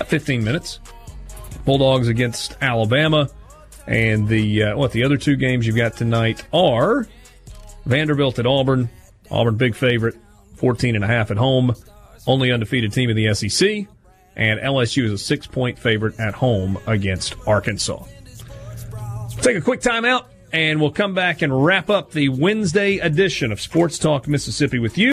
15 0.07 0.43
minutes. 0.43 0.81
Bulldogs 1.65 2.09
against 2.09 2.57
Alabama. 2.61 3.29
And 3.87 4.29
the 4.29 4.63
uh, 4.63 4.77
what 4.77 4.93
the 4.93 5.05
other 5.05 5.17
two 5.17 5.37
games 5.37 5.67
you've 5.67 5.77
got 5.77 5.97
tonight 5.97 6.47
are 6.53 7.07
Vanderbilt 7.85 8.39
at 8.39 8.47
Auburn. 8.47 8.89
Auburn 9.31 9.57
big 9.57 9.75
favorite. 9.75 10.17
14 10.63 10.95
and 10.95 11.05
a 11.05 11.09
half 11.09 11.33
at 11.33 11.37
home. 11.37 11.75
Only 12.25 12.53
undefeated 12.53 12.93
team 12.93 13.11
in 13.11 13.17
the 13.17 13.35
SEC. 13.35 13.87
And 14.37 14.61
LSU 14.61 15.05
is 15.05 15.13
a 15.13 15.19
six 15.19 15.47
point 15.47 15.77
favorite 15.77 16.19
at 16.21 16.35
home 16.35 16.79
against 16.87 17.35
Arkansas. 17.47 18.05
Take 19.43 19.57
a 19.57 19.61
quick 19.61 19.81
timeout 19.81 20.27
and 20.53 20.81
we'll 20.81 20.93
come 20.93 21.15
back 21.15 21.43
and 21.43 21.65
wrap 21.65 21.91
up 21.91 22.13
the 22.13 22.29
Wednesday 22.29 22.99
edition 22.99 23.51
of 23.51 23.61
Sports 23.61 23.99
Talk 23.99 24.29
Mississippi 24.29 24.79
with 24.79 24.97
you. 24.97 25.13